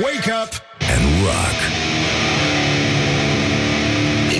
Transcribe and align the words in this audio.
Wake 0.00 0.30
up 0.42 0.52
and 0.92 1.02
rock. 1.26 1.58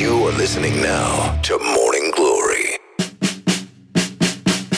You 0.00 0.26
are 0.26 0.36
listening 0.36 0.74
now 0.80 1.38
to 1.40 1.54
Morning 1.76 2.14
Glory. 2.14 2.80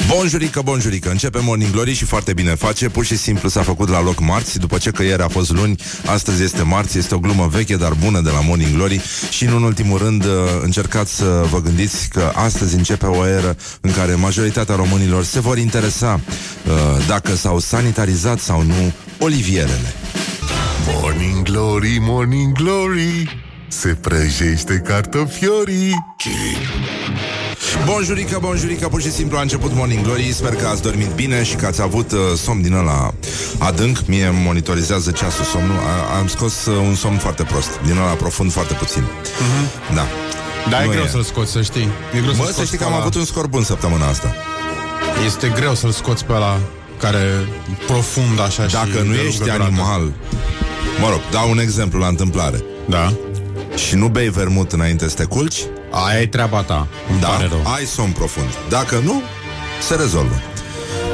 Bonjurică, 0.08 0.60
bonjurică, 0.64 1.10
începe 1.10 1.38
Morning 1.42 1.71
Glory 1.71 1.92
și 1.92 2.04
foarte 2.04 2.32
bine 2.32 2.54
face. 2.54 2.88
Pur 2.88 3.04
și 3.04 3.16
simplu 3.16 3.48
s-a 3.48 3.62
făcut 3.62 3.88
la 3.88 4.03
loc 4.03 4.21
marți 4.21 4.58
După 4.58 4.79
ce 4.79 4.90
că 4.90 5.03
ieri 5.03 5.22
a 5.22 5.29
fost 5.29 5.50
luni, 5.50 5.76
astăzi 6.06 6.42
este 6.42 6.63
marți 6.63 6.99
Este 6.99 7.14
o 7.14 7.19
glumă 7.19 7.46
veche, 7.46 7.76
dar 7.76 7.92
bună 7.92 8.21
de 8.21 8.30
la 8.30 8.40
Morning 8.40 8.74
Glory. 8.74 9.01
Și 9.30 9.44
în 9.44 9.62
ultimul 9.62 9.99
rând 9.99 10.24
uh, 10.24 10.30
încercați 10.62 11.14
să 11.14 11.44
vă 11.51 11.60
gândiți 11.60 12.08
că 12.08 12.33
astăzi 12.35 12.74
începe 12.74 13.06
o 13.06 13.26
eră 13.26 13.56
În 13.80 13.92
care 13.92 14.14
majoritatea 14.14 14.74
românilor 14.74 15.24
se 15.24 15.40
vor 15.40 15.58
interesa 15.58 16.20
uh, 16.20 17.06
Dacă 17.06 17.34
s-au 17.34 17.59
sanitarizat 17.59 18.38
sau 18.38 18.62
nu 18.62 18.92
olivierele 19.19 19.95
Morning 21.01 21.42
Glory, 21.42 21.96
Morning 22.01 22.52
Glory 22.52 23.42
Se 23.69 23.88
prăjește 24.00 24.83
cartofiorii 24.87 26.05
Bonjurică, 27.84 28.38
bonjurică, 28.41 28.88
pur 28.88 29.00
și 29.02 29.10
simplu 29.10 29.38
a 29.38 29.41
început 29.41 29.73
Morning 29.74 30.05
Glory 30.05 30.33
Sper 30.33 30.55
că 30.55 30.66
ați 30.66 30.83
dormit 30.83 31.06
bine 31.14 31.42
și 31.42 31.55
că 31.55 31.66
ați 31.66 31.83
avut 31.83 32.12
uh, 32.12 32.19
somn 32.36 32.62
din 32.62 32.73
ăla 32.73 33.14
adânc 33.59 33.98
Mie 34.06 34.27
îmi 34.27 34.38
monitorizează 34.45 35.10
ceasul 35.10 35.45
somnul 35.45 35.77
a, 35.77 36.19
Am 36.19 36.27
scos 36.28 36.64
uh, 36.66 36.77
un 36.77 36.95
somn 36.95 37.16
foarte 37.19 37.42
prost 37.42 37.80
Din 37.86 37.97
ăla 37.97 38.11
profund 38.12 38.52
foarte 38.52 38.74
puțin 38.74 39.02
uh-huh. 39.02 39.95
Da 39.95 40.06
Da, 40.70 40.83
e 40.83 40.84
Nu 40.86 40.91
greu 40.91 41.02
e. 41.05 41.09
să-l 41.09 41.22
scoți, 41.22 41.50
să 41.52 41.62
știi. 41.62 41.88
E 42.16 42.20
greu 42.20 42.33
Bă, 42.33 42.34
să-l 42.34 42.45
să 42.47 42.52
scoți 42.52 42.66
știi 42.66 42.78
că 42.78 42.84
pe 42.84 42.88
am 42.91 42.95
ăla. 42.95 43.00
avut 43.05 43.14
un 43.14 43.24
scor 43.24 43.47
bun 43.47 43.62
săptămâna 43.62 44.06
asta 44.09 44.34
Este 45.27 45.48
greu 45.55 45.74
să-l 45.74 45.91
scoți 45.91 46.24
pe 46.24 46.33
ăla 46.33 46.59
care 46.98 47.48
profund 47.86 48.41
așa 48.41 48.66
și 48.66 48.72
Dacă 48.74 49.02
nu 49.05 49.12
de 49.12 49.20
ești 49.27 49.38
lungă 49.38 49.52
durată. 49.56 49.62
animal 49.62 50.12
Mă 51.01 51.09
rog, 51.10 51.20
dau 51.30 51.51
un 51.51 51.59
exemplu 51.59 51.98
la 51.98 52.06
întâmplare 52.06 52.62
Da. 52.88 53.12
Și 53.86 53.94
nu 53.94 54.08
bei 54.08 54.28
vermut 54.28 54.72
înainte 54.72 55.08
să 55.08 55.14
te 55.14 55.25
culci 55.25 55.58
Aia 55.91 56.20
e 56.20 56.27
treaba 56.27 56.62
ta. 56.62 56.86
Îmi 57.11 57.20
Da, 57.20 57.27
pare 57.28 57.47
rău. 57.50 57.72
ai 57.75 57.84
somn 57.84 58.12
profund 58.12 58.48
Dacă 58.69 59.00
nu, 59.05 59.22
se 59.89 59.94
rezolvă 59.94 60.42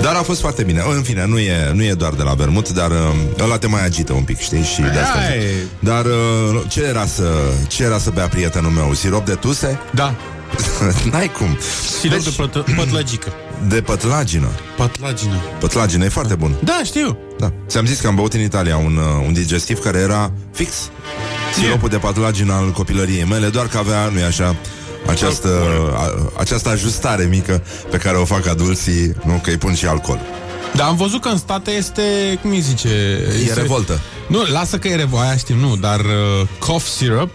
dar 0.03 0.15
a 0.15 0.23
fost 0.23 0.41
foarte 0.41 0.63
bine. 0.63 0.83
În 0.97 1.03
fine, 1.03 1.27
nu 1.27 1.39
e, 1.39 1.71
nu 1.73 1.83
e 1.85 1.93
doar 1.93 2.13
de 2.13 2.23
la 2.23 2.33
vermut, 2.35 2.69
dar 2.73 2.91
uh, 2.91 2.97
ăla 3.41 3.59
te 3.59 3.67
mai 3.67 3.85
agită 3.85 4.13
un 4.13 4.23
pic, 4.23 4.39
știi? 4.39 4.63
Și 4.63 4.81
de 4.81 4.99
asta. 4.99 5.19
Aia 5.19 5.35
e. 5.41 5.53
Dar 5.79 6.05
uh, 6.05 6.63
ce 6.69 6.83
era 6.83 7.07
să 7.07 7.25
ce 7.69 7.83
era 7.83 7.99
să 7.99 8.11
bea 8.11 8.29
prietenul 8.29 8.71
meu? 8.71 8.95
Sirop 8.95 9.25
de 9.25 9.35
tuse? 9.35 9.79
Da. 9.95 10.15
N-ai 11.11 11.29
cum. 11.33 11.59
Sirop 12.01 12.17
Deci, 12.17 12.25
de 12.25 12.43
pătă- 12.43 12.65
pătlăgică. 12.77 13.33
de 13.69 13.81
pătlagină. 13.83 14.49
Pătlagină. 14.77 15.35
Pătlagină 15.61 16.05
e 16.05 16.09
foarte 16.09 16.35
bun. 16.35 16.55
Da, 16.65 16.81
știu. 16.85 17.19
Da. 17.39 17.53
Ți-am 17.69 17.87
zis 17.87 18.01
că 18.01 18.07
am 18.07 18.15
băut 18.15 18.33
în 18.33 18.41
Italia 18.41 18.77
un, 18.77 18.97
uh, 18.97 19.25
un 19.27 19.33
digestiv 19.33 19.79
care 19.79 19.99
era 19.99 20.33
fix. 20.53 20.75
Siropul 21.55 21.89
de 21.89 21.97
patlagină 21.97 22.53
al 22.53 22.71
copilăriei 22.71 23.25
mele, 23.25 23.49
doar 23.49 23.67
că 23.67 23.79
avea, 23.79 24.09
nu-i 24.13 24.23
așa, 24.23 24.57
această, 25.07 25.49
a, 25.97 26.31
această 26.39 26.69
ajustare 26.69 27.25
mică 27.25 27.63
pe 27.91 27.97
care 27.97 28.17
o 28.17 28.25
fac 28.25 28.47
adulții, 28.47 29.13
nu, 29.25 29.41
că 29.43 29.51
îi 29.51 29.57
pun 29.57 29.75
și 29.75 29.87
alcool. 29.87 30.21
Dar 30.75 30.87
am 30.87 30.97
văzut 30.97 31.21
că 31.21 31.29
în 31.29 31.39
state 31.39 31.71
este, 31.71 32.03
cum 32.43 32.51
îi 32.51 32.61
zice? 32.61 32.89
E 33.49 33.53
revoltă. 33.53 34.01
Nu, 34.29 34.43
lasă 34.53 34.79
că 34.79 34.89
e 34.89 34.95
revoltă, 34.97 35.27
aia 35.27 35.37
știm, 35.37 35.57
nu, 35.57 35.77
dar 35.77 36.01
uh, 36.01 36.49
cough 36.59 36.83
syrup, 36.97 37.31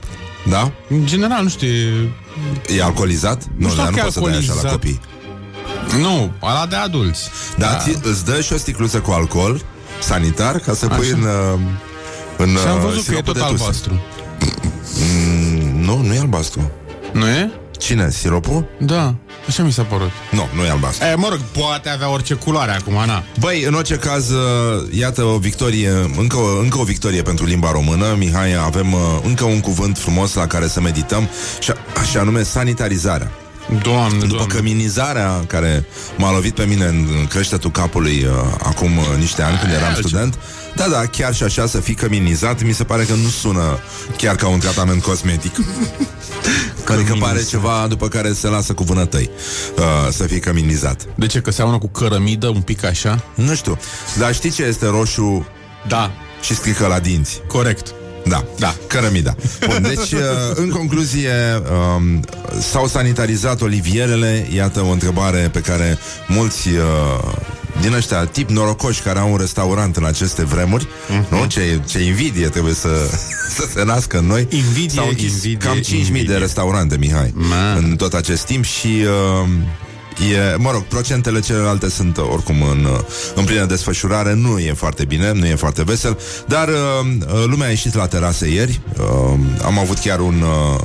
Da? 0.50 0.72
în 0.90 1.06
general, 1.06 1.44
nu 1.44 1.50
știu, 1.50 1.68
e- 1.68 2.10
E 2.78 2.84
alcoolizat? 2.84 3.44
Nu, 3.58 3.68
știu 3.70 3.82
dar 3.82 3.90
nu 3.90 3.96
dacă 3.96 4.08
e 4.08 4.12
poți 4.12 4.14
să 4.14 4.20
dai 4.30 4.38
așa 4.38 4.54
la 4.54 4.70
alcoolizat. 4.70 4.72
copii. 4.72 5.00
nu, 6.02 6.32
ala 6.40 6.66
de 6.66 6.76
adulți. 6.76 7.30
Da, 7.58 7.68
da. 7.68 7.78
Ți, 7.78 7.98
îți 8.04 8.26
dă 8.26 8.42
și 8.42 8.54
o 8.54 8.58
sticluță 8.58 9.00
cu 9.00 9.12
alcool 9.12 9.62
sanitar 10.04 10.60
ca 10.60 10.74
să 10.74 10.88
pui 10.88 11.06
Așa. 11.06 11.16
în... 11.16 11.24
uh, 11.24 11.60
în 12.38 12.48
Și 12.50 12.68
am 12.68 12.76
uh, 12.78 12.82
văzut 12.84 12.94
că 13.06 13.12
e 13.12 13.14
siropul 13.14 13.34
tot 13.34 13.36
de 13.36 13.40
tuse. 13.50 13.64
albastru. 13.64 14.02
Mm, 15.00 15.84
nu, 15.84 16.02
nu 16.02 16.14
e 16.14 16.20
albastru. 16.20 16.72
Nu 17.12 17.28
e? 17.28 17.52
Cine? 17.78 18.10
Siropul? 18.12 18.66
Da, 18.80 19.16
așa 19.48 19.64
mi 19.64 19.72
s-a 19.72 19.84
părut. 19.84 20.10
Nu, 20.32 20.48
nu 20.56 20.64
e 20.64 20.70
albastru. 20.70 21.06
E, 21.06 21.16
mă 21.16 21.28
rog, 21.30 21.40
poate 21.40 21.90
avea 21.90 22.10
orice 22.10 22.34
culoare 22.34 22.72
acum, 22.72 22.94
na. 23.06 23.24
Băi, 23.40 23.64
în 23.64 23.74
orice 23.74 23.96
caz, 23.96 24.30
uh, 24.30 24.88
iată 24.92 25.24
o 25.24 25.38
victorie, 25.38 25.90
încă 26.18 26.36
o, 26.38 26.60
încă 26.62 26.78
o 26.80 26.84
victorie 26.84 27.22
pentru 27.22 27.46
limba 27.46 27.72
română. 27.72 28.06
Mihai, 28.18 28.56
avem 28.66 28.94
uh, 28.94 29.00
încă 29.24 29.44
un 29.44 29.60
cuvânt 29.60 29.98
frumos 29.98 30.34
la 30.34 30.48
care 30.48 30.68
să 30.68 30.82
medităm, 30.82 31.30
și, 31.60 31.72
a- 31.72 32.04
și 32.04 32.18
anume 32.18 32.44
sanitarizarea. 32.44 33.32
Doamne, 33.84 34.18
După 34.20 34.28
doamne. 34.36 34.54
căminizarea 34.54 35.44
care 35.48 35.86
m-a 36.18 36.32
lovit 36.32 36.56
pe 36.56 36.64
mine 36.64 36.86
în 36.86 37.26
creștetul 37.30 37.72
capului 37.72 38.24
uh, 38.26 38.32
acum 38.64 38.98
uh, 38.98 39.06
niște 39.18 39.42
ani 39.42 39.58
când 39.58 39.72
eram 39.72 39.88
altceva. 39.88 40.08
student, 40.08 40.38
da, 40.76 40.88
da, 40.88 41.06
chiar 41.06 41.34
și 41.34 41.44
așa 41.44 41.68
să 41.68 41.80
fii 41.80 41.94
căminizat, 41.94 42.64
mi 42.64 42.72
se 42.74 42.84
pare 42.84 43.04
că 43.04 43.14
nu 43.14 43.28
sună 43.30 43.80
chiar 44.18 44.36
ca 44.36 44.48
un 44.48 44.60
tratament 44.60 45.02
cosmetic. 45.02 45.56
Adică 46.88 47.16
pare 47.20 47.44
ceva 47.44 47.86
după 47.90 48.08
care 48.08 48.34
se 48.34 48.48
lasă 48.48 48.74
cu 48.74 48.84
vânătăi 48.84 49.30
uh, 49.78 49.84
să 50.12 50.24
fii 50.24 50.40
căminizat. 50.40 51.06
De 51.16 51.26
ce, 51.26 51.40
că 51.40 51.52
seamănă 51.52 51.78
cu 51.78 51.88
cărămidă, 51.88 52.48
un 52.48 52.62
pic 52.62 52.84
așa? 52.84 53.24
Nu 53.36 53.56
știu, 53.56 53.80
dar 54.18 54.34
știi 54.34 54.50
ce 54.52 54.64
este 54.64 54.86
roșu 54.86 55.48
Da, 55.88 56.12
și 56.42 56.56
strică 56.56 56.88
la 56.88 57.00
dinți? 57.00 57.42
corect. 57.48 57.94
Da, 58.26 58.44
Da. 58.58 58.76
cărămida. 58.88 59.36
Bun, 59.68 59.82
deci, 59.82 60.12
uh, 60.22 60.22
în 60.56 60.70
concluzie, 60.70 61.32
um, 61.96 62.20
s-au 62.72 62.88
sanitarizat 62.88 63.62
olivierele. 63.62 64.48
Iată 64.56 64.82
o 64.82 64.90
întrebare 64.92 65.50
pe 65.54 65.60
care 65.60 65.98
mulți 66.28 66.68
uh, 66.70 67.32
din 67.82 67.94
ăștia 67.94 68.26
tip 68.26 68.50
norocoși 68.50 69.02
care 69.02 69.20
au 69.20 69.32
un 69.32 69.38
restaurant 69.38 69.96
în 69.96 70.06
aceste 70.06 70.44
vremuri, 70.44 70.88
Mhm. 71.10 71.36
nu? 71.36 71.46
Ce, 71.46 71.80
ce 71.88 72.00
invidie 72.00 72.48
trebuie 72.48 72.74
să, 72.74 72.90
să 73.58 73.64
se 73.76 73.84
nască 73.84 74.18
în 74.18 74.26
noi. 74.26 74.48
Invidie, 74.50 74.90
S-au 75.00 75.08
închis 75.08 75.32
invidie, 75.34 75.58
cam 75.58 75.78
5.000 75.78 75.90
de 75.90 75.96
invidie. 75.96 76.36
restaurante, 76.38 76.98
Mihai, 76.98 77.32
Man. 77.36 77.78
în 77.90 77.96
tot 77.96 78.14
acest 78.14 78.46
timp 78.46 78.64
și... 78.66 78.88
Uh, 79.44 79.48
E, 80.20 80.56
mă 80.58 80.72
rog, 80.72 80.84
procentele 80.84 81.40
celelalte 81.40 81.90
sunt 81.90 82.18
uh, 82.18 82.24
oricum 82.32 82.62
în, 82.62 82.84
uh, 82.84 83.00
în 83.36 83.44
plină 83.44 83.66
desfășurare. 83.66 84.34
Nu 84.34 84.60
e 84.60 84.74
foarte 84.74 85.06
bine, 85.06 85.32
nu 85.32 85.46
e 85.46 85.56
foarte 85.56 85.84
vesel 85.84 86.18
Dar 86.48 86.68
uh, 86.68 86.76
uh, 87.28 87.44
lumea 87.46 87.68
a 87.68 87.70
ieșit 87.70 87.96
la 87.96 88.08
terase 88.08 88.48
ieri. 88.48 88.82
Uh, 89.00 89.40
Am 89.66 89.80
avut 89.80 89.98
chiar 89.98 90.20
un... 90.20 90.42
Uh, 90.42 90.82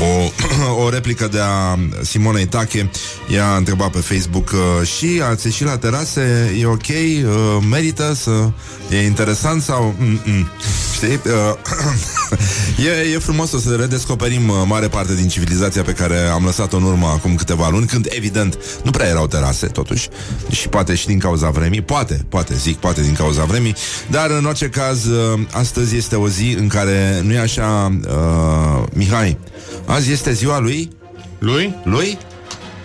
o, 0.00 0.30
o 0.84 0.90
replică 0.90 1.28
de 1.28 1.40
a 1.40 1.78
Simonei 2.02 2.46
Tache 2.46 2.90
Ea 3.30 3.52
a 3.52 3.56
întrebat 3.56 3.90
pe 3.90 3.98
Facebook 3.98 4.50
uh, 4.50 4.86
Și 4.86 5.22
ați 5.30 5.46
ieșit 5.46 5.66
la 5.66 5.78
terase 5.78 6.54
E 6.60 6.66
ok? 6.66 6.88
Uh, 6.88 7.64
merită 7.70 8.12
să... 8.14 8.30
E 8.90 9.04
interesant 9.04 9.62
sau... 9.62 9.94
Mm-mm. 9.98 10.48
Știi? 10.94 11.20
Uh, 11.24 11.54
e, 13.08 13.14
e 13.14 13.18
frumos 13.18 13.52
o 13.52 13.58
să 13.58 13.74
redescoperim 13.74 14.48
uh, 14.48 14.54
mare 14.66 14.88
parte 14.88 15.14
din 15.14 15.28
civilizația 15.28 15.82
pe 15.82 15.92
care 15.92 16.16
am 16.18 16.44
lăsat-o 16.44 16.76
în 16.76 16.82
urmă 16.82 17.06
acum 17.06 17.34
câteva 17.34 17.68
luni, 17.68 17.86
când, 17.86 18.06
evident, 18.10 18.58
nu 18.82 18.90
prea 18.90 19.08
erau 19.08 19.26
terase, 19.26 19.66
totuși, 19.66 20.08
și 20.50 20.68
poate 20.68 20.94
și 20.94 21.06
din 21.06 21.18
cauza 21.18 21.50
vremii, 21.50 21.82
poate, 21.82 22.24
poate, 22.28 22.54
zic, 22.54 22.76
poate 22.76 23.02
din 23.02 23.14
cauza 23.14 23.44
vremii, 23.44 23.74
dar, 24.10 24.30
în 24.30 24.44
orice 24.44 24.68
caz, 24.68 25.04
uh, 25.04 25.40
astăzi 25.52 25.96
este 25.96 26.16
o 26.16 26.28
zi 26.28 26.56
în 26.58 26.68
care, 26.68 27.20
nu 27.22 27.32
e 27.32 27.38
așa, 27.38 27.98
uh, 28.06 28.84
Mihai, 28.92 29.38
azi 29.86 30.12
este 30.12 30.32
ziua 30.32 30.58
lui, 30.58 30.90
Lui? 31.38 31.74
lui, 31.84 32.18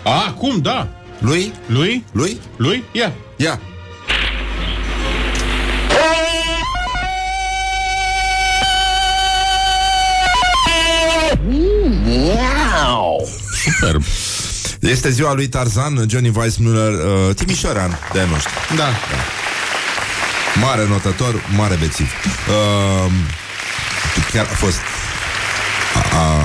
A, 0.04 0.32
cum, 0.38 0.60
da. 0.60 0.88
lui, 1.18 1.52
Lui? 1.66 2.04
lui, 2.12 2.40
Lui? 2.56 2.84
Ia. 2.92 3.12
ia, 3.36 3.60
Superb. 13.64 14.02
este 14.80 15.10
ziua 15.10 15.32
lui 15.34 15.48
Tarzan, 15.48 16.04
Johnny 16.08 16.32
Weissmuller, 16.36 16.92
uh, 16.92 17.34
Timișorean, 17.34 17.98
de 18.12 18.20
nu 18.30 18.38
știu. 18.38 18.76
Da. 18.76 18.88
Mare 20.60 20.86
notător, 20.86 21.34
mare 21.56 21.74
bețiv. 21.74 22.08
Uh, 22.48 23.12
chiar 24.32 24.46
a 24.52 24.54
fost... 24.54 24.78
A, 25.94 26.16
a, 26.16 26.42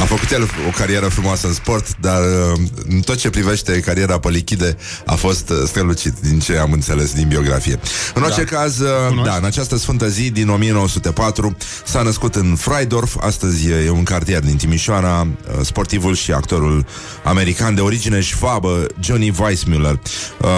a 0.00 0.04
făcut 0.04 0.30
el 0.30 0.42
o 0.42 0.70
carieră 0.76 1.06
frumoasă 1.06 1.46
în 1.46 1.52
sport, 1.52 1.86
dar 2.00 2.20
uh, 2.20 2.60
în 2.88 3.00
tot 3.00 3.16
ce 3.16 3.30
privește 3.30 3.80
cariera 3.80 4.18
pe 4.18 4.28
lichide 4.28 4.76
a 5.06 5.14
fost 5.14 5.50
uh, 5.50 5.56
strălucit, 5.66 6.14
din 6.20 6.38
ce 6.38 6.56
am 6.56 6.72
înțeles 6.72 7.12
din 7.12 7.28
biografie. 7.28 7.80
În 8.14 8.22
orice 8.22 8.42
caz, 8.42 8.78
uh, 8.78 8.88
Cunoști? 9.08 9.28
da, 9.28 9.36
în 9.36 9.44
această 9.44 9.76
sfântă 9.76 10.08
zi 10.08 10.30
din 10.30 10.48
1904 10.48 11.56
s-a 11.84 12.02
născut 12.02 12.34
în 12.34 12.56
Freidorf, 12.56 13.16
astăzi 13.20 13.68
e 13.68 13.90
un 13.90 14.02
cartier 14.02 14.40
din 14.40 14.56
Timișoara, 14.56 15.20
uh, 15.20 15.60
sportivul 15.62 16.14
și 16.14 16.32
actorul 16.32 16.86
american 17.24 17.74
de 17.74 17.80
origine 17.80 18.20
șvabă, 18.20 18.86
Johnny 19.00 19.32
Weissmuller. 19.40 20.00
Uh, 20.40 20.48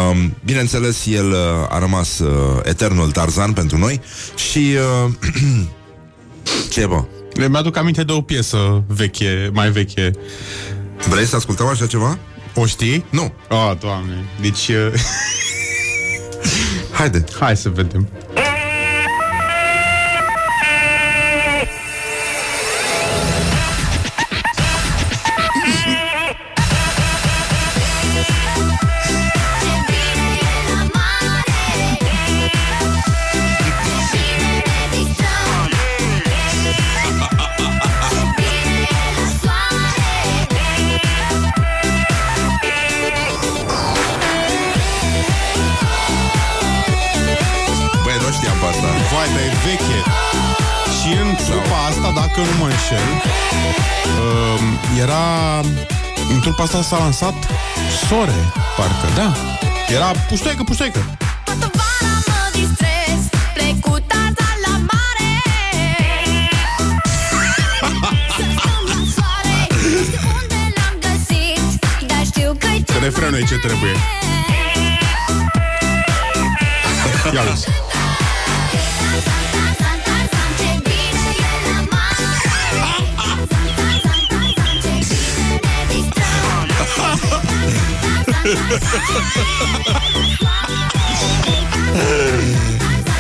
bineînțeles, 0.44 1.06
el 1.06 1.30
uh, 1.30 1.36
a 1.68 1.78
rămas 1.78 2.18
uh, 2.18 2.60
eternul 2.62 3.10
Tarzan 3.10 3.52
pentru 3.52 3.78
noi 3.78 4.00
și... 4.50 4.76
Uh, 5.04 5.12
ce, 6.72 6.86
bă? 6.86 7.04
Le 7.34 7.48
mi-aduc 7.48 7.76
aminte 7.76 8.02
de 8.04 8.12
o 8.12 8.20
piesă 8.20 8.84
veche, 8.86 9.50
mai 9.52 9.70
veche. 9.70 10.10
Vrei 11.08 11.24
să 11.26 11.36
ascultăm 11.36 11.66
așa 11.66 11.86
ceva? 11.86 12.18
O 12.54 12.66
știi? 12.66 13.04
Nu. 13.10 13.32
Oh, 13.48 13.72
doamne. 13.80 14.24
Deci, 14.40 14.68
uh, 14.68 14.92
Haide. 16.98 17.24
hai 17.40 17.56
să 17.56 17.68
vedem. 17.68 18.08
Era... 54.98 55.60
În 56.32 56.40
trupa 56.40 56.62
asta 56.62 56.82
s-a 56.82 56.98
lansat 56.98 57.34
Sore, 58.08 58.52
parcă, 58.76 59.08
da. 59.14 59.32
Era 59.94 60.10
puștoică, 60.28 60.62
puștoică. 60.62 60.98
Toată 61.44 61.70
vara 61.72 62.12
mă 62.26 62.50
distrez 62.52 63.28
Plec 63.54 63.80
cu 63.80 64.04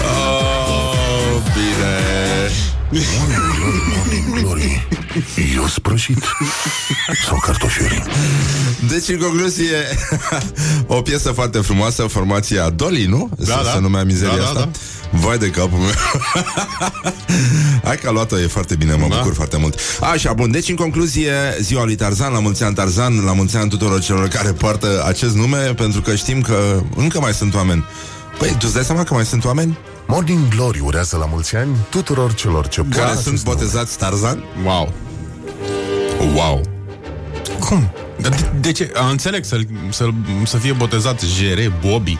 Oh, 0.04 1.40
bine. 1.54 1.94
Morning 3.96 4.40
glory 4.40 4.86
Eu 5.56 5.66
sprășit 5.66 6.24
Sau 7.26 7.38
cartofiuri 7.46 8.02
Deci, 8.88 9.08
în 9.08 9.18
concluzie, 9.18 9.76
o 10.86 11.02
piesă 11.02 11.30
foarte 11.32 11.58
frumoasă, 11.58 12.02
formația 12.02 12.70
Dolly, 12.70 13.04
nu? 13.04 13.30
Da, 13.38 13.44
se, 13.44 13.62
da. 13.64 13.70
se 13.70 13.78
numea 13.80 14.04
mizeria 14.04 14.36
Da, 14.36 14.42
da, 14.42 14.46
asta. 14.46 14.60
da. 14.60 14.70
Vai 15.20 15.38
de 15.38 15.48
capul 15.50 15.78
meu. 15.78 15.90
Hai 17.84 17.96
că 17.96 18.08
a 18.08 18.10
luat-o, 18.10 18.38
e 18.38 18.46
foarte 18.46 18.74
bine, 18.76 18.94
mă 18.94 19.06
Da. 19.08 19.16
bucur 19.16 19.34
foarte 19.34 19.56
mult. 19.56 19.78
Așa, 20.00 20.32
bun, 20.32 20.50
deci 20.50 20.68
în 20.68 20.74
concluzie, 20.74 21.32
ziua 21.60 21.84
lui 21.84 21.94
Tarzan, 21.94 22.32
la 22.32 22.38
mulți 22.40 22.62
ani 22.62 22.74
Tarzan, 22.74 23.24
la 23.24 23.32
mulți 23.32 23.56
ani 23.56 23.68
tuturor 23.68 24.00
celor 24.00 24.28
care 24.28 24.52
poartă 24.52 25.04
acest 25.06 25.34
nume, 25.34 25.58
pentru 25.58 26.00
că 26.00 26.14
știm 26.14 26.40
că 26.40 26.82
încă 26.96 27.20
mai 27.20 27.32
sunt 27.32 27.54
oameni. 27.54 27.84
Păi, 28.38 28.48
tu 28.50 28.56
îți 28.60 28.74
dai 28.74 28.84
seama 28.84 29.02
că 29.02 29.14
mai 29.14 29.24
sunt 29.24 29.44
oameni 29.44 29.78
Morning 30.06 30.48
glory 30.48 30.80
urează 30.80 31.16
la 31.16 31.26
mulți 31.26 31.56
ani 31.56 31.76
Tuturor 31.88 32.34
celor 32.34 32.68
ce 32.68 32.80
care 32.80 32.94
poartă 33.02 33.20
sunt 33.20 33.26
acest 33.26 33.44
nume. 33.44 33.56
botezați 33.56 33.98
Tarzan? 33.98 34.44
Wow. 34.64 34.92
Wow! 36.34 36.60
Cum? 37.60 37.90
Dar 38.20 38.30
de, 38.30 38.44
de 38.60 38.72
ce? 38.72 38.90
A, 38.94 39.08
înțeleg 39.08 39.44
să, 39.44 39.56
să, 39.90 40.08
să 40.46 40.56
fie 40.56 40.72
botezat 40.72 41.20
Jere, 41.20 41.72
Bobby. 41.86 42.18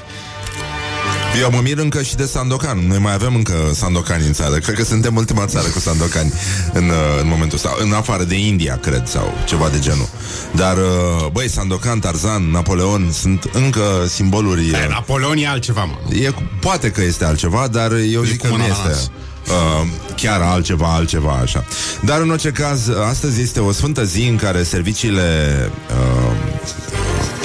Eu 1.40 1.50
mă 1.50 1.60
mir 1.62 1.78
încă 1.78 2.02
și 2.02 2.14
de 2.14 2.24
Sandokan. 2.24 2.86
Noi 2.86 2.98
mai 2.98 3.12
avem 3.12 3.34
încă 3.34 3.70
Sandokani 3.74 4.26
în 4.26 4.32
țară. 4.32 4.54
Cred 4.58 4.74
că 4.74 4.84
suntem 4.84 5.16
ultima 5.16 5.46
țară 5.46 5.68
cu 5.68 5.78
Sandokani 5.78 6.32
în, 6.72 6.88
uh, 6.88 7.20
în 7.20 7.28
momentul 7.28 7.56
ăsta. 7.56 7.76
În 7.78 7.92
afară 7.92 8.24
de 8.24 8.34
India, 8.38 8.78
cred, 8.82 9.06
sau 9.06 9.34
ceva 9.46 9.68
de 9.68 9.78
genul. 9.78 10.08
Dar, 10.50 10.76
uh, 10.76 11.26
băi, 11.32 11.48
Sandokan, 11.48 11.98
Tarzan, 11.98 12.50
Napoleon 12.50 13.10
sunt 13.12 13.50
încă 13.52 14.04
simboluri... 14.08 14.70
E, 14.70 14.78
uh, 14.82 14.88
Napoleon 14.88 15.36
e 15.36 15.48
altceva, 15.48 15.84
mă. 15.84 16.14
E, 16.14 16.30
poate 16.60 16.90
că 16.90 17.02
este 17.02 17.24
altceva, 17.24 17.68
dar 17.70 17.92
eu 17.92 18.22
zic 18.22 18.40
cu 18.40 18.46
că 18.46 18.52
nu 18.52 18.58
mâna 18.58 18.68
la 18.68 18.74
este 18.74 18.88
nas. 18.88 19.10
uh, 19.56 19.86
chiar 20.16 20.40
altceva, 20.40 20.94
altceva 20.94 21.38
așa. 21.42 21.64
Dar 22.00 22.20
în 22.20 22.30
orice 22.30 22.50
caz, 22.50 22.88
astăzi 23.08 23.42
este 23.42 23.60
o 23.60 23.72
sfântă 23.72 24.04
zi 24.04 24.22
în 24.22 24.36
care 24.36 24.62
serviciile 24.62 25.70
uh, 25.88 26.32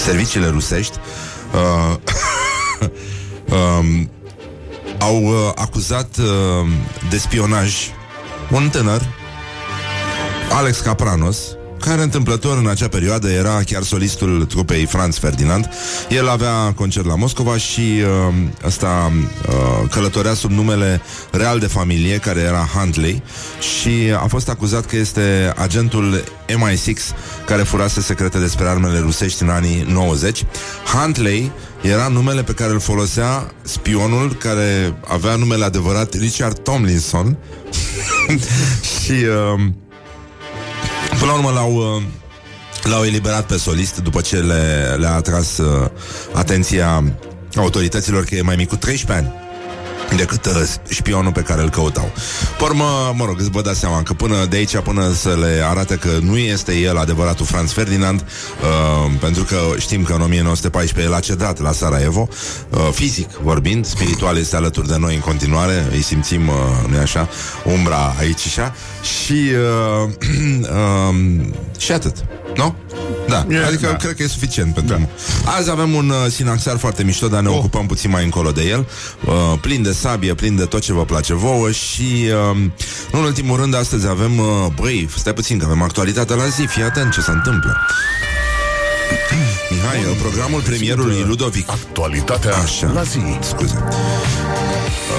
serviciile 0.05 0.47
rusești 0.47 0.97
uh, 1.53 1.97
um, 3.51 4.09
au 4.99 5.23
uh, 5.23 5.51
acuzat 5.55 6.17
uh, 6.17 6.25
de 7.09 7.17
spionaj 7.17 7.75
un 8.51 8.69
tânăr, 8.69 9.01
Alex 10.51 10.79
Capranos, 10.79 11.37
care 11.79 12.01
întâmplător 12.01 12.57
în 12.57 12.67
acea 12.67 12.87
perioadă 12.87 13.29
era 13.29 13.61
chiar 13.65 13.83
solistul 13.83 14.45
trupei 14.45 14.85
Franz 14.85 15.17
Ferdinand. 15.17 15.69
El 16.09 16.29
avea 16.29 16.73
concert 16.75 17.05
la 17.05 17.15
Moscova 17.15 17.57
și 17.57 17.81
uh, 17.81 18.33
ăsta 18.65 19.11
uh, 19.47 19.89
călătorea 19.89 20.33
sub 20.33 20.51
numele 20.51 21.01
real 21.31 21.59
de 21.59 21.67
familie, 21.67 22.17
care 22.17 22.39
era 22.39 22.69
Huntley, 22.73 23.23
și 23.59 24.13
a 24.23 24.27
fost 24.27 24.49
acuzat 24.49 24.85
că 24.85 24.95
este 24.95 25.53
agentul 25.55 26.23
MI6 26.47 26.99
care 27.45 27.63
furase 27.63 28.01
secrete 28.01 28.39
despre 28.39 28.67
armele 28.67 28.99
rusești 28.99 29.43
în 29.43 29.49
anii 29.49 29.85
90. 29.87 30.45
Huntley 30.93 31.51
era 31.81 32.07
numele 32.07 32.43
pe 32.43 32.53
care 32.53 32.71
îl 32.71 32.79
folosea 32.79 33.51
spionul 33.61 34.33
care 34.33 34.95
avea 35.07 35.35
numele 35.35 35.63
adevărat 35.63 36.13
Richard 36.13 36.59
Tomlinson 36.59 37.37
și 39.03 39.11
uh, 39.11 39.61
Până 39.61 39.88
la 41.29 41.35
urmă 41.35 41.51
l-au, 41.51 41.75
uh, 41.75 42.03
l-au 42.83 43.03
eliberat 43.03 43.45
pe 43.45 43.57
solist 43.57 43.97
după 43.97 44.21
ce 44.21 44.37
le, 44.37 44.95
le-a 44.99 45.13
atras 45.13 45.57
uh, 45.57 45.89
atenția 46.33 47.03
autorităților 47.55 48.23
că 48.23 48.35
e 48.35 48.41
mai 48.41 48.55
mic 48.55 48.67
cu 48.67 48.75
13 48.75 49.25
ani 49.25 49.48
decât 50.15 50.45
uh, 50.45 50.63
șpionul 50.89 51.31
pe 51.31 51.41
care 51.41 51.61
îl 51.61 51.69
căutau. 51.69 52.11
Pormă, 52.57 53.13
mă 53.15 53.25
rog, 53.25 53.39
îți 53.39 53.49
vă 53.49 53.61
dați 53.61 53.79
seama 53.79 54.03
că 54.03 54.13
până 54.13 54.45
de 54.45 54.55
aici, 54.55 54.77
până 54.77 55.13
să 55.13 55.37
le 55.39 55.63
arate 55.69 55.95
că 55.95 56.09
nu 56.21 56.37
este 56.37 56.75
el 56.75 56.97
adevăratul 56.97 57.45
Franz 57.45 57.71
Ferdinand, 57.71 58.21
uh, 58.21 59.11
pentru 59.19 59.43
că 59.43 59.57
știm 59.77 60.03
că 60.03 60.13
în 60.13 60.21
1914 60.21 61.11
el 61.13 61.17
a 61.17 61.19
cedat 61.19 61.59
la 61.59 61.71
Sarajevo, 61.71 62.27
uh, 62.69 62.89
fizic 62.91 63.29
vorbind, 63.29 63.85
spiritual 63.85 64.37
este 64.37 64.55
alături 64.55 64.87
de 64.87 64.97
noi 64.97 65.15
în 65.15 65.21
continuare, 65.21 65.87
îi 65.91 66.01
simțim, 66.01 66.47
uh, 66.47 66.55
nu 66.89 66.97
așa, 66.99 67.29
umbra 67.63 68.15
aici 68.19 68.39
și 68.39 68.59
așa, 68.59 68.75
și, 69.01 69.51
uh, 70.03 70.09
uh, 71.09 71.45
și 71.77 71.91
atât, 71.91 72.15
nu? 72.55 72.75
Da, 73.27 73.45
E, 73.49 73.65
adică 73.65 73.85
da. 73.85 73.95
cred 73.95 74.15
că 74.15 74.23
e 74.23 74.27
suficient 74.27 74.73
pentru 74.73 74.95
da. 74.95 75.51
Azi 75.51 75.69
avem 75.69 75.93
un 75.93 76.09
uh, 76.09 76.31
sinaxar 76.31 76.77
foarte 76.77 77.03
mișto, 77.03 77.27
dar 77.27 77.41
ne 77.41 77.47
oh. 77.47 77.57
ocupăm 77.57 77.85
puțin 77.85 78.09
mai 78.09 78.23
încolo 78.23 78.51
de 78.51 78.67
el. 78.67 78.87
Uh, 79.25 79.59
plin 79.61 79.81
de 79.81 79.91
sabie, 79.99 80.33
plin 80.33 80.55
de 80.55 80.65
tot 80.65 80.81
ce 80.81 80.93
vă 80.93 81.05
place 81.05 81.33
vouă 81.33 81.71
și, 81.71 82.29
uh, 82.51 82.57
nu 83.11 83.19
în 83.19 83.25
ultimul 83.25 83.57
rând, 83.57 83.75
astăzi 83.75 84.07
avem, 84.07 84.37
uh, 84.37 84.45
băi, 84.75 85.09
stai 85.15 85.33
puțin, 85.33 85.57
că 85.57 85.65
avem 85.65 85.81
actualitatea 85.81 86.35
la 86.35 86.47
zi, 86.47 86.65
fii 86.65 86.83
atent 86.83 87.11
ce 87.11 87.21
se 87.21 87.31
întâmplă. 87.31 87.77
Mihai, 89.69 90.11
uh, 90.11 90.17
programul 90.21 90.61
premierului 90.61 91.23
Ludovic 91.27 91.69
Actualitatea 91.69 92.55
Așa. 92.55 92.91
la 92.91 93.03
zi 93.03 93.19
Scuze. 93.41 93.83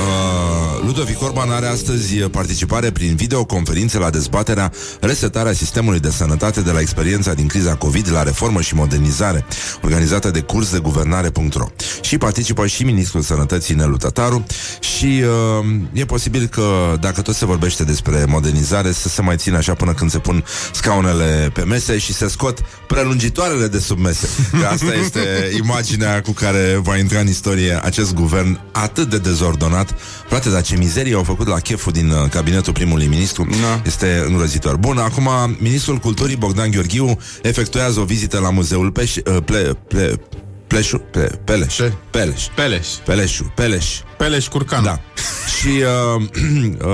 Uh, 0.01 0.70
Ludovic 0.87 1.23
Orban 1.23 1.51
are 1.51 1.67
astăzi 1.67 2.15
participare 2.15 2.91
prin 2.91 3.15
videoconferințe 3.15 3.99
la 3.99 4.11
dezbaterea 4.11 4.73
resetarea 5.01 5.53
sistemului 5.53 6.01
de 6.01 6.11
sănătate 6.11 6.61
de 6.61 6.71
la 6.71 6.81
experiența 6.81 7.33
din 7.33 7.47
criza 7.47 7.75
COVID 7.75 8.13
la 8.13 8.23
reformă 8.23 8.61
și 8.61 8.75
modernizare 8.75 9.45
organizată 9.83 10.31
de 10.31 10.41
curs 10.41 10.71
de 10.71 10.79
guvernare.ro 10.79 11.67
și 12.01 12.19
participă 12.19 12.67
și 12.67 12.85
Ministrul 12.85 13.23
Sănătății 13.23 13.75
Nelu 13.75 13.97
Tătaru 13.97 14.47
și 14.81 15.23
uh, 15.61 15.67
e 15.93 16.05
posibil 16.05 16.47
că 16.47 16.97
dacă 17.01 17.23
tot 17.23 17.35
se 17.35 17.45
vorbește 17.45 17.85
despre 17.85 18.25
modernizare 18.29 18.93
să 18.93 19.09
se 19.09 19.23
mai 19.23 19.37
țină 19.37 19.57
așa 19.57 19.75
până 19.75 19.93
când 19.93 20.11
se 20.11 20.19
pun 20.19 20.45
scaunele 20.73 21.51
pe 21.53 21.65
mese 21.65 21.99
și 21.99 22.13
se 22.13 22.29
scot 22.29 22.59
prelungitoarele 22.87 23.67
de 23.67 23.79
sub 23.79 23.99
mese. 23.99 24.29
Că 24.61 24.67
asta 24.67 24.95
este 24.95 25.21
imaginea 25.57 26.21
cu 26.21 26.33
care 26.33 26.81
va 26.83 26.97
intra 26.97 27.19
în 27.19 27.29
istorie 27.29 27.81
acest 27.85 28.15
guvern 28.15 28.61
atât 28.73 29.11
de 29.11 29.19
dezordonat. 29.19 29.95
Frate, 30.29 30.49
dar 30.49 30.63
ce 30.71 30.77
mizerie 30.77 31.15
au 31.15 31.23
făcut 31.23 31.47
la 31.49 31.59
cheful 31.59 31.93
din 31.93 32.11
uh, 32.11 32.29
cabinetul 32.29 32.73
primului 32.73 33.07
ministru 33.07 33.47
Da. 33.51 33.83
este 33.87 34.25
îngrozitor. 34.27 34.77
Bun, 34.77 34.99
acum 34.99 35.29
ministrul 35.59 35.97
culturii 35.97 36.37
Bogdan 36.37 36.71
Gheorghiu 36.71 37.19
efectuează 37.43 38.01
o 38.01 38.05
vizită 38.05 38.39
la 38.39 38.51
muzeul 38.51 38.91
Peș, 38.91 39.17
uh, 39.17 39.23
ple, 39.45 39.77
ple, 39.89 40.21
Pleșu? 40.67 40.99
Pe, 40.99 41.39
Peleș. 41.45 41.75
Ce? 41.75 41.93
Peleș. 42.11 42.45
Peleș. 42.55 42.89
Peleșu. 43.05 43.53
Peleș. 43.55 43.87
Peleș 44.19 44.49
Curcan. 44.49 44.83
Da. 44.83 45.01
Și 45.57 45.69
uh, 46.17 46.23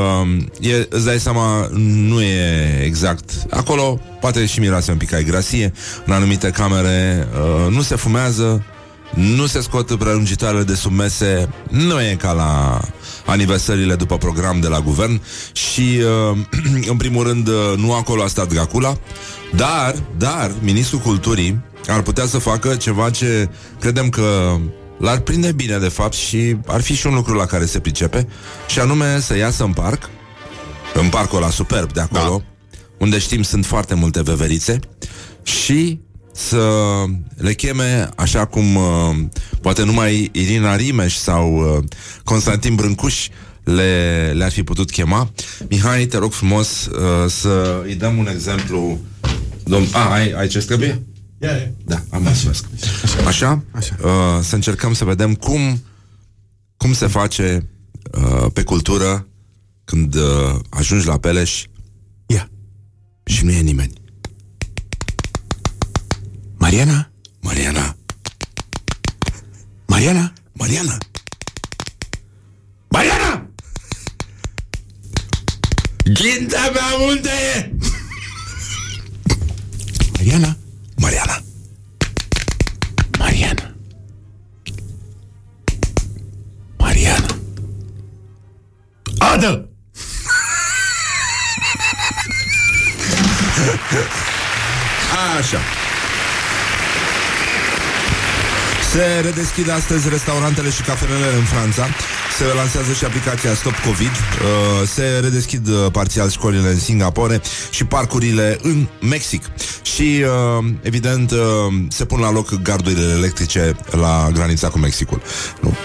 uh, 0.60 0.70
e, 0.70 0.86
îți 0.90 1.04
dai 1.04 1.18
seama, 1.18 1.68
nu 1.72 2.22
e 2.22 2.82
exact. 2.84 3.30
Acolo 3.50 4.00
poate 4.20 4.46
și 4.46 4.60
miroase 4.60 4.90
un 4.90 4.96
pic 4.96 5.12
ai 5.12 5.24
grasie. 5.24 5.72
În 6.06 6.12
anumite 6.12 6.50
camere 6.50 7.28
uh, 7.32 7.72
nu 7.72 7.82
se 7.82 7.96
fumează, 7.96 8.64
nu 9.14 9.46
se 9.46 9.60
scot 9.60 9.94
prelungitoarele 9.98 10.62
de 10.62 10.74
sub 10.74 10.92
mese, 10.92 11.48
nu 11.70 12.02
e 12.02 12.16
ca 12.18 12.32
la 12.32 12.80
aniversările 13.26 13.94
după 13.94 14.18
program 14.18 14.60
de 14.60 14.68
la 14.68 14.80
guvern 14.80 15.22
și, 15.52 16.00
uh, 16.30 16.38
în 16.90 16.96
primul 16.96 17.26
rând, 17.26 17.48
uh, 17.48 17.54
nu 17.76 17.94
acolo 17.94 18.22
a 18.22 18.26
stat 18.26 18.48
Dracula, 18.48 18.98
dar, 19.54 19.94
dar, 20.16 20.52
ministrul 20.60 21.00
culturii 21.00 21.64
ar 21.86 22.02
putea 22.02 22.26
să 22.26 22.38
facă 22.38 22.74
ceva 22.74 23.10
ce 23.10 23.48
credem 23.80 24.08
că 24.08 24.56
l-ar 24.98 25.18
prinde 25.18 25.52
bine, 25.52 25.78
de 25.78 25.88
fapt, 25.88 26.14
și 26.14 26.56
ar 26.66 26.80
fi 26.80 26.94
și 26.94 27.06
un 27.06 27.14
lucru 27.14 27.34
la 27.34 27.46
care 27.46 27.64
se 27.64 27.78
pricepe, 27.78 28.28
și 28.68 28.80
anume 28.80 29.20
să 29.20 29.36
iasă 29.36 29.64
în 29.64 29.72
parc, 29.72 30.10
în 30.94 31.08
parcul 31.08 31.36
ăla 31.36 31.50
superb 31.50 31.92
de 31.92 32.00
acolo, 32.00 32.42
da. 32.70 32.76
unde 32.98 33.18
știm 33.18 33.42
sunt 33.42 33.66
foarte 33.66 33.94
multe 33.94 34.22
veverițe, 34.22 34.78
și 35.42 36.00
să 36.36 36.62
le 37.36 37.52
cheme 37.54 38.08
așa 38.16 38.44
cum 38.44 38.74
uh, 38.76 39.16
poate 39.60 39.82
numai 39.84 40.28
Irina 40.32 40.76
Rimeș 40.76 41.14
sau 41.14 41.56
uh, 41.56 41.84
Constantin 42.24 42.74
Brâncuș 42.74 43.28
le, 43.64 44.32
le-ar 44.34 44.50
fi 44.50 44.62
putut 44.62 44.90
chema. 44.90 45.30
Mihai, 45.68 46.06
te 46.06 46.18
rog 46.18 46.32
frumos 46.32 46.86
uh, 46.86 47.30
să 47.30 47.82
îi 47.84 47.94
dăm 47.94 48.18
un 48.18 48.28
exemplu. 48.28 48.98
Dom- 49.62 49.92
a, 49.92 50.12
ai, 50.12 50.32
ai 50.32 50.48
ce 50.48 50.58
trebuie? 50.58 51.02
Da, 51.84 52.02
am 52.10 52.22
mulțumesc. 52.22 52.64
Așa? 53.26 53.62
Așa. 53.70 53.96
Uh, 54.02 54.10
să 54.42 54.54
încercăm 54.54 54.92
să 54.92 55.04
vedem 55.04 55.34
cum, 55.34 55.82
cum 56.76 56.92
se 56.92 57.06
face 57.06 57.68
uh, 58.12 58.46
pe 58.52 58.62
cultură 58.62 59.26
când 59.84 60.14
uh, 60.14 60.54
ajungi 60.68 61.06
la 61.06 61.18
Peleș 61.18 61.64
Ia. 62.26 62.50
și 63.24 63.44
nu 63.44 63.50
e 63.50 63.60
nimeni. 63.60 63.92
Mariana? 66.66 67.08
Mariana, 67.44 67.94
Mariana? 69.88 70.34
Mariana! 70.58 70.98
Mariana! 72.90 73.46
Ghinta 76.06 76.70
mea 76.74 76.96
unde 77.08 77.30
e? 77.30 77.70
Mariana? 80.18 80.56
Mariana! 80.98 81.36
Mariana. 83.18 83.74
Mariana. 86.78 87.28
Adă! 89.18 89.68
Așa. 95.38 95.75
Se 98.96 99.20
redeschid 99.22 99.70
astăzi 99.70 100.08
restaurantele 100.08 100.70
și 100.70 100.82
cafelele 100.82 101.34
în 101.38 101.44
Franța. 101.44 101.86
Se 102.38 102.44
lansează 102.54 102.92
și 102.92 103.04
aplicația 103.04 103.54
Stop 103.54 103.72
Covid. 103.72 104.10
Uh, 104.10 104.88
se 104.88 105.18
redeschid 105.22 105.68
uh, 105.68 105.86
parțial 105.92 106.30
școlile 106.30 106.68
în 106.68 106.78
Singapore 106.78 107.40
și 107.70 107.84
parcurile 107.84 108.58
în 108.62 108.86
Mexic. 109.00 109.44
Și, 109.82 110.24
uh, 110.58 110.64
evident, 110.82 111.30
uh, 111.30 111.38
se 111.88 112.04
pun 112.04 112.20
la 112.20 112.30
loc 112.30 112.62
gardurile 112.62 113.12
electrice 113.16 113.76
la 113.90 114.28
granița 114.32 114.68
cu 114.68 114.78
Mexicul. 114.78 115.22
Nu. 115.60 115.76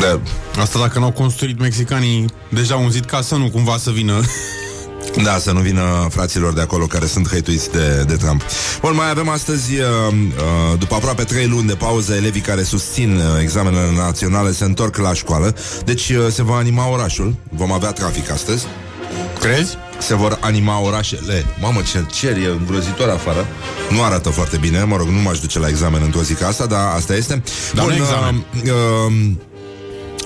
De, 0.00 0.18
Asta 0.60 0.78
dacă 0.78 0.98
n-au 0.98 1.12
construit 1.12 1.58
mexicanii 1.58 2.26
deja 2.48 2.76
un 2.76 2.90
zid 2.90 3.04
casă, 3.04 3.34
nu 3.34 3.50
cumva 3.50 3.76
să 3.76 3.90
vină 3.90 4.20
Da, 5.22 5.38
să 5.38 5.52
nu 5.52 5.60
vină 5.60 6.06
fraților 6.10 6.52
de 6.52 6.60
acolo 6.60 6.86
care 6.86 7.06
sunt 7.06 7.28
hăituiți 7.28 7.70
de, 7.70 8.04
de 8.06 8.16
Trump. 8.16 8.42
Bun, 8.80 8.94
mai 8.94 9.10
avem 9.10 9.28
astăzi, 9.28 9.72
uh, 9.72 9.86
uh, 10.12 10.78
după 10.78 10.94
aproape 10.94 11.24
trei 11.24 11.46
luni 11.46 11.66
de 11.66 11.74
pauză, 11.74 12.14
elevii 12.14 12.40
care 12.40 12.62
susțin 12.62 13.16
uh, 13.16 13.40
examenele 13.40 13.92
naționale 13.96 14.52
se 14.52 14.64
întorc 14.64 14.96
la 14.96 15.12
școală. 15.12 15.54
Deci 15.84 16.08
uh, 16.08 16.26
se 16.30 16.42
va 16.42 16.56
anima 16.56 16.90
orașul. 16.90 17.34
Vom 17.48 17.72
avea 17.72 17.92
trafic 17.92 18.30
astăzi. 18.30 18.66
Crezi? 19.40 19.76
Se 19.98 20.14
vor 20.14 20.38
anima 20.40 20.80
orașele. 20.80 21.44
Mamă, 21.60 21.80
ce 21.92 22.04
cer 22.12 22.36
e 22.36 22.46
îngrozitor 22.58 23.08
afară. 23.08 23.46
Nu 23.90 24.02
arată 24.02 24.28
foarte 24.28 24.56
bine, 24.56 24.82
mă 24.82 24.96
rog, 24.96 25.08
nu 25.08 25.20
m-aș 25.20 25.38
duce 25.40 25.58
la 25.58 25.68
examen 25.68 26.02
într-o 26.04 26.22
zi 26.22 26.34
ca 26.34 26.46
asta, 26.46 26.66
dar 26.66 26.94
asta 26.94 27.14
este. 27.14 27.42
Dar 27.74 27.86
nu 27.86 27.94
examen. 27.94 28.44
Uh, 28.54 28.70
uh, 28.70 29.12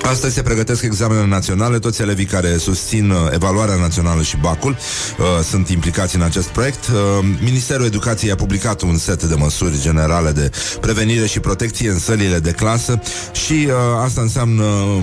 Astăzi 0.02 0.34
se 0.34 0.42
pregătesc 0.42 0.82
examenele 0.82 1.26
naționale, 1.26 1.78
toți 1.78 2.02
elevii 2.02 2.24
care 2.24 2.56
susțin 2.56 3.10
uh, 3.10 3.16
evaluarea 3.30 3.74
națională 3.74 4.22
și 4.22 4.36
bacul 4.36 4.70
uh, 5.18 5.44
sunt 5.44 5.68
implicați 5.68 6.16
în 6.16 6.22
acest 6.22 6.48
proiect. 6.48 6.86
Uh, 6.86 7.24
Ministerul 7.40 7.86
Educației 7.86 8.30
a 8.30 8.34
publicat 8.34 8.80
un 8.82 8.96
set 8.96 9.22
de 9.22 9.34
măsuri 9.34 9.80
generale 9.80 10.30
de 10.30 10.50
prevenire 10.80 11.26
și 11.26 11.40
protecție 11.40 11.90
în 11.90 11.98
sălile 11.98 12.38
de 12.38 12.50
clasă 12.50 13.00
și 13.32 13.52
uh, 13.66 13.72
asta 14.04 14.20
înseamnă 14.20 14.64
uh, 14.64 15.02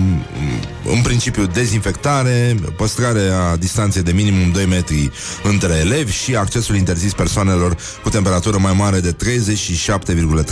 în 0.94 1.02
principiu 1.02 1.46
dezinfectare, 1.46 2.56
păstrarea 2.76 3.56
distanței 3.56 4.02
de 4.02 4.12
minimum 4.12 4.50
2 4.50 4.66
metri 4.66 5.10
între 5.42 5.74
elevi 5.74 6.12
și 6.12 6.36
accesul 6.36 6.76
interzis 6.76 7.12
persoanelor 7.12 7.76
cu 8.02 8.08
temperatură 8.08 8.58
mai 8.58 8.72
mare 8.72 9.00
de 9.00 9.16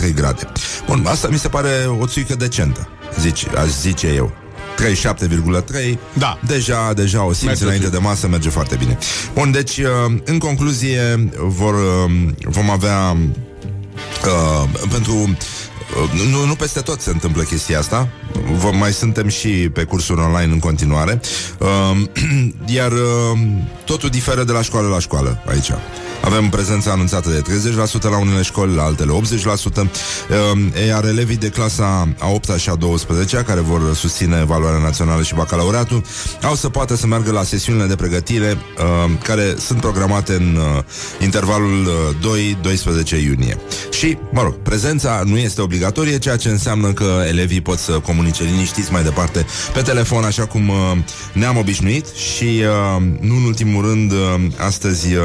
37,3 0.03 0.13
grade. 0.15 0.47
Bun, 0.87 1.05
asta 1.07 1.27
mi 1.31 1.39
se 1.39 1.47
pare 1.47 1.69
o 1.99 2.07
țuică 2.07 2.35
decentă, 2.35 2.89
zice, 3.19 3.47
aș 3.57 3.69
zice 3.81 4.07
eu. 4.07 4.31
37,3 4.75 5.97
Da. 6.13 6.39
Deja, 6.47 6.93
deja 6.93 7.23
o 7.23 7.27
simți 7.33 7.45
Merge 7.45 7.63
înainte 7.63 7.85
bine. 7.87 7.99
de 7.99 8.05
masă, 8.07 8.27
merge 8.27 8.49
foarte 8.49 8.75
bine 8.75 8.97
Bun, 9.33 9.51
deci, 9.51 9.77
uh, 9.77 10.15
în 10.25 10.37
concluzie 10.37 11.29
vor, 11.37 11.73
uh, 11.73 12.11
Vom 12.43 12.69
avea 12.69 13.17
uh, 14.25 14.69
Pentru 14.91 15.13
uh, 15.13 16.29
nu, 16.31 16.45
nu 16.45 16.53
peste 16.55 16.79
tot 16.79 17.01
se 17.01 17.09
întâmplă 17.09 17.43
chestia 17.43 17.79
asta 17.79 18.07
Vă, 18.59 18.69
Mai 18.71 18.91
suntem 18.93 19.27
și 19.27 19.47
pe 19.49 19.83
cursuri 19.83 20.21
online 20.21 20.53
în 20.53 20.59
continuare 20.59 21.19
uh, 21.59 22.01
Iar 22.75 22.91
uh, 22.91 23.39
totul 23.85 24.09
diferă 24.09 24.43
de 24.43 24.51
la 24.51 24.61
școală 24.61 24.87
la 24.87 24.99
școală 24.99 25.43
Aici 25.49 25.69
avem 26.21 26.49
prezența 26.49 26.91
anunțată 26.91 27.29
de 27.29 27.41
30% 27.41 28.01
la 28.01 28.19
unele 28.19 28.41
școli, 28.41 28.75
la 28.75 28.83
altele 28.83 29.11
80%, 29.11 29.81
uh, 29.81 30.87
iar 30.87 31.05
elevii 31.05 31.37
de 31.37 31.49
clasa 31.49 32.07
a 32.19 32.27
8 32.27 32.57
și 32.57 32.69
a 32.69 32.75
12 32.75 33.37
care 33.37 33.59
vor 33.59 33.95
susține 33.95 34.39
evaluarea 34.41 34.79
națională 34.79 35.21
și 35.21 35.35
bacalaureatul 35.35 36.03
au 36.41 36.55
să 36.55 36.69
poată 36.69 36.95
să 36.95 37.07
meargă 37.07 37.31
la 37.31 37.43
sesiunile 37.43 37.85
de 37.85 37.95
pregătire 37.95 38.57
uh, 38.77 39.11
care 39.23 39.55
sunt 39.59 39.79
programate 39.79 40.33
în 40.33 40.59
uh, 40.77 40.83
intervalul 41.21 41.87
uh, 42.21 42.73
2-12 43.15 43.23
iunie. 43.23 43.57
Și, 43.91 44.17
mă 44.31 44.41
rog, 44.41 44.53
prezența 44.53 45.21
nu 45.25 45.37
este 45.37 45.61
obligatorie, 45.61 46.17
ceea 46.17 46.35
ce 46.35 46.49
înseamnă 46.49 46.93
că 46.93 47.23
elevii 47.27 47.61
pot 47.61 47.77
să 47.77 47.91
comunice 47.91 48.43
liniștiți 48.43 48.91
mai 48.91 49.03
departe 49.03 49.45
pe 49.73 49.81
telefon, 49.81 50.23
așa 50.23 50.45
cum 50.45 50.69
uh, 50.69 50.75
ne-am 51.33 51.57
obișnuit 51.57 52.05
și, 52.07 52.43
uh, 52.43 53.01
nu 53.19 53.35
în 53.35 53.43
ultimul 53.43 53.85
rând, 53.85 54.11
uh, 54.11 54.17
astăzi 54.57 55.15
uh, 55.15 55.21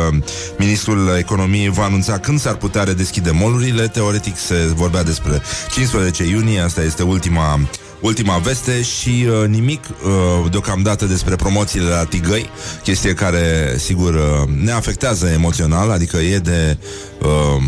ministrul 0.87 1.17
economiei 1.19 1.69
va 1.69 1.85
anunța 1.85 2.19
când 2.19 2.41
s-ar 2.41 2.55
putea 2.55 2.85
redeschide 2.85 3.31
molurile. 3.31 3.89
Teoretic 3.89 4.37
se 4.37 4.55
vorbea 4.75 5.03
despre 5.03 5.43
15 5.71 6.25
iunie, 6.25 6.61
asta 6.61 6.83
este 6.83 7.03
ultima 7.03 7.61
Ultima 8.01 8.37
veste 8.37 8.83
și 8.83 9.27
uh, 9.29 9.49
nimic 9.49 9.85
uh, 9.89 10.51
deocamdată 10.51 11.05
despre 11.05 11.37
promoțiile 11.37 11.89
la 11.89 12.05
Tigăi, 12.05 12.51
chestie 12.83 13.15
care, 13.15 13.75
sigur, 13.79 14.15
uh, 14.15 14.49
ne 14.63 14.73
afectează 14.73 15.27
emoțional, 15.27 15.91
adică 15.91 16.17
e 16.17 16.39
de... 16.39 16.77
Uh, 17.23 17.63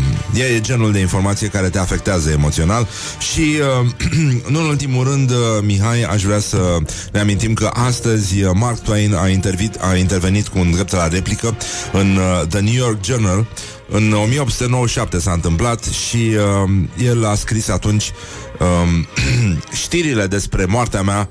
e 0.55 0.61
genul 0.61 0.91
de 0.91 0.99
informație 0.99 1.47
care 1.47 1.69
te 1.69 1.79
afectează 1.79 2.29
emoțional. 2.29 2.87
Și, 3.33 3.57
uh, 3.81 3.89
nu 4.53 4.59
în 4.59 4.65
ultimul 4.65 5.03
rând, 5.03 5.29
uh, 5.29 5.37
Mihai, 5.61 6.01
aș 6.01 6.23
vrea 6.23 6.39
să 6.39 6.77
ne 7.11 7.19
amintim 7.19 7.53
că 7.53 7.69
astăzi 7.73 8.41
uh, 8.41 8.51
Mark 8.53 8.79
Twain 8.79 9.13
a, 9.13 9.27
intervit, 9.27 9.75
a 9.81 9.95
intervenit 9.95 10.47
cu 10.47 10.59
un 10.59 10.71
drept 10.71 10.91
la 10.91 11.07
replică 11.07 11.57
în 11.91 12.17
uh, 12.17 12.47
The 12.47 12.59
New 12.59 12.73
York 12.73 13.03
Journal 13.03 13.45
în 13.89 14.13
1897 14.13 15.19
s-a 15.19 15.31
întâmplat 15.31 15.83
și 15.83 16.17
uh, 16.17 16.69
el 16.97 17.25
a 17.25 17.35
scris 17.35 17.67
atunci 17.67 18.11
um, 18.59 19.07
știrile 19.83 20.27
despre 20.27 20.65
moartea 20.65 21.01
mea 21.01 21.29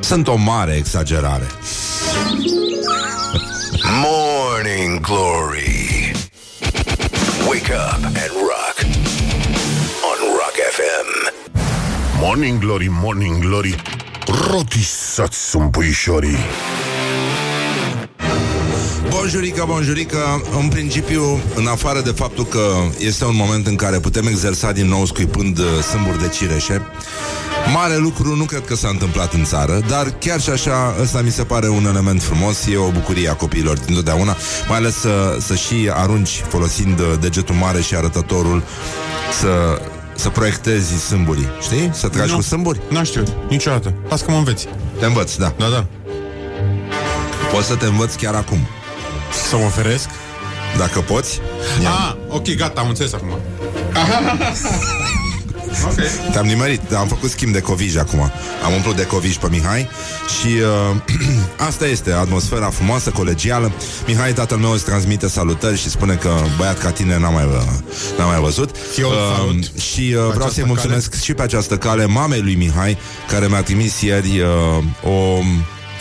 sunt 0.00 0.28
o 0.28 0.36
mare 0.36 0.74
exagerare. 0.76 1.46
Morning 4.04 5.00
Glory. 5.00 6.12
Wake 7.48 7.72
up 7.72 8.04
and 8.04 8.32
rock. 8.32 8.76
On 10.10 10.18
Rock 10.38 10.56
FM. 10.70 11.32
Morning 12.20 12.58
Glory, 12.58 12.88
Morning 12.90 13.38
Glory 13.38 13.76
Rotisați 14.50 15.50
sunt 15.50 15.70
puișorii 15.70 16.36
Bonjurică, 19.18 19.64
bonjurică, 19.66 20.42
în 20.60 20.68
principiu, 20.68 21.40
în 21.54 21.66
afară 21.66 22.00
de 22.00 22.10
faptul 22.10 22.44
că 22.44 22.60
este 22.98 23.24
un 23.24 23.36
moment 23.36 23.66
în 23.66 23.76
care 23.76 23.98
putem 23.98 24.26
exersa 24.26 24.72
din 24.72 24.86
nou 24.88 25.04
scuipând 25.04 25.58
uh, 25.58 25.64
sâmburi 25.90 26.18
de 26.18 26.28
cireșe, 26.28 26.82
mare 27.72 27.96
lucru 27.96 28.36
nu 28.36 28.44
cred 28.44 28.64
că 28.66 28.74
s-a 28.74 28.88
întâmplat 28.88 29.32
în 29.32 29.44
țară, 29.44 29.82
dar 29.88 30.14
chiar 30.18 30.40
și 30.40 30.50
așa, 30.50 30.94
ăsta 31.02 31.20
mi 31.20 31.30
se 31.30 31.44
pare 31.44 31.68
un 31.68 31.86
element 31.86 32.22
frumos, 32.22 32.66
e 32.66 32.76
o 32.76 32.90
bucurie 32.90 33.28
a 33.28 33.34
copiilor 33.34 33.78
dintotdeauna, 33.78 34.36
mai 34.68 34.76
ales 34.76 34.94
să, 34.94 35.36
să 35.40 35.54
și 35.54 35.90
arunci 35.92 36.42
folosind 36.48 36.98
uh, 37.00 37.06
degetul 37.20 37.54
mare 37.54 37.80
și 37.80 37.94
arătătorul 37.94 38.62
să, 39.40 39.82
să 40.14 40.28
proiectezi 40.28 41.06
sâmburii, 41.06 41.48
știi? 41.60 41.90
Să 41.92 42.08
tragi 42.08 42.30
Nu. 42.30 42.36
cu 42.36 42.42
sâmburi. 42.42 42.80
N-am 42.90 43.04
știut, 43.04 43.28
niciodată. 43.48 43.94
Las 44.08 44.20
că 44.22 44.30
mă 44.30 44.36
înveți. 44.36 44.68
Te 44.98 45.04
învăț, 45.06 45.34
da. 45.34 45.54
Da, 45.58 45.68
da. 45.68 45.86
Poți 47.52 47.66
să 47.66 47.74
te 47.74 47.86
învăț 47.86 48.14
chiar 48.14 48.34
acum. 48.34 48.58
Să 49.48 49.56
mă 49.56 49.64
oferesc. 49.64 50.08
Dacă 50.78 51.00
poți, 51.00 51.40
ia. 51.82 51.90
Ah, 51.90 52.14
ok, 52.28 52.54
gata, 52.54 52.80
am 52.80 52.88
înțeles 52.88 53.12
acum. 53.12 53.28
ok. 55.88 56.30
Te-am 56.32 56.46
nimerit, 56.46 56.80
dar 56.88 57.00
am 57.00 57.06
făcut 57.06 57.30
schimb 57.30 57.52
de 57.52 57.60
covij 57.60 57.96
acum. 57.96 58.32
Am 58.64 58.72
umplut 58.74 58.96
de 58.96 59.06
covij 59.06 59.36
pe 59.36 59.46
Mihai 59.50 59.88
și 60.40 60.46
uh, 60.46 60.96
asta 61.68 61.86
este 61.86 62.12
atmosfera 62.12 62.70
frumoasă, 62.70 63.10
colegială. 63.10 63.72
Mihai, 64.06 64.32
tatăl 64.32 64.56
meu, 64.56 64.70
îți 64.70 64.84
transmite 64.84 65.28
salutări 65.28 65.78
și 65.78 65.90
spune 65.90 66.14
că 66.14 66.30
băiat 66.56 66.78
ca 66.78 66.90
tine 66.90 67.18
n-am 67.18 67.32
mai, 67.32 67.44
uh, 67.44 67.62
n-am 68.18 68.28
mai 68.28 68.40
văzut. 68.40 68.76
Eu 68.98 69.08
îl 69.08 69.16
salut. 69.36 69.80
și 69.80 70.00
uh, 70.00 70.12
vreau 70.12 70.28
această 70.30 70.52
să-i 70.52 70.64
mulțumesc 70.66 71.22
și 71.22 71.34
pe 71.34 71.42
această 71.42 71.76
cale 71.76 72.06
mamei 72.06 72.40
lui 72.40 72.54
Mihai, 72.54 72.98
care 73.28 73.46
mi-a 73.46 73.62
trimis 73.62 74.00
ieri 74.00 74.40
uh, 74.40 75.10
o 75.12 75.38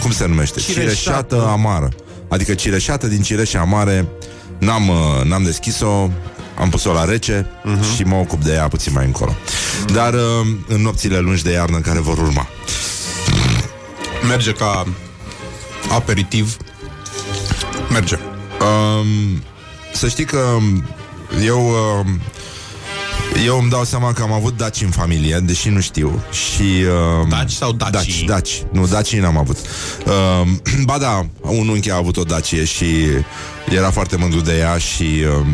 cum 0.02 0.12
se 0.12 0.28
numește? 0.28 0.60
Cireșată. 0.60 0.90
Cireșată 0.90 1.48
amară. 1.52 1.90
Adică 2.32 2.54
cireșată 2.54 3.08
din 3.08 3.22
cireșe 3.22 3.58
amare. 3.58 4.08
N-am, 4.58 4.88
uh, 4.88 5.24
n-am 5.24 5.44
deschis-o, 5.44 6.10
am 6.60 6.70
pus-o 6.70 6.94
la 6.94 7.06
rece 7.06 7.46
uh-huh. 7.46 7.96
și 7.96 8.04
mă 8.04 8.16
ocup 8.16 8.44
de 8.44 8.54
ea 8.54 8.68
puțin 8.68 8.94
mai 8.94 9.06
încolo. 9.06 9.36
Dar 9.94 10.14
uh, 10.14 10.48
în 10.68 10.82
nopțile 10.82 11.20
lungi 11.20 11.44
de 11.44 11.52
iarnă 11.52 11.80
care 11.80 12.00
vor 12.00 12.18
urma. 12.18 12.48
Merge 14.28 14.52
ca 14.52 14.86
aperitiv. 15.92 16.58
Merge. 17.90 18.16
Um, 18.60 19.44
să 19.94 20.08
știi 20.08 20.26
că 20.26 20.58
eu 21.44 21.60
um, 21.60 22.22
eu 23.46 23.60
îmi 23.60 23.70
dau 23.70 23.84
seama 23.84 24.14
că 24.14 24.22
am 24.22 24.32
avut 24.32 24.58
daci 24.58 24.82
în 24.82 24.90
familie, 24.90 25.40
deși 25.44 25.70
nu 25.70 25.80
știu. 25.80 26.24
Și 26.32 26.86
um, 27.22 27.30
Daci 27.30 27.52
sau 27.52 27.72
dacii? 27.72 27.92
Daci, 27.92 28.24
daci. 28.26 28.64
Nu, 28.72 28.88
daci 28.88 29.16
n-am 29.16 29.38
avut. 29.38 29.58
Um, 30.06 30.62
ba 30.90 30.98
da, 30.98 31.26
un 31.42 31.68
unchi 31.68 31.92
a 31.92 31.96
avut 31.96 32.18
o 32.18 32.24
dacie 32.24 32.64
și 32.64 32.86
era 33.70 33.92
foarte 33.92 34.16
mândru 34.16 34.40
de 34.40 34.58
ea 34.58 34.78
și 34.78 35.24
um, 35.38 35.48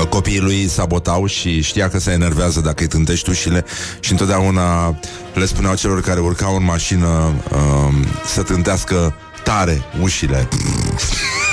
uh, 0.00 0.06
copiii 0.08 0.40
lui 0.40 0.68
sabotau 0.68 1.26
și 1.26 1.62
știa 1.62 1.88
că 1.88 1.98
se 1.98 2.10
enervează 2.10 2.60
dacă 2.60 2.82
îi 2.82 2.88
tântești 2.88 3.30
ușile 3.30 3.64
și 4.00 4.10
întotdeauna 4.10 4.98
le 5.34 5.46
spuneau 5.46 5.74
celor 5.74 6.00
care 6.00 6.20
urcau 6.20 6.56
în 6.56 6.64
mașină 6.64 7.06
um, 7.06 8.06
să 8.26 8.42
tântească 8.42 9.14
tare 9.52 9.82
ușile. 10.00 10.48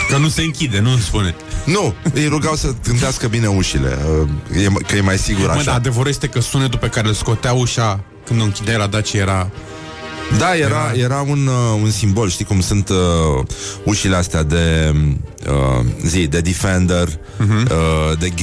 Că 0.10 0.18
nu 0.18 0.28
se 0.28 0.42
închide, 0.42 0.80
nu 0.80 0.98
spune. 0.98 1.36
Nu, 1.66 1.94
îi 2.14 2.28
rugau 2.28 2.56
să 2.56 2.74
tântească 2.82 3.28
bine 3.28 3.48
ușile, 3.48 3.98
uh, 4.22 4.64
e, 4.64 4.68
că 4.88 4.96
e 4.96 5.02
mai 5.02 5.18
sigur 5.18 5.46
Mă, 5.46 5.52
așa. 5.52 5.64
dar 5.64 5.76
adevărul 5.76 6.10
este 6.10 6.28
că 6.28 6.40
sunetul 6.42 6.80
pe 6.80 6.88
care 6.88 7.08
îl 7.08 7.14
scotea 7.14 7.54
ușa 7.54 8.04
când 8.26 8.42
o 8.42 8.44
închideai 8.44 8.78
la 8.78 8.88
Daci 8.88 9.14
era... 9.14 9.50
Da, 10.38 10.56
era, 10.56 10.92
era 10.96 11.26
un, 11.28 11.48
uh, 11.48 11.82
un 11.84 11.92
simbol, 11.92 12.30
știi 12.30 12.46
cum 12.46 12.62
sunt 12.62 12.90
uh, 12.90 13.46
ușile 13.84 14.16
astea 14.16 14.44
de 14.44 14.94
uh, 15.48 15.86
zi, 16.06 16.28
de 16.28 16.40
Defender, 16.40 17.08
uh-huh. 17.10 17.72
uh, 17.72 18.18
de 18.20 18.30
G. 18.30 18.42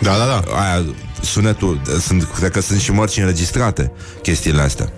Da, 0.00 0.16
da, 0.16 0.24
da. 0.24 0.42
Aia, 0.60 0.84
sunetul, 1.22 1.80
sunt, 2.00 2.28
cred 2.38 2.50
că 2.50 2.60
sunt 2.60 2.80
și 2.80 2.92
mărci 2.92 3.16
înregistrate 3.16 3.92
chestiile 4.22 4.60
astea. 4.60 4.92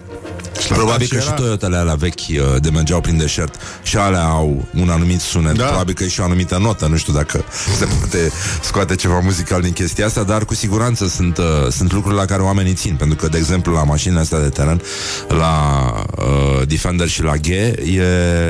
Probabil 0.69 1.07
că 1.09 1.15
era- 1.15 1.25
și 1.25 1.33
Toyotele 1.33 1.77
alea 1.77 1.95
vechi 1.95 2.15
uh, 2.31 2.37
de 2.61 2.71
mergeau 2.71 3.01
prin 3.01 3.17
deșert 3.17 3.55
și 3.83 3.97
alea 3.97 4.25
au 4.25 4.69
un 4.75 4.89
anumit 4.89 5.21
sunet. 5.21 5.57
Da. 5.57 5.65
Probabil 5.65 5.95
că 5.95 6.05
e 6.05 6.09
și 6.09 6.21
o 6.21 6.25
anumită 6.25 6.59
notă, 6.59 6.87
nu 6.87 6.97
știu 6.97 7.13
dacă 7.13 7.45
se 7.79 7.85
poate 7.85 8.31
scoate 8.63 8.95
ceva 8.95 9.19
muzical 9.21 9.61
din 9.63 9.73
chestia 9.73 10.07
asta, 10.07 10.23
dar 10.23 10.45
cu 10.45 10.55
siguranță 10.55 11.09
sunt, 11.09 11.39
uh, 11.39 11.45
sunt 11.71 11.93
lucruri 11.93 12.17
la 12.17 12.25
care 12.25 12.43
oamenii 12.43 12.73
țin, 12.75 12.95
pentru 12.97 13.17
că, 13.17 13.29
de 13.29 13.39
exemplu, 13.39 13.73
la 13.73 13.85
mașinile 13.85 14.21
astea 14.21 14.41
de 14.41 14.49
teren, 14.49 14.81
la 15.29 15.93
uh, 16.19 16.67
Defender 16.69 17.09
și 17.09 17.23
la 17.23 17.37
G, 17.37 17.47
e, 17.49 17.75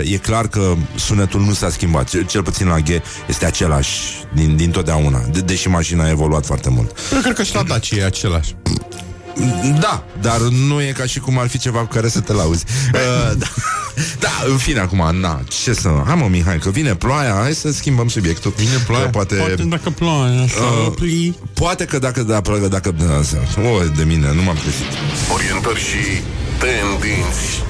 e 0.05 0.17
clar 0.17 0.49
că 0.49 0.75
sunetul 0.97 1.41
nu 1.41 1.53
s-a 1.53 1.71
schimbat. 1.71 2.09
Cel, 2.09 2.27
cel 2.27 2.43
puțin 2.43 2.67
la 2.67 2.79
G 2.79 2.89
este 3.29 3.47
același 3.47 4.01
din, 4.35 4.57
din 4.57 4.71
totdeauna, 4.71 5.23
de, 5.33 5.41
deși 5.41 5.69
mașina 5.69 6.05
a 6.05 6.09
evoluat 6.11 6.47
foarte 6.47 6.71
mult. 6.71 6.97
Eu 7.15 7.21
cred 7.21 7.35
că 7.35 7.43
și 7.43 7.55
la 7.55 7.63
Daci 7.63 7.91
e 7.91 8.05
același. 8.05 8.55
Da, 9.81 10.05
dar 10.21 10.41
nu 10.41 10.83
e 10.83 10.93
ca 10.97 11.05
și 11.05 11.19
cum 11.19 11.39
ar 11.39 11.47
fi 11.49 11.59
ceva 11.59 11.79
cu 11.79 11.87
care 11.87 12.09
să 12.09 12.21
te 12.21 12.33
lauzi. 12.33 12.65
Uh, 12.95 13.37
da. 13.39 13.47
da, 14.19 14.29
în 14.51 14.57
fine, 14.57 14.81
acum, 14.81 15.17
na, 15.21 15.41
ce 15.49 15.73
să... 15.73 16.03
Hai 16.07 16.15
mă, 16.15 16.27
Mihai, 16.31 16.59
că 16.59 16.71
vine 16.71 16.95
ploaia, 16.95 17.35
hai 17.43 17.55
să 17.55 17.73
schimbăm 17.73 18.09
subiectul. 18.09 18.53
Vine 18.57 18.77
ploaia? 18.87 19.05
Că 19.05 19.11
poate... 19.11 19.35
Poate 19.35 19.63
dacă 19.63 19.91
ploaia 19.91 20.47
să 20.49 20.63
Uh, 20.63 20.87
opri. 20.87 21.35
Poate 21.53 21.85
că 21.85 21.99
dacă 21.99 22.23
da, 22.23 22.41
dacă, 22.41 22.69
dacă 22.69 22.91
da, 22.91 23.23
să, 23.23 23.37
o, 23.61 23.89
de 23.97 24.05
mine, 24.05 24.33
nu 24.35 24.43
m-am 24.43 24.57
trezit. 24.57 24.87
Orientări 25.35 25.79
și 25.81 26.23
tendinți. 26.59 27.63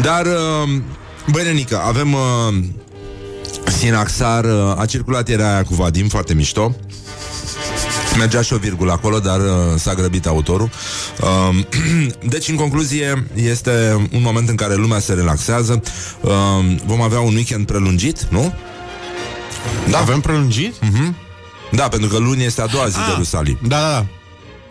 Dar, 0.00 0.26
uh, 0.26 0.80
băi, 1.30 1.44
Nenica, 1.44 1.82
avem 1.86 2.12
uh, 2.12 2.64
Sinaxar, 3.78 4.44
uh, 4.44 4.74
a 4.80 4.86
circulat 4.86 5.28
ieri 5.28 5.42
aia 5.42 5.62
cu 5.62 5.74
Vadim, 5.74 6.08
foarte 6.08 6.34
mișto. 6.34 6.76
Mergea 8.18 8.42
și 8.42 8.52
o 8.52 8.56
virgulă 8.56 8.92
acolo, 8.92 9.18
dar 9.18 9.40
uh, 9.40 9.46
s-a 9.76 9.94
grăbit 9.94 10.26
autorul. 10.26 10.70
Uh, 11.20 11.64
deci, 12.32 12.48
în 12.48 12.56
concluzie, 12.56 13.26
este 13.34 14.06
un 14.12 14.22
moment 14.22 14.48
în 14.48 14.54
care 14.56 14.74
lumea 14.74 14.98
se 14.98 15.12
relaxează. 15.12 15.82
Uh, 16.20 16.30
vom 16.84 17.00
avea 17.00 17.20
un 17.20 17.34
weekend 17.34 17.66
prelungit, 17.66 18.26
nu? 18.30 18.54
Da. 19.90 19.98
Avem 19.98 20.20
prelungit? 20.20 20.74
Da, 21.72 21.88
pentru 21.88 22.08
că 22.08 22.18
luni 22.18 22.44
este 22.44 22.62
a 22.62 22.66
doua 22.66 22.88
zi 22.88 22.96
de 22.96 23.14
Rusalii. 23.16 23.58
Da, 23.66 23.80
da, 23.80 23.90
da. 23.90 24.06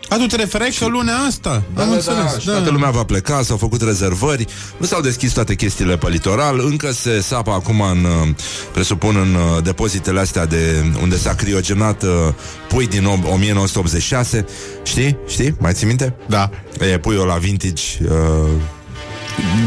A, 0.08 0.16
tu 0.16 0.26
te 0.26 0.36
referai 0.36 0.76
că 0.78 0.86
lunea 0.86 1.16
asta? 1.16 1.62
Am 1.74 1.90
înțeles. 1.90 2.32
Da, 2.32 2.38
și 2.38 2.46
toată 2.46 2.70
lumea 2.70 2.90
va 2.90 3.04
pleca, 3.04 3.42
s-au 3.42 3.56
făcut 3.56 3.82
rezervări, 3.82 4.46
nu 4.76 4.86
s-au 4.86 5.00
deschis 5.00 5.32
toate 5.32 5.54
chestiile 5.54 5.96
pe 5.96 6.08
litoral, 6.08 6.58
încă 6.60 6.92
se 6.92 7.20
sapă 7.20 7.50
acum 7.50 7.80
în, 7.80 8.04
uh, 8.04 8.28
presupun, 8.72 9.16
în 9.16 9.34
uh, 9.34 9.62
depozitele 9.62 10.20
astea 10.20 10.46
de 10.46 10.84
unde 11.02 11.16
s-a 11.16 11.34
criogenat 11.34 12.02
uh, 12.02 12.08
pui 12.68 12.86
din 12.86 13.04
o- 13.04 13.18
1986, 13.32 14.44
știi? 14.82 15.16
Știi? 15.26 15.54
Mai 15.58 15.72
ții 15.72 15.86
minte? 15.86 16.14
Da. 16.26 16.50
E 16.92 16.98
puiul 16.98 17.26
la 17.26 17.34
vintage, 17.34 17.82
uh, 18.04 18.48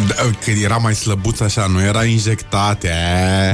da. 0.07 0.15
Că 0.43 0.49
era 0.63 0.77
mai 0.77 0.95
slăbuț 0.95 1.39
așa, 1.39 1.65
nu 1.65 1.81
era 1.81 2.03
injectat. 2.03 2.83
E, 2.83 2.89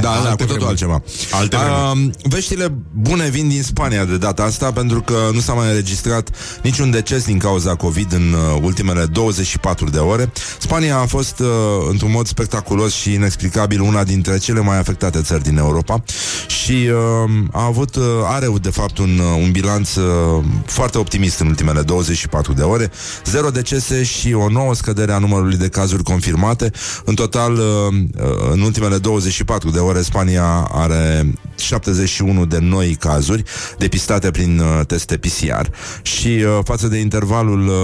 da, 0.00 0.10
alte 0.10 0.28
cu 0.28 0.36
totul 0.36 0.46
vremuri. 0.46 0.68
altceva. 0.68 1.02
Alte 1.30 1.56
vremuri. 1.56 2.06
Uh, 2.06 2.30
veștile 2.30 2.72
bune 2.92 3.28
vin 3.28 3.48
din 3.48 3.62
Spania 3.62 4.04
de 4.04 4.16
data 4.16 4.42
asta 4.42 4.72
pentru 4.72 5.00
că 5.00 5.14
nu 5.32 5.40
s-a 5.40 5.52
mai 5.52 5.68
înregistrat 5.68 6.30
niciun 6.62 6.90
deces 6.90 7.24
din 7.24 7.38
cauza 7.38 7.74
COVID 7.74 8.12
în 8.12 8.32
uh, 8.32 8.60
ultimele 8.62 9.04
24 9.04 9.90
de 9.90 9.98
ore. 9.98 10.32
Spania 10.58 10.98
a 10.98 11.06
fost 11.06 11.38
uh, 11.38 11.46
într-un 11.90 12.10
mod 12.10 12.26
spectaculos 12.26 12.94
și 12.94 13.12
inexplicabil 13.12 13.80
una 13.80 14.04
dintre 14.04 14.38
cele 14.38 14.60
mai 14.60 14.78
afectate 14.78 15.20
țări 15.22 15.42
din 15.42 15.56
Europa 15.58 16.02
și 16.46 16.88
uh, 17.24 17.30
a 17.52 17.64
avut, 17.64 17.96
uh, 17.96 18.04
are 18.24 18.48
de 18.60 18.70
fapt 18.70 18.98
un, 18.98 19.18
uh, 19.18 19.42
un 19.42 19.50
bilanț 19.50 19.94
uh, 19.94 20.44
foarte 20.66 20.98
optimist 20.98 21.38
în 21.38 21.46
ultimele 21.46 21.82
24 21.82 22.52
de 22.52 22.62
ore. 22.62 22.90
Zero 23.24 23.50
decese 23.50 24.02
și 24.02 24.32
o 24.32 24.48
nouă 24.48 24.74
scădere 24.74 25.12
a 25.12 25.18
numărului 25.18 25.56
de 25.56 25.68
cazuri 25.68 26.02
confirmate. 26.04 26.70
În 27.04 27.14
total, 27.14 27.52
uh, 27.52 27.60
uh, 27.60 28.50
în 28.52 28.60
ultimele 28.60 28.98
24 28.98 29.70
de 29.70 29.78
ore, 29.78 30.02
Spania 30.02 30.68
are 30.72 31.32
71 31.56 32.46
de 32.46 32.58
noi 32.58 32.94
cazuri 32.94 33.42
depistate 33.78 34.30
prin 34.30 34.58
uh, 34.58 34.86
teste 34.86 35.16
PCR 35.16 35.66
și 36.02 36.28
uh, 36.28 36.58
față 36.64 36.88
de 36.88 36.96
intervalul 36.96 37.66
uh, 37.68 37.74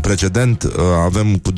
precedent 0.00 0.62
uh, 0.62 0.72
avem 1.04 1.36
cu 1.36 1.52
25%, 1.52 1.56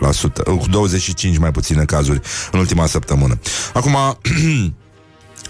uh, 0.00 0.58
cu 0.58 0.68
25 0.70 1.38
mai 1.38 1.50
puține 1.50 1.84
cazuri 1.84 2.20
în 2.52 2.58
ultima 2.58 2.86
săptămână. 2.86 3.38
Acum, 3.72 3.96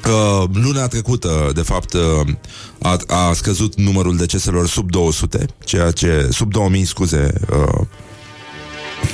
Uh, 0.04 0.44
luna 0.52 0.86
trecută, 0.86 1.50
de 1.54 1.62
fapt, 1.62 1.92
uh, 1.92 2.00
a, 2.82 2.98
a 3.06 3.32
scăzut 3.32 3.74
numărul 3.76 4.16
deceselor 4.16 4.68
sub 4.68 4.90
200, 4.90 5.46
ceea 5.64 5.90
ce, 5.90 6.28
sub 6.30 6.52
2000, 6.52 6.84
scuze, 6.84 7.32
uh, 7.50 7.86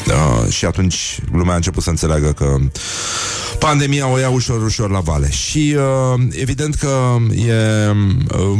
uh, 0.06 0.52
și 0.52 0.64
atunci 0.64 1.20
lumea 1.32 1.52
a 1.52 1.56
început 1.56 1.82
să 1.82 1.90
înțeleagă 1.90 2.32
că 2.32 2.56
pandemia 3.58 4.08
o 4.08 4.18
ia 4.18 4.30
ușor, 4.30 4.62
ușor 4.62 4.90
la 4.90 5.00
vale. 5.00 5.30
Și 5.30 5.76
uh, 5.76 6.22
evident 6.30 6.74
că 6.74 7.16
e 7.46 7.90
uh, 8.38 8.58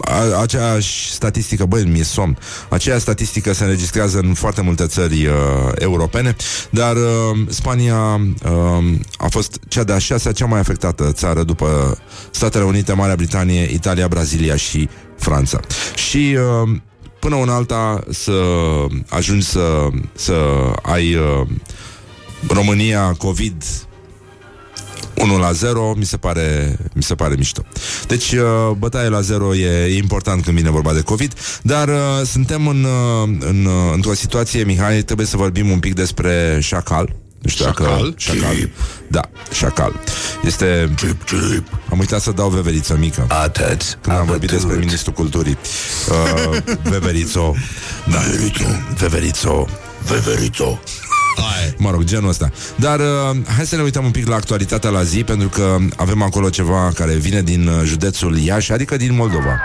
a, 0.00 0.40
aceeași 0.40 1.12
statistică, 1.12 1.64
băi, 1.64 1.84
mi-e 1.84 2.02
somn, 2.02 2.38
aceeași 2.68 3.00
statistică 3.02 3.52
se 3.52 3.64
înregistrează 3.64 4.18
în 4.18 4.34
foarte 4.34 4.60
multe 4.60 4.86
țări 4.86 5.26
uh, 5.26 5.32
europene, 5.78 6.36
dar 6.70 6.96
uh, 6.96 7.02
Spania 7.48 8.20
uh, 8.44 8.84
a 9.18 9.28
fost 9.28 9.60
cea 9.68 9.84
de-a 9.84 9.98
șasea 9.98 10.32
cea 10.32 10.46
mai 10.46 10.60
afectată 10.60 11.12
țară 11.12 11.42
după 11.42 11.98
Statele 12.30 12.64
Unite, 12.64 12.92
Marea 12.92 13.14
Britanie, 13.14 13.70
Italia, 13.72 14.08
Brazilia 14.08 14.56
și 14.56 14.88
Franța. 15.18 15.60
Și 15.94 16.36
uh, 16.62 16.70
până 17.20 17.34
una 17.34 17.54
alta 17.54 18.00
să 18.10 18.32
ajungi 19.08 19.46
să, 19.46 19.88
să 20.12 20.34
ai 20.82 21.14
uh, 21.14 21.46
România 22.48 23.14
COVID 23.18 23.64
1 25.20 25.38
la 25.38 25.52
0 25.52 25.94
mi 25.96 26.04
se 26.04 26.16
pare, 26.16 26.76
mi 26.92 27.02
se 27.02 27.14
pare 27.14 27.34
mișto. 27.36 27.64
Deci 28.06 28.32
uh, 28.32 28.70
bătaie 28.78 29.08
la 29.08 29.20
0 29.20 29.54
e, 29.54 29.84
e 29.84 29.96
important 29.96 30.44
când 30.44 30.56
vine 30.56 30.70
vorba 30.70 30.92
de 30.92 31.00
COVID, 31.00 31.32
dar 31.62 31.88
uh, 31.88 31.94
suntem 32.24 32.66
în, 32.66 32.84
uh, 32.84 33.36
în, 33.40 33.64
uh, 33.64 33.92
într-o 33.94 34.14
situație, 34.14 34.64
Mihai, 34.64 35.02
trebuie 35.02 35.26
să 35.26 35.36
vorbim 35.36 35.70
un 35.70 35.78
pic 35.78 35.94
despre 35.94 36.58
șacal. 36.60 37.19
Nu 37.40 37.50
știu 37.50 37.64
dacă... 37.64 37.82
Șacal? 37.82 38.14
Șacal. 38.16 38.70
Da, 39.08 39.20
șacal. 39.52 40.00
Este... 40.44 40.90
Cip, 40.96 41.24
cip. 41.24 41.66
Am 41.90 41.98
uitat 41.98 42.20
să 42.20 42.30
dau 42.30 42.48
veveriță 42.48 42.96
mică. 42.96 43.26
Atât. 43.28 43.98
Când 44.00 44.16
am 44.16 44.26
vorbit 44.26 44.50
despre 44.50 44.76
Ministrul 44.76 45.12
Culturii. 45.12 45.58
Uh, 46.08 46.58
Veverițo. 46.82 47.54
Da. 48.10 48.18
Veverițo. 48.96 49.66
Veverițo. 50.06 50.80
Mă 51.76 51.90
rog, 51.90 52.04
genul 52.04 52.28
ăsta. 52.28 52.50
Dar 52.76 52.98
uh, 52.98 53.36
hai 53.56 53.66
să 53.66 53.76
ne 53.76 53.82
uităm 53.82 54.04
un 54.04 54.10
pic 54.10 54.28
la 54.28 54.34
actualitatea 54.34 54.90
la 54.90 55.02
zi, 55.02 55.24
pentru 55.24 55.48
că 55.48 55.76
avem 55.96 56.22
acolo 56.22 56.50
ceva 56.50 56.92
care 56.94 57.14
vine 57.14 57.42
din 57.42 57.66
uh, 57.66 57.82
județul 57.84 58.38
Iași, 58.38 58.72
adică 58.72 58.96
din 58.96 59.14
Moldova. 59.14 59.60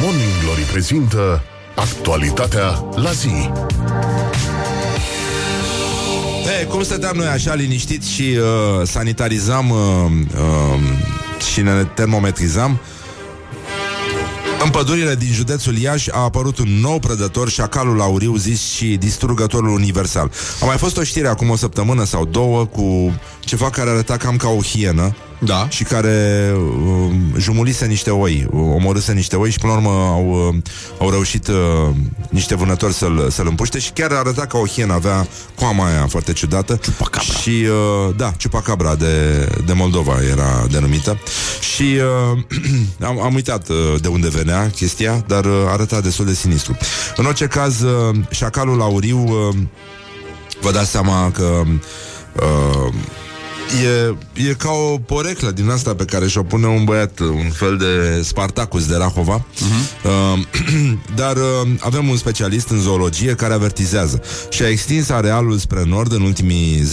Morning 0.00 0.30
Glory 0.42 0.62
prezintă 0.62 1.42
actualitatea 1.74 2.84
la 2.94 3.12
zi. 3.12 3.50
Hey, 6.58 6.66
cum 6.66 6.82
stăteam 6.82 7.16
noi 7.16 7.26
așa 7.26 7.54
liniștiți 7.54 8.10
și 8.10 8.22
uh, 8.22 8.86
sanitarizam 8.86 9.70
uh, 9.70 9.78
uh, 10.34 10.80
și 11.52 11.60
ne 11.60 11.84
termometrizam, 11.94 12.80
în 14.64 14.70
pădurile 14.70 15.14
din 15.14 15.32
județul 15.32 15.76
Iași 15.76 16.10
a 16.12 16.18
apărut 16.18 16.58
un 16.58 16.68
nou 16.80 16.98
prădător, 16.98 17.48
șacalul 17.48 18.00
auriu 18.00 18.36
zis 18.36 18.70
și 18.70 18.96
distrugătorul 18.96 19.68
universal. 19.68 20.30
A 20.60 20.64
mai 20.64 20.76
fost 20.76 20.96
o 20.96 21.02
știre 21.02 21.28
acum 21.28 21.50
o 21.50 21.56
săptămână 21.56 22.04
sau 22.04 22.24
două 22.24 22.64
cu 22.64 23.14
ceva 23.40 23.70
care 23.70 23.90
arăta 23.90 24.16
cam 24.16 24.36
ca 24.36 24.48
o 24.48 24.62
hienă 24.62 25.14
Da. 25.40 25.66
și 25.68 25.84
care 25.84 26.52
uh, 26.56 27.14
jumulise 27.36 27.86
niște 27.86 28.10
oi, 28.10 28.46
uh, 28.50 28.60
omorâse 28.74 29.12
niște 29.12 29.36
oi 29.36 29.50
și 29.50 29.58
până 29.58 29.72
la 29.72 29.78
urmă 29.78 29.90
au, 29.90 30.48
uh, 30.48 30.62
au 30.98 31.10
reușit 31.10 31.46
uh, 31.46 31.54
niște 32.30 32.54
vânători 32.56 32.92
să-l, 32.92 33.30
să-l 33.30 33.46
împuște 33.46 33.78
și 33.78 33.90
chiar 33.90 34.12
arăta 34.12 34.46
ca 34.46 34.58
o 34.58 34.66
hienă, 34.66 34.92
avea 34.92 35.26
coama 35.54 35.86
aia 35.86 36.06
foarte 36.06 36.32
ciudată. 36.32 36.76
Chupacabra. 36.76 37.32
Și, 37.40 37.50
uh, 37.50 38.14
da, 38.16 38.32
Chupacabra 38.42 38.94
de, 38.94 39.46
de 39.66 39.72
Moldova 39.72 40.22
era 40.30 40.66
denumită. 40.70 41.18
Și 41.74 41.98
uh, 42.32 42.38
am, 43.08 43.20
am 43.20 43.34
uitat 43.34 43.68
uh, 43.68 43.76
de 44.00 44.08
unde 44.08 44.28
venea 44.28 44.70
chestia, 44.70 45.24
dar 45.26 45.44
uh, 45.44 45.52
arăta 45.66 46.00
destul 46.00 46.24
de 46.24 46.34
sinistru. 46.34 46.76
În 47.16 47.24
orice 47.24 47.46
caz, 47.46 47.80
uh, 47.80 48.16
șacalul 48.30 48.80
auriu, 48.80 49.18
uh, 49.18 49.56
vă 50.60 50.70
dați 50.70 50.90
seama 50.90 51.30
că 51.30 51.62
uh, 52.32 52.94
E, 53.68 54.16
e 54.48 54.54
ca 54.54 54.70
o 54.70 54.98
poreclă 54.98 55.50
din 55.50 55.70
asta 55.70 55.94
pe 55.94 56.04
care 56.04 56.28
și-o 56.28 56.42
pune 56.42 56.66
un 56.66 56.84
băiat, 56.84 57.18
un 57.18 57.50
fel 57.50 57.76
de 57.76 58.22
Spartacus 58.22 58.86
de 58.86 58.96
Rahova. 58.96 59.44
Uh-huh. 59.44 59.96
Uh, 60.08 60.38
dar 61.14 61.36
uh, 61.36 61.68
avem 61.80 62.08
un 62.08 62.16
specialist 62.16 62.68
în 62.68 62.80
zoologie 62.80 63.34
care 63.34 63.54
avertizează 63.54 64.22
și 64.50 64.62
a 64.62 64.68
extins 64.68 65.08
arealul 65.08 65.58
spre 65.58 65.82
nord 65.86 66.12
în 66.12 66.22
ultimii 66.22 66.88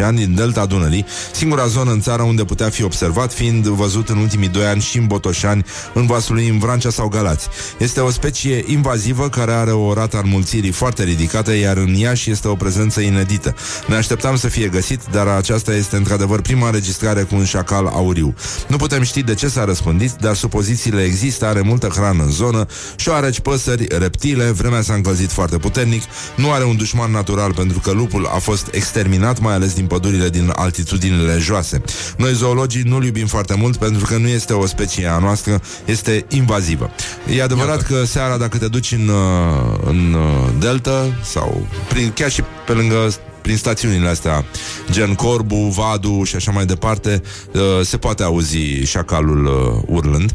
10-15 0.00 0.02
ani 0.02 0.16
din 0.16 0.34
delta 0.34 0.66
Dunării, 0.66 1.06
singura 1.32 1.66
zonă 1.66 1.90
în 1.90 2.00
țară 2.00 2.22
unde 2.22 2.44
putea 2.44 2.68
fi 2.68 2.82
observat, 2.82 3.32
fiind 3.32 3.66
văzut 3.66 4.08
în 4.08 4.16
ultimii 4.16 4.48
2 4.48 4.64
ani 4.64 4.80
și 4.80 4.98
în 4.98 5.06
Botoșani, 5.06 5.64
în 5.94 6.06
Vaslui, 6.06 6.48
în 6.48 6.58
Vrancea 6.58 6.90
sau 6.90 7.08
Galați. 7.08 7.48
Este 7.78 8.00
o 8.00 8.10
specie 8.10 8.64
invazivă 8.66 9.28
care 9.28 9.52
are 9.52 9.72
o 9.72 9.92
rată 9.92 10.16
a 10.16 10.20
înmulțirii 10.24 10.70
foarte 10.70 11.04
ridicată, 11.04 11.54
iar 11.54 11.76
în 11.76 11.94
Iași 11.94 12.30
este 12.30 12.48
o 12.48 12.54
prezență 12.54 13.00
inedită. 13.00 13.54
Ne 13.86 13.96
așteptam 13.96 14.36
să 14.36 14.48
fie 14.48 14.68
găsit, 14.68 15.00
dar 15.10 15.26
aceasta 15.26 15.74
este 15.80 15.96
într-adevăr 15.96 16.40
prima 16.40 16.66
înregistrare 16.66 17.22
cu 17.22 17.34
un 17.34 17.44
șacal 17.44 17.86
auriu. 17.86 18.34
Nu 18.66 18.76
putem 18.76 19.02
ști 19.02 19.22
de 19.22 19.34
ce 19.34 19.48
s-a 19.48 19.64
răspândit, 19.64 20.12
dar 20.20 20.34
supozițiile 20.34 21.02
există, 21.02 21.46
are 21.46 21.60
multă 21.60 21.86
hrană 21.86 22.22
în 22.22 22.30
zonă, 22.30 22.66
șoareci, 22.96 23.40
păsări, 23.40 23.86
reptile, 23.98 24.44
vremea 24.44 24.82
s-a 24.82 24.94
încălzit 24.94 25.30
foarte 25.30 25.56
puternic, 25.58 26.02
nu 26.36 26.52
are 26.52 26.64
un 26.64 26.76
dușman 26.76 27.10
natural 27.10 27.52
pentru 27.54 27.78
că 27.78 27.90
lupul 27.90 28.26
a 28.34 28.38
fost 28.38 28.68
exterminat, 28.70 29.40
mai 29.40 29.54
ales 29.54 29.74
din 29.74 29.86
pădurile 29.86 30.28
din 30.28 30.52
altitudinile 30.54 31.38
joase. 31.38 31.82
Noi 32.16 32.32
zoologii 32.32 32.82
nu-l 32.82 33.04
iubim 33.04 33.26
foarte 33.26 33.54
mult 33.54 33.76
pentru 33.76 34.04
că 34.04 34.16
nu 34.16 34.28
este 34.28 34.52
o 34.52 34.66
specie 34.66 35.06
a 35.06 35.18
noastră, 35.18 35.60
este 35.84 36.24
invazivă. 36.28 36.90
E 37.36 37.42
adevărat 37.42 37.82
că 37.82 38.04
seara 38.04 38.36
dacă 38.36 38.58
te 38.58 38.68
duci 38.68 38.92
în, 38.92 39.08
uh, 39.08 39.78
în 39.84 40.12
uh, 40.12 40.48
delta 40.58 41.18
sau 41.22 41.66
prin, 41.88 42.12
chiar 42.14 42.30
și 42.30 42.42
pe 42.66 42.72
lângă 42.72 43.12
prin 43.42 43.56
stațiunile 43.56 44.08
astea, 44.08 44.44
gen 44.90 45.14
Corbu, 45.14 45.56
Vadu 45.56 46.22
și 46.24 46.36
așa 46.36 46.50
mai 46.50 46.66
departe, 46.66 47.22
uh, 47.52 47.60
se 47.82 47.96
poate 47.96 48.22
auzi 48.22 48.84
șacalul 48.84 49.46
uh, 49.46 49.82
urlând. 49.96 50.32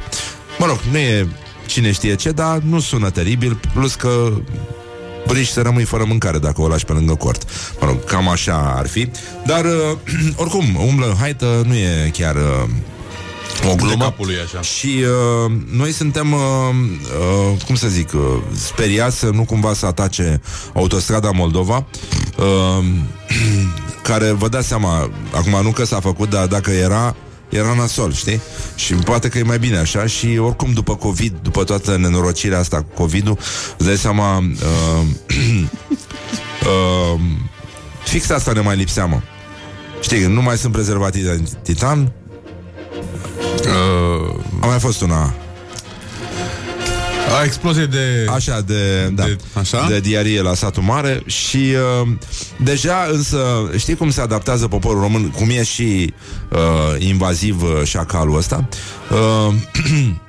Mă 0.58 0.65
rog, 0.65 0.80
nu 0.91 0.98
e 0.98 1.28
cine 1.65 1.91
știe 1.91 2.15
ce, 2.15 2.32
dar 2.32 2.58
nu 2.58 2.80
sună 2.80 3.10
teribil, 3.10 3.60
plus 3.74 3.96
că 3.96 4.32
riști 5.28 5.54
să 5.54 5.62
rămâi 5.62 5.84
fără 5.84 6.04
mâncare 6.08 6.38
dacă 6.38 6.62
o 6.62 6.68
lași 6.68 6.86
pe 6.86 6.94
lângă 6.94 7.15
cort. 7.15 7.44
Mă 7.80 7.88
rog, 7.88 8.04
cam 8.04 8.30
așa 8.30 8.74
ar 8.78 8.88
fi. 8.88 9.10
Dar, 9.46 9.65
uh, 9.65 9.98
oricum, 10.41 10.76
umblă 10.88 11.06
în 11.06 11.15
haită 11.15 11.63
nu 11.68 11.74
e 11.74 12.12
chiar... 12.13 12.36
Uh, 12.36 12.70
o 13.63 13.76
glumă. 13.76 14.04
capului 14.04 14.36
așa. 14.46 14.62
Și 14.62 15.04
uh, 15.46 15.52
noi 15.72 15.91
suntem, 15.91 16.32
uh, 16.32 16.39
uh, 16.39 17.62
cum 17.65 17.76
să 17.76 17.88
zic, 17.88 18.13
uh, 18.13 18.22
speriați 18.56 19.18
să 19.18 19.30
nu 19.34 19.44
cumva 19.44 19.74
să 19.74 19.86
atace 19.86 20.41
autostrada 20.74 21.32
Moldova, 21.32 21.86
uh, 22.38 22.86
care, 24.08 24.32
vă 24.32 24.48
dați 24.48 24.68
seama, 24.68 25.10
acum 25.32 25.60
nu 25.63 25.72
că 25.72 25.86
s-a 25.86 26.00
făcut, 26.00 26.30
dar 26.30 26.48
dacă 26.48 26.72
era, 26.72 27.15
era 27.50 27.74
nasol, 27.74 28.13
știi? 28.13 28.41
Și 28.76 28.94
poate 28.94 29.28
că 29.28 29.38
e 29.38 29.44
mai 29.44 29.60
bine 29.60 29.78
așa 29.78 30.06
și 30.06 30.38
oricum 30.38 30.74
după 30.74 30.96
COVID, 30.96 31.34
după 31.41 31.63
toată 31.63 31.98
nenorocirea 31.98 32.60
asta 32.60 32.78
cu 32.78 33.02
COVID-ul, 33.02 33.38
îți 33.78 33.88
dați 33.88 34.02
seama, 34.02 34.38
uh, 34.38 35.06
uh, 36.70 37.20
fix 38.04 38.30
asta 38.30 38.52
ne 38.52 38.60
mai 38.60 38.76
lipsea, 38.76 39.06
mă. 39.06 39.20
Știi, 40.02 40.26
nu 40.26 40.41
mai 40.41 40.58
sunt 40.58 40.72
prezervative 40.72 41.36
de 41.36 41.50
titan, 41.63 42.12
Uh, 42.95 44.36
a 44.62 44.65
mai 44.65 44.79
fost 44.79 45.01
una 45.01 45.34
a 47.39 47.43
explozie 47.43 47.86
de... 47.86 48.25
Așa, 48.34 48.62
de, 48.62 49.12
da, 49.13 49.23
De- 49.23 49.38
așa? 49.53 49.86
de 49.89 49.99
diarie 49.99 50.41
la 50.41 50.53
satul 50.53 50.84
mare 50.84 51.23
și 51.25 51.58
uh, 52.01 52.08
deja 52.58 53.08
însă 53.12 53.71
știi 53.77 53.95
cum 53.95 54.10
se 54.10 54.21
adaptează 54.21 54.67
poporul 54.67 55.01
român, 55.01 55.29
cum 55.29 55.49
e 55.49 55.63
și 55.63 56.13
uh, 56.51 57.05
invaziv 57.08 57.63
uh, 57.63 57.81
șacalul 57.84 58.38
ăsta. 58.38 58.67
Uh, 59.12 59.53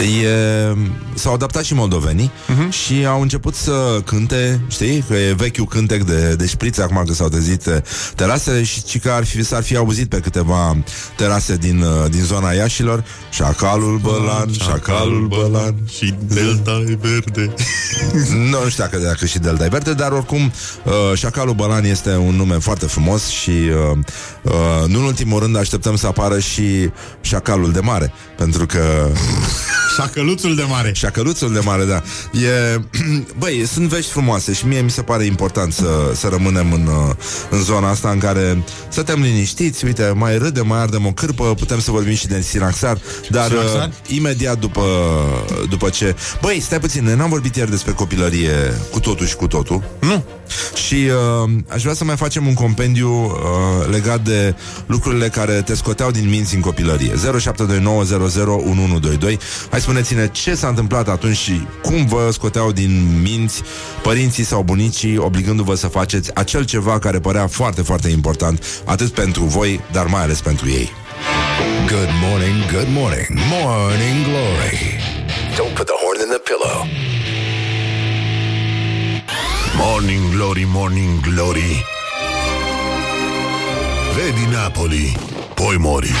E, 0.00 0.76
s-au 1.14 1.32
adaptat 1.32 1.64
și 1.64 1.74
moldovenii 1.74 2.30
uh-huh. 2.30 2.68
și 2.70 3.06
au 3.06 3.20
început 3.20 3.54
să 3.54 4.00
cânte, 4.04 4.60
știi, 4.68 5.04
că 5.08 5.14
e 5.14 5.32
vechiul 5.32 5.66
cântec 5.66 6.02
de, 6.02 6.34
de 6.34 6.46
șprițe 6.46 6.82
acum 6.82 7.02
că 7.06 7.12
s-au 7.12 7.28
trezit 7.28 7.66
eh, 7.66 7.76
terasele 8.14 8.62
și 8.62 8.82
ci 8.82 9.00
că 9.00 9.10
ar 9.10 9.24
fi, 9.24 9.44
s-ar 9.44 9.62
fi 9.62 9.76
auzit 9.76 10.08
pe 10.08 10.18
câteva 10.18 10.76
terase 11.16 11.56
din, 11.56 11.82
uh, 11.82 12.10
din 12.10 12.22
zona 12.22 12.52
Iașilor 12.52 13.04
Șacalul 13.30 13.98
Bălan, 13.98 14.52
Șacalul 14.52 15.26
Bălan 15.26 15.74
Și 15.88 16.14
delta 16.26 16.84
e 16.88 16.98
verde. 17.00 17.54
nu, 18.30 18.58
nu 18.62 18.68
știu 18.68 18.84
dacă, 18.84 18.98
dacă 18.98 19.26
și 19.26 19.38
Delta 19.38 19.64
e 19.64 19.68
verde, 19.68 19.94
dar 19.94 20.12
oricum 20.12 20.52
uh, 20.84 20.92
Șacalul 21.14 21.54
Bălan 21.54 21.84
este 21.84 22.16
un 22.16 22.34
nume 22.34 22.58
foarte 22.58 22.86
frumos 22.86 23.28
și 23.28 23.50
uh, 23.50 23.98
uh, 24.42 24.88
nu 24.88 24.98
în 24.98 25.04
ultimul 25.04 25.40
rând 25.40 25.56
așteptăm 25.56 25.96
să 25.96 26.06
apară 26.06 26.38
și 26.38 26.90
Șacalul 27.20 27.72
de 27.72 27.80
Mare, 27.80 28.12
pentru 28.36 28.66
că 28.66 28.80
Șacăluțul 29.96 30.54
de 30.54 30.62
mare. 30.68 30.92
Șacăluțul 30.94 31.52
de 31.52 31.60
mare, 31.64 31.84
da. 31.84 32.02
E, 32.40 32.80
băi, 33.38 33.66
sunt 33.66 33.88
vești 33.88 34.10
frumoase 34.10 34.52
și 34.52 34.66
mie 34.66 34.80
mi 34.80 34.90
se 34.90 35.02
pare 35.02 35.24
important 35.24 35.72
să, 35.72 36.12
să 36.14 36.28
rămânem 36.28 36.72
în, 36.72 36.86
uh, 36.86 37.14
în 37.50 37.62
zona 37.62 37.88
asta 37.88 38.10
în 38.10 38.18
care 38.18 38.64
suntem 38.88 39.20
liniștiți, 39.20 39.84
uite, 39.84 40.12
mai 40.14 40.38
râdem, 40.38 40.66
mai 40.66 40.78
ardem 40.80 41.06
o 41.06 41.12
cârpă, 41.12 41.54
putem 41.54 41.80
să 41.80 41.90
vorbim 41.90 42.14
și 42.14 42.26
de 42.26 42.40
Sinaxar, 42.40 42.98
dar 43.30 43.48
Sinaxar? 43.48 43.88
uh, 43.88 44.16
imediat 44.16 44.58
după, 44.58 44.82
după 45.68 45.88
ce... 45.88 46.16
Băi, 46.40 46.60
stai 46.60 46.80
puțin, 46.80 47.04
noi 47.04 47.14
n-am 47.14 47.28
vorbit 47.28 47.56
ieri 47.56 47.70
despre 47.70 47.92
copilărie 47.92 48.52
cu 48.90 49.00
totul 49.00 49.26
și 49.26 49.36
cu 49.36 49.46
totul. 49.46 49.82
Nu. 50.00 50.24
Și 50.74 50.94
uh, 50.94 51.50
aș 51.68 51.82
vrea 51.82 51.94
să 51.94 52.04
mai 52.04 52.16
facem 52.16 52.46
un 52.46 52.54
compendiu 52.54 53.10
uh, 53.10 53.30
legat 53.90 54.20
de 54.20 54.54
lucrurile 54.86 55.28
care 55.28 55.52
te 55.52 55.74
scoteau 55.74 56.10
din 56.10 56.28
minți 56.28 56.54
în 56.54 56.60
copilărie. 56.60 57.12
0729001122. 57.12 57.18
Hai 59.70 59.80
spuneți-ne 59.80 60.28
ce 60.28 60.54
s-a 60.54 60.68
întâmplat 60.68 61.08
atunci 61.08 61.36
și 61.36 61.66
cum 61.82 62.06
vă 62.06 62.28
scoteau 62.32 62.72
din 62.72 63.20
minți 63.22 63.62
părinții 64.02 64.44
sau 64.44 64.62
bunicii, 64.62 65.18
obligându-vă 65.18 65.74
să 65.74 65.86
faceți 65.86 66.34
acel 66.34 66.64
ceva 66.64 66.98
care 66.98 67.20
părea 67.20 67.46
foarte, 67.46 67.82
foarte 67.82 68.08
important, 68.08 68.64
atât 68.84 69.08
pentru 69.08 69.44
voi, 69.44 69.80
dar 69.92 70.06
mai 70.06 70.22
ales 70.22 70.40
pentru 70.40 70.68
ei. 70.68 70.90
Good 71.86 72.08
morning, 72.22 72.70
good 72.72 72.88
morning, 72.88 73.26
morning 73.50 74.24
glory. 74.24 74.78
Don't 75.56 75.74
put 75.74 75.86
the 75.86 75.94
horn 76.02 76.18
in 76.24 76.28
the 76.28 76.42
pillow. 76.50 76.86
Morning 79.76 80.30
Glory, 80.30 80.66
Morning 80.72 81.20
Glory. 81.20 81.84
Vedi 84.14 84.54
Napoli, 84.54 85.16
poi 85.54 85.76
mori. 85.78 86.12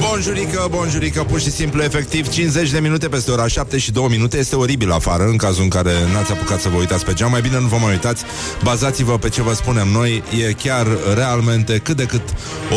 Bonjurică, 0.00 0.66
bonjurică, 0.70 1.22
pur 1.22 1.40
și 1.40 1.50
simplu, 1.50 1.82
efectiv 1.82 2.28
50 2.28 2.70
de 2.70 2.78
minute 2.78 3.08
peste 3.08 3.30
ora 3.30 3.46
7 3.46 3.78
și 3.78 3.92
2 3.92 4.06
minute. 4.08 4.38
Este 4.38 4.56
oribil 4.56 4.92
afară, 4.92 5.24
în 5.24 5.36
cazul 5.36 5.62
în 5.62 5.68
care 5.68 5.92
n-ați 6.12 6.32
apucat 6.32 6.60
să 6.60 6.68
vă 6.68 6.76
uitați 6.76 7.04
pe 7.04 7.12
geam. 7.12 7.30
Mai 7.30 7.40
bine 7.40 7.60
nu 7.60 7.66
vă 7.66 7.76
mai 7.76 7.92
uitați, 7.92 8.24
bazați-vă 8.62 9.18
pe 9.18 9.28
ce 9.28 9.42
vă 9.42 9.54
spunem 9.54 9.88
noi. 9.88 10.22
E 10.48 10.52
chiar 10.52 10.86
realmente 11.14 11.78
cât 11.78 11.96
de 11.96 12.04
cât 12.04 12.22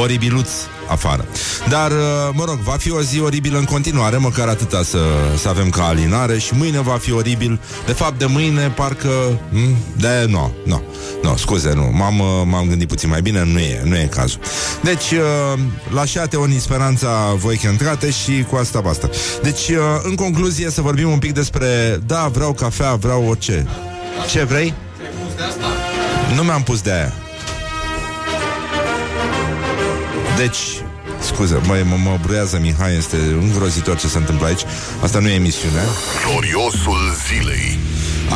oribiluț 0.01 0.49
afară. 0.91 1.25
Dar, 1.69 1.91
uh, 1.91 1.97
mă 2.33 2.43
rog, 2.45 2.57
va 2.57 2.75
fi 2.79 2.91
o 2.91 3.01
zi 3.01 3.19
oribilă 3.19 3.57
în 3.57 3.63
continuare 3.63 4.17
Măcar 4.17 4.47
atâta 4.47 4.83
să, 4.83 4.99
să 5.37 5.49
avem 5.49 5.69
ca 5.69 5.83
alinare 5.87 6.39
Și 6.39 6.53
mâine 6.53 6.81
va 6.81 6.97
fi 7.01 7.11
oribil. 7.13 7.59
De 7.85 7.91
fapt, 7.91 8.19
de 8.19 8.25
mâine, 8.25 8.67
parcă... 8.75 9.39
m, 9.49 9.75
De, 9.97 10.25
nu, 10.29 10.51
nu, 10.65 10.83
nu, 11.23 11.37
scuze, 11.37 11.73
nu. 11.73 11.89
M-am, 11.93 12.19
uh, 12.19 12.27
m-am 12.45 12.67
gândit 12.67 12.87
puțin 12.87 13.09
mai 13.09 13.21
bine, 13.21 13.43
nu 13.43 13.59
e, 13.59 13.81
nu 13.83 13.95
e 13.95 14.09
cazul. 14.11 14.39
Deci, 14.81 15.11
uh, 15.11 15.59
lașate 15.93 16.35
oni 16.35 16.57
speranța 16.59 17.33
voi 17.35 17.57
că 17.57 17.67
intrate 17.67 18.11
Și 18.11 18.45
cu 18.49 18.55
asta 18.55 18.79
basta. 18.79 19.09
Deci, 19.41 19.67
uh, 19.69 19.77
în 20.03 20.15
concluzie, 20.15 20.69
să 20.69 20.81
vorbim 20.81 21.11
un 21.11 21.19
pic 21.19 21.33
despre 21.33 21.99
Da, 22.05 22.29
vreau 22.33 22.53
cafea, 22.53 22.95
vreau 22.95 23.25
orice. 23.27 23.67
Ce 24.29 24.43
vrei? 24.43 24.73
Nu 26.35 26.43
mi-am 26.43 26.63
pus 26.63 26.81
de 26.81 26.91
aia. 26.91 27.13
Deci, 30.37 30.57
scuze, 31.21 31.61
mă, 31.65 31.83
mă, 31.85 31.95
mă 32.03 32.19
bruiază 32.21 32.59
Mihai, 32.61 32.97
este 32.97 33.15
îngrozitor 33.15 33.97
ce 33.97 34.07
se 34.07 34.17
întâmplă 34.17 34.45
aici. 34.45 34.61
Asta 35.01 35.19
nu 35.19 35.27
e 35.27 35.33
emisiune. 35.33 35.81
Gloriosul 36.25 36.99
zilei. 37.27 37.77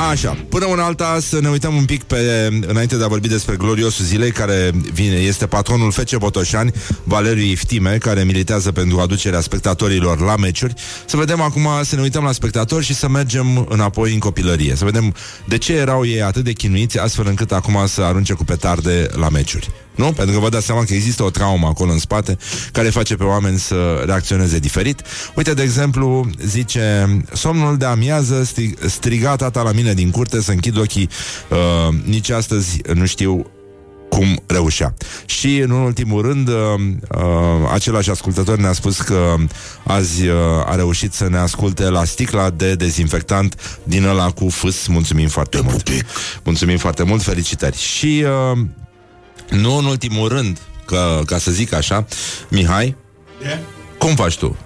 Așa, 0.09 0.37
până 0.49 0.65
una 0.65 0.85
alta 0.85 1.17
să 1.21 1.39
ne 1.41 1.49
uităm 1.49 1.75
un 1.75 1.85
pic 1.85 2.03
pe, 2.03 2.49
înainte 2.67 2.95
de 2.95 3.03
a 3.03 3.07
vorbi 3.07 3.27
despre 3.27 3.55
gloriosul 3.55 4.05
zilei, 4.05 4.31
care 4.31 4.71
vine, 4.93 5.15
este 5.15 5.47
patronul 5.47 5.91
FC 5.91 6.15
Botoșani, 6.15 6.71
Valeriu 7.03 7.43
Iftime, 7.43 7.97
care 7.97 8.23
militează 8.23 8.71
pentru 8.71 8.99
aducerea 8.99 9.39
spectatorilor 9.39 10.19
la 10.19 10.35
meciuri. 10.35 10.73
Să 11.05 11.17
vedem 11.17 11.41
acum, 11.41 11.67
să 11.83 11.95
ne 11.95 12.01
uităm 12.01 12.23
la 12.23 12.31
spectatori 12.31 12.85
și 12.85 12.93
să 12.93 13.09
mergem 13.09 13.67
înapoi 13.69 14.13
în 14.13 14.19
copilărie. 14.19 14.75
Să 14.75 14.85
vedem 14.85 15.15
de 15.47 15.57
ce 15.57 15.73
erau 15.73 16.05
ei 16.05 16.21
atât 16.21 16.43
de 16.43 16.53
chinuiți, 16.53 16.99
astfel 16.99 17.27
încât 17.27 17.51
acum 17.51 17.83
să 17.87 18.01
arunce 18.01 18.33
cu 18.33 18.43
petarde 18.43 19.07
la 19.13 19.29
meciuri. 19.29 19.84
Nu? 19.95 20.11
Pentru 20.11 20.35
că 20.35 20.41
vă 20.41 20.49
dați 20.49 20.65
seama 20.65 20.83
că 20.83 20.93
există 20.93 21.23
o 21.23 21.29
traumă 21.29 21.67
acolo 21.67 21.91
în 21.91 21.99
spate 21.99 22.37
care 22.71 22.89
face 22.89 23.15
pe 23.15 23.23
oameni 23.23 23.59
să 23.59 24.03
reacționeze 24.05 24.59
diferit. 24.59 25.01
Uite, 25.35 25.53
de 25.53 25.61
exemplu, 25.61 26.29
zice 26.45 27.07
Somnul 27.33 27.77
de 27.77 27.85
amiază 27.85 28.43
strig- 28.43 28.85
striga 28.85 29.35
tata 29.35 29.61
la 29.61 29.71
mine 29.71 29.93
din 29.93 30.11
curte 30.11 30.41
să 30.41 30.51
închid 30.51 30.77
ochii 30.77 31.09
uh, 31.49 31.95
Nici 32.05 32.29
astăzi 32.29 32.81
nu 32.93 33.05
știu 33.05 33.45
cum 34.09 34.41
reușea. 34.45 34.93
Și, 35.25 35.57
în 35.57 35.69
ultimul 35.69 36.21
rând, 36.21 36.47
uh, 36.47 36.55
uh, 37.15 37.21
același 37.73 38.09
ascultător 38.09 38.57
ne-a 38.57 38.73
spus 38.73 39.01
că 39.01 39.35
azi 39.83 40.27
uh, 40.27 40.35
a 40.65 40.75
reușit 40.75 41.13
să 41.13 41.29
ne 41.29 41.37
asculte 41.37 41.89
la 41.89 42.03
sticla 42.03 42.49
de 42.49 42.75
dezinfectant 42.75 43.79
din 43.83 44.03
ăla 44.05 44.29
cu 44.29 44.49
fâs. 44.49 44.87
Mulțumim 44.87 45.27
foarte 45.27 45.59
mult. 45.63 45.89
Mulțumim 46.43 46.77
foarte 46.77 47.03
mult, 47.03 47.21
felicitări. 47.21 47.77
Și, 47.77 48.25
uh, 48.53 48.59
nu 49.49 49.77
în 49.77 49.85
ultimul 49.85 50.27
rând, 50.27 50.57
că, 50.85 51.21
ca 51.25 51.37
să 51.37 51.51
zic 51.51 51.73
așa, 51.73 52.05
Mihai, 52.49 52.95
cum 53.97 54.15
faci 54.15 54.37
tu? 54.37 54.57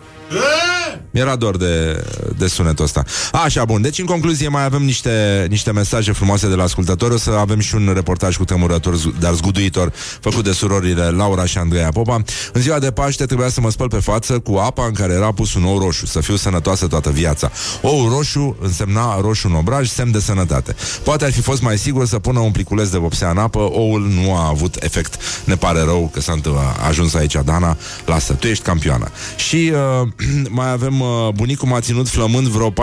Mi-era 1.12 1.36
dor 1.36 1.58
de, 1.58 2.04
de 2.38 2.48
sunetul 2.48 2.86
ăsta. 2.86 3.04
Așa, 3.32 3.66
bun. 3.66 3.82
Deci, 3.82 4.00
în 4.00 4.06
concluzie, 4.06 4.48
mai 4.48 4.64
avem 4.64 4.84
niște, 4.84 5.46
niște 5.50 5.72
mesaje 5.72 6.12
frumoase 6.12 6.48
de 6.48 6.56
la 6.56 6.64
ascultători. 6.64 7.14
O 7.14 7.18
să 7.18 7.30
avem 7.40 7.60
și 7.60 7.76
un 7.76 7.92
reportaj 7.94 8.38
cu 8.38 8.46
tremurător, 8.46 8.96
zu- 8.96 9.14
dar 9.20 9.34
zguduitor, 9.34 9.92
făcut 10.22 10.44
de 10.44 10.52
surorile 10.52 11.04
Laura 11.04 11.46
și 11.46 11.58
Andreea 11.58 11.90
Popa. 11.90 12.22
În 12.54 12.62
ziua 12.62 12.80
de 12.80 12.92
Paște 12.92 13.26
trebuia 13.26 13.50
să 13.50 13.62
mă 13.62 13.72
spăl 13.72 13.88
pe 13.88 14.00
față 14.00 14.40
cu 14.40 14.56
apa 14.56 14.86
în 14.86 14.94
care 14.94 15.14
era 15.14 15.32
pus 15.32 15.54
un 15.54 15.64
ou 15.64 15.80
roșu, 15.80 16.06
să 16.06 16.20
fiu 16.22 16.36
sănătoasă 16.36 16.88
toată 16.88 17.10
viața. 17.10 17.52
Ou 17.82 18.10
roșu 18.10 18.58
însemna 18.62 19.20
roșu 19.22 19.48
în 19.48 19.54
obraj, 19.56 19.90
semn 19.90 20.12
de 20.12 20.20
sănătate. 20.20 20.76
Poate 21.04 21.26
ar 21.26 21.32
fi 21.32 21.42
fost 21.42 21.62
mai 21.62 21.78
sigur 21.78 22.06
să 22.08 22.20
pună 22.20 22.40
un 22.40 22.52
pliculeț 22.52 22.88
de 22.88 22.98
vopsea 22.98 23.30
în 23.30 23.38
apă, 23.38 23.60
oul 23.60 24.02
nu 24.24 24.36
a 24.36 24.48
avut 24.48 24.76
efect. 24.80 25.16
Ne 25.44 25.56
pare 25.56 25.82
rău 25.82 26.10
că 26.14 26.22
s-a 26.22 26.34
întâ- 26.34 26.78
a 26.82 26.88
ajuns 26.88 27.14
aici, 27.14 27.36
Dana. 27.46 27.78
Lasă, 28.06 28.34
tu 28.34 28.48
ești 28.48 28.64
campioană. 28.64 29.08
Și 29.36 29.72
uh, 30.02 30.08
mai 30.50 30.72
avem 30.80 31.02
uh, 31.02 31.08
bunicul 31.34 31.68
m-a 31.68 31.80
ținut 31.80 32.08
flămând 32.08 32.48
vreo 32.48 32.72
14-16 32.72 32.74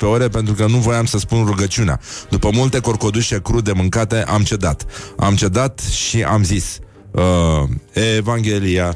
ore 0.00 0.28
pentru 0.28 0.54
că 0.54 0.66
nu 0.66 0.76
voiam 0.76 1.04
să 1.04 1.18
spun 1.18 1.44
rugăciunea. 1.44 2.00
După 2.30 2.50
multe 2.52 2.80
corcodușe 2.80 3.40
crude 3.42 3.72
mâncate, 3.72 4.24
am 4.26 4.42
cedat. 4.42 4.84
Am 5.16 5.36
cedat 5.36 5.80
și 5.80 6.22
am 6.22 6.44
zis 6.44 6.78
Uh, 7.16 7.68
Evanghelia, 7.92 8.94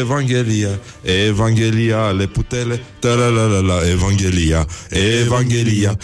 Evanghelia, 0.00 0.68
Evanghelia, 1.02 2.10
le 2.10 2.26
putele, 2.26 2.82
la 3.66 3.90
Evanghelia, 3.90 4.66
Evanghelia, 5.20 5.98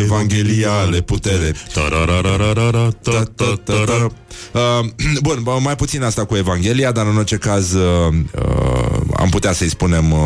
Evanghelia, 0.00 0.82
le 0.90 1.00
putele, 1.00 1.54
Ta-ta-ta-ta-ta. 3.02 4.10
Uh, 4.52 4.86
bun, 5.22 5.38
bă, 5.42 5.58
mai 5.62 5.76
puțin 5.76 6.02
asta 6.02 6.24
cu 6.24 6.36
Evanghelia, 6.36 6.92
dar 6.92 7.06
în 7.06 7.16
orice 7.16 7.36
caz 7.36 7.72
uh, 7.72 8.14
uh, 8.34 9.00
am 9.20 9.28
putea 9.28 9.52
să-i 9.52 9.68
spunem 9.68 10.12
uh, 10.12 10.20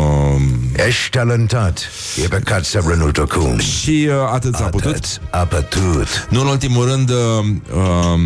Ești 0.87 1.09
talentat. 1.09 1.89
E 2.23 2.27
păcat 2.27 2.63
să 2.63 2.83
renunți 2.87 3.19
acum. 3.19 3.59
și 3.59 4.07
uh, 4.09 4.15
atât 4.33 4.55
s-a 4.55 4.65
putut. 4.65 4.95
Atât 4.95 5.19
a 5.29 5.45
putut. 5.45 6.27
Nu 6.29 6.41
în 6.41 6.47
ultimul 6.47 6.85
rând, 6.85 7.09
uh, 7.09 7.17
uh, 7.75 8.19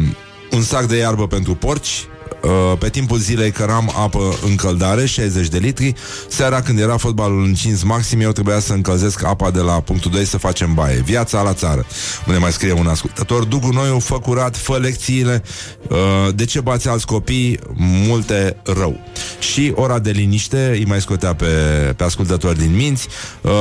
un 0.51 0.61
sac 0.61 0.85
de 0.85 0.97
iarbă 0.97 1.27
pentru 1.27 1.55
porci. 1.55 2.07
Uh, 2.43 2.77
pe 2.77 2.89
timpul 2.89 3.17
zilei 3.17 3.51
căram 3.51 3.91
apă 3.95 4.35
în 4.45 4.55
căldare, 4.55 5.05
60 5.05 5.47
de 5.47 5.57
litri. 5.57 5.93
Seara, 6.27 6.61
când 6.61 6.79
era 6.79 6.97
fotbalul 6.97 7.43
încins 7.43 7.83
maxim, 7.83 8.21
eu 8.21 8.31
trebuia 8.31 8.59
să 8.59 8.73
încălzesc 8.73 9.23
apa 9.23 9.51
de 9.51 9.59
la 9.59 9.71
punctul 9.71 10.11
2 10.11 10.25
să 10.25 10.37
facem 10.37 10.73
baie. 10.73 11.01
Viața 11.01 11.41
la 11.41 11.53
țară. 11.53 11.85
Ne 12.25 12.37
mai 12.37 12.51
scrie 12.51 12.71
un 12.71 12.87
ascultător. 12.87 13.43
Dugu 13.43 13.69
Noiu, 13.71 13.99
fă 13.99 14.19
curat, 14.19 14.57
fă 14.57 14.77
lecțiile. 14.77 15.43
Uh, 15.89 15.97
de 16.35 16.45
ce 16.45 16.61
bați 16.61 16.87
alți 16.87 17.05
copii? 17.05 17.59
Multe 18.07 18.57
rău. 18.63 18.99
Și 19.39 19.71
ora 19.75 19.99
de 19.99 20.11
liniște 20.11 20.69
îi 20.71 20.85
mai 20.85 21.01
scotea 21.01 21.33
pe, 21.33 21.45
pe 21.97 22.03
ascultători 22.03 22.57
din 22.57 22.75
minți. 22.75 23.07
Uh, 23.41 23.51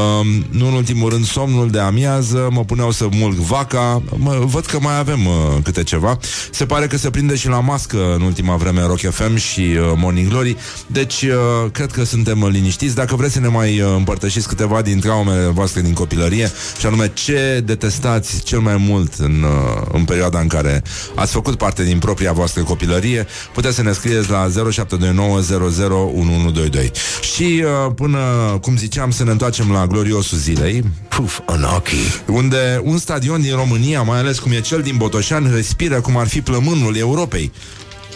nu 0.51 0.67
în 0.67 0.73
ultimul 0.73 1.11
rând, 1.11 1.25
somnul 1.25 1.71
de 1.71 1.79
amiază. 1.79 2.49
Mă 2.51 2.65
puneau 2.65 2.91
să 2.91 3.07
mulg 3.11 3.35
vaca. 3.35 4.03
Mă, 4.17 4.43
văd 4.45 4.65
că 4.65 4.79
mai 4.81 4.99
avem 4.99 5.27
uh, 5.27 5.33
câte 5.63 5.83
ceva. 5.83 6.19
Se 6.51 6.67
pare 6.67 6.87
că 6.87 6.97
se 6.97 7.11
prinde 7.11 7.37
și 7.37 7.49
la 7.49 7.61
mască 7.61 8.15
în 8.15 8.21
ultima 8.21 8.57
vreme 8.59 8.83
Rock 8.87 9.01
FM 9.11 9.37
și 9.37 9.61
uh, 9.61 9.93
Morning 9.97 10.29
Glory. 10.29 10.57
Deci, 10.87 11.23
uh, 11.23 11.71
cred 11.73 11.91
că 11.91 12.05
suntem 12.05 12.43
uh, 12.43 12.49
liniștiți. 12.53 12.95
Dacă 12.95 13.17
vreți 13.17 13.33
să 13.33 13.41
ne 13.41 13.49
mai 13.49 13.81
uh, 13.81 13.89
împărtășiți 13.97 14.49
câteva 14.49 14.83
din 14.83 15.01
traumele 15.01 15.47
voastre 15.47 15.81
din 15.81 15.93
copilărie, 15.93 16.51
și 16.79 16.87
anume 16.87 17.11
ce 17.15 17.63
detestați 17.65 18.43
cel 18.43 18.59
mai 18.59 18.77
mult 18.77 19.13
în, 19.19 19.43
uh, 19.43 19.83
în 19.93 20.05
perioada 20.05 20.41
în 20.41 20.47
care 20.49 20.83
ați 21.15 21.33
făcut 21.33 21.55
parte 21.59 21.85
din 21.85 21.99
propria 21.99 22.33
voastră 22.33 22.63
copilărie, 22.63 23.27
puteți 23.55 23.75
să 23.75 23.83
ne 23.83 23.93
scrieți 23.93 24.31
la 24.31 24.49
0729001122. 24.49 26.91
Și 27.35 27.63
uh, 27.65 27.93
până, 27.95 28.19
cum 28.61 28.77
ziceam, 28.77 29.11
să 29.11 29.25
ne 29.25 29.31
întoarcem 29.31 29.71
la 29.73 29.87
gloriosul 29.87 30.39
zilei, 30.39 30.85
Puf 31.09 31.39
în 31.47 31.63
ochii. 31.77 32.23
unde 32.27 32.81
un 32.85 32.99
stadion 32.99 33.41
din 33.41 33.55
România, 33.55 34.03
mai 34.03 34.19
ales 34.19 34.39
cum 34.39 34.53
e 34.53 34.61
cel 34.61 34.81
din 34.83 34.95
Botoșani, 34.97 35.51
respiră 35.55 36.01
cum 36.01 36.17
ar 36.17 36.29
fi 36.29 36.41
plămânul 36.41 36.97
Europei. 36.97 37.53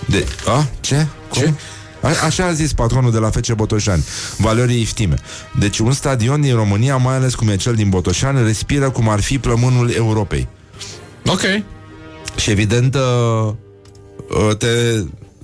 De... 0.09 0.27
A? 0.47 0.67
Ce? 0.81 1.07
Ce? 1.33 1.53
A, 2.01 2.09
așa 2.25 2.45
a 2.45 2.53
zis 2.53 2.73
patronul 2.73 3.11
de 3.11 3.19
la 3.19 3.31
FC 3.31 3.53
Botoșani, 3.53 4.05
Valorii 4.37 4.81
Iftime. 4.81 5.15
Deci 5.59 5.79
un 5.79 5.93
stadion 5.93 6.41
din 6.41 6.55
România, 6.55 6.97
mai 6.97 7.15
ales 7.15 7.35
cum 7.35 7.49
e 7.49 7.57
cel 7.57 7.75
din 7.75 7.88
Botoșani, 7.88 8.45
respiră 8.45 8.91
cum 8.91 9.09
ar 9.09 9.21
fi 9.21 9.38
plămânul 9.38 9.91
Europei. 9.91 10.49
Ok. 11.27 11.41
Și 12.37 12.51
evident, 12.51 12.95
uh, 12.95 13.53
uh, 14.49 14.57
te, 14.57 14.67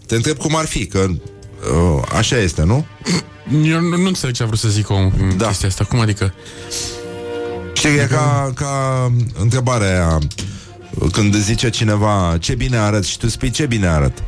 te 0.06 0.14
întreb 0.14 0.36
cum 0.36 0.56
ar 0.56 0.64
fi, 0.66 0.86
că 0.86 1.06
uh, 1.08 2.02
așa 2.16 2.36
este, 2.36 2.62
nu? 2.62 2.86
Eu 3.62 3.80
nu, 3.80 3.96
nu 3.96 4.06
înțeleg 4.06 4.34
ce 4.34 4.42
a 4.42 4.46
vrut 4.46 4.58
să 4.58 4.68
zic 4.68 4.90
om 4.90 5.12
în 5.18 5.36
Da. 5.36 5.46
chestia 5.46 5.68
asta. 5.68 5.84
Cum 5.84 6.00
adică? 6.00 6.34
Știi, 7.72 7.90
e 7.90 8.06
ca, 8.10 8.52
ca 8.54 9.12
întrebarea 9.40 9.88
aia 9.88 10.18
când 11.12 11.36
zice 11.36 11.70
cineva 11.70 12.36
ce 12.40 12.54
bine 12.54 12.76
arăt 12.76 13.04
și 13.04 13.18
tu 13.18 13.28
spui 13.28 13.50
ce 13.50 13.66
bine 13.66 13.86
arăt. 13.86 14.22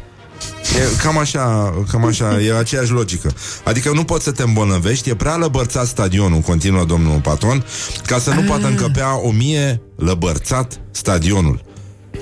E 0.77 1.03
cam 1.03 1.19
așa, 1.19 1.75
cam 1.91 2.05
așa, 2.05 2.41
e 2.41 2.59
aceeași 2.59 2.91
logică. 2.91 3.33
Adică 3.65 3.91
nu 3.93 4.05
poți 4.05 4.25
să 4.25 4.31
te 4.31 4.43
îmbolnăvești, 4.43 5.11
e 5.11 5.15
prea 5.15 5.37
lăbărțat 5.37 5.87
stadionul, 5.87 6.41
continuă 6.41 6.85
domnul 6.85 7.21
patron, 7.21 7.65
ca 8.07 8.19
să 8.19 8.31
nu 8.31 8.43
poată 8.43 8.67
încăpea 8.67 9.21
o 9.21 9.31
mie 9.31 9.83
lăbărțat 9.97 10.81
stadionul. 10.91 11.65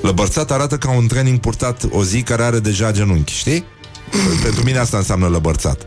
Lăbărțat 0.02 0.50
arată 0.50 0.76
ca 0.76 0.90
un 0.90 1.06
training 1.06 1.38
purtat 1.38 1.82
o 1.90 2.04
zi 2.04 2.22
care 2.22 2.42
are 2.42 2.58
deja 2.58 2.90
genunchi, 2.90 3.32
știi? 3.32 3.64
Pentru 4.42 4.64
mine 4.64 4.78
asta 4.78 4.96
înseamnă 4.96 5.26
lăbărțat. 5.26 5.86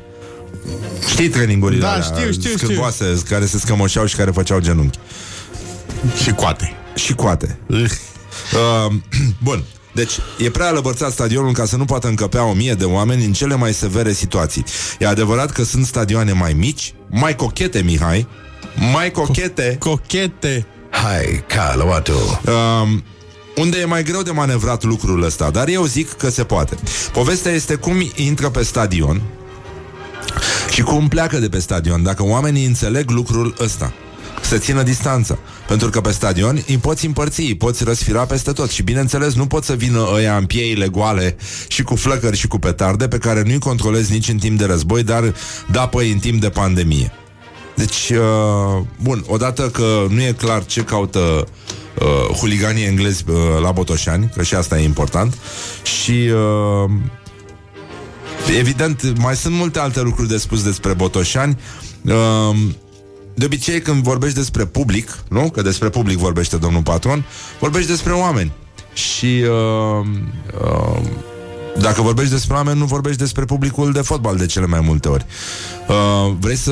Știi 1.10 1.30
trainingurile 1.30 1.82
Da, 1.82 1.92
alea 1.92 2.04
știu, 2.04 2.32
știu, 2.32 2.50
știu. 2.50 2.58
scârboase, 2.58 3.22
care 3.30 3.46
se 3.46 3.60
scămoșeau 3.60 4.06
și 4.06 4.16
care 4.16 4.32
făceau 4.32 4.60
genunchi. 4.60 5.00
Și 6.24 6.32
coate. 6.32 6.74
Și 6.96 7.14
coate. 7.14 7.60
Uh, 7.70 8.94
bun. 9.44 9.64
Deci, 9.94 10.12
e 10.38 10.50
prea 10.50 10.72
lăbărțat 10.72 11.12
stadionul 11.12 11.54
ca 11.54 11.66
să 11.66 11.76
nu 11.78 11.86
poată 11.86 12.08
încăpea 12.08 12.44
o 12.44 12.54
mie 12.54 12.74
de 12.74 12.86
oameni 12.86 13.26
în 13.26 13.34
cele 13.34 13.56
mai 13.56 13.74
severe 13.74 14.12
situații. 14.14 14.64
E 15.00 15.08
adevărat 15.08 15.52
că 15.52 15.64
sunt 15.64 15.86
stadioane 15.86 16.32
mai 16.32 16.54
mici, 16.54 16.94
mai 17.10 17.36
cochete, 17.36 17.82
Mihai, 17.82 18.28
mai 18.94 19.12
cochete, 19.12 19.76
Cochete. 19.80 20.66
Hai, 20.90 21.44
Carloatu. 21.48 22.42
um, 22.84 23.04
unde 23.56 23.80
e 23.80 23.86
mai 23.86 24.04
greu 24.04 24.22
de 24.22 24.32
manevrat 24.32 24.84
lucrul 24.84 25.24
ăsta, 25.24 25.50
dar 25.50 25.68
eu 25.68 25.86
zic 25.86 26.12
că 26.12 26.30
se 26.30 26.44
poate. 26.44 26.78
Povestea 27.14 27.52
este 27.52 27.76
cum 27.76 27.96
intră 28.16 28.50
pe 28.50 28.64
stadion 28.64 29.22
și 30.70 30.82
cum 30.82 31.08
pleacă 31.08 31.38
de 31.40 31.50
pe 31.50 31.60
stadion, 31.60 32.04
dacă 32.04 32.24
oamenii 32.24 32.66
înțeleg 32.66 33.10
lucrul 33.10 33.56
ăsta. 33.60 33.94
Să 34.42 34.58
țină 34.58 34.84
distanța. 34.84 35.38
Pentru 35.68 35.90
că 35.90 36.02
pe 36.02 36.12
stadion 36.12 36.64
îi 36.68 36.78
poți 36.78 37.06
împărți, 37.06 37.42
îi 37.42 37.56
poți 37.56 37.84
răsfira 37.84 38.26
peste 38.26 38.52
tot. 38.52 38.70
Și 38.70 38.84
bineînțeles, 38.84 39.34
nu 39.34 39.46
pot 39.46 39.64
să 39.64 39.74
vină 39.74 40.08
ăia 40.14 40.38
în 40.38 40.46
pieile 40.46 40.88
goale 40.88 41.36
și 41.68 41.84
cu 41.84 41.96
flăcări 41.96 42.38
și 42.38 42.48
cu 42.48 42.60
petarde 42.60 43.08
pe 43.08 43.18
care 43.18 43.42
nu-i 43.42 43.60
controlezi 43.60 44.12
nici 44.12 44.30
în 44.30 44.38
timp 44.38 44.58
de 44.58 44.66
război, 44.66 45.04
dar 45.04 45.34
da 45.72 45.88
păi 45.88 46.12
în 46.12 46.18
timp 46.18 46.42
de 46.42 46.50
pandemie. 46.50 47.12
Deci, 47.76 48.10
uh, 48.10 48.84
bun, 49.02 49.24
odată 49.28 49.70
că 49.70 50.06
nu 50.10 50.22
e 50.22 50.36
clar 50.38 50.66
ce 50.66 50.82
caută 50.82 51.20
uh, 51.20 52.38
huliganii 52.38 52.86
englezi 52.86 53.24
uh, 53.28 53.36
la 53.62 53.72
Botoșani, 53.72 54.32
că 54.36 54.44
și 54.44 54.56
asta 54.56 54.80
e 54.80 54.84
important. 54.84 55.38
Și 55.84 56.12
uh, 56.12 56.92
evident, 58.58 59.18
mai 59.18 59.36
sunt 59.36 59.56
multe 59.56 59.80
alte 59.80 60.02
lucruri 60.02 60.30
de 60.30 60.38
spus 60.38 60.64
despre 60.64 60.94
Botoșani. 60.94 61.58
Uh, 62.02 62.56
de 63.34 63.46
obicei, 63.46 63.82
când 63.82 64.04
vorbești 64.04 64.36
despre 64.38 64.66
public, 64.66 65.18
nu? 65.30 65.50
Că 65.50 65.62
despre 65.62 65.90
public 65.90 66.18
vorbește 66.18 66.58
domnul 66.58 66.82
patron, 66.82 67.26
vorbești 67.60 67.90
despre 67.90 68.12
oameni. 68.14 68.52
Și 68.94 69.44
uh, 69.44 70.06
uh, 70.62 71.02
dacă 71.80 72.02
vorbești 72.02 72.32
despre 72.32 72.56
oameni, 72.56 72.80
nu 72.80 72.86
vorbești 72.86 73.18
despre 73.20 73.46
publicul 73.46 73.92
de 73.92 74.02
fotbal 74.02 74.36
de 74.38 74.46
cele 74.46 74.66
mai 74.66 74.80
multe 74.80 75.08
ori. 75.08 75.26
Uh, 75.88 76.34
vrei 76.40 76.56
să... 76.56 76.72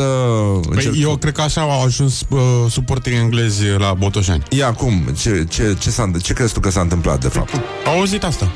încerc- 0.70 0.90
Păi 0.92 1.02
eu 1.02 1.16
cred 1.18 1.34
că 1.34 1.42
așa 1.42 1.62
au 1.62 1.84
ajuns 1.84 2.22
uh, 2.30 2.40
suporterii 2.70 3.18
englezi 3.18 3.64
la 3.78 3.94
Botoșani. 3.94 4.44
Ia, 4.50 4.74
cum? 4.74 5.04
Ce, 5.20 5.46
ce, 5.50 5.76
ce, 5.80 5.90
s-a, 5.90 6.12
ce 6.22 6.34
crezi 6.34 6.54
tu 6.54 6.60
că 6.60 6.70
s-a 6.72 6.82
întâmplat, 6.82 7.22
de 7.22 7.28
fapt? 7.28 7.54
Au 7.86 7.98
auzit 7.98 8.24
asta. 8.24 8.52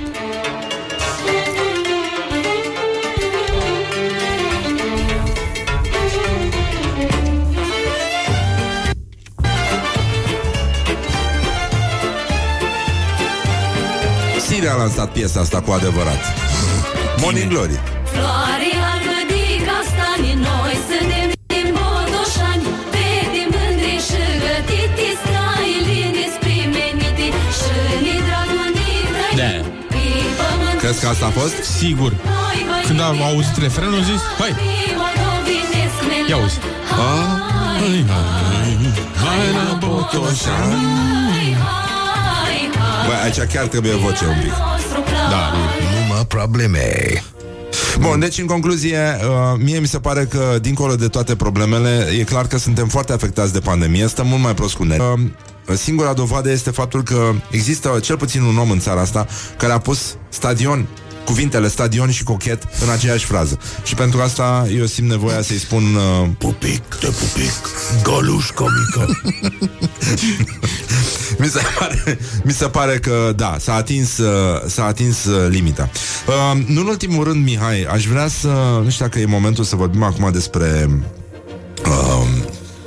Siri 14.64 14.76
a 14.76 14.78
lansat 14.78 15.10
piesa 15.12 15.40
asta 15.40 15.60
cu 15.62 15.72
adevărat. 15.72 16.22
Morning 17.22 17.50
Glory. 17.52 17.78
Floare 18.14 18.72
albă 18.92 19.18
de 19.32 19.44
castani, 19.68 20.30
noi 20.48 20.76
suntem 20.88 21.28
din 21.54 21.68
Botoșani 21.78 22.66
Fete 22.94 23.42
mândre 23.54 23.94
și 24.08 24.22
gătite, 24.44 25.08
străilini 25.22 26.26
sprimenite 26.36 27.28
Și 27.60 27.76
ni 28.06 28.16
dragul 28.28 28.68
ni 28.78 28.92
Da. 29.40 29.52
Pe 29.94 30.04
pământ 30.40 30.78
Crezi 30.82 31.00
că 31.02 31.08
asta 31.14 31.26
a 31.32 31.34
fost? 31.40 31.58
Sigur. 31.80 32.12
noi 32.32 32.60
vă 32.70 32.76
Când 32.88 33.00
au 33.08 33.14
auzit 33.30 33.56
refrenul, 33.66 33.96
au 34.00 34.04
zis, 34.12 34.22
hai, 34.40 34.52
Ia 36.32 36.38
uzi. 36.46 36.58
hai, 37.00 38.06
hai, 38.14 38.72
hai 39.24 39.46
la 39.58 39.68
Botoșani. 39.82 41.04
Băi, 43.08 43.16
aici 43.24 43.40
chiar 43.54 43.68
trebuie 43.68 43.94
voce 43.96 44.26
un 44.26 44.36
pic. 44.42 44.54
Da, 45.30 45.52
Numai 46.00 46.26
probleme. 46.28 47.24
Bun, 48.00 48.20
deci 48.20 48.38
în 48.38 48.46
concluzie, 48.46 48.98
uh, 48.98 49.60
mie 49.64 49.80
mi 49.80 49.88
se 49.88 50.00
pare 50.00 50.26
că 50.26 50.58
dincolo 50.62 50.96
de 50.96 51.08
toate 51.08 51.36
problemele, 51.36 52.08
e 52.20 52.24
clar 52.24 52.48
că 52.48 52.58
suntem 52.58 52.88
foarte 52.88 53.14
afectați 53.14 53.54
de 53.54 53.60
pandemie, 53.60 54.08
stăm 54.08 54.28
mult 54.28 54.42
mai 54.42 54.54
prost 54.54 54.76
cu 54.76 54.84
noi. 54.84 54.98
Uh, 54.98 55.76
Singura 55.76 56.14
dovadă 56.14 56.52
este 56.52 56.70
faptul 56.72 57.04
că 57.04 57.32
există 57.52 58.00
cel 58.02 58.18
puțin 58.18 58.42
un 58.42 58.58
om 58.58 58.70
în 58.72 58.80
țara 58.80 59.02
asta 59.02 59.28
care 59.58 59.74
a 59.74 59.78
pus 59.78 60.16
stadion 60.30 60.88
cuvintele 61.26 61.68
stadion 61.68 62.12
și 62.12 62.24
cochet 62.24 62.68
în 62.84 62.90
aceeași 62.90 63.26
frază. 63.26 63.60
Și 63.84 63.96
pentru 63.96 64.22
asta 64.22 64.68
eu 64.78 64.86
simt 64.86 65.10
nevoia 65.10 65.42
să-i 65.42 65.58
spun 65.58 65.84
uh, 65.96 66.30
Pupic 66.38 66.84
de 67.00 67.14
pupic, 67.20 67.54
găluș 68.04 68.50
comică. 68.50 69.06
mi, 71.40 71.48
se 71.48 71.62
pare, 71.80 72.20
mi 72.44 72.52
se 72.52 72.66
pare 72.66 73.00
că 73.00 73.34
da, 73.36 73.56
s-a 73.60 73.74
atins, 73.74 74.18
uh, 74.18 74.62
s-a 74.68 74.86
atins 74.86 75.26
uh, 75.26 75.48
limita. 75.50 75.90
Uh, 76.28 76.64
nu 76.68 76.82
în 76.82 76.88
ultimul 76.88 77.24
rând, 77.24 77.44
Mihai, 77.44 77.84
aș 77.84 78.06
vrea 78.06 78.28
să, 78.28 78.82
nu 78.84 78.90
știu 78.90 79.06
dacă 79.06 79.20
e 79.20 79.26
momentul 79.26 79.64
să 79.64 79.76
vorbim 79.76 80.04
acum 80.04 80.32
despre 80.32 80.90
uh, 81.86 82.28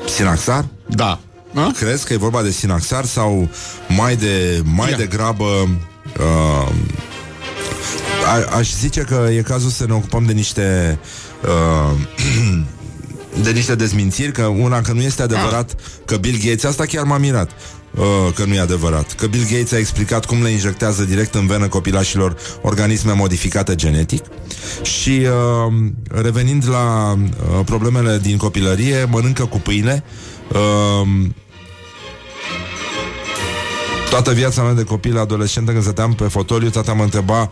Sinaxar. 0.08 0.64
Da. 0.86 1.20
A? 1.54 1.70
Crezi 1.78 2.06
că 2.06 2.12
e 2.12 2.16
vorba 2.16 2.42
de 2.42 2.50
Sinaxar 2.50 3.04
sau 3.04 3.48
mai 3.88 4.16
de 4.16 4.62
mai 4.64 4.90
Ia. 4.90 4.96
degrabă 4.96 5.44
uh, 5.44 6.72
a, 8.26 8.56
aș 8.56 8.72
zice 8.72 9.00
că 9.00 9.28
e 9.30 9.42
cazul 9.42 9.70
să 9.70 9.84
ne 9.86 9.92
ocupăm 9.92 10.24
de 10.24 10.32
niște 10.32 10.98
uh, 11.44 11.98
de 13.44 13.50
niște 13.50 13.74
dezmințiri, 13.74 14.32
că 14.32 14.42
una 14.42 14.80
că 14.80 14.92
nu 14.92 15.02
este 15.02 15.22
adevărat 15.22 15.74
că 16.04 16.16
Bill 16.16 16.38
Gates, 16.44 16.64
asta 16.64 16.84
chiar 16.84 17.04
m-a 17.04 17.18
mirat 17.18 17.50
uh, 17.94 18.04
că 18.34 18.44
nu 18.44 18.54
e 18.54 18.60
adevărat, 18.60 19.12
că 19.12 19.26
Bill 19.26 19.44
Gates 19.50 19.72
a 19.72 19.78
explicat 19.78 20.24
cum 20.24 20.42
le 20.42 20.50
injectează 20.50 21.04
direct 21.04 21.34
în 21.34 21.46
venă 21.46 21.68
copilașilor 21.68 22.36
organisme 22.62 23.12
modificate 23.12 23.74
genetic. 23.74 24.24
Și 24.82 25.10
uh, 25.10 25.72
revenind 26.22 26.68
la 26.68 27.12
uh, 27.12 27.64
problemele 27.64 28.18
din 28.18 28.36
copilărie, 28.36 29.04
mănâncă 29.10 29.44
cu 29.44 29.58
pâine 29.58 30.02
uh, 30.52 31.08
Toată 34.10 34.32
viața 34.32 34.62
mea 34.62 34.72
de 34.72 34.82
copil, 34.82 35.18
adolescentă, 35.18 35.70
când 35.70 35.82
stăteam 35.82 36.12
pe 36.12 36.24
fotoliu, 36.24 36.68
tata 36.68 36.92
mă 36.92 37.02
întreba 37.02 37.40
uh, 37.40 37.48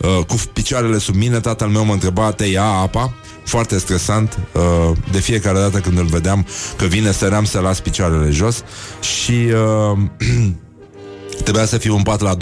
cu 0.00 0.34
picioarele 0.52 0.98
sub 0.98 1.14
mine, 1.14 1.40
tatăl 1.40 1.68
meu 1.68 1.84
mă 1.84 1.92
întreba, 1.92 2.32
te 2.32 2.44
ia 2.44 2.64
apa? 2.64 3.14
Foarte 3.44 3.78
stresant. 3.78 4.38
Uh, 4.52 4.96
de 5.12 5.20
fiecare 5.20 5.58
dată 5.58 5.78
când 5.78 5.98
îl 5.98 6.04
vedeam 6.04 6.46
că 6.76 6.84
vine, 6.84 7.12
săream 7.12 7.44
să 7.44 7.60
las 7.60 7.80
picioarele 7.80 8.30
jos 8.30 8.62
și 9.00 9.32
uh, 9.32 9.98
trebuia 11.44 11.64
să 11.64 11.78
fiu 11.78 11.96
în 11.96 12.02
pat 12.02 12.20
la 12.20 12.36
20-30 12.36 12.38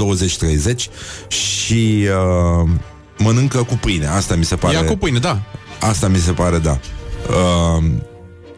și 1.29 2.07
uh, 2.63 2.69
mănâncă 3.19 3.59
cu 3.59 3.79
pâine. 3.81 4.07
Asta 4.07 4.35
mi 4.35 4.45
se 4.45 4.57
pare... 4.57 4.75
Ia 4.75 4.85
cu 4.85 4.97
pâine, 4.97 5.19
da. 5.19 5.41
Asta 5.81 6.09
mi 6.09 6.19
se 6.19 6.33
pare, 6.33 6.59
da. 6.59 6.79
Uh, 7.29 7.85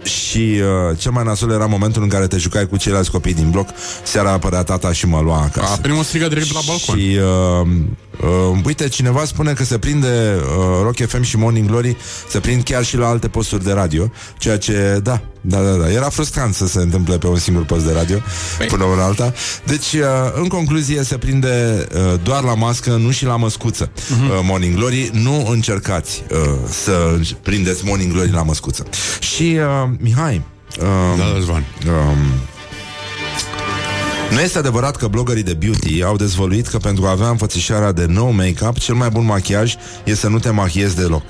și 0.06 0.38
uh, 0.38 0.98
cel 0.98 1.10
mai 1.10 1.24
nasol 1.24 1.50
era 1.50 1.66
momentul 1.66 2.02
în 2.02 2.08
care 2.08 2.26
te 2.26 2.36
jucai 2.36 2.66
cu 2.66 2.76
ceilalți 2.76 3.10
copii 3.10 3.34
din 3.34 3.50
bloc, 3.50 3.68
seara 4.02 4.32
apărea 4.32 4.62
tata 4.62 4.92
și 4.92 5.06
mă 5.06 5.20
lua 5.20 5.40
acasă. 5.42 5.72
A 5.72 5.76
primul 5.76 6.02
strigă 6.02 6.28
direct 6.28 6.52
la 6.52 6.60
balcon. 6.66 6.98
Și 6.98 7.18
uh, 7.62 7.68
uh, 8.22 8.60
uite, 8.64 8.88
cineva 8.88 9.24
spune 9.24 9.52
că 9.52 9.64
se 9.64 9.78
prinde 9.78 10.36
uh, 10.36 10.82
Rock 10.82 11.06
FM 11.08 11.22
și 11.22 11.36
Morning 11.36 11.68
Glory 11.68 11.96
se 12.28 12.40
prind 12.40 12.62
chiar 12.62 12.84
și 12.84 12.96
la 12.96 13.08
alte 13.08 13.28
posturi 13.28 13.64
de 13.64 13.72
radio, 13.72 14.10
ceea 14.38 14.58
ce, 14.58 15.00
da, 15.02 15.20
da, 15.40 15.58
da, 15.62 15.70
da. 15.72 15.90
Era 15.92 16.08
frustrant 16.08 16.54
să 16.54 16.66
se 16.66 16.78
întâmple 16.78 17.18
pe 17.18 17.26
un 17.26 17.38
singur 17.38 17.64
post 17.64 17.84
de 17.84 17.92
radio 17.92 18.18
Păi. 18.58 18.66
până 18.66 18.84
una 18.84 19.04
alta. 19.04 19.32
Deci, 19.64 19.92
uh, 19.92 20.00
în 20.34 20.48
concluzie, 20.48 21.02
se 21.02 21.16
prinde 21.18 21.86
uh, 21.94 22.20
doar 22.22 22.42
la 22.42 22.54
mască, 22.54 22.90
nu 22.90 23.10
și 23.10 23.24
la 23.24 23.36
măscuță. 23.36 23.90
Mhm. 24.08 24.28
Uh, 24.30 24.38
Morning 24.42 24.74
Glory, 24.76 25.10
nu 25.12 25.46
încercați 25.50 26.24
uh, 26.30 26.38
să 26.70 27.18
prindeți 27.42 27.84
Morning 27.84 28.12
Glory 28.12 28.30
la 28.30 28.42
măscuță. 28.42 28.86
Și, 29.20 29.58
uh, 29.58 29.88
Mihai, 30.00 30.42
uh, 30.80 30.84
Da, 31.18 31.32
Răzvan. 31.34 31.64
Um, 31.86 32.16
nu 34.30 34.40
este 34.40 34.58
adevărat 34.58 34.96
că 34.96 35.08
bloggerii 35.08 35.42
de 35.42 35.54
beauty 35.54 36.02
au 36.02 36.16
dezvăluit 36.16 36.66
că 36.66 36.78
pentru 36.78 37.06
a 37.06 37.10
avea 37.10 37.28
înfățișarea 37.28 37.92
de 37.92 38.06
no 38.06 38.30
make-up, 38.30 38.78
cel 38.78 38.94
mai 38.94 39.08
bun 39.08 39.24
machiaj 39.24 39.74
e 40.04 40.14
să 40.14 40.28
nu 40.28 40.38
te 40.38 40.50
machiezi 40.50 40.96
deloc. 40.96 41.26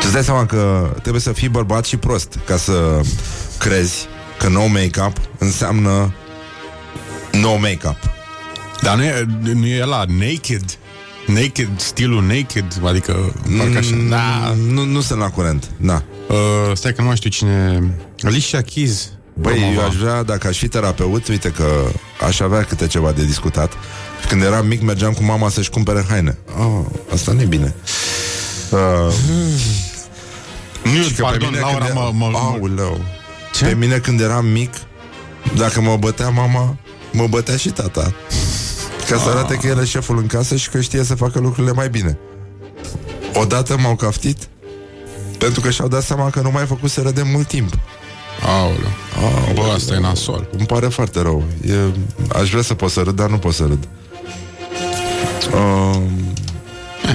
Tu 0.00 0.02
îți 0.02 0.12
dai 0.12 0.24
seama 0.24 0.46
că 0.46 0.90
trebuie 1.00 1.22
să 1.22 1.32
fii 1.32 1.48
bărbat 1.48 1.84
și 1.84 1.96
prost 1.96 2.38
ca 2.46 2.56
să 2.56 3.00
crezi 3.58 4.06
că 4.38 4.48
no 4.48 4.66
make-up 4.66 5.16
înseamnă 5.38 6.14
no 7.32 7.56
make-up. 7.56 7.98
Dar 8.82 8.96
nu 8.96 9.02
e, 9.02 9.26
nu 9.54 9.66
e 9.66 9.84
la 9.84 10.04
naked. 10.08 10.64
Naked, 11.26 11.68
stilul 11.76 12.22
naked, 12.22 12.80
adică 12.84 13.34
parcă 13.58 13.78
așa. 13.78 13.96
Da. 14.08 14.54
Nu, 14.68 14.84
nu 14.84 15.00
sunt 15.00 15.18
la 15.18 15.30
curent, 15.30 15.70
da. 15.76 16.02
Uh, 16.28 16.36
stai 16.76 16.92
că 16.92 17.00
nu 17.00 17.06
mai 17.06 17.16
știu 17.16 17.30
cine... 17.30 17.82
Alicia 18.22 18.60
Keys. 18.60 19.12
Băi, 19.40 19.52
Promova. 19.52 19.80
eu 19.80 19.86
aș 19.88 19.94
vrea, 19.94 20.22
dacă 20.22 20.46
aș 20.48 20.58
fi 20.58 20.68
terapeut, 20.68 21.28
uite 21.28 21.50
că 21.50 21.64
aș 22.26 22.40
avea 22.40 22.62
câte 22.62 22.86
ceva 22.86 23.12
de 23.12 23.24
discutat. 23.24 23.72
Când 24.28 24.42
eram 24.42 24.66
mic, 24.66 24.82
mergeam 24.82 25.12
cu 25.12 25.22
mama 25.22 25.48
să-și 25.48 25.70
cumpere 25.70 26.04
haine. 26.08 26.38
Oh, 26.58 26.84
asta 27.12 27.32
nu 27.32 27.40
e 27.40 27.44
bine. 27.44 27.74
Uh, 28.70 28.78
Nu, 30.82 31.02
și 31.02 31.14
că 31.14 31.22
pardon, 31.22 31.38
pe 31.50 31.56
mine 31.56 31.60
Laura, 31.60 31.84
când 31.84 31.98
mă, 31.98 32.10
mă, 32.14 32.28
mă, 32.30 32.38
Aoleu. 32.38 33.00
Ce? 33.54 33.64
Pe 33.64 33.74
mine 33.74 33.96
când 33.98 34.20
eram 34.20 34.46
mic, 34.46 34.72
dacă 35.56 35.80
mă 35.80 35.96
bătea 35.96 36.28
mama, 36.28 36.76
mă 37.12 37.26
bătea 37.26 37.56
și 37.56 37.68
tata. 37.68 38.14
Ca 39.08 39.18
să 39.18 39.28
arate 39.28 39.54
că 39.54 39.66
el 39.66 39.80
e 39.80 39.84
șeful 39.84 40.18
în 40.18 40.26
casă 40.26 40.56
și 40.56 40.68
că 40.70 40.80
știe 40.80 41.04
să 41.04 41.14
facă 41.14 41.38
lucrurile 41.38 41.72
mai 41.72 41.88
bine. 41.88 42.18
Odată 43.34 43.76
m-au 43.78 43.94
caftit 43.96 44.48
pentru 45.38 45.60
că 45.60 45.70
și-au 45.70 45.88
dat 45.88 46.02
seama 46.02 46.30
că 46.30 46.40
nu 46.40 46.50
mai 46.50 46.66
făcuseră 46.66 47.10
de 47.10 47.22
mult 47.22 47.46
timp. 47.46 47.72
Aoleu. 48.46 48.90
Bă, 49.54 49.72
asta 49.74 49.94
e 49.94 49.98
nasol. 49.98 50.48
Îmi 50.56 50.66
pare 50.66 50.86
foarte 50.86 51.22
rău. 51.22 51.44
E, 51.66 51.74
aș 52.40 52.50
vrea 52.50 52.62
să 52.62 52.74
pot 52.74 52.90
să 52.90 53.00
râd, 53.00 53.16
dar 53.16 53.28
nu 53.30 53.38
pot 53.38 53.54
să 53.54 53.62
râd. 53.62 53.88
Uh, 55.54 55.96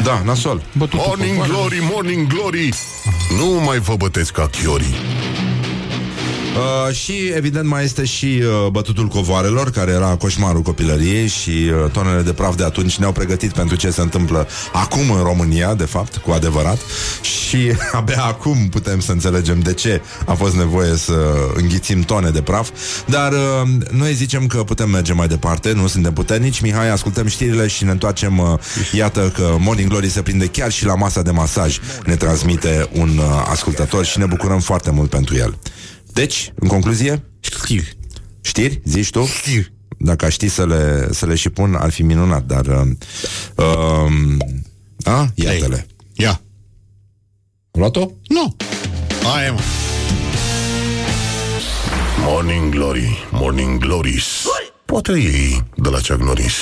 da, 0.03 0.21
nasol. 0.25 0.61
Bătut 0.77 0.99
Morning 1.07 1.43
glory, 1.43 1.89
morning 1.93 2.27
glory 2.27 2.73
Nu 3.37 3.45
mai 3.45 3.79
vă 3.79 3.95
bătesc 3.95 4.31
ca 4.31 4.47
chiorii 4.47 4.95
Uh, 6.55 6.95
și 6.95 7.31
evident 7.35 7.67
mai 7.67 7.83
este 7.83 8.05
și 8.05 8.25
uh, 8.25 8.69
bătutul 8.71 9.07
covoarelor, 9.07 9.69
care 9.69 9.91
era 9.91 10.15
coșmarul 10.15 10.61
copilăriei 10.61 11.27
și 11.27 11.49
uh, 11.49 11.91
tonele 11.91 12.21
de 12.21 12.33
praf 12.33 12.55
de 12.55 12.63
atunci 12.63 12.97
ne-au 12.97 13.11
pregătit 13.11 13.51
pentru 13.51 13.75
ce 13.75 13.89
se 13.89 14.01
întâmplă 14.01 14.47
acum 14.73 15.11
în 15.11 15.23
România, 15.23 15.73
de 15.73 15.83
fapt, 15.83 16.17
cu 16.17 16.31
adevărat. 16.31 16.77
Și 17.21 17.71
abia 17.99 18.23
acum 18.23 18.67
putem 18.69 18.99
să 18.99 19.11
înțelegem 19.11 19.59
de 19.59 19.73
ce 19.73 20.01
a 20.25 20.33
fost 20.33 20.55
nevoie 20.55 20.95
să 20.95 21.15
înghițim 21.53 22.01
tone 22.01 22.29
de 22.29 22.41
praf. 22.41 22.69
Dar 23.05 23.31
uh, 23.31 23.69
noi 23.91 24.13
zicem 24.13 24.47
că 24.47 24.63
putem 24.63 24.89
merge 24.89 25.13
mai 25.13 25.27
departe, 25.27 25.71
nu 25.71 25.87
suntem 25.87 26.13
puternici. 26.13 26.61
Mihai, 26.61 26.89
ascultăm 26.89 27.27
știrile 27.27 27.67
și 27.67 27.83
ne 27.83 27.91
întoarcem. 27.91 28.37
Uh, 28.37 28.59
iată 28.91 29.31
că 29.35 29.55
Morning 29.59 29.89
Glory 29.89 30.09
se 30.09 30.21
prinde 30.21 30.45
chiar 30.45 30.71
și 30.71 30.85
la 30.85 30.95
masa 30.95 31.21
de 31.21 31.31
masaj. 31.31 31.79
Ne 32.05 32.15
transmite 32.15 32.89
un 32.91 33.17
uh, 33.17 33.23
ascultător 33.49 34.05
și 34.05 34.19
ne 34.19 34.25
bucurăm 34.25 34.59
foarte 34.59 34.91
mult 34.91 35.09
pentru 35.09 35.35
el. 35.35 35.57
Deci, 36.15 36.51
în 36.55 36.67
concluzie, 36.67 37.23
Știri. 37.39 37.97
știri, 38.41 38.81
zici 38.83 39.09
tu? 39.09 39.25
Știri. 39.25 39.73
Dacă 39.97 40.25
aș 40.25 40.33
ști 40.33 40.47
să 40.47 40.65
le, 40.65 41.07
să 41.11 41.25
le 41.25 41.35
și 41.35 41.49
pun, 41.49 41.75
ar 41.75 41.91
fi 41.91 42.03
minunat, 42.03 42.45
dar... 42.45 42.65
Uh, 42.65 42.87
uh, 43.55 44.11
a, 45.03 45.31
iată-le. 45.35 45.87
Ia. 46.13 46.41
Luat-o? 47.71 48.11
Nu. 48.27 48.55
Aia, 49.35 49.51
mă. 49.51 49.59
Morning 52.19 52.73
Glory, 52.73 53.27
Morning 53.31 53.79
Glories 53.79 54.45
Poate 54.85 55.11
ei 55.11 55.63
de 55.75 55.89
la 55.89 55.97
Chuck 55.97 56.21
Norris 56.21 56.53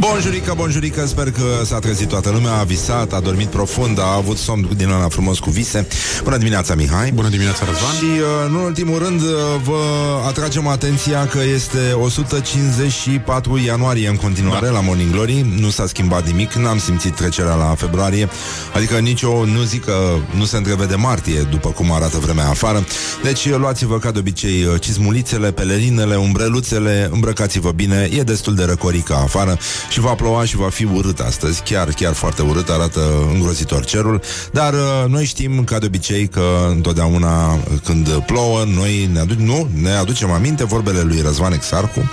Bonjurică, 0.00 0.54
bonjurică, 0.56 1.06
sper 1.06 1.30
că 1.30 1.64
s-a 1.64 1.78
trezit 1.78 2.08
toată 2.08 2.30
lumea, 2.30 2.52
a 2.58 2.62
visat, 2.62 3.12
a 3.12 3.20
dormit 3.20 3.46
profund, 3.46 3.98
a 3.98 4.14
avut 4.14 4.36
somn 4.36 4.68
din 4.76 4.88
ăla 4.88 5.08
frumos 5.08 5.38
cu 5.38 5.50
vise. 5.50 5.86
Bună 6.22 6.36
dimineața, 6.36 6.74
Mihai! 6.74 7.10
Bună 7.12 7.28
dimineața, 7.28 7.64
Răzvan. 7.64 7.94
Și, 7.94 8.04
uh, 8.04 8.50
nu 8.50 8.58
în 8.58 8.64
ultimul 8.64 8.98
rând, 8.98 9.20
uh, 9.20 9.28
vă 9.64 9.80
atragem 10.28 10.66
atenția 10.66 11.26
că 11.26 11.38
este 11.54 11.92
154 11.92 13.58
ianuarie 13.58 14.08
în 14.08 14.16
continuare 14.16 14.66
Da. 14.66 14.72
la 14.72 14.80
Morning 14.80 15.10
Glory. 15.10 15.46
Nu 15.58 15.70
s-a 15.70 15.86
schimbat 15.86 16.26
nimic, 16.26 16.52
n-am 16.52 16.78
simțit 16.78 17.14
trecerea 17.14 17.54
la 17.54 17.74
februarie. 17.76 18.28
Adică 18.74 18.98
nici 18.98 19.22
o, 19.22 19.44
nu 19.44 19.62
zic 19.62 19.84
că 19.84 20.16
nu 20.36 20.44
se 20.44 20.56
întrevede 20.56 20.94
martie, 20.94 21.40
după 21.50 21.68
cum 21.68 21.92
arată 21.92 22.18
vremea 22.18 22.48
afară. 22.48 22.84
Deci 23.22 23.44
uh, 23.44 23.54
luați-vă 23.58 23.98
ca 23.98 24.10
de 24.10 24.18
obicei 24.18 24.64
uh, 24.64 24.80
cizmulițele, 24.80 25.52
pelerinele, 25.52 26.16
umbreluțele, 26.16 27.08
îmbrăcați-vă 27.12 27.70
bine, 27.70 28.08
e 28.12 28.22
destul 28.22 28.54
de 28.54 28.64
răcorică 28.64 29.14
afară 29.14 29.58
și 29.90 30.00
va 30.00 30.14
ploua 30.14 30.44
și 30.44 30.56
va 30.56 30.68
fi 30.68 30.84
urât 30.84 31.18
astăzi, 31.18 31.62
chiar, 31.62 31.88
chiar 31.88 32.12
foarte 32.12 32.42
urât, 32.42 32.68
arată 32.68 33.00
îngrozitor 33.32 33.84
cerul, 33.84 34.20
dar 34.52 34.72
uh, 34.72 35.04
noi 35.08 35.24
știm 35.24 35.64
ca 35.64 35.78
de 35.78 35.86
obicei 35.86 36.28
că 36.28 36.42
întotdeauna 36.68 37.58
când 37.84 38.08
plouă, 38.08 38.64
noi 38.64 39.08
ne, 39.12 39.20
adu- 39.20 39.34
nu, 39.38 39.68
ne 39.74 39.90
aducem 39.90 40.30
aminte 40.30 40.64
vorbele 40.64 41.00
lui 41.00 41.20
Răzvan 41.20 41.52
Exarcu, 41.52 42.10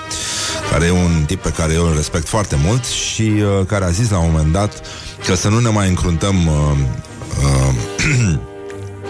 care 0.71 0.86
e 0.86 0.91
un 0.91 1.23
tip 1.25 1.41
pe 1.41 1.49
care 1.49 1.73
eu 1.73 1.86
îl 1.86 1.95
respect 1.95 2.28
foarte 2.28 2.57
mult 2.65 2.86
și 2.86 3.21
uh, 3.21 3.65
care 3.67 3.86
a 3.86 3.89
zis 3.89 4.09
la 4.09 4.17
un 4.17 4.32
moment 4.32 4.51
dat 4.51 4.82
că 5.25 5.36
să 5.36 5.49
nu 5.49 5.59
ne 5.59 5.69
mai 5.69 5.88
încruntăm 5.88 6.47
uh, 6.47 6.78
uh, 7.43 8.39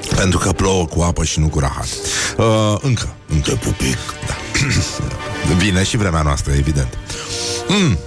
pentru 0.20 0.40
că 0.40 0.52
plouă 0.52 0.86
cu 0.86 1.02
apă 1.02 1.24
și 1.24 1.40
nu 1.40 1.48
cu 1.48 1.60
rahat. 1.60 1.88
Uh, 2.38 2.76
încă, 2.82 3.16
încă. 3.28 3.52
pupic. 3.52 3.98
Da. 4.28 4.36
Vine 5.64 5.84
și 5.84 5.98
vremea 5.98 6.22
noastră, 6.22 6.54
evident. 6.54 6.98
Mm. 7.68 7.98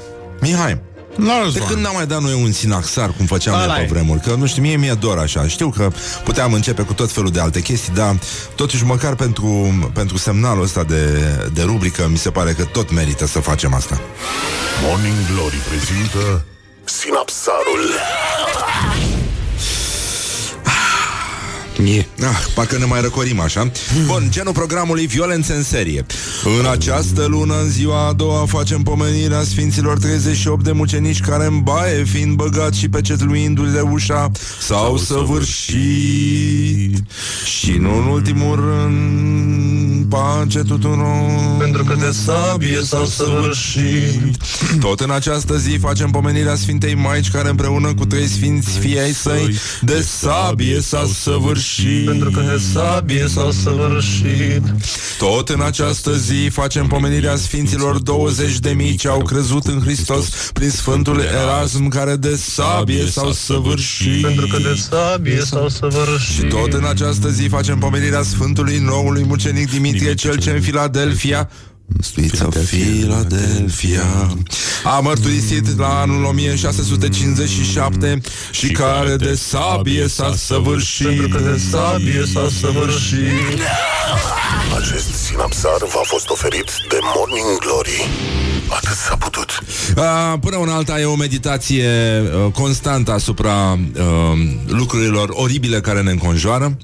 Mihai, 0.41 0.81
La 1.17 1.25
de 1.35 1.41
Răzvan. 1.43 1.67
când 1.69 1.83
n-am 1.85 1.95
mai 1.95 2.07
dat 2.07 2.21
noi 2.21 2.33
un 2.33 2.53
sinaxar, 2.53 3.11
cum 3.17 3.27
făceam 3.27 3.55
Ăla 3.55 3.67
noi 3.67 3.77
pe 3.77 3.83
e. 3.83 3.87
vremuri? 3.87 4.21
Că, 4.21 4.35
nu 4.35 4.47
știu, 4.47 4.63
mie 4.63 4.77
mi-e 4.77 4.93
dor 5.01 5.19
așa. 5.19 5.47
Știu 5.49 5.71
că 5.71 5.91
puteam 6.25 6.53
începe 6.53 6.83
cu 6.83 6.93
tot 6.93 7.11
felul 7.13 7.31
de 7.31 7.41
alte 7.41 7.61
chestii, 7.61 7.93
dar 7.95 8.19
totuși 8.55 8.85
măcar 8.85 9.15
pentru, 9.15 9.49
pentru 9.95 10.17
semnalul 10.17 10.63
ăsta 10.63 10.83
de, 10.85 11.05
de 11.53 11.63
rubrică, 11.63 12.09
mi 12.11 12.17
se 12.19 12.31
pare 12.31 12.53
că 12.53 12.65
tot 12.65 12.93
merită 12.93 13.27
să 13.27 13.39
facem 13.41 13.75
asta. 13.75 14.01
Morning 14.83 15.15
Glory 15.35 15.57
prezintă 15.69 16.45
Sinapsarul 16.85 17.83
E. 21.85 22.07
Ah, 22.21 22.47
parcă 22.55 22.79
ne 22.79 22.85
mai 22.85 23.01
răcorim 23.01 23.41
așa. 23.41 23.71
Bun, 24.07 24.27
genul 24.31 24.53
programului 24.53 25.07
Violențe 25.07 25.53
în 25.53 25.63
serie. 25.63 26.07
În 26.61 26.67
această 26.71 27.25
lună, 27.25 27.55
în 27.63 27.69
ziua 27.69 28.07
a 28.07 28.13
doua 28.13 28.47
Facem 28.47 28.83
pomenirea 28.83 29.43
Sfinților 29.43 29.99
38 29.99 30.65
de 30.65 30.73
mucenici 30.73 31.21
Care 31.21 31.47
în 31.47 31.61
baie 31.61 32.05
fiind 32.05 32.37
băgați 32.37 32.79
și 32.79 32.89
pecetluindu-le 32.89 33.81
ușa 33.81 34.31
S-au 34.61 34.97
săvârșit. 34.97 36.97
Și 37.45 37.73
nu 37.73 37.97
în 37.97 38.05
ultimul 38.05 38.57
rând 38.57 39.90
Pace 40.11 40.59
tuturor. 40.59 41.57
Pentru 41.59 41.85
că 41.85 41.95
de 41.95 42.11
sabie 42.11 42.81
s-au 42.83 43.05
săvârșit. 43.05 44.37
Tot 44.81 45.01
în 45.01 45.11
această 45.11 45.57
zi 45.57 45.77
facem 45.81 46.11
pomenirea 46.11 46.55
Sfintei 46.55 46.95
Maici 46.95 47.31
Care 47.31 47.49
împreună 47.49 47.95
cu 47.95 48.07
trei 48.07 48.27
sfinți 48.27 48.79
fii 48.79 49.01
ai 49.01 49.13
săi 49.13 49.59
De 49.81 50.01
sabie 50.01 50.81
s-au 50.81 51.07
săvârșit. 51.07 52.05
Pentru 52.05 52.31
că 52.31 52.41
de 52.41 52.63
sabie 52.73 53.27
s-au 53.29 53.51
săvârșit. 53.51 54.63
Tot 55.19 55.49
în 55.49 55.61
această 55.61 56.17
zi 56.17 56.49
facem 56.53 56.87
pomenirea 56.87 57.37
Sfinților 57.37 57.99
20 57.99 58.59
de 58.59 58.71
mii 58.71 58.95
Ce 58.95 59.09
au 59.09 59.23
crezut 59.23 59.67
în 59.67 59.81
Hristos 59.81 60.51
Prin 60.53 60.71
Sfântul 60.71 61.21
Erasm 61.21 61.89
Care 61.89 62.17
de 62.17 62.37
sabie 62.37 63.07
s-au 63.07 63.33
săvârșit. 63.33 64.23
Pentru 64.23 64.47
că 64.47 64.57
de 64.57 64.81
sabie 64.91 65.41
s-au 65.45 65.69
săvârșit. 65.69 66.35
Și 66.35 66.43
tot 66.43 66.73
în 66.73 66.85
această 66.85 67.29
zi 67.29 67.47
facem 67.47 67.79
pomenirea 67.79 68.23
Sfântului 68.23 68.79
Noului 68.79 69.25
Mucenic 69.27 69.71
Dimitrie 69.71 70.00
Cel 70.05 70.39
ce 70.39 70.51
în 70.51 70.61
Filadelfia. 70.61 71.51
Stuița 72.01 72.49
Filadelfia. 72.65 74.37
A 74.85 74.99
mărturisit 74.99 75.79
la 75.79 76.01
anul 76.01 76.25
1657 76.25 78.21
Și 78.51 78.67
care 78.67 79.17
de 79.17 79.35
sabie 79.35 80.09
s-a 80.09 80.35
săvârșit. 80.37 81.07
Pentru 81.07 81.29
că 81.29 81.39
de 81.39 81.61
sabie 81.71 82.25
s-a 82.33 82.49
săvârșit. 82.61 83.61
Acest 84.79 85.13
sinapsar 85.13 85.79
v-a 85.79 86.03
fost 86.03 86.29
oferit 86.29 86.71
de 86.89 86.99
Morning 87.15 87.59
Glory. 87.59 88.09
Atât 88.69 88.97
s-a 88.97 89.17
putut. 89.17 89.59
Uh, 89.97 90.39
până 90.41 90.57
una 90.57 90.75
alta 90.75 91.01
e 91.01 91.05
o 91.05 91.15
meditație 91.15 91.89
uh, 92.21 92.53
constantă 92.53 93.13
asupra 93.13 93.73
uh, 93.73 94.01
lucrurilor 94.67 95.29
oribile 95.33 95.81
care 95.81 96.03
ne 96.03 96.11
înconjoară. 96.11 96.77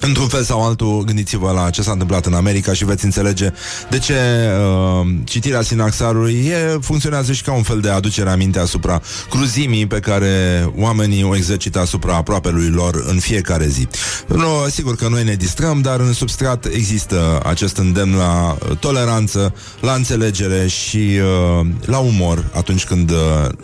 Într-un 0.00 0.28
fel 0.28 0.42
sau 0.42 0.64
altul, 0.64 1.02
gândiți-vă 1.04 1.50
la 1.50 1.70
ce 1.70 1.82
s-a 1.82 1.92
întâmplat 1.92 2.26
în 2.26 2.34
America 2.34 2.72
și 2.72 2.84
veți 2.84 3.04
înțelege 3.04 3.52
de 3.90 3.98
ce 3.98 4.14
uh, 4.14 5.06
citirea 5.24 5.62
sinaxarului 5.62 6.34
e, 6.34 6.78
funcționează 6.80 7.32
și 7.32 7.42
ca 7.42 7.52
un 7.52 7.62
fel 7.62 7.80
de 7.80 7.90
aducere 7.90 8.30
aminte 8.30 8.58
asupra 8.58 9.02
cruzimii 9.30 9.86
pe 9.86 9.98
care 9.98 10.66
oamenii 10.76 11.22
o 11.22 11.36
exercită 11.36 11.78
asupra 11.78 12.14
aproapelui 12.14 12.68
lor 12.68 13.04
în 13.06 13.18
fiecare 13.18 13.66
zi. 13.66 13.88
Nu, 14.26 14.66
sigur 14.70 14.96
că 14.96 15.08
noi 15.08 15.24
ne 15.24 15.34
distrăm, 15.34 15.80
dar 15.80 16.00
în 16.00 16.12
substrat 16.12 16.64
există 16.64 17.40
acest 17.44 17.76
îndemn 17.76 18.16
la 18.16 18.56
uh, 18.68 18.76
toleranță, 18.76 19.54
la 19.80 19.92
înțelegere 19.92 20.66
și 20.66 20.96
uh, 20.96 21.66
la 21.84 21.98
umor 21.98 22.44
atunci 22.54 22.84
când 22.84 23.10
uh, 23.10 23.16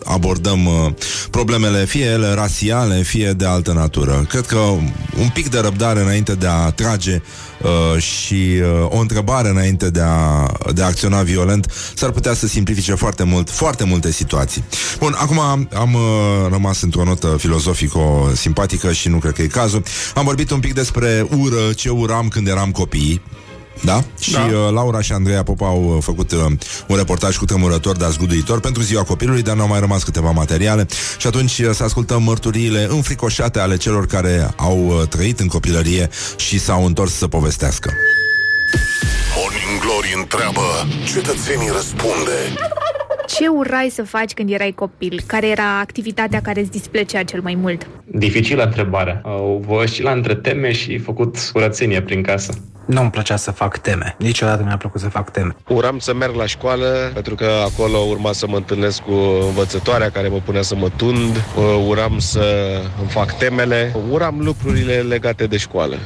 abordăm 0.05 0.67
uh, 0.67 0.93
problemele, 1.31 1.85
fie 1.85 2.05
ele 2.05 2.35
rasiale, 2.35 3.03
fie 3.03 3.33
de 3.33 3.47
altă 3.47 3.73
natură. 3.73 4.25
Cred 4.29 4.47
că 4.47 4.59
un 5.19 5.29
pic 5.33 5.51
de 5.51 5.59
răbdare 5.59 6.03
înainte 6.15 6.35
de 6.35 6.47
a 6.47 6.71
trage 6.71 7.23
uh, 7.63 8.03
și 8.03 8.35
uh, 8.35 8.87
o 8.89 8.99
întrebare 8.99 9.49
înainte 9.49 9.91
de 9.91 10.01
a, 10.01 10.47
de 10.75 10.83
a 10.83 10.87
acționa 10.87 11.23
violent 11.23 11.73
s-ar 11.95 12.11
putea 12.11 12.35
să 12.35 12.47
simplifice 12.47 12.95
foarte 12.95 13.23
mult, 13.23 13.51
foarte 13.51 13.85
multe 13.85 14.11
situații. 14.11 14.65
Bun, 14.99 15.15
acum 15.19 15.39
am, 15.39 15.69
am 15.75 15.95
uh, 15.95 16.01
rămas 16.51 16.83
într-o 16.83 17.05
notă 17.05 17.37
filozofico-simpatică 17.39 18.93
și 18.93 19.09
nu 19.09 19.19
cred 19.19 19.33
că 19.33 19.43
e 19.43 19.47
cazul. 19.47 19.83
Am 20.15 20.25
vorbit 20.25 20.51
un 20.51 20.61
pic 20.61 20.73
despre 20.73 21.27
ură, 21.39 21.73
ce 21.77 21.89
uram 21.89 22.29
când 22.29 22.49
eram 22.49 22.71
copii. 22.71 23.23
Da? 23.83 24.05
Și 24.21 24.33
Da. 24.33 24.41
uh, 24.41 24.73
Laura 24.73 25.01
și 25.01 25.13
Andreea 25.13 25.43
Popa 25.43 25.67
au 25.67 25.95
uh, 25.97 26.03
făcut 26.03 26.33
uh, 26.33 26.39
un 26.87 26.97
reportaj 26.97 27.37
cu 27.37 27.45
tremurător, 27.45 27.97
dar 27.97 28.11
zguduitor 28.11 28.61
pentru 28.61 28.83
ziua 28.83 29.03
copilului, 29.03 29.43
dar 29.43 29.55
ne-au 29.55 29.69
mai 29.69 29.81
rămas 29.81 30.03
câteva 30.03 30.31
materiale 30.31 30.87
și 31.19 31.27
atunci 31.27 31.59
uh, 31.59 31.71
să 31.73 31.83
ascultăm 31.83 32.23
mărturiile 32.23 32.87
înfricoșate 32.91 33.59
ale 33.59 33.77
celor 33.77 34.07
care 34.07 34.51
au 34.57 34.87
uh, 34.87 35.09
trăit 35.09 35.41
în 35.41 35.47
copilărie 35.47 36.11
și 36.37 36.59
s-au 36.59 36.87
întors 36.87 37.13
să 37.13 37.29
povestească. 37.29 37.93
Morning 39.37 39.81
Glory 39.81 40.15
întreabă 40.17 40.87
Cetățenii 41.13 41.71
răspunde 41.73 42.39
Ce 43.27 43.47
urai 43.47 43.89
să 43.93 44.03
faci 44.03 44.33
când 44.33 44.51
erai 44.51 44.73
copil? 44.73 45.21
Care 45.27 45.49
era 45.49 45.79
activitatea 45.79 46.41
care 46.41 46.61
îți 46.61 46.71
displăcea 46.71 47.23
cel 47.23 47.41
mai 47.41 47.55
mult? 47.55 47.87
Dificilă 48.05 48.63
întrebare. 48.65 49.23
Uh, 49.25 49.57
Vă 49.67 49.75
oscila 49.75 50.13
între 50.13 50.35
teme 50.35 50.73
și 50.73 50.99
făcut 50.99 51.51
curățenie 51.53 52.03
prin 52.03 52.23
casă. 52.23 52.53
Nu 52.87 53.01
îmi 53.01 53.11
plăcea 53.11 53.37
să 53.37 53.51
fac 53.51 53.79
teme. 53.79 54.15
Niciodată 54.19 54.63
mi-a 54.67 54.77
plăcut 54.77 55.01
să 55.01 55.09
fac 55.09 55.31
teme. 55.31 55.57
Uram 55.69 55.99
să 55.99 56.15
merg 56.15 56.35
la 56.35 56.47
școală, 56.47 57.11
pentru 57.15 57.35
că 57.35 57.45
acolo 57.65 57.99
urma 57.99 58.33
să 58.33 58.47
mă 58.49 58.57
întâlnesc 58.57 59.01
cu 59.03 59.13
învățătoarea 59.49 60.11
care 60.11 60.29
mă 60.29 60.41
punea 60.45 60.63
să 60.63 60.75
mă 60.77 60.89
tund. 60.97 61.37
Uh, 61.37 61.85
Uram 61.89 62.19
să 62.19 62.81
îmi 63.01 63.09
fac 63.09 63.39
temele. 63.39 63.97
Uram 64.11 64.41
lucrurile 64.41 64.95
legate 64.95 65.47
de 65.47 65.57
școală. 65.57 65.97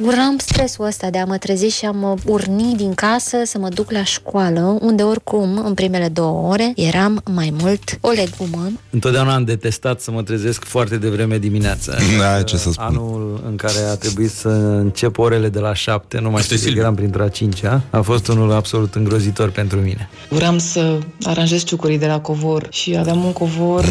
Uram 0.00 0.36
stresul 0.38 0.84
ăsta 0.84 1.10
de 1.10 1.18
a 1.18 1.24
mă 1.24 1.36
trezi 1.36 1.66
și 1.66 1.84
a 1.84 1.90
mă 1.90 2.14
urni 2.24 2.74
din 2.76 2.94
casă 2.94 3.36
să 3.44 3.58
mă 3.58 3.68
duc 3.68 3.90
la 3.90 4.04
școală, 4.04 4.78
unde 4.80 5.02
oricum, 5.02 5.62
în 5.64 5.74
primele 5.74 6.08
două 6.08 6.48
ore, 6.48 6.72
eram 6.76 7.22
mai 7.34 7.52
mult 7.60 7.98
o 8.00 8.10
legumă. 8.10 8.70
Întotdeauna 8.90 9.34
am 9.34 9.44
detestat 9.44 10.00
să 10.00 10.10
mă 10.10 10.22
trezesc 10.22 10.64
foarte 10.64 10.96
devreme 10.96 11.38
dimineața. 11.38 11.92
Da, 12.18 12.42
ce 12.42 12.56
să 12.56 12.70
spun. 12.70 12.84
Anul 12.84 13.42
în 13.46 13.56
care 13.56 13.78
a 13.90 13.94
trebuit 13.96 14.30
să 14.30 14.48
încep 14.48 15.18
orele 15.18 15.48
de 15.48 15.58
la 15.58 15.74
șapte, 15.74 16.18
nu 16.20 16.30
mai 16.30 16.42
știu 16.42 16.56
că 16.72 16.78
eram 16.78 16.94
printre 16.94 17.22
a 17.22 17.28
cincea, 17.28 17.82
a 17.90 18.00
fost 18.00 18.28
unul 18.28 18.52
absolut 18.52 18.94
îngrozitor 18.94 19.50
pentru 19.50 19.78
mine. 19.78 20.08
Vreau 20.28 20.58
să 20.58 20.98
aranjez 21.22 21.64
ciucurii 21.64 21.98
de 21.98 22.06
la 22.06 22.20
covor 22.20 22.66
și 22.70 22.96
aveam 22.98 23.24
un 23.24 23.32
covor 23.32 23.84
uh, 23.84 23.88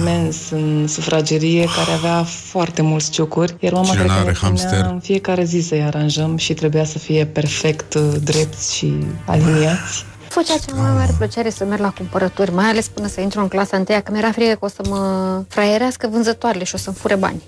imens 0.00 0.36
în 0.50 0.86
sufragerie 0.88 1.64
care 1.76 1.90
avea 1.96 2.22
foarte 2.22 2.82
mulți 2.82 3.10
ciucuri, 3.10 3.56
iar 3.60 3.72
mama 3.72 3.84
Cine 3.86 3.96
cred 3.98 4.08
că 4.10 4.12
n-are 4.14 4.30
ne 4.30 4.32
punea 4.38 4.50
hamster? 4.68 4.90
în 4.92 5.00
fiecare 5.00 5.43
zi 5.44 5.60
să-i 5.60 5.82
aranjăm 5.82 6.36
și 6.36 6.54
trebuia 6.54 6.84
să 6.84 6.98
fie 6.98 7.26
perfect 7.26 7.94
uh, 7.94 8.02
drepți 8.22 8.76
și 8.76 8.94
aliniați. 9.26 10.04
Făcea 10.28 10.54
cea 10.66 10.74
mai 10.76 10.90
mare 10.92 11.14
plăcere 11.18 11.50
să 11.50 11.64
merg 11.64 11.80
la 11.80 11.90
cumpărături, 11.90 12.52
mai 12.52 12.64
ales 12.64 12.88
până 12.88 13.08
să 13.08 13.20
intru 13.20 13.40
în 13.40 13.48
clasa 13.48 13.76
întâia, 13.76 14.00
că 14.00 14.12
mi-era 14.12 14.32
frică 14.32 14.50
că 14.52 14.64
o 14.64 14.68
să 14.68 14.82
mă 14.88 15.42
fraierească 15.48 16.08
vânzătoarele 16.12 16.64
și 16.64 16.74
o 16.74 16.78
să-mi 16.78 16.96
fure 16.96 17.14
bani. 17.14 17.42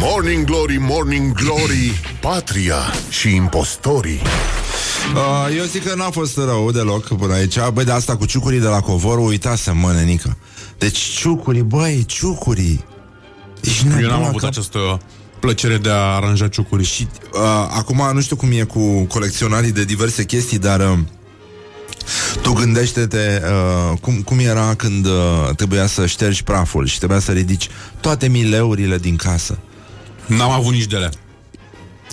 Morning 0.00 0.44
Glory, 0.44 0.76
Morning 0.80 1.32
Glory, 1.32 1.92
Patria 2.20 2.76
și 3.08 3.34
impostorii. 3.34 4.20
Uh, 5.14 5.56
eu 5.56 5.64
zic 5.64 5.84
că 5.88 5.94
n-a 5.94 6.10
fost 6.10 6.36
rău 6.36 6.70
deloc 6.70 7.16
până 7.16 7.34
aici. 7.34 7.56
Băi, 7.72 7.84
de 7.84 7.90
asta 7.92 8.16
cu 8.16 8.26
ciucurii 8.26 8.60
de 8.60 8.66
la 8.66 8.80
covor, 8.80 9.18
uitasem, 9.18 9.76
mă, 9.76 9.92
nenică. 9.92 10.36
Deci 10.78 10.98
ciucurii, 10.98 11.62
băi, 11.62 12.04
ciucurii. 12.06 12.84
Ești 13.60 13.84
Eu 13.86 13.90
nebun 13.92 14.08
n-am 14.08 14.20
la 14.20 14.26
avut 14.26 14.40
cap. 14.40 14.50
această 14.50 14.98
plăcere 15.40 15.76
de 15.76 15.88
a 15.90 15.94
aranja 16.14 16.48
ciucurii. 16.48 16.86
Și 16.86 17.06
uh, 17.32 17.40
acum 17.70 18.10
nu 18.12 18.20
știu 18.20 18.36
cum 18.36 18.50
e 18.52 18.62
cu 18.62 19.02
colecționarii 19.04 19.72
de 19.72 19.84
diverse 19.84 20.24
chestii, 20.24 20.58
dar 20.58 20.80
uh, 20.80 20.98
tu 22.42 22.52
gândește-te 22.52 23.42
uh, 23.44 23.98
cum, 24.00 24.22
cum 24.22 24.38
era 24.38 24.74
când 24.74 25.06
uh, 25.06 25.48
trebuia 25.56 25.86
să 25.86 26.06
ștergi 26.06 26.42
praful 26.42 26.86
și 26.86 26.98
trebuia 26.98 27.18
să 27.18 27.32
ridici 27.32 27.68
toate 28.00 28.28
mileurile 28.28 28.98
din 28.98 29.16
casă. 29.16 29.58
N-am 30.26 30.50
avut 30.50 30.72
nici 30.72 30.86
de 30.86 30.96
alea. 30.96 31.10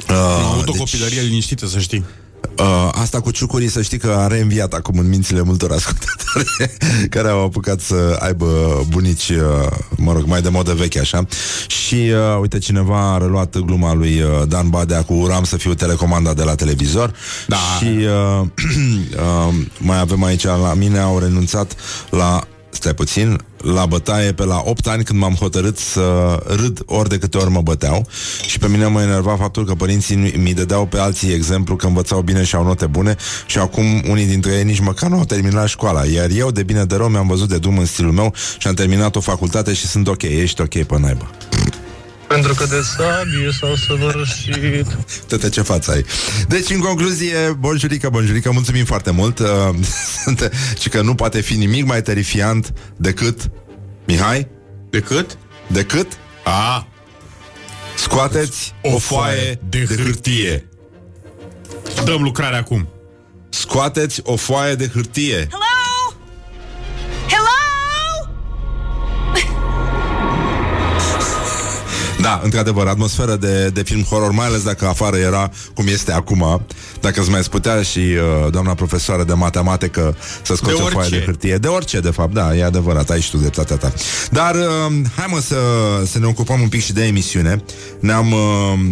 Uh, 0.10 0.16
Am 0.16 0.46
avut 0.52 0.68
o 0.68 0.72
deci- 0.72 0.80
copilărie 0.80 1.22
liniștită, 1.22 1.68
să 1.68 1.80
știi. 1.80 2.06
Uh, 2.60 2.90
asta 2.92 3.22
cu 3.22 3.32
ciucurii 3.32 3.70
să 3.70 3.82
știi 3.82 3.98
că 3.98 4.16
a 4.18 4.28
reînviat 4.28 4.74
acum 4.74 4.98
în 4.98 5.10
mințile 5.10 5.42
multor 5.42 5.72
ascultători 5.72 6.70
care 7.16 7.28
au 7.30 7.44
apucat 7.44 7.80
să 7.80 8.18
aibă 8.20 8.82
bunici, 8.90 9.30
uh, 9.30 9.78
mă 9.98 10.14
rog, 10.14 10.26
mai 10.26 10.42
de 10.42 10.50
modă 10.50 10.74
veche 10.74 11.00
așa. 11.00 11.26
Și 11.68 11.96
uh, 11.96 12.40
uite, 12.42 12.60
cineva 12.60 13.14
a 13.14 13.18
reluat 13.18 13.58
gluma 13.58 13.94
lui 13.94 14.22
uh, 14.22 14.48
Dan 14.48 14.70
Badea 14.70 15.04
cu 15.04 15.14
uram 15.14 15.44
să 15.44 15.58
fiu 15.58 15.74
telecomandat 15.74 16.36
de 16.36 16.44
la 16.44 16.56
televizor. 16.56 17.14
Da. 17.48 17.58
Și 17.80 17.86
uh, 17.86 18.42
uh, 19.48 19.54
mai 19.78 20.00
avem 20.00 20.24
aici, 20.24 20.44
la 20.44 20.74
mine 20.74 21.00
au 21.00 21.20
renunțat 21.20 21.76
la 22.10 22.48
Stai 22.74 22.94
puțin, 22.94 23.42
la 23.58 23.86
bătaie 23.86 24.32
pe 24.34 24.46
la 24.46 24.62
8 24.66 24.88
ani 24.88 25.04
când 25.04 25.20
m-am 25.20 25.34
hotărât 25.34 25.78
să 25.78 26.38
râd 26.48 26.82
ori 26.86 27.10
de 27.10 27.18
câte 27.18 27.38
ori 27.38 27.50
mă 27.50 27.62
băteau 27.62 28.08
și 28.48 28.60
pe 28.60 28.68
mine 28.68 28.86
mă 28.88 29.02
enerva 29.02 29.36
faptul 29.36 29.66
că 29.66 29.74
părinții 29.76 30.16
nu- 30.16 30.42
mi 30.42 30.54
dădeau 30.54 30.86
pe 30.86 30.98
alții 31.00 31.34
exemplu 31.34 31.76
că 31.76 31.86
învățau 31.88 32.22
bine 32.22 32.44
și 32.44 32.56
au 32.56 32.64
note 32.64 32.86
bune 32.86 33.16
și 33.46 33.58
acum 33.58 33.86
unii 34.10 34.26
dintre 34.26 34.52
ei 34.52 34.64
nici 34.64 34.80
măcar 34.80 35.10
nu 35.10 35.18
au 35.18 35.26
terminat 35.26 35.68
școala, 35.68 36.06
iar 36.06 36.30
eu 36.30 36.52
de 36.52 36.64
bine 36.64 36.84
de 36.86 36.96
rău 36.96 37.08
mi-am 37.08 37.28
văzut 37.28 37.50
de 37.50 37.58
drum 37.58 37.78
în 37.78 37.86
stilul 37.86 38.12
meu 38.12 38.34
și 38.58 38.68
am 38.68 38.74
terminat 38.74 39.16
o 39.16 39.20
facultate 39.20 39.74
și 39.74 39.88
sunt 39.88 40.08
ok, 40.08 40.22
ești 40.22 40.62
ok 40.62 40.84
pe 40.84 41.00
naiba. 41.00 41.30
Pentru 42.28 42.54
că 42.54 42.66
de 42.66 42.82
sabie 42.98 43.52
s-au 43.60 43.76
săvârșit 43.76 44.86
Tăte 45.28 45.50
ce 45.50 45.62
față 45.62 45.92
ai. 45.92 46.06
Deci, 46.48 46.70
în 46.70 46.80
concluzie, 46.80 47.56
bonjurică, 47.60 48.10
bonjurică, 48.10 48.52
mulțumim 48.52 48.86
foarte 48.86 49.12
mult. 49.12 49.40
Uh, 49.40 49.48
sunt- 50.24 50.52
și 50.80 50.90
că 50.90 51.02
nu 51.02 51.16
poate 51.16 51.42
fi 51.42 51.54
nimic 51.56 51.86
mai 51.86 52.02
terifiant 52.02 52.74
decât... 52.98 53.50
Mihai? 54.06 54.48
Decât? 54.90 55.38
Decât? 55.68 56.08
A, 56.44 56.88
Scoateți 57.98 58.74
o 58.82 58.98
foaie 58.98 59.60
de 59.70 59.86
hârtie. 59.98 60.68
dăm 62.06 62.22
lucrarea 62.22 62.58
acum. 62.60 62.88
Scoateți 63.50 64.22
o 64.24 64.36
foaie 64.36 64.76
de 64.76 64.88
hârtie. 64.94 65.36
Hello? 65.36 65.48
Hello? 65.50 65.73
Da, 72.24 72.40
într-adevăr, 72.44 72.88
atmosferă 72.88 73.36
de, 73.36 73.70
de 73.70 73.84
film 73.84 74.02
horror, 74.02 74.32
mai 74.32 74.46
ales 74.46 74.64
dacă 74.64 74.88
afară 74.88 75.18
era 75.18 75.52
cum 75.74 75.88
este 75.88 76.12
acum. 76.12 76.66
Dacă 77.02 77.20
îți 77.22 77.30
mai 77.30 77.44
sputea 77.44 77.82
și 77.82 78.00
uh, 78.00 78.52
doamna 78.52 78.74
profesoară 78.74 79.24
de 79.24 79.34
matematică 79.34 80.16
să 80.42 80.56
scoți 80.56 80.76
De 80.76 80.82
o 80.82 80.86
foaie 80.86 80.96
orice. 80.98 81.18
de 81.20 81.26
hârtie. 81.26 81.56
De 81.58 81.68
orice, 81.68 82.00
de 82.00 82.10
fapt, 82.10 82.34
da, 82.34 82.56
e 82.56 82.64
adevărat, 82.64 83.10
ai 83.10 83.22
și 83.22 83.30
tu 83.32 83.38
dreptatea 83.38 83.76
ta. 83.76 83.94
Dar 84.32 84.56
uh, 84.56 84.94
hai 85.16 85.26
mă 85.30 85.40
să, 85.40 85.56
să 86.06 86.20
ne 86.20 86.26
ocupăm 86.26 86.62
un 86.62 86.68
pic 86.70 86.84
și 86.84 86.94
de 86.94 87.04
emisiune. 87.06 87.64
Ne-am, 88.00 88.32
uh, 88.32 88.40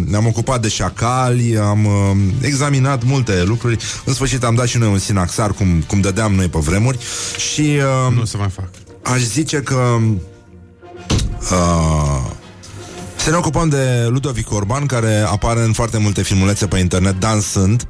ne-am 0.06 0.26
ocupat 0.26 0.60
de 0.62 0.68
șacali, 0.68 1.58
am 1.58 1.84
uh, 1.84 1.92
examinat 2.40 3.04
multe 3.04 3.42
lucruri. 3.44 3.76
În 4.04 4.14
sfârșit 4.14 4.44
am 4.44 4.54
dat 4.54 4.66
și 4.66 4.78
noi 4.78 4.88
un 4.88 4.98
sinaxar, 4.98 5.50
cum, 5.52 5.84
cum 5.86 6.00
dădeam 6.00 6.32
noi 6.34 6.48
pe 6.48 6.58
vremuri. 6.58 6.98
Și... 7.52 7.60
Uh, 8.08 8.14
Nu 8.14 8.20
o 8.20 8.24
să 8.24 8.36
mai 8.36 8.48
fac. 8.50 8.68
aș 9.14 9.20
zice 9.20 9.56
că 9.56 9.98
uh, 11.50 12.30
să 13.22 13.30
ne 13.30 13.36
ocupăm 13.36 13.68
de 13.68 14.06
Ludovic 14.08 14.52
Orban, 14.52 14.86
care 14.86 15.24
apare 15.26 15.60
în 15.60 15.72
foarte 15.72 15.98
multe 15.98 16.22
filmulețe 16.22 16.66
pe 16.66 16.78
internet 16.78 17.20
dansând. 17.20 17.82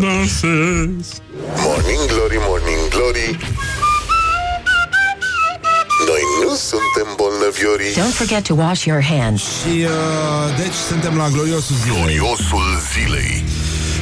Dansez. 0.00 1.20
Morning 1.56 2.04
Glory, 2.06 2.38
Morning 2.48 2.88
Glory 2.88 3.38
Noi 6.06 6.22
nu 6.42 6.54
suntem 6.54 7.14
bolnăviorii 7.16 7.92
Don't 7.92 8.14
forget 8.14 8.44
to 8.44 8.54
wash 8.54 8.84
your 8.84 9.02
hands. 9.02 9.42
Și, 9.42 9.80
uh, 9.82 10.56
deci, 10.56 10.74
suntem 10.88 11.16
la 11.16 11.28
gloriosul 11.28 11.76
zilei. 11.76 12.00
Gloriosul 12.00 12.64
zilei 12.92 13.44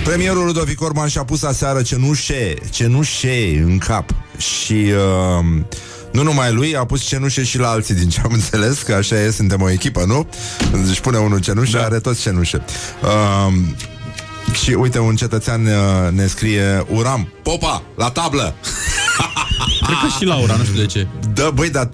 Premierul 0.04 0.44
Ludovic 0.44 0.80
Orban 0.80 1.08
și-a 1.08 1.24
pus 1.24 1.42
aseară 1.42 1.82
cenușe, 1.82 2.54
cenușe 2.70 3.62
în 3.64 3.78
cap. 3.78 4.14
Și... 4.36 4.92
Uh, 4.92 5.80
nu 6.12 6.22
numai 6.22 6.52
lui, 6.52 6.76
a 6.76 6.84
pus 6.84 7.02
cenușe 7.02 7.42
și 7.42 7.58
la 7.58 7.68
alții 7.68 7.94
din 7.94 8.08
ce 8.08 8.20
am 8.24 8.30
înțeles, 8.32 8.82
că 8.82 8.94
așa 8.94 9.20
e, 9.20 9.30
suntem 9.30 9.62
o 9.62 9.70
echipă, 9.70 10.04
nu? 10.06 10.26
Când 10.70 10.88
își 10.88 11.00
pune 11.00 11.18
unul 11.18 11.40
cenușe, 11.40 11.76
da. 11.76 11.84
are 11.84 11.98
toți 11.98 12.20
cenușe. 12.20 12.64
Uh, 13.02 13.54
și 14.62 14.70
uite, 14.70 14.98
un 14.98 15.16
cetățean 15.16 15.66
uh, 15.66 16.10
ne 16.10 16.26
scrie 16.26 16.84
Uram, 16.88 17.32
popa, 17.42 17.82
la 17.96 18.10
tablă! 18.10 18.54
Cred 19.86 19.96
că 20.02 20.08
și 20.18 20.24
Laura, 20.24 20.56
nu 20.56 20.64
știu 20.64 20.76
de 20.76 20.86
ce. 20.86 21.06
Da, 21.34 21.50
băi, 21.50 21.70
dar, 21.70 21.90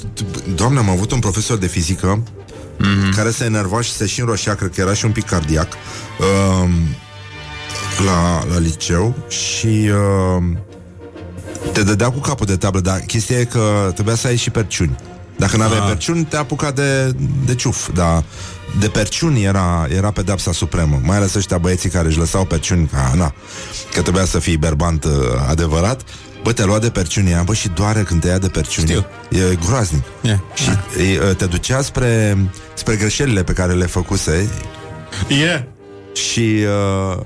doamne, 0.55 0.79
am 0.79 0.89
avut 0.89 1.13
un 1.13 1.19
profesor 1.19 1.59
de 1.59 1.67
fizică 1.67 2.23
mm-hmm. 2.23 3.15
care 3.17 3.31
se 3.31 3.45
enerva 3.45 3.81
și 3.81 3.91
se 3.91 4.07
și 4.07 4.21
înroșea, 4.21 4.55
cred 4.55 4.71
că 4.75 4.81
era 4.81 4.95
și 4.95 5.05
un 5.05 5.11
pic 5.11 5.25
cardiac, 5.25 5.69
uh, 5.73 6.71
la, 8.05 8.45
la 8.53 8.59
liceu 8.59 9.15
și 9.29 9.91
uh, 10.37 10.43
te 11.73 11.83
dădea 11.83 12.11
cu 12.11 12.19
capul 12.19 12.47
de 12.47 12.57
tablă, 12.57 12.81
dar 12.81 12.99
chestia 13.07 13.39
e 13.39 13.45
că 13.45 13.91
trebuia 13.95 14.15
să 14.15 14.27
ai 14.27 14.37
și 14.37 14.51
perciuni. 14.51 14.97
Dacă 15.37 15.57
nu 15.57 15.63
aveai 15.63 15.81
Ah. 15.81 15.87
perciuni, 15.87 16.25
te 16.25 16.37
apuca 16.37 16.71
de, 16.71 17.15
de 17.47 17.55
ciuf, 17.55 17.89
dar 17.95 18.25
de 18.81 18.89
perciuni 18.89 19.45
era, 19.45 19.87
era 19.97 20.11
pedepsa 20.11 20.53
supremă. 20.53 21.01
Mai 21.03 21.17
ales 21.17 21.35
ăștia 21.35 21.59
băieții 21.59 21.91
care 21.91 22.09
își 22.09 22.19
lăsau 22.19 22.45
perciuni, 22.45 22.87
ca, 22.87 23.13
na, 23.17 23.35
că 23.93 24.03
trebuia 24.03 24.25
să 24.25 24.39
fii 24.39 24.57
berbant 24.57 25.05
uh, 25.05 25.11
adevărat. 25.49 26.01
Bă, 26.43 26.53
te 26.53 26.65
lua 26.65 26.79
de 26.79 26.91
perciuni 26.91 27.31
ea, 27.31 27.43
bă, 27.43 27.55
și 27.55 27.69
doare 27.69 28.03
când 28.03 28.21
te 28.21 28.29
ia 28.29 28.39
de 28.39 28.49
perciuni. 28.49 28.89
Știu. 28.89 29.07
E 29.31 29.55
groaznic. 29.67 30.03
E. 30.23 30.39
Și 30.55 30.71
e, 31.31 31.33
te 31.35 31.47
ducea 31.47 31.83
spre, 31.83 32.37
spre 32.75 32.97
greșelile 32.97 33.43
pe 33.43 33.53
care 33.53 33.73
le 33.73 33.87
făcuse 33.87 34.49
E. 35.29 35.65
și 36.13 36.57
uh, 37.15 37.21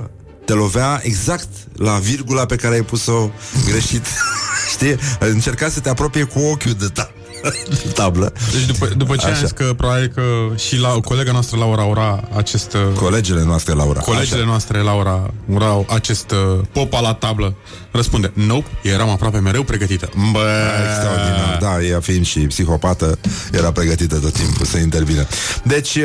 te 0.45 0.53
lovea 0.53 1.01
exact 1.03 1.49
la 1.77 1.99
virgula 1.99 2.47
pe 2.47 2.57
care 2.57 2.75
ai 2.75 2.83
pus-o 2.83 3.31
greșit. 3.67 4.07
Știi? 4.73 4.97
Încerca 5.19 5.69
să 5.69 5.81
te 5.81 5.89
apropie 5.89 6.25
cu 6.25 6.39
ochiul 6.39 6.73
de, 6.73 6.87
ta- 6.87 7.11
de 7.22 7.22
tablă. 7.95 8.33
Deci 8.53 8.65
după, 8.65 8.87
după 8.97 9.17
ce 9.17 9.27
am 9.27 9.33
Așa. 9.33 9.41
zis 9.41 9.51
că 9.51 9.75
probabil 9.77 10.13
că 10.15 10.23
și 10.57 10.79
la 10.79 10.89
colega 10.89 11.33
noastră 11.33 11.59
Laura 11.59 11.83
ura 11.83 12.29
acest... 12.37 12.73
uh, 12.73 12.99
Colegele 12.99 13.43
noastre, 13.45 13.75
Laura. 13.75 14.01
Colegele 14.01 14.41
Așa. 14.41 14.49
noastre, 14.49 14.79
Laura, 14.81 15.31
urau 15.47 15.87
acest 15.89 16.31
uh, 16.31 16.65
popa 16.73 17.01
la 17.01 17.15
tablă. 17.15 17.55
Răspunde, 17.91 18.33
nope, 18.35 18.69
eram 18.83 19.09
aproape 19.09 19.39
mereu 19.39 19.63
pregătită. 19.63 20.09
Bă, 20.33 20.49
Extraordinar, 20.89 21.59
da, 21.61 21.83
ea 21.83 22.01
fiind 22.01 22.27
și 22.27 22.39
psihopată, 22.39 23.19
era 23.53 23.73
pregătită 23.73 24.19
tot 24.19 24.33
timpul 24.33 24.67
să 24.67 24.79
intervină. 24.79 25.27
Deci, 25.65 25.95
uh, 25.95 26.03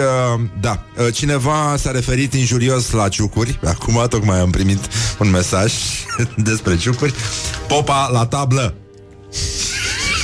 da, 0.59 0.83
uh, 0.97 1.13
cineva 1.13 1.75
s-a 1.77 1.91
referit 1.91 2.33
injurios 2.33 2.91
la 2.91 3.09
ciucuri, 3.09 3.59
acum 3.65 4.05
tocmai 4.09 4.39
am 4.39 4.49
primit 4.49 4.79
un 5.19 5.29
mesaj 5.29 5.73
despre 6.35 6.77
ciucuri. 6.77 7.13
Popa 7.67 8.09
la 8.13 8.25
tablă. 8.25 8.73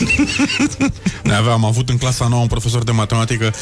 Noi 1.23 1.35
aveam 1.35 1.65
avut 1.65 1.89
în 1.89 1.97
clasa 1.97 2.27
nouă 2.27 2.41
un 2.41 2.47
profesor 2.47 2.83
de 2.83 2.91
matematică 2.91 3.53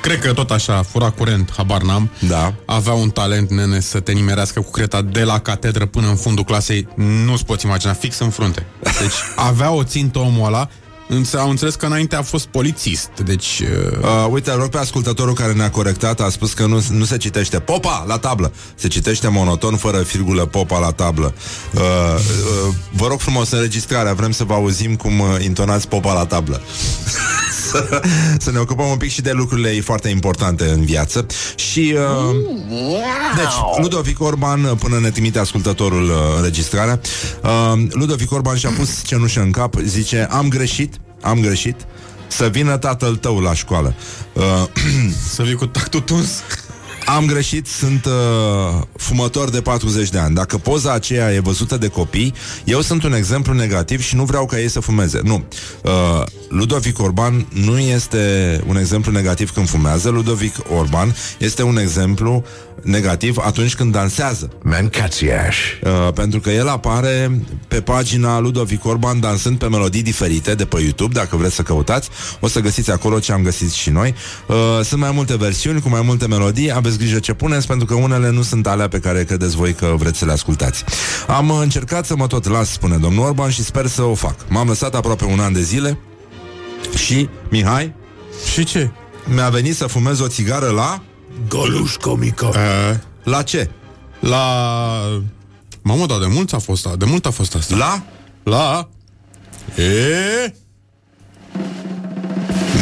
Cred 0.00 0.20
că 0.20 0.32
tot 0.32 0.50
așa, 0.50 0.82
fura 0.82 1.10
curent, 1.10 1.52
habar 1.56 1.82
n-am. 1.82 2.10
Da. 2.28 2.54
Avea 2.64 2.92
un 2.92 3.10
talent, 3.10 3.50
nene, 3.50 3.80
să 3.80 4.00
te 4.00 4.12
nimerească 4.12 4.60
cu 4.60 4.70
creta 4.70 5.02
de 5.02 5.22
la 5.22 5.38
catedră 5.38 5.86
până 5.86 6.08
în 6.08 6.16
fundul 6.16 6.44
clasei. 6.44 6.88
Nu-ți 6.94 7.44
poți 7.44 7.66
imagina, 7.66 7.92
fix 7.92 8.18
în 8.18 8.30
frunte. 8.30 8.66
Deci 8.82 9.14
avea 9.36 9.70
o 9.70 9.84
țintă 9.84 10.18
omul 10.18 10.46
ăla, 10.46 10.58
Însă 10.60 10.87
am 11.38 11.50
înțeles 11.50 11.74
că 11.74 11.86
înainte 11.86 12.16
a 12.16 12.22
fost 12.22 12.46
polițist, 12.46 13.10
deci... 13.24 13.60
Uh... 13.60 13.98
Uh, 14.02 14.26
uite, 14.30 14.52
rog 14.52 14.68
pe 14.68 14.78
ascultătorul 14.78 15.34
care 15.34 15.52
ne-a 15.52 15.70
corectat, 15.70 16.20
a 16.20 16.28
spus 16.28 16.52
că 16.52 16.66
nu, 16.66 16.84
nu 16.90 17.04
se 17.04 17.16
citește 17.16 17.58
popa 17.58 18.04
la 18.06 18.18
tablă, 18.18 18.52
se 18.74 18.88
citește 18.88 19.28
monoton, 19.28 19.76
fără 19.76 19.98
virgulă, 19.98 20.46
popa 20.46 20.78
la 20.78 20.90
tablă. 20.90 21.34
Uh, 21.74 21.80
uh, 21.80 22.74
vă 22.92 23.06
rog 23.06 23.20
frumos, 23.20 23.50
înregistrarea, 23.50 24.12
vrem 24.12 24.30
să 24.30 24.44
vă 24.44 24.54
auzim 24.54 24.96
cum 24.96 25.20
uh, 25.20 25.44
intonați 25.44 25.88
popa 25.88 26.12
la 26.12 26.26
tablă. 26.26 26.62
să, 27.70 28.00
să 28.38 28.50
ne 28.50 28.58
ocupăm 28.58 28.88
un 28.88 28.96
pic 28.96 29.10
și 29.10 29.20
de 29.20 29.32
lucrurile 29.32 29.80
foarte 29.80 30.08
importante 30.08 30.64
în 30.64 30.84
viață. 30.84 31.26
Și, 31.56 31.94
uh, 31.96 32.36
deci, 33.36 33.80
Ludovic 33.80 34.20
Orban, 34.20 34.64
uh, 34.64 34.72
până 34.78 34.98
ne 34.98 35.10
trimite 35.10 35.38
ascultătorul 35.38 36.04
uh, 36.04 36.16
înregistrarea, 36.36 37.00
uh, 37.42 37.82
Ludovic 37.90 38.32
Orban 38.32 38.56
și-a 38.56 38.70
pus 38.70 39.02
cenușă 39.04 39.40
în 39.40 39.50
cap, 39.50 39.74
zice, 39.84 40.28
am 40.30 40.48
greșit, 40.48 40.97
am 41.20 41.40
greșit, 41.40 41.76
să 42.28 42.48
vină 42.48 42.76
tatăl 42.76 43.16
tău 43.16 43.40
la 43.40 43.54
școală. 43.54 43.94
Uh, 44.32 44.42
să 45.34 45.42
vii 45.42 45.54
cu 45.54 45.66
tactul 45.66 46.00
tuns. 46.00 46.42
Am 47.16 47.26
greșit, 47.26 47.66
sunt 47.66 48.04
uh, 48.04 48.82
fumător 48.96 49.50
de 49.50 49.60
40 49.60 50.08
de 50.08 50.18
ani. 50.18 50.34
Dacă 50.34 50.58
poza 50.58 50.92
aceea 50.92 51.32
e 51.34 51.40
văzută 51.40 51.76
de 51.76 51.88
copii, 51.88 52.34
eu 52.64 52.80
sunt 52.80 53.02
un 53.02 53.12
exemplu 53.12 53.52
negativ 53.52 54.02
și 54.02 54.16
nu 54.16 54.24
vreau 54.24 54.46
ca 54.46 54.60
ei 54.60 54.68
să 54.68 54.80
fumeze. 54.80 55.20
Nu. 55.24 55.44
Uh, 55.82 56.24
Ludovic 56.48 56.98
Orban 56.98 57.46
nu 57.52 57.78
este 57.78 58.60
un 58.66 58.76
exemplu 58.76 59.12
negativ 59.12 59.50
când 59.50 59.68
fumează. 59.68 60.08
Ludovic 60.08 60.54
Orban 60.76 61.14
este 61.38 61.62
un 61.62 61.78
exemplu 61.78 62.44
negativ 62.82 63.36
atunci 63.38 63.74
când 63.74 63.92
dansează. 63.92 64.50
Mancațiaș. 64.62 65.56
Uh, 65.82 66.12
pentru 66.14 66.40
că 66.40 66.50
el 66.50 66.68
apare 66.68 67.40
pe 67.68 67.80
pagina 67.80 68.38
Ludovic 68.38 68.84
Orban 68.84 69.20
dansând 69.20 69.58
pe 69.58 69.68
melodii 69.68 70.02
diferite 70.02 70.54
de 70.54 70.64
pe 70.64 70.80
YouTube, 70.80 71.12
dacă 71.12 71.36
vreți 71.36 71.54
să 71.54 71.62
căutați. 71.62 72.08
O 72.40 72.48
să 72.48 72.60
găsiți 72.60 72.90
acolo 72.90 73.18
ce 73.18 73.32
am 73.32 73.42
găsit 73.42 73.70
și 73.70 73.90
noi. 73.90 74.14
Uh, 74.46 74.56
sunt 74.84 75.00
mai 75.00 75.10
multe 75.14 75.36
versiuni 75.36 75.80
cu 75.80 75.88
mai 75.88 76.02
multe 76.04 76.26
melodii. 76.26 76.72
Aveți 76.72 76.98
grijă 76.98 77.18
ce 77.18 77.32
puneți, 77.32 77.66
pentru 77.66 77.86
că 77.86 77.94
unele 77.94 78.30
nu 78.30 78.42
sunt 78.42 78.66
alea 78.66 78.88
pe 78.88 78.98
care 78.98 79.24
credeți 79.24 79.56
voi 79.56 79.72
că 79.74 79.94
vreți 79.96 80.18
să 80.18 80.24
le 80.24 80.32
ascultați. 80.32 80.84
Am 81.26 81.50
încercat 81.50 82.06
să 82.06 82.16
mă 82.16 82.26
tot 82.26 82.48
las, 82.48 82.70
spune 82.70 82.96
domnul 82.96 83.24
Orban, 83.24 83.50
și 83.50 83.64
sper 83.64 83.86
să 83.86 84.02
o 84.02 84.14
fac. 84.14 84.34
M-am 84.48 84.68
lăsat 84.68 84.94
aproape 84.94 85.24
un 85.24 85.40
an 85.40 85.52
de 85.52 85.62
zile 85.62 85.98
și, 86.96 87.28
Mihai, 87.50 87.94
și 88.52 88.64
ce? 88.64 88.90
Mi-a 89.24 89.48
venit 89.48 89.76
să 89.76 89.86
fumez 89.86 90.20
o 90.20 90.28
țigară 90.28 90.66
la... 90.66 91.02
Goluș 91.48 91.94
comico. 91.96 92.46
Uh, 92.46 92.96
La 93.22 93.42
ce? 93.42 93.70
la... 94.20 94.42
Mamă, 95.82 96.06
dar 96.06 96.18
de 96.18 96.26
mult 96.26 96.52
a 96.52 96.58
fost, 96.58 96.88
de 96.88 97.04
mult 97.04 97.26
a 97.26 97.30
fost 97.30 97.54
asta. 97.54 97.76
La? 97.76 98.02
La... 98.42 98.88
E... 99.76 100.52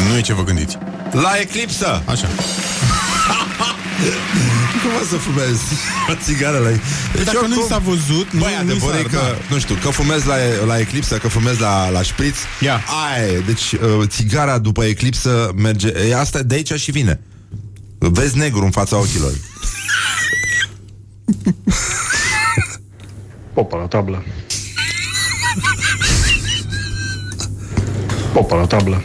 Nu 0.09 0.17
e 0.17 0.21
ce 0.21 0.33
vă 0.33 0.43
gândiți. 0.43 0.77
La 1.11 1.31
eclipsă! 1.39 2.03
Așa. 2.05 2.27
Cum 4.81 4.91
o 5.01 5.05
să 5.09 5.15
fumezi 5.15 5.61
o 6.09 6.13
țigară 6.23 6.57
la 6.57 6.69
deci 6.69 7.25
Dacă 7.25 7.45
nu 7.47 7.55
i 7.55 7.63
s-a 7.67 7.77
văzut, 7.77 8.31
nu, 8.31 8.39
Băi, 8.39 8.51
nu 8.51 8.57
i 8.57 8.59
adevărul 8.59 8.93
s-a 8.95 8.99
e 8.99 9.03
că, 9.03 9.17
arătat. 9.17 9.49
nu 9.49 9.59
știu, 9.59 9.75
că 9.75 9.89
fumezi 9.89 10.27
la, 10.27 10.35
la 10.65 10.79
eclipsă, 10.79 11.17
că 11.17 11.27
fumezi 11.27 11.59
la, 11.61 11.89
la 11.89 12.01
șpriț 12.01 12.35
Ia. 12.59 12.81
Aia 13.07 13.25
e, 13.27 13.39
deci 13.45 13.71
uh, 13.71 13.79
țigara 14.07 14.57
după 14.57 14.83
eclipsă 14.83 15.51
merge 15.55 15.87
e, 16.09 16.15
Asta 16.15 16.41
de 16.41 16.55
aici 16.55 16.73
și 16.73 16.91
vine 16.91 17.19
Vezi 17.97 18.37
negru 18.37 18.63
în 18.63 18.71
fața 18.71 18.97
ochilor 18.97 19.31
Popa 23.53 23.77
la 23.77 23.85
tablă. 23.87 24.23
Popa 28.33 28.55
la 28.55 28.65
tablă. 28.65 29.01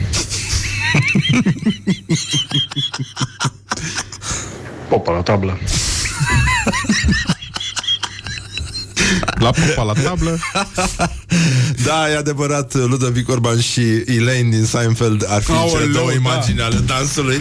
Popa 4.89 5.13
la 5.13 5.23
tablă. 5.23 5.59
La 9.35 9.51
popa 9.51 9.83
la 9.83 9.93
tablă. 9.93 10.39
Da, 11.85 12.11
e 12.11 12.17
adevărat, 12.17 12.75
Ludovic 12.75 13.29
Orban 13.29 13.61
și 13.61 14.03
Elaine 14.07 14.49
din 14.49 14.65
Seinfeld 14.65 15.27
Ar 15.29 15.43
fi 15.43 15.47
cele 15.47 15.59
Aoleu, 15.59 15.87
două 15.87 16.09
da. 16.09 16.15
imagini 16.15 16.61
ale 16.61 16.77
dansului 16.77 17.41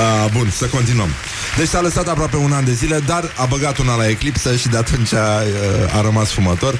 A, 0.00 0.26
Bun, 0.32 0.50
să 0.50 0.66
continuăm 0.66 1.08
deci 1.56 1.68
s-a 1.68 1.80
lăsat 1.80 2.08
aproape 2.08 2.36
un 2.36 2.52
an 2.52 2.64
de 2.64 2.72
zile 2.72 3.00
Dar 3.06 3.24
a 3.36 3.44
băgat 3.44 3.78
una 3.78 3.96
la 3.96 4.08
eclipsă 4.08 4.56
Și 4.56 4.68
de 4.68 4.76
atunci 4.76 5.12
a, 5.12 5.40
a 5.96 6.00
rămas 6.00 6.30
fumător 6.30 6.78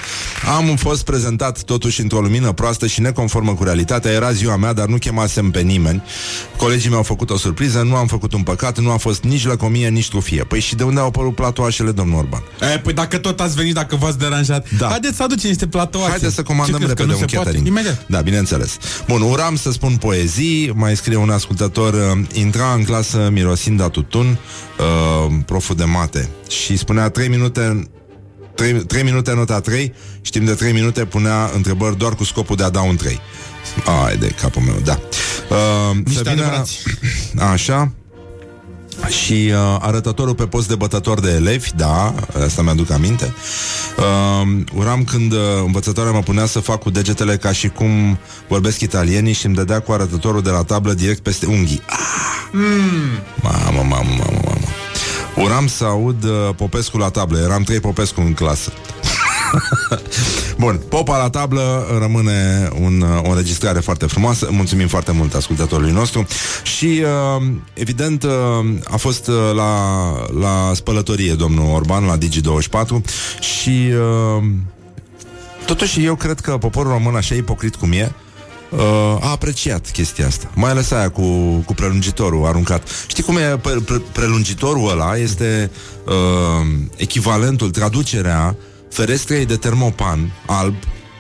Am 0.57 0.77
fost 0.77 1.05
prezentat 1.05 1.62
totuși 1.62 2.01
într-o 2.01 2.20
lumină 2.20 2.53
proastă 2.53 2.87
Și 2.87 3.01
neconformă 3.01 3.55
cu 3.55 3.64
realitatea 3.64 4.11
Era 4.11 4.33
ziua 4.33 4.57
mea, 4.57 4.72
dar 4.72 4.87
nu 4.87 4.97
chemasem 4.97 5.51
pe 5.51 5.61
nimeni 5.61 6.03
Colegii 6.57 6.91
mi-au 6.91 7.03
făcut 7.03 7.31
o 7.31 7.37
surpriză 7.37 7.83
Nu 7.83 7.97
am 7.97 8.07
făcut 8.07 8.33
un 8.33 8.43
păcat, 8.43 8.79
nu 8.79 8.91
a 8.91 8.97
fost 8.97 9.22
nici 9.22 9.47
lăcomie, 9.47 9.89
nici 9.89 10.09
trufie 10.09 10.45
Păi 10.45 10.61
și 10.61 10.75
de 10.75 10.83
unde 10.83 11.01
au 11.01 11.07
apărut 11.07 11.35
platoașele, 11.35 11.91
domnul 11.91 12.18
Orban? 12.18 12.43
E, 12.75 12.79
păi 12.79 12.93
dacă 12.93 13.18
tot 13.18 13.41
ați 13.41 13.55
venit, 13.55 13.75
dacă 13.75 13.97
v-ați 13.97 14.18
deranjat, 14.18 14.66
Da. 14.79 14.89
haideți 14.89 15.16
să 15.16 15.22
aducem 15.22 15.49
niște 15.49 15.66
platoace. 15.66 16.11
Haideți 16.11 16.35
să 16.35 16.43
comandăm 16.43 16.79
Ce 16.81 16.85
crezi, 16.85 16.89
repede 16.89 17.09
că 17.09 17.14
nu 17.14 17.20
un 17.22 17.29
se 17.29 17.35
poate? 17.35 17.51
catering. 17.51 17.66
Imediat. 17.66 18.05
Da, 18.07 18.20
bineînțeles. 18.20 18.77
Bun, 19.09 19.20
uram 19.22 19.57
să 19.57 19.70
spun 19.72 19.97
poezii, 19.97 20.72
mai 20.75 20.97
scrie 20.97 21.16
un 21.16 21.31
ascultător, 21.31 21.95
uh, 21.95 22.25
intra 22.33 22.72
în 22.77 22.85
clasă 22.85 23.29
mirosind 23.33 23.81
a 23.81 23.89
tutun, 23.89 24.39
uh, 24.79 25.35
proful 25.47 25.77
de 25.77 25.85
mate, 25.85 26.29
și 26.49 26.77
spunea 26.77 27.09
3 27.09 27.29
minute 27.29 27.89
3, 28.55 28.72
3 28.72 29.03
minute 29.03 29.33
nota 29.35 29.61
3 29.61 29.93
și 30.20 30.31
timp 30.31 30.47
de 30.47 30.55
3 30.55 30.72
minute 30.72 31.05
punea 31.05 31.51
întrebări 31.55 31.99
doar 31.99 32.14
cu 32.14 32.25
scopul 32.25 32.57
de 32.57 32.62
a 32.62 32.70
da 32.70 32.81
un 32.81 32.97
3. 32.97 33.20
Ai 34.07 34.16
de 34.16 34.27
capul 34.41 34.62
meu, 34.62 34.77
da. 34.85 34.99
Uh, 35.51 35.97
Niște 36.05 36.22
să 36.25 36.31
vină, 36.31 36.43
adevărați. 36.43 36.83
așa, 37.53 37.93
și 39.09 39.51
uh, 39.53 39.77
arătătorul 39.81 40.35
pe 40.35 40.47
post 40.47 40.68
de 40.68 40.75
bătător 40.75 41.20
de 41.20 41.31
elevi, 41.31 41.70
da, 41.77 42.14
asta 42.45 42.62
mi-aduc 42.62 42.91
aminte. 42.91 43.35
Uh, 43.99 44.62
uram 44.75 45.05
când 45.05 45.33
uh, 45.33 45.39
învățătoarea 45.64 46.12
mă 46.12 46.20
punea 46.20 46.47
să 46.47 46.61
fac 46.61 46.83
cu 46.83 46.91
degetele 46.91 47.37
ca 47.37 47.53
și 47.53 47.68
cum 47.68 48.18
vorbesc 48.49 48.81
italienii 48.81 49.33
și 49.33 49.47
îmi 49.47 49.55
dădea 49.55 49.81
cu 49.81 49.93
arătătorul 49.93 50.43
de 50.43 50.51
la 50.51 50.62
tablă 50.62 50.93
direct 50.93 51.20
peste 51.22 51.47
unghii. 51.47 51.83
Ah, 51.87 51.99
Mm. 52.57 53.22
mamă, 53.43 53.83
mamă, 53.83 54.11
mamă, 54.18 54.41
mamă. 54.45 54.64
Uram 55.37 55.66
să 55.66 55.85
aud 55.85 56.24
uh, 56.24 56.30
Popescu 56.57 56.99
la 56.99 57.09
tablă. 57.09 57.39
Eram 57.39 57.62
trei 57.62 57.80
Popescu 57.80 58.20
în 58.20 58.35
clasă. 58.35 58.72
Bun, 60.59 60.80
popa 60.89 61.18
la 61.18 61.30
tablă 61.30 61.87
rămâne 61.99 62.68
un, 62.80 63.01
uh, 63.01 63.22
o 63.22 63.28
înregistrare 63.28 63.80
foarte 63.80 64.07
frumoasă. 64.07 64.49
Mulțumim 64.51 64.89
foarte 64.89 65.12
mult 65.12 65.35
ascultătorului 65.35 65.93
nostru. 65.93 66.26
Și, 66.62 67.03
uh, 67.03 67.47
evident, 67.72 68.22
uh, 68.22 68.30
a 68.85 68.97
fost 68.97 69.26
uh, 69.26 69.35
la, 69.55 70.12
la 70.41 70.70
spălătorie 70.74 71.32
domnul 71.32 71.74
Orban, 71.74 72.05
la 72.05 72.18
Digi24 72.18 73.05
și 73.41 73.93
uh, 74.39 74.45
totuși 75.66 76.05
eu 76.05 76.14
cred 76.14 76.41
că 76.41 76.59
poporul 76.59 76.93
român, 76.93 77.14
așa 77.14 77.35
ipocrit 77.35 77.76
cum 77.76 77.93
e, 77.93 78.12
uh, 78.77 79.18
a 79.20 79.31
apreciat 79.31 79.91
chestia 79.91 80.27
asta. 80.27 80.51
Mai 80.55 80.70
ales 80.70 80.91
aia 80.91 81.11
cu, 81.11 81.22
cu 81.66 81.75
prelungitorul 81.75 82.47
aruncat. 82.47 82.89
Știi 83.07 83.22
cum 83.22 83.37
e 83.37 83.59
pre, 83.62 83.72
pre, 83.85 84.03
prelungitorul 84.12 84.91
ăla? 84.91 85.16
Este 85.16 85.70
uh, 86.07 86.66
echivalentul, 86.97 87.70
traducerea 87.70 88.57
ferestrei 88.91 89.47
de 89.47 89.57
termopan 89.57 90.33
alb 90.47 90.75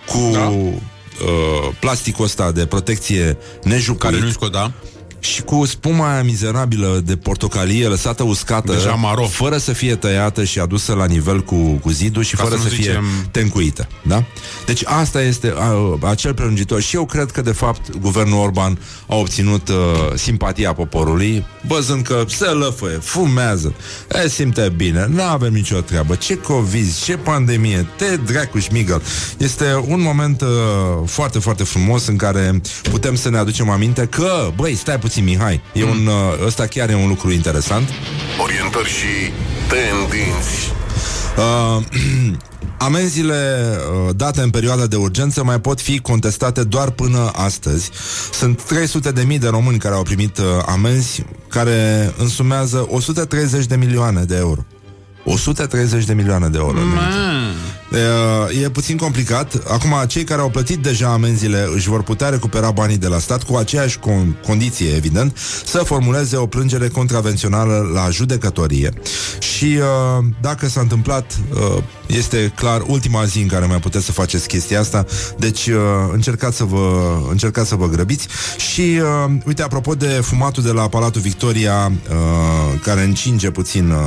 cu 0.06 0.30
da. 0.32 0.48
uh, 0.48 0.74
plasticul 1.80 2.24
ăsta 2.24 2.52
de 2.52 2.66
protecție 2.66 3.38
nejupuit. 3.62 4.12
Care 4.12 4.24
nu 4.24 4.30
scoda. 4.30 4.72
Și 5.24 5.42
cu 5.42 5.64
spuma 5.64 6.12
aia 6.12 6.22
mizerabilă 6.22 7.02
de 7.04 7.16
portocalie 7.16 7.86
lăsată 7.86 8.22
uscată 8.22 8.72
Deja 8.72 8.90
maro. 8.90 9.22
Fără 9.24 9.56
să 9.56 9.72
fie 9.72 9.94
tăiată 9.94 10.44
și 10.44 10.58
adusă 10.58 10.92
la 10.94 11.04
nivel 11.04 11.40
cu, 11.42 11.54
cu 11.56 11.90
zidul 11.90 12.22
Și 12.22 12.36
Ca 12.36 12.42
fără 12.42 12.54
să 12.54 12.60
să, 12.60 12.68
nu 12.68 12.74
fie 12.74 12.84
zicem- 12.84 13.28
tencuită 13.30 13.88
da? 14.02 14.24
Deci 14.66 14.82
asta 14.84 15.22
este 15.22 15.54
a, 15.56 15.98
acel 16.08 16.34
prelungitor 16.34 16.80
Și 16.80 16.96
eu 16.96 17.04
cred 17.04 17.30
că 17.30 17.42
de 17.42 17.52
fapt 17.52 17.96
Guvernul 18.00 18.38
Orban 18.42 18.78
a 19.06 19.14
obținut 19.16 19.68
uh, 19.68 19.74
simpatia 20.14 20.72
poporului 20.72 21.46
Văzând 21.66 22.02
că 22.02 22.24
se 22.28 22.44
lăfăie, 22.46 22.96
fumează 22.96 23.74
e, 24.24 24.28
Simte 24.28 24.72
bine, 24.76 25.06
nu 25.10 25.22
avem 25.22 25.52
nicio 25.52 25.80
treabă 25.80 26.14
Ce 26.14 26.36
COVID, 26.36 26.94
ce 27.04 27.16
pandemie 27.16 27.86
Te 27.96 28.16
dracu 28.16 28.58
șmigăl 28.58 29.02
Este 29.36 29.84
un 29.86 30.00
moment 30.00 30.40
uh, 30.40 30.48
foarte, 31.06 31.38
foarte 31.38 31.64
frumos 31.64 32.06
În 32.06 32.16
care 32.16 32.60
putem 32.82 33.14
să 33.14 33.30
ne 33.30 33.38
aducem 33.38 33.68
aminte 33.70 34.06
Că, 34.06 34.50
băi, 34.56 34.74
stai 34.74 34.98
puțin 34.98 35.13
Mihai 35.20 35.60
e 35.72 35.84
un, 35.84 36.06
uh, 36.06 36.46
Ăsta 36.46 36.66
chiar 36.66 36.90
e 36.90 36.94
un 36.94 37.08
lucru 37.08 37.32
interesant 37.32 37.88
Orientări 38.42 38.88
și 38.88 39.32
tendinți. 39.68 40.72
Uh, 41.36 41.82
amenziile 42.86 43.76
uh, 44.06 44.14
date 44.16 44.40
în 44.40 44.50
perioada 44.50 44.86
de 44.86 44.96
urgență 44.96 45.44
mai 45.44 45.60
pot 45.60 45.80
fi 45.80 46.00
contestate 46.00 46.64
doar 46.64 46.90
până 46.90 47.30
astăzi. 47.34 47.90
Sunt 48.32 48.62
300 48.62 49.10
de 49.10 49.22
mii 49.22 49.38
de 49.38 49.48
români 49.48 49.78
care 49.78 49.94
au 49.94 50.02
primit 50.02 50.38
uh, 50.38 50.44
amenzi 50.66 51.24
care 51.48 52.12
însumează 52.18 52.86
130 52.90 53.66
de 53.66 53.76
milioane 53.76 54.24
de 54.24 54.36
euro. 54.36 54.64
130 55.24 56.04
de 56.04 56.14
milioane 56.14 56.48
de 56.48 56.58
euro. 56.58 56.78
E, 56.78 56.82
e 58.62 58.68
puțin 58.68 58.96
complicat. 58.96 59.62
Acum, 59.68 59.94
cei 60.06 60.24
care 60.24 60.40
au 60.40 60.50
plătit 60.50 60.78
deja 60.78 61.08
amenziile 61.08 61.68
își 61.74 61.88
vor 61.88 62.02
putea 62.02 62.28
recupera 62.28 62.70
banii 62.70 62.98
de 62.98 63.06
la 63.06 63.18
stat 63.18 63.42
cu 63.42 63.56
aceeași 63.56 63.98
con- 63.98 64.42
condiție, 64.46 64.94
evident, 64.94 65.38
să 65.64 65.78
formuleze 65.78 66.36
o 66.36 66.46
plângere 66.46 66.88
contravențională 66.88 67.90
la 67.94 68.10
judecătorie. 68.10 68.92
Și 69.38 69.64
uh, 69.64 70.24
dacă 70.40 70.68
s-a 70.68 70.80
întâmplat, 70.80 71.38
uh, 71.52 71.82
este 72.06 72.52
clar 72.54 72.82
ultima 72.86 73.24
zi 73.24 73.40
în 73.40 73.46
care 73.48 73.66
mai 73.66 73.78
puteți 73.78 74.04
să 74.04 74.12
faceți 74.12 74.48
chestia 74.48 74.80
asta, 74.80 75.04
deci 75.38 75.66
uh, 75.66 75.76
încercați 76.12 76.56
să 76.56 76.64
vă, 76.64 77.16
încercați 77.30 77.68
să 77.68 77.74
vă 77.74 77.88
grăbiți. 77.88 78.28
Și, 78.56 78.80
uh, 78.80 79.32
uite, 79.46 79.62
apropo 79.62 79.94
de 79.94 80.06
fumatul 80.06 80.62
de 80.62 80.70
la 80.70 80.88
Palatul 80.88 81.20
Victoria, 81.20 81.92
uh, 82.10 82.80
care 82.82 83.02
încinge 83.02 83.50
puțin 83.50 83.90
uh, 83.90 83.98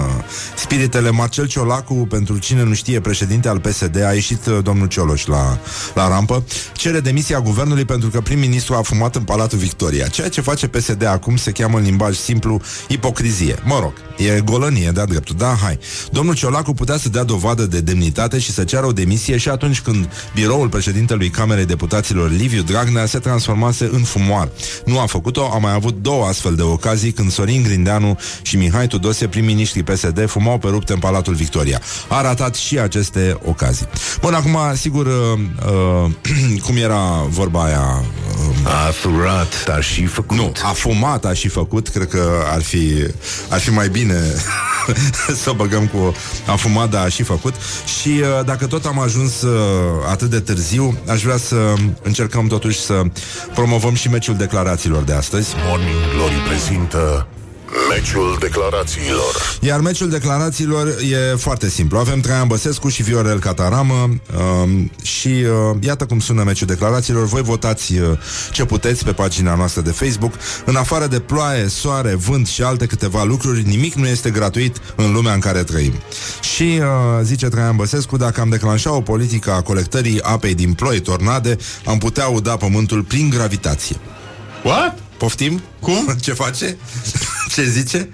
spiritele, 0.56 1.10
Marcel 1.10 1.48
Ciolacu, 1.48 1.94
pentru 1.94 2.38
cine 2.38 2.64
nu 2.64 2.74
știe, 2.74 3.00
președinte 3.00 3.48
al 3.48 3.60
PSD, 3.78 4.04
a 4.04 4.14
ieșit 4.14 4.46
uh, 4.46 4.58
domnul 4.64 4.88
Cioloș 4.88 5.26
la, 5.26 5.60
la 5.94 6.08
rampă, 6.08 6.44
cere 6.74 7.00
demisia 7.00 7.40
guvernului 7.40 7.86
pentru 7.86 8.10
că 8.10 8.22
prim-ministru 8.22 8.74
a 8.74 8.82
fumat 8.82 9.16
în 9.16 9.24
Palatul 9.24 9.58
Victoria. 9.58 10.08
Ceea 10.08 10.30
ce 10.30 10.42
face 10.42 10.68
PSD 10.68 11.06
acum 11.06 11.36
se 11.36 11.52
cheamă 11.52 11.78
în 11.78 11.84
limbaj 11.84 12.16
simplu 12.16 12.62
ipocrizie. 12.88 13.56
Mă 13.64 13.80
rog, 13.80 13.94
e 14.18 14.42
golănie, 14.42 14.90
de 14.90 15.04
dreptul. 15.08 15.36
Da, 15.38 15.58
hai. 15.62 15.80
Domnul 16.12 16.36
Ciolacu 16.36 16.74
putea 16.74 16.98
să 16.98 17.10
dea 17.10 17.24
dovadă 17.24 17.66
de 17.66 17.82
demnitate 17.82 18.40
și 18.40 18.52
să 18.52 18.64
ceară 18.64 18.86
o 18.86 18.92
demisie 18.92 19.38
și 19.38 19.50
atunci 19.50 19.82
când 19.82 20.10
biroul 20.34 20.70
președintelui 20.70 21.30
Camerei 21.30 21.66
Deputaților 21.66 22.32
Liviu 22.32 22.62
Dragnea 22.62 23.06
se 23.06 23.20
transformase 23.20 23.90
în 23.92 24.04
fumoar. 24.04 24.50
Nu 24.86 25.00
a 25.00 25.06
făcut-o, 25.06 25.52
a 25.54 25.58
mai 25.58 25.74
avut 25.74 26.02
două 26.02 26.26
astfel 26.26 26.56
de 26.56 26.62
ocazii 26.62 27.12
când 27.12 27.32
Sorin 27.32 27.64
Grindeanu 27.64 28.20
și 28.42 28.58
Mihai 28.58 28.88
Tudose, 28.88 29.28
prim-ministrii 29.28 29.84
PSD, 29.84 30.26
fumau 30.28 30.58
pe 30.58 30.68
rupte 30.68 30.94
în 30.94 31.00
Palatul 31.00 31.34
Victoria. 31.34 31.82
A 32.08 32.22
ratat 32.22 32.56
și 32.56 32.80
aceste 32.80 33.38
ocazii. 33.46 33.67
Bun, 34.22 34.34
acum, 34.34 34.58
sigur, 34.76 35.06
uh, 35.06 35.40
uh, 36.06 36.12
cum 36.66 36.78
era 36.78 37.26
vorba 37.30 37.64
aia... 37.64 38.04
Uh, 38.64 38.72
A 38.88 38.92
furat, 38.92 39.66
dar 39.66 39.84
și 39.84 40.06
făcut. 40.06 40.38
Nu, 40.38 40.52
a 40.64 40.72
fumat, 40.72 41.26
a 41.26 41.34
și 41.34 41.48
făcut, 41.48 41.88
cred 41.88 42.08
că 42.08 42.30
ar 42.54 42.62
fi, 42.62 43.08
ar 43.50 43.60
fi 43.60 43.70
mai 43.70 43.90
bine 43.90 44.22
să 45.44 45.50
o 45.50 45.54
băgăm 45.54 45.88
cu 45.88 46.16
a 46.48 46.56
fumat, 46.56 46.90
dar 46.90 47.06
a 47.06 47.10
și 47.10 47.24
făcut. 47.24 47.54
Și 48.00 48.08
uh, 48.08 48.46
dacă 48.46 48.68
tot 48.68 48.86
am 48.86 49.00
ajuns 49.00 49.42
uh, 49.42 49.52
atât 50.10 50.30
de 50.30 50.40
târziu, 50.40 50.98
aș 51.08 51.22
vrea 51.22 51.38
să 51.38 51.74
încercăm 52.02 52.48
totuși 52.48 52.80
să 52.80 53.02
promovăm 53.54 53.94
și 53.94 54.10
meciul 54.10 54.36
declarațiilor 54.36 55.04
de 55.04 55.14
astăzi. 55.14 55.54
Morning 55.68 55.96
Glory 56.16 56.36
prezintă 56.48 57.28
Meciul 57.90 58.38
declarațiilor 58.40 59.58
Iar 59.62 59.80
meciul 59.80 60.10
declarațiilor 60.10 60.88
e 60.88 61.36
foarte 61.36 61.70
simplu. 61.70 61.98
Avem 61.98 62.20
Traian 62.20 62.48
Băsescu 62.48 62.90
și 62.90 63.04
Viorel 63.04 63.40
Cataramă 63.40 63.94
um, 64.64 64.92
și 65.02 65.28
uh, 65.28 65.78
iată 65.80 66.06
cum 66.06 66.20
sună 66.20 66.44
meciul 66.44 66.68
declarațiilor. 66.68 67.26
Voi 67.26 67.42
votați 67.42 67.98
uh, 67.98 68.08
ce 68.52 68.66
puteți 68.66 69.04
pe 69.04 69.12
pagina 69.12 69.56
noastră 69.56 69.82
de 69.82 69.92
Facebook. 69.92 70.34
În 70.66 70.76
afară 70.76 71.08
de 71.08 71.20
ploaie, 71.20 71.68
soare, 71.68 72.16
vânt 72.16 72.48
și 72.48 72.62
alte 72.62 72.86
câteva 72.86 73.24
lucruri, 73.24 73.68
nimic 73.68 73.94
nu 73.94 74.08
este 74.08 74.30
gratuit 74.30 74.78
în 74.96 75.12
lumea 75.14 75.34
în 75.34 75.40
care 75.40 75.64
trăim. 75.64 75.94
Și, 76.42 76.80
uh, 76.80 76.86
zice 77.24 77.48
Traian 77.48 77.76
Băsescu, 77.76 78.18
dacă 78.18 78.42
am 78.42 78.50
declanșat 78.50 78.94
o 78.94 79.02
politică 79.02 79.52
a 79.52 79.62
colectării 79.62 80.22
apei 80.22 80.56
din 80.56 80.74
ploi, 80.74 81.00
tornade, 81.00 81.58
am 81.86 81.98
putea 81.98 82.28
uda 82.28 82.58
pământul 82.58 83.04
prin 83.04 83.30
gravitație. 83.30 83.96
What? 84.64 85.07
Poftim? 85.18 85.62
Cum? 85.80 86.08
Ce 86.22 86.34
face? 86.34 86.78
Ce 87.56 87.70
zice? 87.70 88.10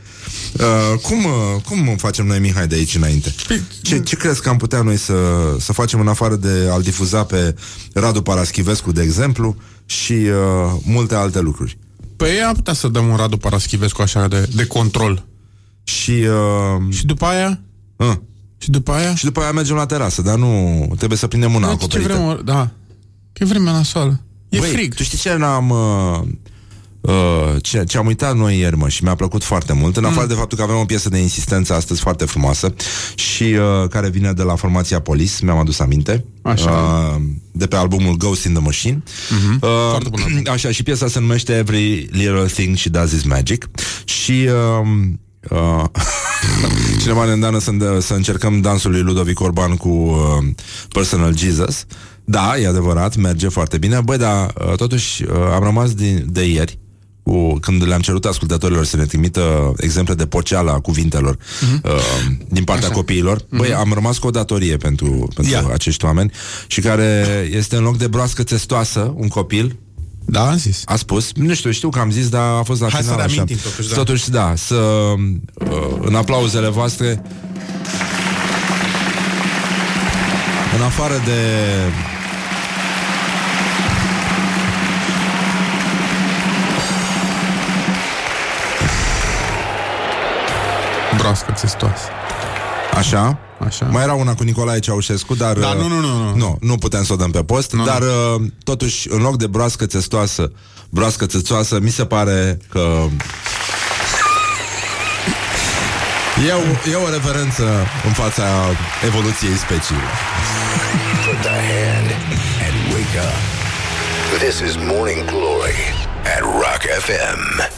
Uh, 0.59 0.99
cum, 1.01 1.17
uh, 1.25 1.61
cum 1.65 1.95
facem 1.97 2.25
noi, 2.25 2.39
Mihai, 2.39 2.67
de 2.67 2.75
aici 2.75 2.95
înainte? 2.95 3.35
Ce, 3.81 3.99
ce 3.99 4.15
crezi 4.15 4.41
că 4.41 4.49
am 4.49 4.57
putea 4.57 4.81
noi 4.81 4.97
să, 4.97 5.13
să 5.59 5.73
facem 5.73 5.99
în 5.99 6.07
afară 6.07 6.35
de 6.35 6.67
a-l 6.71 6.81
difuza 6.81 7.23
pe 7.23 7.55
Radu 7.93 8.21
Paraschivescu, 8.21 8.91
de 8.91 9.01
exemplu, 9.01 9.55
și 9.85 10.11
uh, 10.13 10.73
multe 10.83 11.15
alte 11.15 11.39
lucruri? 11.39 11.77
Păi 12.15 12.41
am 12.41 12.53
putea 12.53 12.73
să 12.73 12.87
dăm 12.87 13.07
un 13.07 13.15
Radu 13.15 13.37
Paraschivescu 13.37 14.01
așa 14.01 14.27
de, 14.27 14.49
de 14.55 14.65
control. 14.65 15.25
Și... 15.83 16.11
Uh, 16.11 16.93
Și 16.93 17.05
după 17.05 17.25
aia? 17.25 17.59
uh, 17.95 18.13
Și 18.57 18.69
după 18.69 18.91
aia? 18.91 19.15
și 19.15 19.23
după 19.25 19.41
aia 19.41 19.51
mergem 19.51 19.75
la 19.75 19.85
terasă, 19.85 20.21
dar 20.21 20.35
nu 20.37 20.85
trebuie 20.97 21.17
să 21.17 21.27
prindem 21.27 21.53
una 21.53 21.69
Uite 21.69 21.85
ce 21.87 21.97
acoperită. 21.97 22.25
vreme, 22.25 22.41
da. 22.45 22.69
Că 23.33 23.43
e 23.43 23.45
vremea 23.45 23.71
nasoală. 23.71 24.21
E 24.49 24.57
Băi, 24.57 24.69
frig. 24.69 24.93
Tu 24.93 25.03
știi 25.03 25.17
ce 25.17 25.35
n-am... 25.35 25.69
Uh, 25.69 26.21
Uh, 27.03 27.55
ce, 27.61 27.83
ce 27.83 27.97
am 27.97 28.05
uitat 28.05 28.35
noi 28.35 28.59
ieri, 28.59 28.77
mă, 28.77 28.89
și 28.89 29.03
mi-a 29.03 29.15
plăcut 29.15 29.43
foarte 29.43 29.73
mult, 29.73 29.97
în 29.97 30.05
afară 30.05 30.27
de 30.27 30.33
faptul 30.33 30.57
că 30.57 30.63
avem 30.63 30.75
o 30.75 30.85
piesă 30.85 31.09
de 31.09 31.17
insistență 31.17 31.73
astăzi 31.73 31.99
foarte 31.99 32.25
frumoasă 32.25 32.73
și 33.15 33.43
uh, 33.43 33.89
care 33.89 34.09
vine 34.09 34.31
de 34.31 34.43
la 34.43 34.55
formația 34.55 34.99
Polis, 34.99 35.39
mi-am 35.39 35.57
adus 35.57 35.79
aminte, 35.79 36.25
Așa. 36.41 36.69
Uh, 36.69 37.21
de 37.51 37.67
pe 37.67 37.75
albumul 37.75 38.15
Ghost 38.15 38.45
in 38.45 38.53
the 38.53 38.61
Machine. 38.61 39.03
Mhm. 39.29 39.53
Uh, 39.61 39.69
Foarte 39.89 40.09
bun 40.09 40.21
album. 40.21 40.43
Așa, 40.53 40.71
și 40.71 40.83
piesa 40.83 41.07
se 41.07 41.19
numește 41.19 41.57
Every 41.57 42.07
Little 42.11 42.45
Thing 42.45 42.75
She 42.75 42.89
Does 42.89 43.11
Is 43.11 43.23
Magic 43.23 43.69
și... 44.03 44.47
Uh, 44.81 44.87
uh, 45.49 45.83
cineva 47.01 47.25
ne 47.25 47.31
îndeamnă 47.31 47.59
să, 47.59 47.71
să 47.99 48.13
încercăm 48.13 48.61
dansul 48.61 48.91
lui 48.91 49.01
Ludovic 49.01 49.39
Orban 49.39 49.75
cu 49.75 49.89
uh, 49.89 50.45
Personal 50.89 51.37
Jesus. 51.37 51.85
Da, 52.25 52.57
e 52.57 52.67
adevărat, 52.67 53.15
merge 53.15 53.47
foarte 53.47 53.77
bine. 53.77 53.99
Băi, 54.03 54.17
dar 54.17 54.53
uh, 54.67 54.75
totuși 54.75 55.23
uh, 55.23 55.29
am 55.53 55.63
rămas 55.63 55.93
din, 55.93 56.25
de 56.29 56.47
ieri 56.47 56.81
cu, 57.23 57.57
când 57.59 57.87
le-am 57.87 58.01
cerut 58.01 58.25
ascultătorilor 58.25 58.85
să 58.85 58.97
ne 58.97 59.05
trimită 59.05 59.73
exemple 59.77 60.13
de 60.13 60.25
poceală 60.25 60.71
a 60.71 60.79
cuvintelor 60.79 61.37
uh, 61.83 61.91
din 62.47 62.63
partea 62.63 62.87
Așa. 62.87 62.95
copiilor. 62.95 63.45
Băi, 63.49 63.73
am 63.73 63.91
rămas 63.93 64.17
cu 64.17 64.27
o 64.27 64.31
datorie 64.31 64.77
pentru, 64.77 65.27
pentru 65.35 65.53
Ia. 65.53 65.65
acești 65.73 66.05
oameni 66.05 66.31
și 66.67 66.81
care 66.81 67.25
este 67.51 67.75
în 67.75 67.83
loc 67.83 67.97
de 67.97 68.07
broască 68.07 68.43
testoasă, 68.43 69.13
un 69.17 69.27
copil, 69.27 69.75
Da, 70.25 70.49
am 70.49 70.57
zis. 70.57 70.81
a 70.85 70.95
spus, 70.95 71.31
nu 71.35 71.53
știu, 71.53 71.71
știu 71.71 71.89
că 71.89 71.99
am 71.99 72.11
zis, 72.11 72.29
dar 72.29 72.59
a 72.59 72.63
fost 72.63 72.81
la 72.81 72.89
Hai 72.89 73.01
să 73.01 73.05
final 73.09 73.19
așa. 73.19 73.33
reamintim 73.33 73.57
totuși, 73.63 73.89
da. 73.89 73.95
Totuși, 73.95 74.29
da, 74.29 74.53
să 74.55 74.75
uh, 74.75 75.77
în 76.01 76.15
aplauzele 76.15 76.67
voastre 76.69 77.21
în 80.77 80.81
afară 80.81 81.21
de 81.25 81.39
Broască 91.17 91.51
țestoasă. 91.51 92.07
Așa, 92.97 93.37
Așa. 93.65 93.85
Mai 93.85 94.03
era 94.03 94.13
una 94.13 94.33
cu 94.33 94.43
Nicolae 94.43 94.79
Ceaușescu, 94.79 95.35
dar... 95.35 95.57
Da, 95.57 95.67
uh, 95.67 95.75
nu, 95.75 95.87
nu, 95.87 95.99
nu, 95.99 96.23
nu. 96.23 96.35
Nu, 96.35 96.57
nu 96.61 96.77
putem 96.77 97.03
să 97.03 97.13
o 97.13 97.15
dăm 97.15 97.31
pe 97.31 97.43
post, 97.43 97.71
Nu, 97.71 97.85
dar 97.85 98.01
uh, 98.01 98.41
totuși, 98.63 99.07
în 99.11 99.21
loc 99.21 99.37
de 99.37 99.47
broască 99.47 99.85
țestoasă, 99.85 100.51
broască 100.89 101.25
țețoasă, 101.25 101.79
mi 101.79 101.89
se 101.89 102.05
pare 102.05 102.57
că... 102.69 103.05
E 106.47 106.51
o, 106.51 106.89
e 106.89 106.95
o 106.95 107.09
reverență 107.09 107.63
în 108.05 108.11
fața 108.11 108.43
evoluției 109.05 109.55
speciei. 109.55 109.97
Put 111.25 111.41
the 111.41 111.59
hand 111.73 112.07
and 112.65 112.93
wake 112.93 113.17
up. 113.27 113.39
This 114.39 114.59
is 114.69 114.75
Morning 114.75 115.25
Glory 115.25 115.81
at 116.35 116.41
Rock 116.41 116.81
FM. 117.05 117.69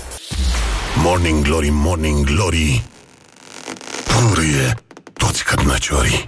Morning 1.03 1.43
Glory, 1.43 1.69
Morning 1.71 2.25
Glory 2.25 2.83
Purie 4.19 4.73
toți 5.13 5.43
cărnăciorii 5.43 6.27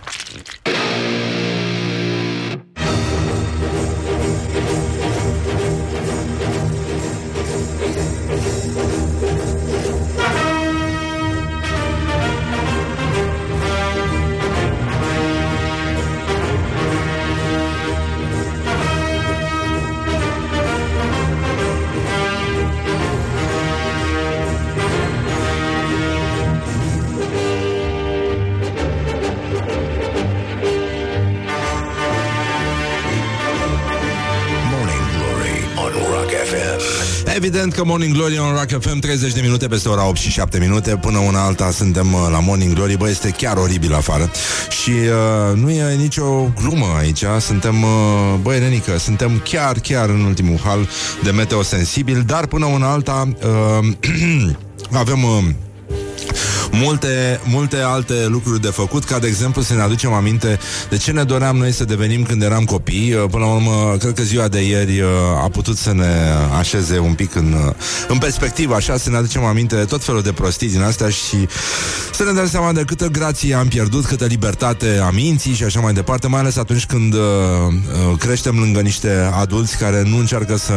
că 37.77 37.83
Morning 37.85 38.13
Glory 38.13 38.39
on 38.39 38.51
Rock 38.51 38.81
FM 38.81 38.99
30 38.99 39.33
de 39.33 39.41
minute 39.41 39.67
peste 39.67 39.89
ora 39.89 40.07
8 40.07 40.17
și 40.17 40.29
7 40.29 40.59
minute. 40.59 40.95
Până 40.95 41.17
una 41.17 41.43
alta 41.43 41.71
suntem 41.71 42.13
uh, 42.13 42.27
la 42.31 42.39
Morning 42.39 42.73
Glory. 42.73 42.97
Bă, 42.97 43.09
este 43.09 43.29
chiar 43.29 43.57
oribil 43.57 43.93
afară. 43.93 44.31
Și 44.69 44.89
uh, 44.89 45.57
nu 45.57 45.69
e 45.69 45.95
nicio 45.95 46.51
glumă 46.61 46.85
aici. 46.97 47.23
Suntem, 47.39 47.83
uh, 47.83 47.89
băi, 48.41 48.59
Renică 48.59 48.97
Suntem 48.97 49.41
chiar, 49.43 49.79
chiar 49.79 50.09
în 50.09 50.23
ultimul 50.23 50.59
hal 50.63 50.89
De 51.23 51.31
meteo 51.31 51.61
sensibil 51.61 52.23
Dar 52.25 52.45
până 52.45 52.65
una 52.65 52.91
alta 52.91 53.27
uh, 53.79 53.87
Avem... 55.01 55.23
Uh, 55.23 55.43
multe, 56.71 57.39
multe 57.43 57.77
alte 57.77 58.25
lucruri 58.27 58.61
de 58.61 58.67
făcut, 58.67 59.03
ca 59.03 59.19
de 59.19 59.27
exemplu 59.27 59.61
să 59.61 59.73
ne 59.73 59.81
aducem 59.81 60.13
aminte 60.13 60.59
de 60.89 60.97
ce 60.97 61.11
ne 61.11 61.23
doream 61.23 61.57
noi 61.57 61.71
să 61.71 61.85
devenim 61.85 62.23
când 62.23 62.41
eram 62.41 62.63
copii. 62.63 63.13
Uh, 63.13 63.29
Până 63.31 63.45
la 63.45 63.51
urmă, 63.51 63.95
cred 63.99 64.13
că 64.13 64.23
ziua 64.23 64.47
de 64.47 64.67
ieri 64.67 64.99
uh, 64.99 65.09
a 65.43 65.49
putut 65.49 65.77
să 65.77 65.93
ne 65.93 66.07
așeze 66.57 66.99
un 66.99 67.13
pic 67.13 67.35
în, 67.35 67.55
uh, 67.67 67.73
în 68.07 68.17
perspectivă, 68.17 68.75
așa, 68.75 68.97
să 68.97 69.09
ne 69.09 69.17
aducem 69.17 69.43
aminte 69.43 69.75
de 69.75 69.83
tot 69.83 70.03
felul 70.03 70.21
de 70.21 70.31
prostii 70.31 70.69
din 70.69 70.81
astea 70.81 71.09
și 71.09 71.47
să 72.13 72.23
ne 72.23 72.31
dăm 72.31 72.47
seama 72.47 72.71
de 72.71 72.83
câtă 72.83 73.07
grație 73.07 73.55
am 73.55 73.67
pierdut, 73.67 74.05
câtă 74.05 74.25
libertate 74.25 74.99
a 75.03 75.09
minții 75.09 75.53
și 75.53 75.63
așa 75.63 75.79
mai 75.79 75.93
departe, 75.93 76.27
mai 76.27 76.39
ales 76.39 76.57
atunci 76.57 76.85
când 76.85 77.13
uh, 77.13 77.19
uh, 77.19 78.17
creștem 78.19 78.59
lângă 78.59 78.79
niște 78.79 79.29
adulți 79.39 79.77
care 79.77 80.03
nu 80.05 80.17
încearcă 80.17 80.57
să 80.57 80.73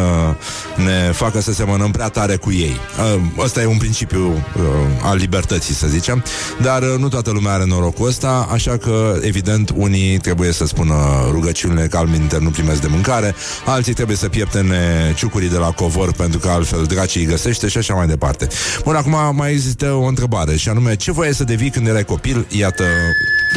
ne 0.77 1.13
facă 1.13 1.41
să 1.41 1.53
semănăm 1.53 1.91
prea 1.91 2.09
tare 2.09 2.37
cu 2.37 2.53
ei. 2.53 2.77
Uh, 3.15 3.21
ăsta 3.39 3.61
e 3.61 3.67
un 3.67 3.79
principiu 3.79 4.27
uh, 4.29 4.63
al 5.03 5.17
libertății, 5.17 5.75
să 5.81 5.87
zicem, 5.87 6.25
dar 6.63 6.83
uh, 6.83 6.95
nu 6.99 7.09
toată 7.09 7.31
lumea 7.31 7.53
are 7.53 7.65
norocul 7.67 8.07
ăsta, 8.07 8.49
așa 8.51 8.77
că, 8.77 9.19
evident, 9.21 9.71
unii 9.75 10.19
trebuie 10.19 10.53
să 10.53 10.67
spună 10.67 10.95
rugăciunile 11.31 11.87
că 11.87 11.97
alminter 11.97 12.39
nu 12.39 12.51
primesc 12.51 12.81
de 12.81 12.87
mâncare, 12.87 13.35
alții 13.65 13.93
trebuie 13.93 14.17
să 14.17 14.29
pieptene 14.29 15.13
ciucurii 15.17 15.49
de 15.49 15.57
la 15.57 15.71
covor 15.71 16.13
pentru 16.13 16.39
că 16.39 16.49
altfel 16.49 16.85
dracii 16.85 17.21
îi 17.21 17.27
găsește 17.27 17.69
și 17.69 17.79
așa 17.79 17.95
mai 17.95 18.07
departe. 18.07 18.49
Bun, 18.85 18.95
acum 18.95 19.37
mai 19.37 19.51
există 19.51 19.93
o 19.93 20.05
întrebare 20.05 20.57
și 20.57 20.69
anume, 20.69 20.97
ce 20.97 21.13
voie 21.13 21.33
să 21.33 21.45
devii 21.45 21.71
când 21.71 21.87
erai 21.87 22.05
copil? 22.05 22.47
Iată 22.49 22.85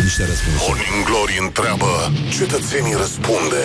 niște 0.04 0.26
răspunsuri. 0.26 0.66
Morning 0.68 1.06
Glory 1.06 1.38
întreabă, 1.42 2.12
cetățenii 2.38 2.94
răspunde. 2.98 3.62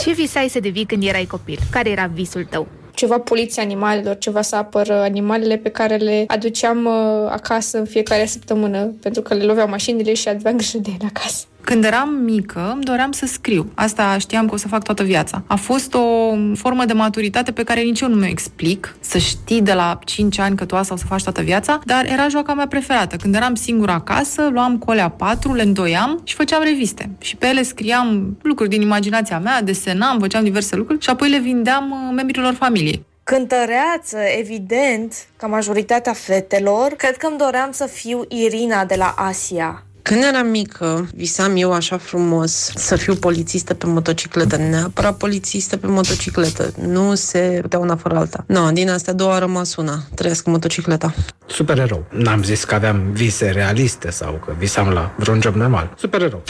Ce 0.00 0.12
visai 0.12 0.48
să 0.50 0.60
devii 0.60 0.84
când 0.84 1.02
erai 1.04 1.26
copil? 1.26 1.58
Care 1.70 1.90
era 1.90 2.10
visul 2.14 2.46
tău? 2.50 2.68
Ceva 3.00 3.18
poliție 3.18 3.62
animalelor, 3.62 4.18
ceva 4.18 4.42
să 4.42 4.56
apăr 4.56 4.90
animalele 4.90 5.56
pe 5.56 5.68
care 5.68 5.96
le 5.96 6.24
aduceam 6.26 6.84
uh, 6.84 7.30
acasă 7.30 7.78
în 7.78 7.84
fiecare 7.84 8.26
săptămână, 8.26 8.84
pentru 9.02 9.22
că 9.22 9.34
le 9.34 9.44
loveau 9.44 9.68
mașinile 9.68 10.14
și 10.14 10.28
aveam 10.28 10.56
grijă 10.56 10.78
de 10.78 10.90
ele 10.98 11.10
acasă. 11.14 11.44
Când 11.60 11.84
eram 11.84 12.08
mică, 12.08 12.70
îmi 12.74 12.84
doream 12.84 13.12
să 13.12 13.26
scriu. 13.26 13.70
Asta 13.74 14.18
știam 14.18 14.46
că 14.46 14.54
o 14.54 14.56
să 14.56 14.68
fac 14.68 14.82
toată 14.82 15.02
viața. 15.02 15.42
A 15.46 15.56
fost 15.56 15.94
o 15.94 16.34
formă 16.54 16.84
de 16.84 16.92
maturitate 16.92 17.52
pe 17.52 17.62
care 17.62 17.80
nici 17.80 18.00
eu 18.00 18.08
nu 18.08 18.14
mi-o 18.14 18.28
explic. 18.28 18.96
Să 19.00 19.18
știi 19.18 19.62
de 19.62 19.72
la 19.72 19.98
5 20.04 20.38
ani 20.38 20.56
că 20.56 20.64
tu 20.64 20.76
asta 20.76 20.94
o 20.94 20.96
să 20.96 21.04
faci 21.06 21.22
toată 21.22 21.42
viața, 21.42 21.80
dar 21.84 22.06
era 22.06 22.28
joaca 22.28 22.54
mea 22.54 22.66
preferată. 22.66 23.16
Când 23.16 23.34
eram 23.34 23.54
singură 23.54 23.92
acasă, 23.92 24.48
luam 24.52 24.78
colea 24.78 25.08
4, 25.08 25.54
le 25.54 25.62
îndoiam 25.62 26.20
și 26.24 26.34
făceam 26.34 26.62
reviste. 26.62 27.10
Și 27.18 27.36
pe 27.36 27.46
ele 27.46 27.62
scriam 27.62 28.36
lucruri 28.42 28.70
din 28.70 28.80
imaginația 28.80 29.38
mea, 29.38 29.62
desenam, 29.62 30.18
făceam 30.18 30.44
diverse 30.44 30.76
lucruri 30.76 31.02
și 31.02 31.10
apoi 31.10 31.30
le 31.30 31.38
vindeam 31.38 31.90
uh, 31.90 32.14
membrilor 32.14 32.54
familiei. 32.54 33.04
Cântăreață, 33.24 34.18
evident, 34.38 35.14
ca 35.36 35.46
majoritatea 35.46 36.12
fetelor, 36.12 36.92
cred 36.96 37.16
că 37.16 37.26
îmi 37.26 37.38
doream 37.38 37.70
să 37.72 37.86
fiu 37.86 38.24
Irina 38.28 38.84
de 38.84 38.94
la 38.94 39.14
Asia. 39.16 39.84
Când 40.10 40.24
eram 40.24 40.46
mică, 40.46 41.08
visam 41.14 41.56
eu 41.56 41.72
așa 41.72 41.98
frumos 41.98 42.72
să 42.74 42.96
fiu 42.96 43.14
polițistă 43.14 43.74
pe 43.74 43.86
motocicletă, 43.86 44.56
neapărat 44.56 45.16
polițistă 45.16 45.76
pe 45.76 45.86
motocicletă. 45.86 46.72
Nu 46.86 47.14
se 47.14 47.58
putea 47.62 47.78
una 47.78 47.96
fără 47.96 48.16
alta. 48.16 48.44
No, 48.46 48.70
din 48.70 48.90
astea 48.90 49.12
două 49.12 49.32
a 49.32 49.38
rămas 49.38 49.76
una. 49.76 50.02
Trăiesc 50.14 50.46
motocicleta. 50.46 51.14
Supererou. 51.46 52.04
N-am 52.10 52.42
zis 52.42 52.64
că 52.64 52.74
aveam 52.74 53.10
vise 53.12 53.50
realiste 53.50 54.10
sau 54.10 54.40
că 54.44 54.52
visam 54.58 54.88
la 54.88 55.14
vreun 55.16 55.40
job 55.40 55.54
normal. 55.54 55.94
Supererou. 55.98 56.42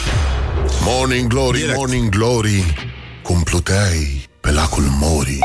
Morning 0.85 1.29
Glory, 1.29 1.59
Direct. 1.59 1.77
Morning 1.77 2.09
Glory, 2.09 2.75
cum 3.23 3.43
pluteai 3.43 4.29
pe 4.41 4.51
lacul 4.51 4.85
Mori. 5.01 5.39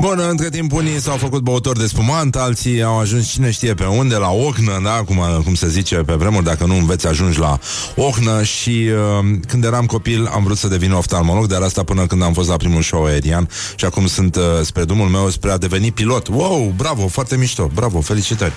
Bun, 0.00 0.18
între 0.28 0.48
timp 0.48 0.72
unii 0.72 1.00
s-au 1.00 1.16
făcut 1.16 1.42
băutori 1.42 1.78
de 1.78 1.86
spumant, 1.86 2.36
alții 2.36 2.82
au 2.82 2.98
ajuns 2.98 3.30
cine 3.30 3.50
știe 3.50 3.74
pe 3.74 3.84
unde, 3.84 4.16
la 4.16 4.30
Ochnă, 4.30 4.80
da, 4.82 4.90
cum, 4.90 5.42
cum 5.44 5.54
se 5.54 5.68
zice 5.68 5.96
pe 5.96 6.12
vremuri, 6.12 6.44
dacă 6.44 6.64
nu 6.64 6.74
înveți 6.76 7.06
ajungi 7.06 7.38
la 7.38 7.58
Ochnă 7.96 8.42
și 8.42 8.88
uh, 9.20 9.38
când 9.48 9.64
eram 9.64 9.86
copil 9.86 10.26
am 10.26 10.44
vrut 10.44 10.56
să 10.56 10.68
devin 10.68 10.92
oftalmolog, 10.92 11.46
dar 11.46 11.62
asta 11.62 11.82
până 11.82 12.06
când 12.06 12.22
am 12.22 12.32
fost 12.32 12.48
la 12.48 12.56
primul 12.56 12.82
show 12.82 13.04
aerian 13.04 13.48
și 13.74 13.84
acum 13.84 14.06
sunt 14.06 14.36
uh, 14.36 14.42
spre 14.62 14.84
drumul 14.84 15.08
meu 15.08 15.28
spre 15.28 15.50
a 15.50 15.58
deveni 15.58 15.92
pilot. 15.92 16.28
Wow, 16.28 16.72
bravo, 16.76 17.08
foarte 17.08 17.36
mișto, 17.36 17.70
bravo, 17.74 18.00
felicitări. 18.00 18.52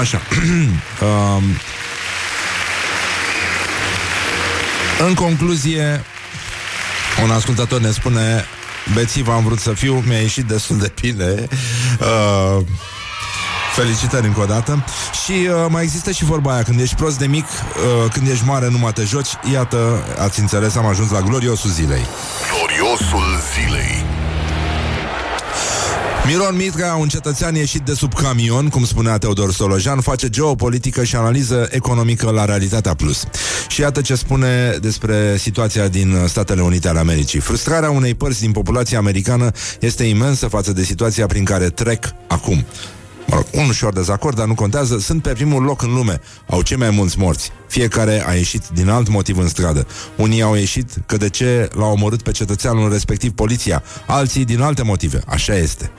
Așa. 0.00 0.20
uh, 1.02 1.42
în 5.06 5.14
concluzie, 5.14 6.04
un 7.24 7.30
ascultător 7.30 7.80
ne 7.80 7.90
spune 7.90 8.44
Bețiv 8.94 9.28
am 9.28 9.44
vrut 9.44 9.58
să 9.58 9.72
fiu, 9.72 10.02
mi-a 10.06 10.20
ieșit 10.20 10.44
destul 10.44 10.78
de 10.78 10.92
bine. 11.00 11.48
Uh, 12.00 12.64
Felicitări 13.74 14.26
încă 14.26 14.40
o 14.40 14.44
dată 14.44 14.84
Și 15.24 15.32
uh, 15.32 15.66
mai 15.68 15.82
există 15.82 16.10
și 16.10 16.24
vorba 16.24 16.52
aia 16.52 16.62
Când 16.62 16.80
ești 16.80 16.94
prost 16.94 17.18
de 17.18 17.26
mic, 17.26 17.44
uh, 17.44 18.10
când 18.12 18.28
ești 18.28 18.44
mare 18.44 18.68
Nu 18.70 18.78
mă 18.78 18.92
te 18.92 19.02
joci, 19.02 19.28
iată, 19.52 20.04
ați 20.18 20.40
înțeles 20.40 20.76
Am 20.76 20.86
ajuns 20.86 21.10
la 21.10 21.20
gloriosul 21.20 21.70
zilei 21.70 22.06
Gloriosul 22.50 23.24
zilei 23.54 24.04
Miron 26.26 26.56
Mitra, 26.56 26.94
un 26.94 27.08
cetățean 27.08 27.54
ieșit 27.54 27.80
de 27.80 27.94
sub 27.94 28.14
camion, 28.14 28.68
cum 28.68 28.84
spunea 28.84 29.18
Teodor 29.18 29.52
Solojan, 29.52 30.00
face 30.00 30.28
geopolitică 30.28 31.04
și 31.04 31.16
analiză 31.16 31.68
economică 31.70 32.30
la 32.30 32.44
Realitatea 32.44 32.94
Plus. 32.94 33.24
Și 33.76 33.82
iată 33.82 34.00
ce 34.00 34.14
spune 34.14 34.78
despre 34.80 35.36
situația 35.36 35.88
din 35.88 36.16
Statele 36.26 36.62
Unite 36.62 36.88
ale 36.88 36.98
Americii. 36.98 37.40
Frustrarea 37.40 37.90
unei 37.90 38.14
părți 38.14 38.40
din 38.40 38.52
populația 38.52 38.98
americană 38.98 39.50
este 39.80 40.04
imensă 40.04 40.48
față 40.48 40.72
de 40.72 40.82
situația 40.82 41.26
prin 41.26 41.44
care 41.44 41.68
trec 41.68 42.04
acum. 42.26 42.64
Mă 43.26 43.34
rog, 43.34 43.44
un 43.52 43.68
ușor 43.68 43.92
dezacord, 43.92 44.36
dar 44.36 44.46
nu 44.46 44.54
contează, 44.54 44.98
sunt 44.98 45.22
pe 45.22 45.32
primul 45.32 45.62
loc 45.62 45.82
în 45.82 45.94
lume. 45.94 46.20
Au 46.46 46.62
cei 46.62 46.76
mai 46.76 46.90
mulți 46.90 47.18
morți. 47.18 47.50
Fiecare 47.68 48.24
a 48.26 48.32
ieșit 48.32 48.62
din 48.74 48.88
alt 48.88 49.08
motiv 49.08 49.38
în 49.38 49.48
stradă. 49.48 49.86
Unii 50.16 50.42
au 50.42 50.54
ieșit 50.54 50.90
că 51.06 51.16
de 51.16 51.28
ce 51.28 51.68
l-a 51.72 51.86
omorât 51.86 52.22
pe 52.22 52.30
cetățeanul 52.30 52.90
respectiv 52.92 53.32
poliția, 53.32 53.82
alții 54.06 54.44
din 54.44 54.60
alte 54.60 54.82
motive. 54.82 55.22
Așa 55.26 55.56
este. 55.56 55.90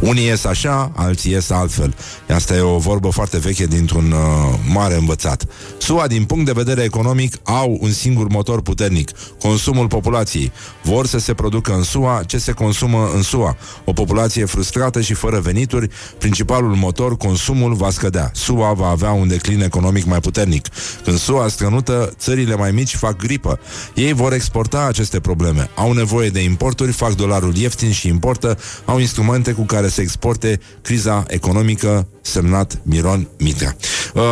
Unii 0.00 0.26
ies 0.26 0.44
așa, 0.44 0.92
alții 0.94 1.32
ies 1.32 1.50
altfel. 1.50 1.94
Asta 2.28 2.54
e 2.54 2.60
o 2.60 2.78
vorbă 2.78 3.08
foarte 3.08 3.38
veche 3.38 3.66
dintr-un 3.66 4.12
uh, 4.12 4.58
mare 4.72 4.94
învățat. 4.94 5.44
SUA, 5.78 6.06
din 6.06 6.24
punct 6.24 6.44
de 6.44 6.52
vedere 6.52 6.82
economic, 6.82 7.36
au 7.42 7.78
un 7.80 7.92
singur 7.92 8.28
motor 8.28 8.62
puternic, 8.62 9.10
consumul 9.40 9.86
populației. 9.86 10.52
Vor 10.82 11.06
să 11.06 11.18
se 11.18 11.34
producă 11.34 11.72
în 11.72 11.82
SUA 11.82 12.22
ce 12.26 12.38
se 12.38 12.52
consumă 12.52 13.10
în 13.14 13.22
SUA. 13.22 13.56
O 13.84 13.92
populație 13.92 14.44
frustrată 14.44 15.00
și 15.00 15.14
fără 15.14 15.40
venituri, 15.40 15.88
principalul 16.18 16.74
motor, 16.74 17.16
consumul, 17.16 17.74
va 17.74 17.90
scădea. 17.90 18.30
SUA 18.34 18.72
va 18.72 18.88
avea 18.88 19.10
un 19.10 19.28
declin 19.28 19.62
economic 19.62 20.04
mai 20.04 20.20
puternic. 20.20 20.66
Când 21.04 21.18
SUA 21.18 21.48
strănută, 21.48 22.12
țările 22.18 22.54
mai 22.54 22.70
mici 22.70 22.94
fac 22.94 23.16
gripă. 23.16 23.58
Ei 23.94 24.12
vor 24.12 24.32
exporta 24.32 24.84
aceste 24.88 25.20
probleme. 25.20 25.70
Au 25.74 25.92
nevoie 25.92 26.28
de 26.28 26.42
importuri, 26.42 26.92
fac 26.92 27.14
dolarul 27.14 27.56
ieftin 27.56 27.92
și 27.92 28.08
importă, 28.08 28.58
au 28.84 28.98
instrumente 28.98 29.52
cu 29.52 29.62
care 29.62 29.79
să 29.88 30.00
exporte 30.00 30.60
criza 30.82 31.24
economică 31.28 32.06
semnat 32.20 32.80
Miron 32.82 33.28
Mitra. 33.38 33.74
Uh, 34.14 34.22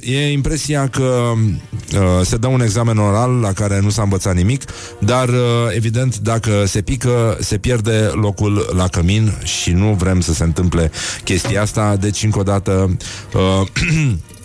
e 0.00 0.30
impresia 0.30 0.88
că 0.88 1.32
uh, 1.92 2.26
se 2.26 2.36
dă 2.36 2.46
un 2.46 2.60
examen 2.60 2.98
oral 2.98 3.30
la 3.30 3.52
care 3.52 3.80
nu 3.80 3.90
s-a 3.90 4.02
învățat 4.02 4.34
nimic, 4.34 4.64
dar 5.00 5.28
uh, 5.28 5.36
evident 5.74 6.18
dacă 6.18 6.64
se 6.66 6.82
pică, 6.82 7.36
se 7.40 7.58
pierde 7.58 8.10
locul 8.12 8.72
la 8.76 8.88
cămin 8.88 9.32
și 9.42 9.70
nu 9.70 9.94
vrem 9.94 10.20
să 10.20 10.32
se 10.32 10.44
întâmple 10.44 10.90
chestia 11.24 11.62
asta, 11.62 11.96
deci 11.96 12.22
încă 12.22 12.38
o 12.38 12.42
dată 12.42 12.96
uh, 13.34 13.66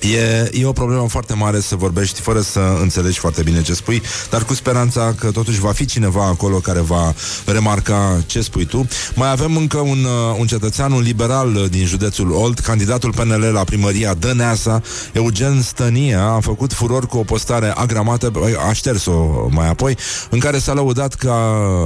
E, 0.00 0.50
e 0.52 0.66
o 0.66 0.72
problemă 0.72 1.08
foarte 1.08 1.34
mare 1.34 1.60
să 1.60 1.76
vorbești 1.76 2.20
fără 2.20 2.40
să 2.40 2.60
înțelegi 2.80 3.18
foarte 3.18 3.42
bine 3.42 3.62
ce 3.62 3.74
spui, 3.74 4.02
dar 4.30 4.44
cu 4.44 4.54
speranța 4.54 5.14
că 5.18 5.30
totuși 5.30 5.60
va 5.60 5.72
fi 5.72 5.84
cineva 5.84 6.26
acolo 6.26 6.56
care 6.56 6.80
va 6.80 7.14
remarca 7.46 8.22
ce 8.26 8.40
spui 8.40 8.64
tu. 8.64 8.88
Mai 9.14 9.30
avem 9.30 9.56
încă 9.56 9.78
un, 9.78 10.04
uh, 10.04 10.36
un 10.38 10.46
cetățean, 10.46 10.92
un 10.92 11.00
liberal 11.00 11.66
din 11.70 11.86
județul 11.86 12.32
Olt, 12.32 12.58
candidatul 12.58 13.12
PNL 13.12 13.50
la 13.52 13.64
primăria 13.64 14.14
Dăneasa, 14.14 14.82
Eugen 15.12 15.62
Stănia, 15.62 16.24
a 16.24 16.40
făcut 16.40 16.72
furor 16.72 17.06
cu 17.06 17.18
o 17.18 17.22
postare 17.22 17.72
agramată, 17.74 18.32
a 18.68 18.72
șters-o 18.72 19.48
mai 19.50 19.68
apoi, 19.68 19.96
în 20.30 20.38
care 20.38 20.58
s-a 20.58 20.72
lăudat 20.72 21.14
ca 21.14 21.36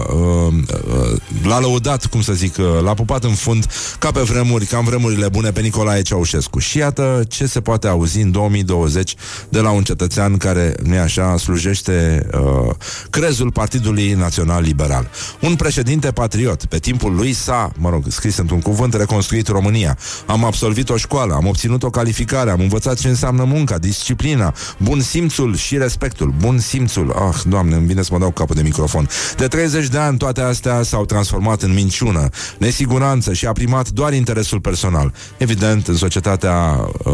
uh, 0.08 0.54
uh, 1.02 1.20
l-a 1.42 1.60
lăudat, 1.60 2.06
cum 2.06 2.22
să 2.22 2.32
zic, 2.32 2.56
uh, 2.58 2.64
l-a 2.82 2.94
pupat 2.94 3.24
în 3.24 3.34
fund 3.34 3.66
ca 3.98 4.10
pe 4.10 4.20
vremuri, 4.20 4.64
ca 4.64 4.78
în 4.78 4.84
vremurile 4.84 5.28
bune 5.28 5.50
pe 5.50 5.60
Nicolae 5.60 6.02
Ceaușescu. 6.02 6.58
Și 6.58 6.78
iată 6.78 7.22
ce 7.28 7.46
se 7.46 7.60
poate 7.60 7.86
auzi 7.86 8.03
auzi 8.04 8.20
în 8.20 8.30
2020 8.30 9.14
de 9.48 9.60
la 9.60 9.70
un 9.70 9.82
cetățean 9.82 10.36
care, 10.36 10.74
nu 10.82 10.98
așa, 10.98 11.36
slujește 11.36 12.26
uh, 12.34 12.74
crezul 13.10 13.52
Partidului 13.52 14.12
Național 14.12 14.62
Liberal. 14.62 15.10
Un 15.40 15.54
președinte 15.54 16.10
patriot. 16.10 16.64
Pe 16.64 16.78
timpul 16.78 17.14
lui 17.14 17.32
s-a, 17.32 17.72
mă 17.78 17.90
rog, 17.90 18.04
scris 18.08 18.36
într-un 18.36 18.60
cuvânt, 18.60 18.94
reconstruit 18.94 19.48
România. 19.48 19.98
Am 20.26 20.44
absolvit 20.44 20.88
o 20.88 20.96
școală, 20.96 21.34
am 21.34 21.46
obținut 21.46 21.82
o 21.82 21.90
calificare, 21.90 22.50
am 22.50 22.60
învățat 22.60 22.98
ce 22.98 23.08
înseamnă 23.08 23.44
munca, 23.44 23.78
disciplina, 23.78 24.54
bun 24.78 25.00
simțul 25.00 25.56
și 25.56 25.78
respectul. 25.78 26.34
Bun 26.40 26.58
simțul. 26.58 27.10
Ah, 27.10 27.40
doamne, 27.44 27.74
îmi 27.74 27.86
vine 27.86 28.02
să 28.02 28.08
mă 28.12 28.18
dau 28.18 28.30
capul 28.30 28.54
de 28.54 28.62
microfon. 28.62 29.08
De 29.36 29.46
30 29.46 29.88
de 29.88 29.98
ani 29.98 30.18
toate 30.18 30.40
astea 30.40 30.82
s-au 30.82 31.04
transformat 31.04 31.62
în 31.62 31.72
minciună, 31.72 32.28
nesiguranță 32.58 33.32
și 33.32 33.46
a 33.46 33.52
primat 33.52 33.88
doar 33.88 34.12
interesul 34.12 34.60
personal. 34.60 35.12
Evident, 35.36 35.88
în 35.88 35.96
societatea 35.96 36.88
uh, 37.04 37.12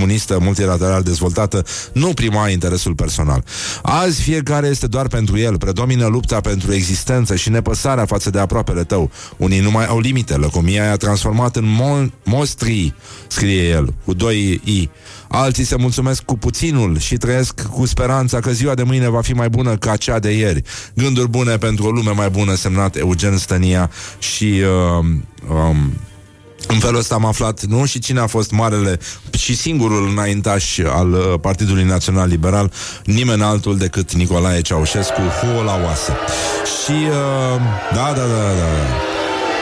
comunistă 0.00 0.38
multilateral 0.40 1.02
dezvoltată 1.02 1.64
nu 1.92 2.14
prima 2.14 2.48
interesul 2.48 2.94
personal. 2.94 3.44
Azi 3.82 4.22
fiecare 4.22 4.66
este 4.66 4.86
doar 4.86 5.08
pentru 5.08 5.38
el, 5.38 5.58
predomină 5.58 6.06
lupta 6.06 6.40
pentru 6.40 6.72
existență 6.72 7.36
și 7.36 7.50
nepăsarea 7.50 8.04
față 8.04 8.30
de 8.30 8.38
aproapele 8.38 8.84
tău. 8.84 9.10
Unii 9.36 9.60
nu 9.60 9.70
mai 9.70 9.86
au 9.86 9.98
limite, 9.98 10.36
lăcomia 10.36 10.92
a 10.92 10.96
transformat 10.96 11.56
în 11.56 11.76
mon- 11.80 12.12
mostrii, 12.24 12.94
scrie 13.26 13.68
el, 13.68 13.94
cu 14.04 14.14
doi 14.14 14.60
i. 14.64 14.90
Alții 15.28 15.64
se 15.64 15.76
mulțumesc 15.76 16.22
cu 16.22 16.38
puținul 16.38 16.98
și 16.98 17.16
trăiesc 17.16 17.62
cu 17.62 17.86
speranța 17.86 18.40
că 18.40 18.50
ziua 18.50 18.74
de 18.74 18.82
mâine 18.82 19.08
va 19.08 19.20
fi 19.20 19.32
mai 19.32 19.48
bună 19.48 19.76
ca 19.76 19.96
cea 19.96 20.18
de 20.18 20.30
ieri. 20.30 20.62
Gânduri 20.94 21.28
bune 21.28 21.56
pentru 21.56 21.86
o 21.86 21.90
lume 21.90 22.10
mai 22.10 22.30
bună, 22.30 22.54
semnat 22.54 22.96
Eugen 22.96 23.36
Stănia 23.36 23.90
și... 24.18 24.62
Uh, 24.98 25.04
um, 25.48 25.92
în 26.70 26.78
felul 26.78 26.98
ăsta 26.98 27.14
am 27.14 27.24
aflat, 27.24 27.62
nu? 27.62 27.84
Și 27.84 27.98
cine 27.98 28.20
a 28.20 28.26
fost 28.26 28.50
marele 28.50 28.98
și 29.38 29.56
singurul 29.56 30.08
înaintaș 30.08 30.78
al 30.78 31.12
uh, 31.12 31.34
Partidului 31.40 31.84
Național 31.84 32.28
Liberal, 32.28 32.72
nimeni 33.04 33.42
altul 33.42 33.78
decât 33.78 34.12
Nicolae 34.12 34.60
Ceaușescu, 34.60 35.20
huo 35.20 35.62
la 35.62 35.80
oase. 35.84 36.16
Și, 36.84 36.90
uh, 37.08 37.60
da, 37.94 38.12
da, 38.16 38.22
da, 38.22 38.42
da, 38.42 38.52
da. 38.60 39.10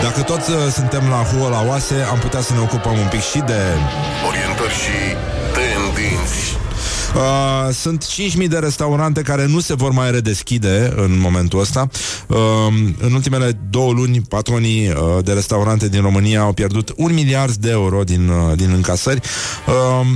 Dacă 0.03 0.23
toți 0.23 0.51
uh, 0.51 0.57
suntem 0.73 1.03
la 1.09 1.23
huo 1.31 1.49
la 1.49 1.65
oase, 1.69 1.95
am 2.11 2.19
putea 2.19 2.41
să 2.41 2.53
ne 2.53 2.61
ocupăm 2.61 2.93
un 2.93 3.09
pic 3.11 3.21
și 3.21 3.39
de... 3.39 3.61
Orientări 4.29 4.73
și 4.73 4.97
tendinți. 5.07 5.38
Uh, 7.15 7.75
sunt 7.75 8.07
5.000 8.41 8.49
de 8.49 8.59
restaurante 8.59 9.23
care 9.23 9.47
nu 9.47 9.61
se 9.61 9.75
vor 9.75 9.91
mai 9.91 10.11
redeschide 10.11 10.93
în 10.97 11.19
momentul 11.19 11.61
ăsta. 11.61 11.89
Uh, 12.27 12.37
în 13.01 13.13
ultimele 13.13 13.59
două 13.71 13.93
luni, 13.93 14.21
patronii 14.21 14.89
uh, 14.89 14.95
de 15.25 15.33
restaurante 15.33 15.89
din 15.89 16.01
România 16.01 16.41
au 16.41 16.53
pierdut 16.53 16.93
un 16.97 17.15
miliard 17.15 17.55
de 17.55 17.71
euro 17.71 18.03
din, 18.03 18.29
uh, 18.29 18.57
din 18.57 18.73
încasări. 18.73 19.21
Uh, 19.67 20.07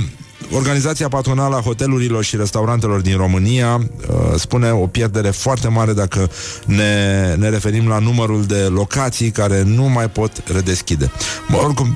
Organizația 0.51 1.07
patronală 1.07 1.55
a 1.55 1.61
hotelurilor 1.61 2.23
și 2.23 2.35
restaurantelor 2.35 3.01
din 3.01 3.17
România 3.17 3.75
uh, 3.75 4.15
spune 4.35 4.71
o 4.71 4.87
pierdere 4.87 5.29
foarte 5.29 5.67
mare 5.67 5.93
dacă 5.93 6.29
ne, 6.65 7.35
ne 7.37 7.49
referim 7.49 7.87
la 7.87 7.99
numărul 7.99 8.45
de 8.45 8.59
locații 8.59 9.31
care 9.31 9.63
nu 9.63 9.83
mai 9.83 10.09
pot 10.09 10.43
redeschide. 10.53 11.11
Mă, 11.47 11.57
oricum, 11.57 11.95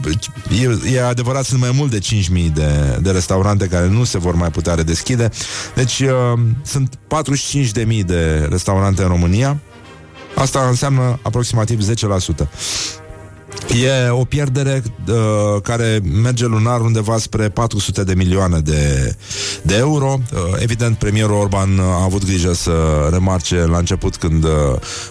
e, 0.61 0.93
e 0.93 1.03
adevărat, 1.03 1.43
sunt 1.43 1.59
mai 1.59 1.71
mult 1.73 1.91
de 1.91 1.99
5.000 1.99 2.53
de, 2.53 2.97
de 3.01 3.11
restaurante 3.11 3.67
care 3.67 3.87
nu 3.87 4.03
se 4.03 4.17
vor 4.17 4.35
mai 4.35 4.49
putea 4.49 4.73
redeschide. 4.73 5.29
Deci 5.75 5.99
uh, 5.99 6.39
sunt 6.63 6.97
45.000 7.97 8.05
de 8.05 8.47
restaurante 8.49 9.01
în 9.01 9.07
România. 9.07 9.59
Asta 10.35 10.67
înseamnă 10.67 11.19
aproximativ 11.21 11.79
10%. 12.43 12.47
E 13.75 14.09
o 14.09 14.25
pierdere 14.25 14.83
uh, 15.07 15.61
care 15.61 16.01
merge 16.21 16.45
lunar 16.45 16.81
undeva 16.81 17.17
spre 17.17 17.49
400 17.49 18.03
de 18.03 18.13
milioane 18.13 18.59
de, 18.59 19.15
de 19.61 19.75
euro. 19.77 20.19
Uh, 20.33 20.39
evident, 20.59 20.97
premierul 20.97 21.35
Orban 21.35 21.79
a 21.79 22.03
avut 22.03 22.25
grijă 22.25 22.53
să 22.53 22.71
remarce 23.11 23.55
la 23.55 23.77
început 23.77 24.15
când 24.15 24.43
uh, 24.43 24.51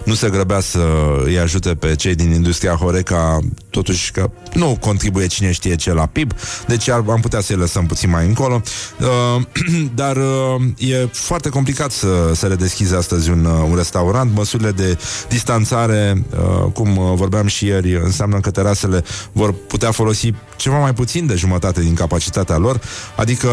nu 0.04 0.14
se 0.14 0.30
grăbea 0.30 0.60
să 0.60 0.80
îi 1.24 1.38
ajute 1.38 1.74
pe 1.74 1.94
cei 1.94 2.14
din 2.14 2.30
industria 2.30 2.72
Horeca, 2.72 3.38
totuși 3.70 4.12
că 4.12 4.30
nu 4.54 4.76
contribuie 4.80 5.26
cine 5.26 5.52
știe 5.52 5.74
ce 5.74 5.92
la 5.92 6.06
PIB, 6.06 6.32
deci 6.66 6.88
ar, 6.88 7.04
am 7.08 7.20
putea 7.20 7.40
să-i 7.40 7.56
lăsăm 7.56 7.86
puțin 7.86 8.10
mai 8.10 8.26
încolo. 8.26 8.62
Uh, 9.00 9.42
dar 9.94 10.16
uh, 10.16 10.90
e 10.90 11.08
foarte 11.12 11.48
complicat 11.48 11.90
să, 11.90 12.32
să 12.34 12.46
redeschizi 12.46 12.94
astăzi 12.94 13.30
un, 13.30 13.44
uh, 13.44 13.66
un 13.70 13.76
restaurant. 13.76 14.34
Măsurile 14.34 14.70
de 14.70 14.98
distanțare, 15.28 16.24
uh, 16.30 16.72
cum 16.72 16.96
uh, 16.96 17.12
vorbeam 17.14 17.46
și 17.46 17.66
ieri, 17.66 17.94
înseamnă 17.96 18.35
că 18.40 18.50
terasele 18.50 19.04
vor 19.32 19.54
putea 19.66 19.90
folosi 19.90 20.32
ceva 20.56 20.78
mai 20.78 20.94
puțin 20.94 21.26
de 21.26 21.34
jumătate 21.34 21.80
din 21.80 21.94
capacitatea 21.94 22.56
lor, 22.56 22.80
adică 23.16 23.48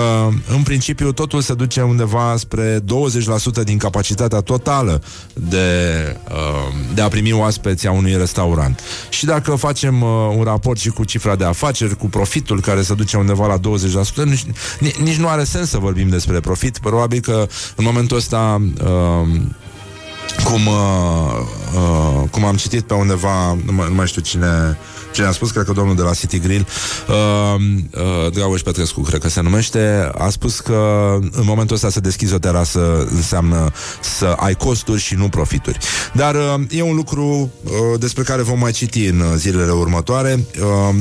în 0.47 0.63
principiu 0.63 1.11
totul 1.11 1.41
se 1.41 1.53
duce 1.53 1.81
undeva 1.81 2.35
spre 2.37 2.79
20% 2.79 2.83
din 3.63 3.77
capacitatea 3.77 4.39
totală 4.39 5.01
de, 5.33 5.67
uh, 6.29 6.73
de 6.93 7.01
a 7.01 7.07
primi 7.07 7.31
oaspeți 7.31 7.87
a 7.87 7.91
unui 7.91 8.17
restaurant. 8.17 8.79
Și 9.09 9.25
dacă 9.25 9.55
facem 9.55 10.01
uh, 10.01 10.09
un 10.37 10.43
raport 10.43 10.79
și 10.79 10.89
cu 10.89 11.03
cifra 11.03 11.35
de 11.35 11.45
afaceri, 11.45 11.95
cu 11.95 12.07
profitul 12.07 12.61
care 12.61 12.81
se 12.81 12.93
duce 12.93 13.17
undeva 13.17 13.47
la 13.47 13.57
20%, 13.57 13.61
nici, 14.23 14.45
nici 14.97 15.15
nu 15.15 15.27
are 15.27 15.43
sens 15.43 15.69
să 15.69 15.77
vorbim 15.77 16.09
despre 16.09 16.39
profit. 16.39 16.77
Probabil 16.77 17.19
că 17.19 17.47
în 17.75 17.83
momentul 17.83 18.17
ăsta 18.17 18.61
uh, 18.83 19.41
cum, 20.43 20.67
uh, 20.67 21.39
uh, 21.75 22.29
cum 22.31 22.45
am 22.45 22.55
citit 22.55 22.81
pe 22.81 22.93
undeva, 22.93 23.53
nu 23.53 23.71
mai, 23.71 23.87
nu 23.89 23.95
mai 23.95 24.07
știu 24.07 24.21
cine, 24.21 24.77
cine 25.13 25.27
a 25.27 25.31
spus, 25.31 25.51
cred 25.51 25.65
că 25.65 25.71
domnul 25.71 25.95
de 25.95 26.01
la 26.01 26.13
City 26.13 26.39
Grill, 26.39 26.67
uh, 27.07 27.15
uh, 27.15 28.31
Dragoș 28.33 28.61
Petrescu, 28.61 29.01
cred 29.01 29.21
că 29.21 29.29
se 29.29 29.41
numește, 29.41 30.11
a 30.17 30.29
spus 30.29 30.59
că 30.59 31.17
în 31.31 31.43
momentul 31.45 31.75
ăsta 31.75 31.89
să 31.89 31.99
deschizi 31.99 32.33
o 32.33 32.37
terasă 32.37 33.07
înseamnă 33.11 33.71
să 34.01 34.25
ai 34.25 34.55
costuri 34.55 35.01
și 35.01 35.15
nu 35.15 35.29
profituri. 35.29 35.77
Dar 36.13 36.35
uh, 36.35 36.61
e 36.69 36.81
un 36.81 36.95
lucru 36.95 37.51
uh, 37.63 37.71
despre 37.99 38.23
care 38.23 38.41
vom 38.41 38.59
mai 38.59 38.71
citi 38.71 39.05
în 39.05 39.19
uh, 39.19 39.25
zilele 39.35 39.71
următoare. 39.71 40.39
Uh, 40.59 40.95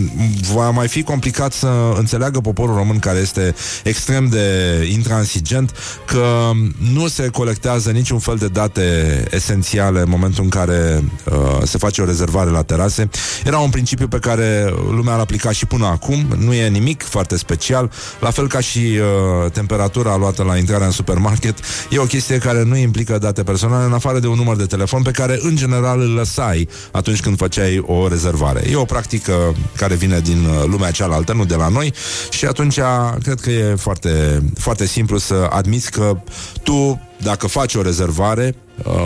va 0.52 0.70
mai 0.70 0.88
fi 0.88 1.02
complicat 1.02 1.52
să 1.52 1.94
înțeleagă 1.96 2.40
poporul 2.40 2.74
român 2.74 2.98
care 2.98 3.18
este 3.18 3.54
extrem 3.84 4.28
de 4.28 4.46
intransigent 4.92 5.72
că 6.06 6.50
nu 6.92 7.08
se 7.08 7.28
colectează 7.28 7.90
niciun 7.90 8.18
fel 8.18 8.36
de 8.36 8.46
date 8.46 8.82
esențiale 9.30 10.00
în 10.00 10.08
momentul 10.08 10.44
în 10.44 10.48
care 10.48 11.04
uh, 11.24 11.62
se 11.62 11.78
face 11.78 12.02
o 12.02 12.04
rezervare 12.04 12.50
la 12.50 12.62
terase. 12.62 13.10
Era 13.44 13.58
un 13.58 13.70
principiu 13.70 14.01
pe 14.08 14.18
care 14.18 14.74
lumea 14.90 15.14
l-a 15.14 15.20
aplicat 15.20 15.52
și 15.52 15.66
până 15.66 15.86
acum. 15.86 16.26
Nu 16.38 16.52
e 16.52 16.68
nimic 16.68 17.02
foarte 17.02 17.36
special. 17.36 17.90
La 18.20 18.30
fel 18.30 18.48
ca 18.48 18.60
și 18.60 18.78
uh, 18.78 19.50
temperatura 19.50 20.16
luată 20.16 20.42
la 20.42 20.56
intrarea 20.56 20.86
în 20.86 20.92
supermarket. 20.92 21.58
E 21.90 21.98
o 21.98 22.04
chestie 22.04 22.38
care 22.38 22.62
nu 22.62 22.76
implică 22.76 23.18
date 23.18 23.42
personale 23.42 23.84
în 23.84 23.92
afară 23.92 24.18
de 24.18 24.26
un 24.26 24.36
număr 24.36 24.56
de 24.56 24.66
telefon 24.66 25.02
pe 25.02 25.10
care 25.10 25.38
în 25.42 25.56
general 25.56 26.00
îl 26.00 26.14
lăsai 26.14 26.68
atunci 26.90 27.20
când 27.20 27.36
făceai 27.36 27.82
o 27.86 28.08
rezervare. 28.08 28.62
E 28.70 28.76
o 28.76 28.84
practică 28.84 29.54
care 29.76 29.94
vine 29.94 30.20
din 30.20 30.44
uh, 30.44 30.64
lumea 30.66 30.90
cealaltă, 30.90 31.32
nu 31.32 31.44
de 31.44 31.54
la 31.54 31.68
noi 31.68 31.94
și 32.30 32.44
atunci 32.44 32.78
cred 33.22 33.40
că 33.40 33.50
e 33.50 33.74
foarte, 33.74 34.42
foarte 34.58 34.86
simplu 34.86 35.18
să 35.18 35.48
admiți 35.50 35.90
că 35.90 36.16
tu 36.62 37.00
dacă 37.22 37.46
faci 37.46 37.74
o 37.74 37.82
rezervare, 37.82 38.54
uh, 38.56 38.61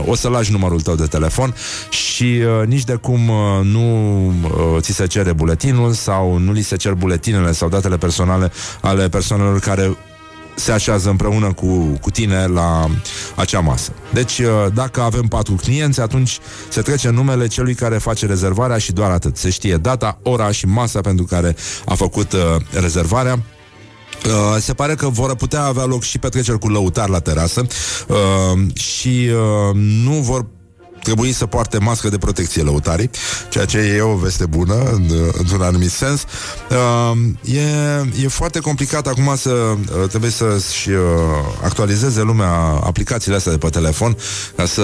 o 0.07 0.15
să 0.15 0.29
lași 0.29 0.53
numărul 0.53 0.81
tău 0.81 0.95
de 0.95 1.07
telefon 1.07 1.55
și 1.91 2.43
uh, 2.61 2.67
nici 2.67 2.85
de 2.85 2.95
cum 2.95 3.29
uh, 3.29 3.37
nu 3.63 4.27
uh, 4.27 4.33
ți 4.79 4.93
se 4.93 5.07
cere 5.07 5.33
buletinul 5.33 5.93
sau 5.93 6.37
nu 6.37 6.53
li 6.53 6.63
se 6.63 6.77
cer 6.77 6.93
buletinele 6.93 7.53
sau 7.53 7.69
datele 7.69 7.97
personale 7.97 8.53
ale 8.81 9.09
persoanelor 9.09 9.59
care 9.59 9.97
se 10.57 10.73
așează 10.73 11.11
împreună 11.11 11.53
cu, 11.53 11.99
cu 12.01 12.11
tine 12.11 12.47
la 12.47 12.87
acea 13.35 13.61
masă. 13.61 13.93
Deci, 14.13 14.39
uh, 14.39 14.47
dacă 14.75 15.01
avem 15.01 15.23
patru 15.23 15.55
clienți, 15.55 16.01
atunci 16.01 16.39
se 16.69 16.81
trece 16.81 17.11
numele 17.11 17.47
celui 17.47 17.75
care 17.75 17.99
face 17.99 18.27
rezervarea 18.27 18.79
și 18.79 18.93
doar 18.93 19.11
atât. 19.11 19.37
Se 19.37 19.51
știe 19.51 19.77
data, 19.77 20.19
ora 20.23 20.51
și 20.51 20.67
masa 20.67 21.01
pentru 21.01 21.25
care 21.25 21.57
a 21.85 21.95
făcut 21.95 22.33
uh, 22.33 22.41
rezervarea. 22.81 23.39
Uh, 24.25 24.57
se 24.59 24.75
pare 24.75 24.95
că 24.95 25.09
vor 25.09 25.35
putea 25.35 25.65
avea 25.65 25.85
loc 25.85 26.03
și 26.03 26.19
petreceri 26.19 26.59
cu 26.59 26.69
lăutar 26.69 27.09
la 27.09 27.21
terasă. 27.21 27.67
Uh, 28.09 28.75
și 28.75 29.29
uh, 29.31 29.75
nu 29.75 30.13
vor 30.13 30.47
trebui 31.07 31.33
să 31.33 31.47
poarte 31.47 31.79
mască 31.79 32.09
de 32.09 32.19
protecție 32.19 32.63
lăutarii, 32.63 33.11
ceea 33.49 33.65
ce 33.65 33.79
e 33.79 34.01
o 34.01 34.15
veste 34.15 34.47
bună, 34.47 34.75
în, 34.93 35.11
într-un 35.39 35.63
anumit 35.63 35.91
sens. 35.91 36.25
Uh, 36.71 37.55
e, 37.55 38.25
e 38.25 38.29
foarte 38.29 38.59
complicat 38.59 39.07
acum 39.07 39.37
să 39.37 39.51
uh, 39.51 40.09
trebuie 40.09 40.31
să-și 40.31 40.91
uh, 40.91 40.99
actualizeze 41.63 42.23
lumea 42.23 42.51
aplicațiile 42.85 43.37
astea 43.37 43.53
de 43.53 43.59
pe 43.59 43.69
telefon 43.69 44.17
ca 44.57 44.67
să 44.67 44.83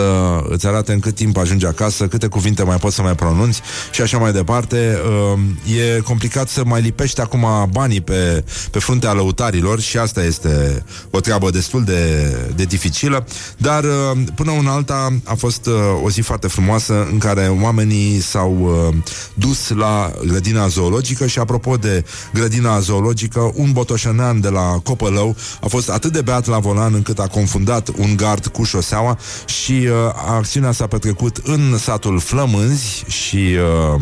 îți 0.48 0.66
arate 0.66 0.92
în 0.92 1.00
cât 1.00 1.14
timp 1.14 1.36
ajungi 1.36 1.66
acasă, 1.66 2.06
câte 2.06 2.26
cuvinte 2.26 2.62
mai 2.62 2.76
poți 2.76 2.94
să 2.94 3.02
mai 3.02 3.14
pronunți 3.14 3.60
și 3.90 4.00
așa 4.00 4.18
mai 4.18 4.32
departe. 4.32 4.98
Uh, 5.32 5.38
e 5.96 6.00
complicat 6.00 6.48
să 6.48 6.62
mai 6.64 6.80
lipești 6.80 7.20
acum 7.20 7.46
banii 7.72 8.00
pe, 8.00 8.44
pe 8.70 8.78
fruntea 8.78 9.12
lăutarilor 9.12 9.80
și 9.80 9.98
asta 9.98 10.22
este 10.22 10.84
o 11.10 11.20
treabă 11.20 11.50
destul 11.50 11.84
de, 11.84 12.32
de 12.54 12.64
dificilă, 12.64 13.26
dar 13.56 13.84
uh, 13.84 13.90
până 14.34 14.50
una 14.50 14.72
alta 14.72 15.20
a 15.24 15.34
fost 15.34 15.66
uh, 15.66 15.74
o 16.04 16.10
zi 16.12 16.20
foarte 16.20 16.46
frumoasă 16.46 17.08
în 17.10 17.18
care 17.18 17.48
oamenii 17.62 18.20
s-au 18.20 18.56
uh, 18.88 18.94
dus 19.34 19.68
la 19.68 20.12
grădina 20.26 20.66
zoologică 20.66 21.26
și 21.26 21.38
apropo 21.38 21.76
de 21.76 22.04
grădina 22.32 22.78
zoologică, 22.80 23.50
un 23.54 23.72
botoșănean 23.72 24.40
de 24.40 24.48
la 24.48 24.80
Copălău 24.82 25.36
a 25.60 25.66
fost 25.66 25.90
atât 25.90 26.12
de 26.12 26.22
beat 26.22 26.46
la 26.46 26.58
volan 26.58 26.94
încât 26.94 27.18
a 27.18 27.26
confundat 27.26 27.88
un 27.96 28.16
gard 28.16 28.46
cu 28.46 28.64
șoseaua 28.64 29.18
și 29.46 29.72
uh, 29.72 29.90
acțiunea 30.36 30.72
s-a 30.72 30.86
petrecut 30.86 31.36
în 31.36 31.78
satul 31.78 32.18
Flămânzi 32.18 33.04
și 33.06 33.36
uh, 33.94 34.00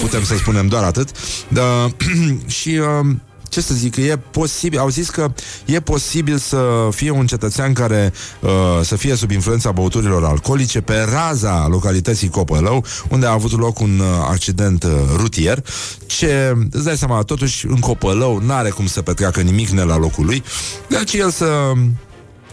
putem 0.00 0.24
să 0.24 0.36
spunem 0.36 0.66
doar 0.66 0.82
atât. 0.82 1.10
Da, 1.48 1.90
și 2.60 2.80
uh, 3.00 3.06
ce 3.54 3.60
să 3.60 3.74
zic, 3.74 3.96
e 3.96 4.18
posibil, 4.30 4.78
au 4.78 4.88
zis 4.88 5.10
că 5.10 5.32
e 5.64 5.80
posibil 5.80 6.38
să 6.38 6.88
fie 6.90 7.10
un 7.10 7.26
cetățean 7.26 7.72
care 7.72 8.12
uh, 8.40 8.50
să 8.82 8.96
fie 8.96 9.14
sub 9.14 9.30
influența 9.30 9.72
băuturilor 9.72 10.24
alcoolice 10.24 10.80
pe 10.80 11.06
raza 11.12 11.66
localității 11.68 12.28
Copălău, 12.28 12.84
unde 13.08 13.26
a 13.26 13.30
avut 13.30 13.58
loc 13.58 13.80
un 13.80 13.98
uh, 13.98 14.06
accident 14.30 14.82
uh, 14.82 14.90
rutier, 15.16 15.64
ce, 16.06 16.56
îți 16.70 16.84
dai 16.84 16.96
seama, 16.96 17.22
totuși 17.22 17.66
în 17.66 17.78
Copălău 17.78 18.38
n-are 18.38 18.68
cum 18.68 18.86
să 18.86 19.02
petreacă 19.02 19.40
nimic 19.40 19.68
ne 19.68 19.82
la 19.82 19.96
locul 19.96 20.24
lui, 20.24 20.42
deci 20.88 21.12
el 21.12 21.30
să 21.30 21.72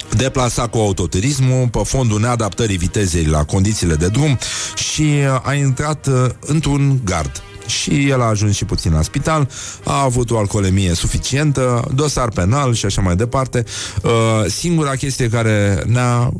deplasa 0.09 0.67
cu 0.67 0.77
autoturismul 0.77 1.67
pe 1.67 1.81
fondul 1.83 2.19
neadaptării 2.19 2.77
vitezei 2.77 3.25
la 3.25 3.43
condițiile 3.43 3.95
de 3.95 4.07
drum 4.07 4.37
și 4.75 5.01
uh, 5.01 5.47
a 5.47 5.53
intrat 5.53 6.07
uh, 6.07 6.29
într-un 6.39 6.99
gard 7.03 7.43
și 7.65 8.09
el 8.09 8.21
a 8.21 8.25
ajuns 8.25 8.55
și 8.55 8.65
puțin 8.65 8.93
la 8.93 9.01
spital, 9.01 9.49
a 9.83 10.01
avut 10.01 10.31
o 10.31 10.37
alcoolemie 10.37 10.93
suficientă, 10.93 11.87
dosar 11.93 12.29
penal 12.29 12.73
și 12.73 12.85
așa 12.85 13.01
mai 13.01 13.15
departe. 13.15 13.63
Uh, 14.03 14.11
singura 14.47 14.95
chestie 14.95 15.29
care 15.29 15.83
ne-a, 15.85 16.33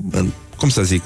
cum 0.58 0.70
să 0.70 0.82
zic, 0.82 1.04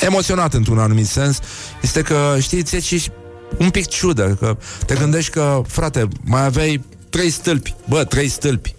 emoționat 0.00 0.54
într-un 0.54 0.78
anumit 0.78 1.06
sens 1.06 1.38
este 1.82 2.02
că, 2.02 2.36
știți, 2.40 2.76
e 2.76 2.80
și 2.80 3.10
un 3.58 3.70
pic 3.70 3.86
ciudă, 3.86 4.36
că 4.40 4.56
te 4.86 4.94
gândești 4.94 5.30
că, 5.30 5.62
frate, 5.66 6.08
mai 6.24 6.44
aveai 6.44 6.84
trei 7.10 7.30
stâlpi, 7.30 7.74
bă, 7.88 8.04
trei 8.04 8.28
stâlpi. 8.28 8.74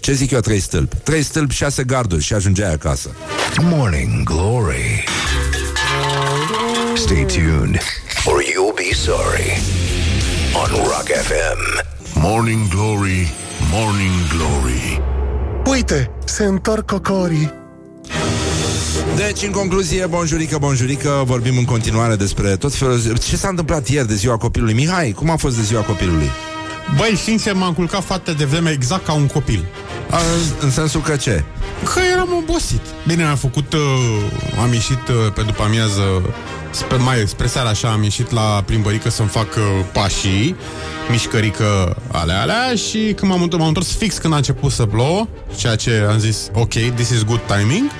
Ce 0.00 0.12
zic 0.12 0.30
eu, 0.30 0.40
trei 0.40 0.60
stâlpi? 0.60 0.96
Trei 0.96 1.22
stâlpi, 1.22 1.54
șase 1.54 1.84
garduri 1.84 2.22
și 2.22 2.34
ajungeai 2.34 2.72
acasă. 2.72 3.10
Morning 3.62 4.22
Glory. 4.22 5.04
Stay 6.94 7.24
tuned 7.24 7.80
or 8.24 8.42
you'll 8.42 8.74
be 8.76 8.94
sorry 8.94 9.60
on 10.54 10.70
Rock 10.70 11.08
FM. 11.08 11.60
Morning 12.20 12.68
Glory, 12.68 13.32
Morning 13.72 14.28
Glory. 14.36 15.02
Uite, 15.64 16.10
se 16.24 16.44
întorc 16.44 16.86
cocorii. 16.90 17.52
Deci, 19.16 19.42
în 19.42 19.50
concluzie, 19.50 20.06
bonjurică, 20.06 20.58
bonjurică, 20.58 21.22
vorbim 21.26 21.58
în 21.58 21.64
continuare 21.64 22.16
despre 22.16 22.56
tot 22.56 22.74
felul... 22.74 23.18
Ce 23.18 23.36
s-a 23.36 23.48
întâmplat 23.48 23.88
ieri 23.88 24.08
de 24.08 24.14
ziua 24.14 24.36
copilului? 24.36 24.74
Mihai, 24.74 25.12
cum 25.12 25.30
a 25.30 25.36
fost 25.36 25.56
de 25.56 25.62
ziua 25.62 25.82
copilului? 25.82 26.30
Băi, 26.96 27.16
sincer, 27.16 27.54
m-am 27.54 27.72
culcat 27.72 28.02
foarte 28.02 28.32
devreme 28.32 28.70
exact 28.70 29.04
ca 29.04 29.12
un 29.12 29.26
copil. 29.26 29.64
A, 30.10 30.18
în 30.60 30.70
sensul 30.70 31.00
că 31.00 31.16
ce? 31.16 31.44
Că 31.94 32.00
eram 32.12 32.28
obosit. 32.42 32.82
Bine, 33.06 33.24
am 33.24 33.36
făcut, 33.36 33.72
uh, 33.72 33.80
am 34.62 34.72
ieșit 34.72 35.08
uh, 35.08 35.32
pe 35.34 35.42
după 35.42 35.62
amiază, 35.62 36.02
spre, 36.70 36.96
mai 36.96 37.24
spre 37.26 37.46
seara 37.46 37.68
așa, 37.68 37.90
am 37.92 38.02
ieșit 38.02 38.30
la 38.30 38.62
plimbărică 38.66 39.10
să-mi 39.10 39.28
fac 39.28 39.54
uh, 39.56 39.62
pașii, 39.92 40.56
mișcărică 41.10 41.96
alea, 42.12 42.40
alea 42.40 42.74
și 42.74 43.12
când 43.16 43.30
m-am, 43.30 43.42
întors- 43.42 43.58
m-am 43.60 43.68
întors 43.68 43.96
fix 43.96 44.18
când 44.18 44.32
a 44.32 44.36
început 44.36 44.72
să 44.72 44.86
plouă, 44.86 45.28
ceea 45.56 45.76
ce 45.76 46.06
am 46.10 46.18
zis, 46.18 46.48
ok, 46.52 46.72
this 46.72 47.08
is 47.10 47.24
good 47.24 47.40
timing. 47.46 47.90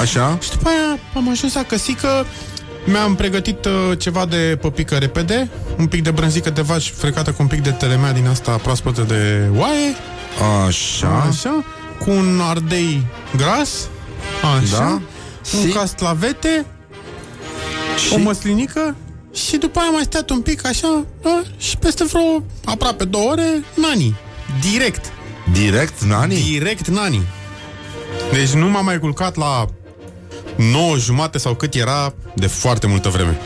Așa. 0.00 0.38
Și 0.42 0.50
după 0.50 0.68
aia 0.68 0.98
am 1.14 1.30
ajuns 1.30 1.54
acasă 1.54 1.92
că 2.00 2.24
mi-am 2.84 3.14
pregătit 3.14 3.64
uh, 3.64 3.98
ceva 3.98 4.26
de 4.26 4.58
păpică 4.60 4.94
repede, 4.96 5.50
un 5.78 5.86
pic 5.86 6.02
de 6.02 6.10
brânzică 6.10 6.50
de 6.50 6.60
vaci 6.60 6.92
frecată 6.96 7.30
cu 7.30 7.36
un 7.42 7.46
pic 7.48 7.62
de 7.62 7.70
telemea 7.70 8.12
din 8.12 8.26
asta 8.26 8.50
proaspătă 8.56 9.02
de 9.02 9.48
oaie. 9.56 9.94
Așa. 10.66 11.26
Așa. 11.28 11.64
Cu 11.98 12.10
un 12.10 12.40
ardei 12.42 13.06
gras. 13.36 13.70
Așa. 14.60 14.78
Da. 14.78 14.84
Un 14.86 15.02
Si. 15.42 15.72
Castravete. 17.94 18.22
O 18.22 18.24
măslinică. 18.24 18.96
Și 19.34 19.56
după 19.56 19.78
aia 19.78 19.88
am 19.88 19.94
mai 19.94 20.02
stat 20.02 20.30
un 20.30 20.40
pic 20.40 20.66
așa 20.66 21.04
da? 21.22 21.42
și 21.58 21.76
peste 21.76 22.04
vreo 22.04 22.42
aproape 22.64 23.04
două 23.04 23.30
ore, 23.30 23.64
nani. 23.74 24.14
Direct. 24.70 25.12
Direct, 25.52 26.02
nani? 26.02 26.34
Direct, 26.34 26.88
nani. 26.88 27.20
Deci 28.32 28.50
nu 28.50 28.68
m-am 28.68 28.84
mai 28.84 28.98
culcat 28.98 29.36
la 29.36 29.66
9 30.56 30.96
jumate 30.96 31.38
sau 31.38 31.54
cât 31.54 31.74
era 31.74 32.14
de 32.34 32.46
foarte 32.46 32.86
multă 32.86 33.08
vreme. 33.08 33.38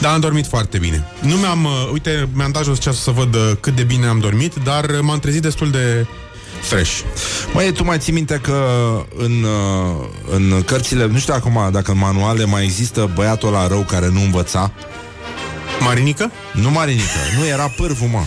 Dar 0.00 0.12
am 0.12 0.20
dormit 0.20 0.46
foarte 0.46 0.78
bine. 0.78 1.04
Nu 1.20 1.34
mi-am, 1.34 1.64
uh, 1.64 1.88
uite, 1.92 2.28
mi-am 2.32 2.50
dat 2.50 2.64
jos 2.64 2.80
ceasul 2.80 3.00
să 3.00 3.10
văd 3.10 3.34
uh, 3.34 3.52
cât 3.60 3.76
de 3.76 3.82
bine 3.82 4.06
am 4.06 4.18
dormit, 4.18 4.54
dar 4.64 4.84
uh, 4.84 4.98
m-am 5.00 5.18
trezit 5.18 5.42
destul 5.42 5.70
de 5.70 6.06
fresh. 6.66 7.00
Măi, 7.52 7.72
tu 7.72 7.84
mai 7.84 7.98
ții 7.98 8.12
minte 8.12 8.40
că 8.42 8.64
în, 9.16 9.32
uh, 9.42 10.06
în 10.30 10.62
cărțile, 10.62 11.06
nu 11.06 11.18
știu 11.18 11.34
acum 11.34 11.68
dacă 11.72 11.90
în 11.90 11.98
manuale 11.98 12.44
mai 12.44 12.64
există 12.64 13.10
băiatul 13.14 13.50
la 13.50 13.66
rău 13.66 13.80
care 13.80 14.08
nu 14.12 14.20
învăța? 14.20 14.72
Marinică? 15.80 16.30
Nu 16.52 16.70
Marinică, 16.70 17.18
nu 17.38 17.46
era 17.46 17.72
pârvul, 17.76 18.08
mă. 18.08 18.22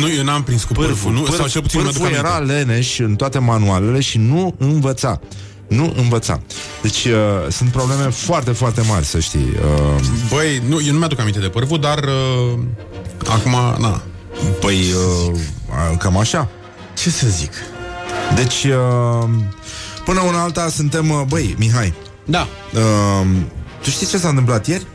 Nu, 0.00 0.12
eu 0.16 0.24
n-am 0.24 0.42
prins 0.42 0.64
cu 0.64 0.72
pârful, 0.72 1.12
nu, 1.12 1.26
sau 1.26 1.46
cel 1.46 1.62
puțin 1.62 1.78
nu 1.78 1.84
mi-aduc 1.84 2.02
pârful 2.02 2.26
aminte. 2.26 2.52
era 2.52 2.64
leneș 2.64 2.98
în 2.98 3.16
toate 3.16 3.38
manualele 3.38 4.00
și 4.00 4.18
nu 4.18 4.54
învăța. 4.58 5.20
Nu 5.68 5.94
învăța. 5.96 6.40
Deci 6.82 7.04
uh, 7.04 7.12
sunt 7.48 7.70
probleme 7.70 8.02
foarte, 8.02 8.50
foarte 8.50 8.82
mari, 8.88 9.04
să 9.04 9.18
știi. 9.18 9.52
Uh, 9.96 10.00
Băi, 10.28 10.62
nu, 10.68 10.80
eu 10.86 10.92
nu 10.92 10.98
mi-aduc 10.98 11.20
aminte 11.20 11.38
de 11.38 11.48
pârful, 11.48 11.80
dar 11.80 11.98
uh, 11.98 12.58
acum, 13.28 13.52
na. 13.80 14.02
Păi, 14.60 14.76
uh, 14.76 15.38
cam 15.98 16.16
așa. 16.16 16.48
Ce 17.02 17.10
să 17.10 17.26
zic? 17.28 17.52
Deci, 18.34 18.64
uh, 18.64 19.28
până 20.04 20.20
una 20.20 20.42
alta 20.42 20.68
suntem... 20.68 21.10
Uh, 21.10 21.20
băi, 21.28 21.54
Mihai. 21.58 21.92
Da. 22.24 22.46
Uh, 22.74 23.26
tu 23.82 23.90
știi 23.90 24.06
ce 24.06 24.18
s-a 24.18 24.28
întâmplat 24.28 24.66
ieri? 24.66 24.86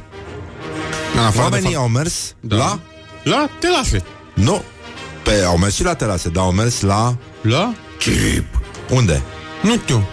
În 1.14 1.20
afară 1.20 1.34
de 1.36 1.41
Oamenii 1.41 1.72
fapt- 1.74 1.82
au 1.84 1.88
mers 1.88 2.14
Da. 2.39 2.56
la... 2.56 2.80
La 3.24 3.49
terase. 3.60 4.04
Nu. 4.34 4.64
Pe, 5.24 5.43
au 5.47 5.58
mers 5.58 5.76
și 5.76 5.84
la 5.84 5.93
terase, 5.93 6.30
dar 6.30 6.43
au 6.43 6.51
mers 6.51 6.82
la... 6.82 7.16
La? 7.41 7.74
Chirip. 7.97 8.45
Unde? 8.89 9.22
Nu 9.62 9.72
știu. 9.78 10.08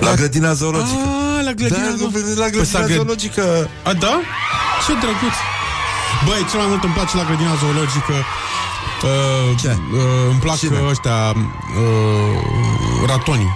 La 0.00 0.14
grădina 0.14 0.52
zoologică. 0.52 0.98
Ah, 1.38 1.44
la 1.44 1.52
grădina, 1.52 1.78
Da, 1.78 1.94
zo- 1.96 2.00
la 2.02 2.10
Păi 2.10 2.50
grădina 2.50 2.64
s-a 2.64 2.80
gând- 2.86 2.94
zoologică. 2.94 3.68
A, 3.84 3.92
da? 3.92 4.20
Ce 4.86 4.92
drăguț. 5.02 5.36
Băi, 6.26 6.46
cel 6.50 6.58
mai 6.58 6.68
mult 6.68 6.82
îmi 6.84 6.92
place 6.92 7.16
la 7.16 7.24
grădina 7.24 7.54
zoologică 7.62 8.14
uh, 9.02 9.58
Ce? 9.60 9.68
Uh, 9.68 10.00
îmi 10.30 10.38
plac 10.38 10.56
Cine? 10.58 10.76
ăștia 10.90 11.32
uh, 11.32 13.06
ratonii. 13.06 13.50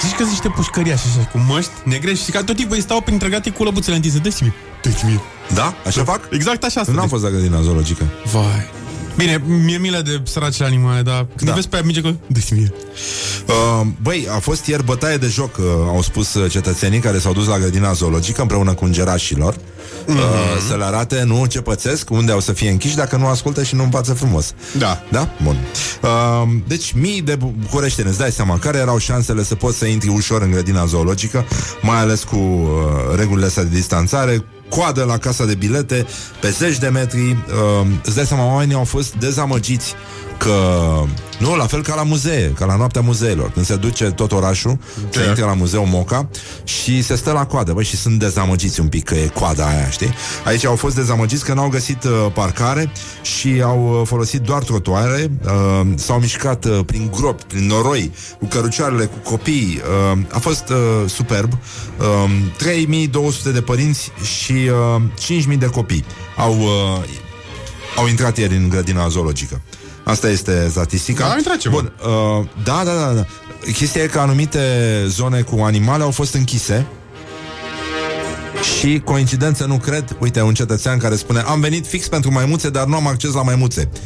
Zici 0.00 0.10
că 0.10 0.16
sunt 0.16 0.28
niște 0.28 0.48
pușcăriași 0.48 1.04
așa, 1.06 1.26
cu 1.26 1.38
măști 1.38 1.70
negre 1.84 2.14
și 2.14 2.30
ca 2.30 2.44
tot 2.44 2.56
timpul 2.56 2.76
îi 2.76 2.82
stau 2.82 3.00
printre 3.00 3.28
gate 3.28 3.50
cu 3.50 3.64
lăbuțele 3.64 3.96
întinse. 3.96 4.18
Dă-ți 4.18 4.42
mie, 4.42 4.52
dă-ți 4.82 5.04
mie. 5.04 5.20
Da? 5.54 5.74
Așa 5.86 6.04
fac? 6.04 6.20
Exact 6.30 6.64
așa 6.64 6.82
Nu 6.92 7.00
am 7.00 7.08
fost 7.08 7.22
la 7.22 7.28
grădina 7.30 7.60
zoologică. 7.60 8.04
Vai. 8.32 8.70
Bine, 9.16 9.42
mi-e 9.46 9.78
milă 9.78 10.00
de 10.00 10.20
săracele 10.24 10.66
animale, 10.66 11.02
dar 11.02 11.16
când 11.16 11.40
Da. 11.40 11.46
da. 11.46 11.52
vezi 11.52 11.68
pe 11.68 11.76
aia 11.76 11.84
mici, 11.86 12.00
că 12.00 12.14
dă-ți 12.26 12.54
mie. 12.54 12.72
Uh, 13.46 13.86
băi, 14.02 14.28
a 14.34 14.38
fost 14.38 14.66
ieri 14.66 14.84
bătaie 14.84 15.16
de 15.16 15.26
joc, 15.26 15.56
uh, 15.56 15.64
au 15.88 16.02
spus 16.02 16.34
uh, 16.34 16.50
cetățenii 16.50 16.98
care 16.98 17.18
s-au 17.18 17.32
dus 17.32 17.46
la 17.46 17.58
grădina 17.58 17.92
zoologică 17.92 18.40
împreună 18.40 18.74
cu 18.74 18.84
îngerașilor 18.84 19.56
uh, 20.06 20.14
să 20.68 20.76
le 20.76 20.84
arate, 20.84 21.22
nu, 21.22 21.46
ce 21.46 21.60
pățesc, 21.60 22.10
unde 22.10 22.32
au 22.32 22.40
să 22.40 22.52
fie 22.52 22.70
închiși 22.70 22.96
dacă 22.96 23.16
nu 23.16 23.26
ascultă 23.26 23.62
și 23.62 23.74
nu 23.74 23.82
învață 23.82 24.12
frumos. 24.12 24.54
Da. 24.78 25.02
Da? 25.10 25.28
Bun. 25.42 25.56
Uh, 26.02 26.48
deci, 26.66 26.92
mii 26.92 27.22
de 27.22 27.38
bucureșteni, 27.60 28.08
îți 28.08 28.18
dai 28.18 28.30
seama, 28.30 28.58
care 28.58 28.78
erau 28.78 28.98
șansele 28.98 29.42
să 29.42 29.54
poți 29.54 29.78
să 29.78 29.86
intri 29.86 30.08
ușor 30.08 30.42
în 30.42 30.50
grădina 30.50 30.84
zoologică, 30.84 31.44
mai 31.82 31.98
ales 31.98 32.24
cu 32.24 32.36
uh, 32.36 33.16
regulile 33.16 33.46
astea 33.46 33.62
de 33.62 33.74
distanțare, 33.74 34.44
coadă 34.68 35.04
la 35.04 35.18
casa 35.18 35.44
de 35.44 35.54
bilete, 35.54 36.06
pe 36.40 36.50
zeci 36.50 36.78
de 36.78 36.88
metri, 36.88 37.30
uh, 37.30 37.86
îți 38.04 38.14
dai 38.14 38.26
seama, 38.26 38.46
oamenii 38.46 38.74
au 38.74 38.84
fost 38.84 39.14
dezamăgiți 39.14 39.94
că, 40.42 41.02
nu, 41.38 41.56
la 41.56 41.66
fel 41.66 41.82
ca 41.82 41.94
la 41.94 42.02
muzee, 42.02 42.52
ca 42.58 42.64
la 42.64 42.76
noaptea 42.76 43.00
muzeelor, 43.00 43.50
când 43.50 43.66
se 43.66 43.76
duce 43.76 44.04
tot 44.04 44.32
orașul, 44.32 44.78
Da. 45.10 45.20
se 45.20 45.26
intră 45.28 45.44
la 45.44 45.54
muzeul 45.54 45.86
Moca 45.86 46.28
și 46.64 47.02
se 47.02 47.14
stă 47.16 47.32
la 47.32 47.46
coadă, 47.46 47.72
băi, 47.72 47.84
și 47.84 47.96
sunt 47.96 48.18
dezamăgiți 48.18 48.80
un 48.80 48.88
pic 48.88 49.04
că 49.04 49.14
e 49.14 49.26
coada 49.26 49.66
aia, 49.66 49.90
știi? 49.90 50.14
Aici 50.44 50.64
au 50.64 50.76
fost 50.76 50.94
dezamăgiți 50.94 51.44
că 51.44 51.54
n-au 51.54 51.68
găsit 51.68 52.04
uh, 52.04 52.10
parcare 52.34 52.92
și 53.22 53.60
au 53.64 53.98
uh, 54.00 54.06
folosit 54.06 54.40
doar 54.40 54.62
trotuare, 54.62 55.30
uh, 55.44 55.86
s-au 55.94 56.18
mișcat 56.18 56.64
uh, 56.64 56.80
prin 56.86 57.10
gropi, 57.16 57.44
prin 57.44 57.66
noroi, 57.66 58.12
cu 58.38 58.46
cărucioarele, 58.46 59.04
cu 59.04 59.30
copii, 59.30 59.80
uh, 60.12 60.18
a 60.32 60.38
fost 60.38 60.68
uh, 60.68 61.10
superb. 61.10 61.52
Uh, 61.52 62.30
3200 62.56 63.50
de 63.50 63.60
părinți 63.60 64.10
și 64.36 64.52
uh, 64.52 65.02
5000 65.18 65.56
de 65.56 65.66
copii 65.66 66.04
au, 66.36 66.58
uh, 66.58 67.04
au 67.96 68.08
intrat 68.08 68.38
ieri 68.38 68.56
în 68.56 68.68
grădina 68.68 69.08
zoologică. 69.08 69.60
Asta 70.04 70.28
este 70.28 70.68
statistica. 70.70 71.24
Da, 71.24 71.30
au 71.30 71.36
intrat 71.36 71.56
ceva. 71.56 71.74
Bun, 71.74 71.92
uh, 72.04 72.46
da, 72.64 72.82
da, 72.84 72.94
da, 72.94 73.12
da. 73.12 73.26
Chestia 73.72 74.02
e 74.02 74.06
că 74.06 74.18
anumite 74.18 74.60
zone 75.06 75.40
cu 75.40 75.60
animale 75.60 76.02
au 76.02 76.10
fost 76.10 76.34
închise 76.34 76.86
Și 78.78 79.00
coincidență 79.04 79.64
nu 79.64 79.78
cred, 79.78 80.16
uite, 80.18 80.40
un 80.40 80.54
cetățean 80.54 80.98
care 80.98 81.16
spune 81.16 81.40
Am 81.40 81.60
venit 81.60 81.86
fix 81.86 82.08
pentru 82.08 82.32
maimuțe, 82.32 82.70
dar 82.70 82.86
nu 82.86 82.94
am 82.94 83.06
acces 83.06 83.32
la 83.32 83.42
maimuțe 83.42 83.88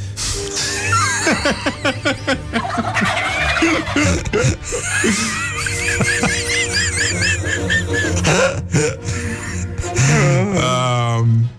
Um, 10.56 11.50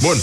Bun 0.00 0.16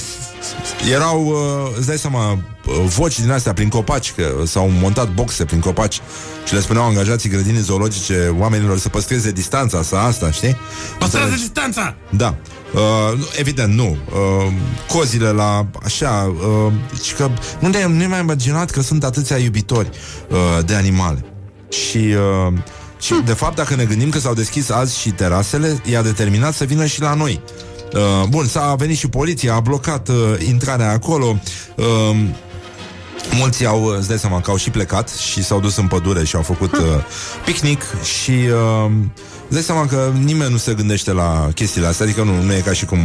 Erau, 0.91 1.25
uh, 1.25 1.73
îți 1.77 1.87
dai 1.87 1.97
seama 1.97 2.31
uh, 2.31 2.37
Voci 2.85 3.19
din 3.19 3.31
astea 3.31 3.53
prin 3.53 3.69
copaci 3.69 4.11
Că 4.11 4.33
s-au 4.45 4.69
montat 4.69 5.13
boxe 5.13 5.45
prin 5.45 5.59
copaci 5.59 6.01
Și 6.45 6.53
le 6.53 6.59
spuneau 6.59 6.85
angajații 6.85 7.29
grădinii 7.29 7.61
zoologice 7.61 8.35
Oamenilor 8.39 8.77
să 8.77 8.89
păstreze 8.89 9.31
distanța 9.31 9.81
Să 9.83 9.95
asta, 9.95 10.31
știi? 10.31 10.55
Păstrează 10.99 11.33
distanța! 11.35 11.95
Da 12.09 12.35
Uh, 12.73 13.19
evident, 13.37 13.73
nu. 13.73 13.97
Uh, 14.13 14.51
cozile 14.87 15.29
la 15.29 15.65
așa, 15.83 16.33
uh, 16.65 16.73
și 17.03 17.13
că 17.13 17.29
nu 17.59 17.67
ne 17.67 17.87
nu 17.87 18.07
mai 18.07 18.19
imaginat 18.19 18.69
că 18.69 18.81
sunt 18.81 19.03
atâția 19.03 19.37
iubitori 19.37 19.89
uh, 20.29 20.65
de 20.65 20.73
animale. 20.73 21.25
Și 21.69 21.97
uh, 21.97 22.53
și 22.99 23.13
de 23.25 23.33
fapt, 23.33 23.55
dacă 23.55 23.75
ne 23.75 23.83
gândim 23.83 24.09
că 24.09 24.19
s-au 24.19 24.33
deschis 24.33 24.69
azi 24.69 24.99
și 24.99 25.09
terasele, 25.09 25.81
i-a 25.85 26.01
determinat 26.01 26.53
să 26.53 26.63
vină 26.63 26.85
și 26.85 27.01
la 27.01 27.13
noi. 27.13 27.41
Uh, 27.93 28.27
bun, 28.29 28.45
s-a 28.45 28.75
venit 28.77 28.97
și 28.97 29.07
poliția, 29.07 29.53
a 29.53 29.59
blocat 29.59 30.07
uh, 30.07 30.15
intrarea 30.47 30.91
acolo. 30.91 31.39
Uh, 31.75 32.17
Mulți 33.31 33.65
au, 33.65 33.83
îți 33.85 34.07
dai 34.07 34.19
seama 34.19 34.41
că 34.41 34.49
au 34.49 34.57
și 34.57 34.69
plecat 34.69 35.09
și 35.09 35.43
s-au 35.43 35.59
dus 35.59 35.77
în 35.77 35.87
pădure 35.87 36.23
și 36.23 36.35
au 36.35 36.41
făcut 36.41 36.71
uh, 36.77 36.83
picnic 37.45 37.83
și 38.03 38.31
uh, 38.31 38.91
îți 39.43 39.53
dai 39.53 39.61
seama 39.61 39.85
că 39.85 40.11
nimeni 40.23 40.51
nu 40.51 40.57
se 40.57 40.73
gândește 40.73 41.11
la 41.11 41.49
chestiile 41.55 41.87
astea, 41.87 42.05
adică 42.05 42.23
nu, 42.23 42.41
nu 42.41 42.53
e 42.53 42.61
ca 42.65 42.73
și 42.73 42.85
cum 42.85 42.99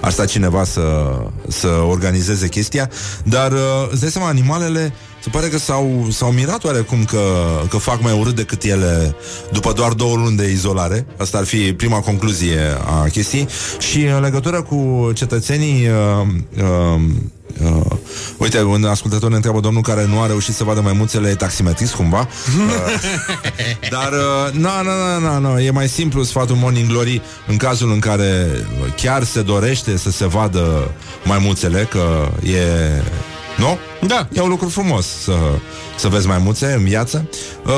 ar 0.00 0.10
sta 0.10 0.26
cineva 0.26 0.64
să, 0.64 1.16
să 1.48 1.68
organizeze 1.68 2.48
chestia, 2.48 2.90
dar 3.22 3.52
uh, 3.52 3.58
îți 3.90 4.00
dai 4.00 4.10
seama, 4.10 4.28
animalele 4.28 4.94
se 5.24 5.30
pare 5.30 5.48
că 5.48 5.58
s-au, 5.58 6.06
s-au 6.10 6.30
mirat 6.30 6.64
oarecum 6.64 7.04
că, 7.04 7.20
că 7.68 7.76
fac 7.76 8.02
mai 8.02 8.18
urât 8.18 8.34
decât 8.34 8.62
ele 8.62 9.14
după 9.52 9.72
doar 9.72 9.92
două 9.92 10.16
luni 10.16 10.36
de 10.36 10.50
izolare. 10.50 11.06
Asta 11.16 11.38
ar 11.38 11.44
fi 11.44 11.72
prima 11.72 12.00
concluzie 12.00 12.60
a 12.84 13.08
chestii. 13.12 13.48
Și 13.78 14.02
în 14.02 14.20
legătură 14.20 14.62
cu 14.62 15.10
cetățenii 15.14 15.88
uh, 15.88 16.26
uh, 16.62 17.00
Uh, 17.62 17.96
uite, 18.36 18.62
un 18.62 18.84
ascultător 18.84 19.30
ne 19.30 19.34
întreabă 19.34 19.60
domnul 19.60 19.82
care 19.82 20.06
nu 20.06 20.20
a 20.20 20.26
reușit 20.26 20.54
să 20.54 20.64
vadă 20.64 20.80
mai 20.80 20.92
mulțele 20.92 21.28
e 21.28 21.34
taximetrist 21.34 21.94
cumva. 21.94 22.28
Uh, 22.64 23.90
dar, 23.90 24.12
uh, 24.12 24.52
nu, 24.52 24.68
nu, 24.82 25.28
nu, 25.28 25.38
nu, 25.38 25.60
e 25.60 25.70
mai 25.70 25.88
simplu 25.88 26.22
sfatul 26.22 26.56
Morning 26.56 26.88
Glory 26.88 27.22
în 27.46 27.56
cazul 27.56 27.92
în 27.92 27.98
care 27.98 28.46
chiar 28.96 29.24
se 29.24 29.42
dorește 29.42 29.96
să 29.96 30.10
se 30.10 30.26
vadă 30.26 30.90
mai 31.24 31.38
mulțele, 31.40 31.88
că 31.90 32.30
e... 32.42 32.62
Nu? 33.56 33.78
Da. 34.06 34.28
E 34.32 34.40
un 34.40 34.48
lucru 34.48 34.68
frumos 34.68 35.06
să, 35.06 35.32
să 35.96 36.08
vezi 36.08 36.26
mai 36.26 36.38
multe 36.38 36.72
în 36.72 36.84
viață. 36.84 37.28
Uh, 37.66 37.72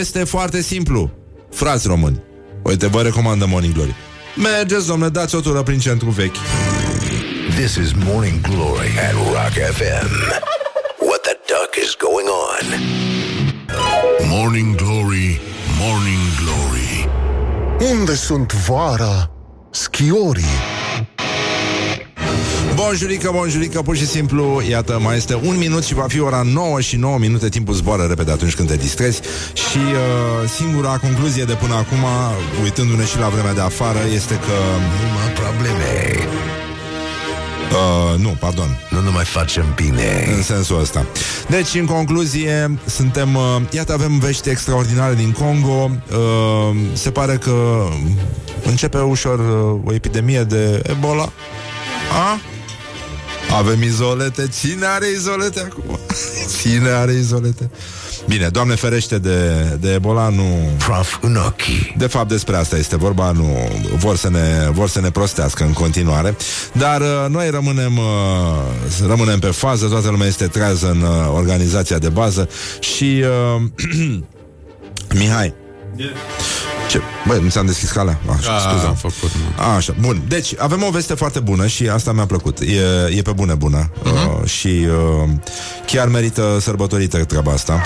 este 0.00 0.24
foarte 0.24 0.62
simplu. 0.62 1.10
Frați 1.50 1.86
români, 1.86 2.22
uite, 2.62 2.86
vă 2.86 3.02
recomandă 3.02 3.46
Morning 3.46 3.74
Glory. 3.74 3.94
Mergeți, 4.36 4.86
domnule, 4.86 5.10
dați 5.10 5.34
o 5.34 5.40
tură 5.40 5.62
prin 5.62 5.78
centru 5.78 6.10
vechi. 6.10 6.36
This 7.56 7.74
is 7.74 7.92
Morning 8.04 8.40
Glory 8.40 8.90
at 9.08 9.12
Rock 9.12 9.52
FM. 9.72 10.08
What 11.08 11.20
the 11.22 11.36
duck 11.46 11.72
is 11.84 11.96
going 11.98 12.28
on? 12.28 12.66
Morning 14.28 14.74
Glory, 14.74 15.40
Morning 15.80 16.24
Glory 16.42 17.08
Unde 17.92 18.14
sunt 18.14 18.52
vara? 18.52 19.30
Schiorii 19.70 20.75
Bonjurică, 22.86 23.30
bonjurică, 23.32 23.82
pur 23.82 23.96
și 23.96 24.06
simplu 24.06 24.62
Iată, 24.68 24.98
mai 25.02 25.16
este 25.16 25.34
un 25.34 25.56
minut 25.56 25.84
și 25.84 25.94
va 25.94 26.06
fi 26.08 26.20
ora 26.20 26.42
9 26.44 26.80
și 26.80 26.96
9 26.96 27.18
minute 27.18 27.48
Timpul 27.48 27.74
zboară 27.74 28.02
repede 28.02 28.30
atunci 28.30 28.54
când 28.54 28.68
te 28.68 28.76
distrezi 28.76 29.20
Și 29.52 29.76
uh, 29.76 30.50
singura 30.56 30.98
concluzie 30.98 31.44
de 31.44 31.52
până 31.52 31.74
acum 31.74 32.04
Uitându-ne 32.62 33.04
și 33.04 33.18
la 33.18 33.28
vremea 33.28 33.54
de 33.54 33.60
afară 33.60 33.98
Este 34.14 34.34
că 34.34 34.56
Numai 35.02 35.32
probleme. 35.34 36.28
Uh, 37.72 38.20
nu, 38.20 38.28
pardon. 38.28 38.78
Nu 38.90 39.00
ne 39.00 39.10
mai 39.10 39.24
facem 39.24 39.64
bine. 39.74 40.32
În 40.36 40.42
sensul 40.42 40.80
ăsta. 40.80 41.06
Deci, 41.48 41.74
în 41.74 41.86
concluzie, 41.86 42.78
suntem... 42.84 43.34
Uh, 43.34 43.56
iată, 43.70 43.92
avem 43.92 44.18
vești 44.18 44.48
extraordinare 44.48 45.14
din 45.14 45.32
Congo. 45.32 45.90
Uh, 46.10 46.76
se 46.92 47.10
pare 47.10 47.36
că 47.36 47.86
începe 48.64 48.98
ușor 48.98 49.38
uh, 49.38 49.80
o 49.84 49.94
epidemie 49.94 50.42
de 50.42 50.82
Ebola. 50.90 51.32
A? 52.12 52.40
Avem 53.52 53.82
izolete. 53.82 54.48
Cine 54.60 54.86
are 54.86 55.06
izolete 55.16 55.60
acum? 55.60 55.98
Cine 56.60 56.88
are 56.88 57.12
izolete? 57.12 57.70
Bine, 58.28 58.48
Doamne 58.48 58.74
ferește 58.74 59.18
de, 59.18 59.62
de 59.80 59.92
Ebola, 59.92 60.28
nu... 60.28 60.70
Praf 60.78 61.18
în 61.20 61.36
ochi. 61.36 61.96
De 61.96 62.06
fapt, 62.06 62.28
despre 62.28 62.56
asta 62.56 62.76
este 62.76 62.96
vorba, 62.96 63.30
nu 63.30 63.70
vor 63.96 64.16
să 64.16 64.30
ne, 64.30 64.68
vor 64.72 64.88
să 64.88 65.00
ne 65.00 65.10
prostească 65.10 65.64
în 65.64 65.72
continuare. 65.72 66.36
Dar 66.72 67.00
uh, 67.00 67.26
noi 67.28 67.50
rămânem, 67.50 67.98
uh, 67.98 69.06
rămânem 69.06 69.38
pe 69.38 69.46
fază, 69.46 69.86
toată 69.86 70.10
lumea 70.10 70.26
este 70.26 70.46
trează 70.46 70.90
în 70.90 71.00
uh, 71.00 71.32
organizația 71.34 71.98
de 71.98 72.08
bază 72.08 72.48
și... 72.80 73.22
Uh, 73.56 73.62
Mihai, 75.18 75.54
ce? 76.88 77.00
Băi, 77.26 77.40
mi 77.42 77.50
s-am 77.50 77.66
deschis 77.66 77.90
calea. 77.90 78.18
Așa, 78.38 78.54
A, 78.54 78.58
scuze. 78.58 78.86
am 78.86 78.94
făcut, 78.94 79.30
nu. 79.56 79.62
Așa, 79.76 79.94
bun. 80.00 80.22
Deci, 80.28 80.54
avem 80.58 80.82
o 80.82 80.90
veste 80.90 81.14
foarte 81.14 81.40
bună 81.40 81.66
și 81.66 81.88
asta 81.88 82.12
mi-a 82.12 82.26
plăcut. 82.26 82.58
E, 82.60 83.16
e 83.16 83.22
pe 83.22 83.32
bune 83.32 83.54
bună. 83.54 83.90
Uh-huh. 83.90 84.40
Uh, 84.42 84.48
și 84.48 84.86
uh, 85.22 85.28
chiar 85.86 86.08
merită 86.08 86.58
sărbătorită 86.60 87.24
treaba 87.24 87.52
asta. 87.52 87.82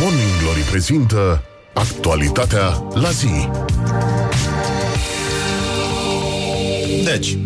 Morning 0.00 0.28
Glory 0.42 0.60
prezintă 0.60 1.42
actualitatea 1.74 2.82
la 2.94 3.10
zi. 3.10 3.48
Deci, 7.04 7.38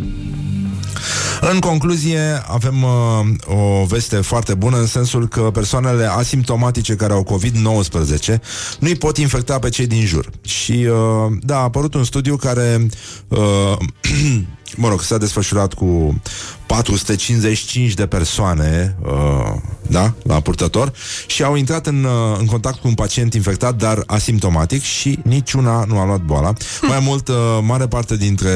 în 1.41 1.59
concluzie, 1.59 2.43
avem 2.47 2.83
uh, 2.83 3.57
o 3.57 3.85
veste 3.85 4.17
foarte 4.17 4.55
bună 4.55 4.77
în 4.77 4.87
sensul 4.87 5.29
că 5.29 5.41
persoanele 5.41 6.05
asimptomatice 6.05 6.95
care 6.95 7.13
au 7.13 7.27
COVID-19 7.35 8.39
nu 8.79 8.89
îi 8.89 8.97
pot 8.97 9.17
infecta 9.17 9.59
pe 9.59 9.69
cei 9.69 9.87
din 9.87 10.05
jur. 10.05 10.31
Și, 10.43 10.87
uh, 10.91 11.33
da, 11.41 11.57
a 11.57 11.63
apărut 11.63 11.95
un 11.95 12.05
studiu 12.05 12.37
care, 12.37 12.87
uh, 13.29 13.77
mă 14.77 14.89
rog, 14.89 15.03
s-a 15.03 15.19
desfășurat 15.19 15.75
cu 15.75 16.21
455 16.67 17.95
de 17.95 18.07
persoane, 18.07 18.97
uh, 19.03 19.55
da, 19.89 20.15
la 20.23 20.41
purtător, 20.41 20.93
și 21.27 21.43
au 21.43 21.55
intrat 21.55 21.87
în, 21.87 22.05
uh, 22.05 22.39
în 22.39 22.47
contact 22.47 22.79
cu 22.79 22.89
un 22.89 22.95
pacient 22.95 23.35
infectat, 23.35 23.75
dar 23.75 24.03
asimptomatic 24.07 24.83
și 24.83 25.19
niciuna 25.23 25.85
nu 25.85 25.99
a 25.99 26.05
luat 26.05 26.21
boala. 26.21 26.53
Mai 26.83 26.99
mult, 27.01 27.29
uh, 27.29 27.35
mare 27.63 27.87
parte 27.87 28.17
dintre, 28.17 28.53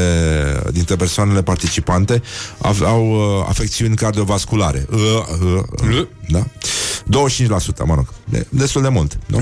dintre 0.72 0.96
persoanele 0.96 1.42
participante 1.42 2.22
av- 2.58 2.82
au 2.82 3.10
uh, 3.10 3.46
afecțiuni 3.48 3.96
cardiovasculare. 3.96 4.86
Uh, 4.90 4.98
uh, 4.98 5.62
uh, 5.90 6.06
da? 6.28 6.46
25%, 6.46 7.84
mă 7.84 7.94
rog. 7.94 8.12
De, 8.24 8.46
destul 8.48 8.82
de 8.82 8.88
mult. 8.88 9.18
Nu? 9.26 9.40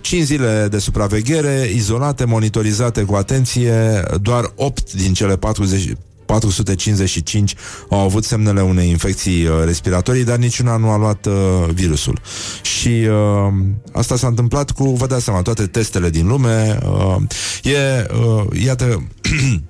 5 0.00 0.24
zile 0.24 0.68
de 0.70 0.78
supraveghere, 0.78 1.70
izolate, 1.74 2.24
monitorizate 2.24 3.02
cu 3.02 3.14
atenție, 3.14 4.02
doar 4.20 4.52
8 4.56 4.92
din 4.92 5.12
cele 5.12 5.36
40, 5.36 5.92
455 6.26 7.54
au 7.88 7.98
avut 7.98 8.24
semnele 8.24 8.62
unei 8.62 8.88
infecții 8.88 9.46
uh, 9.46 9.52
respiratorii, 9.64 10.24
dar 10.24 10.36
niciuna 10.36 10.76
nu 10.76 10.90
a 10.90 10.96
luat 10.96 11.26
uh, 11.26 11.34
virusul. 11.72 12.20
Și 12.62 12.88
uh, 12.88 13.52
asta 13.92 14.16
s-a 14.16 14.26
întâmplat 14.26 14.70
cu, 14.70 14.84
vă 14.84 15.06
dați 15.06 15.24
seama, 15.24 15.42
toate 15.42 15.66
testele 15.66 16.10
din 16.10 16.26
lume. 16.26 16.78
Uh, 16.84 17.16
e, 17.62 18.06
uh, 18.12 18.62
iată... 18.64 18.84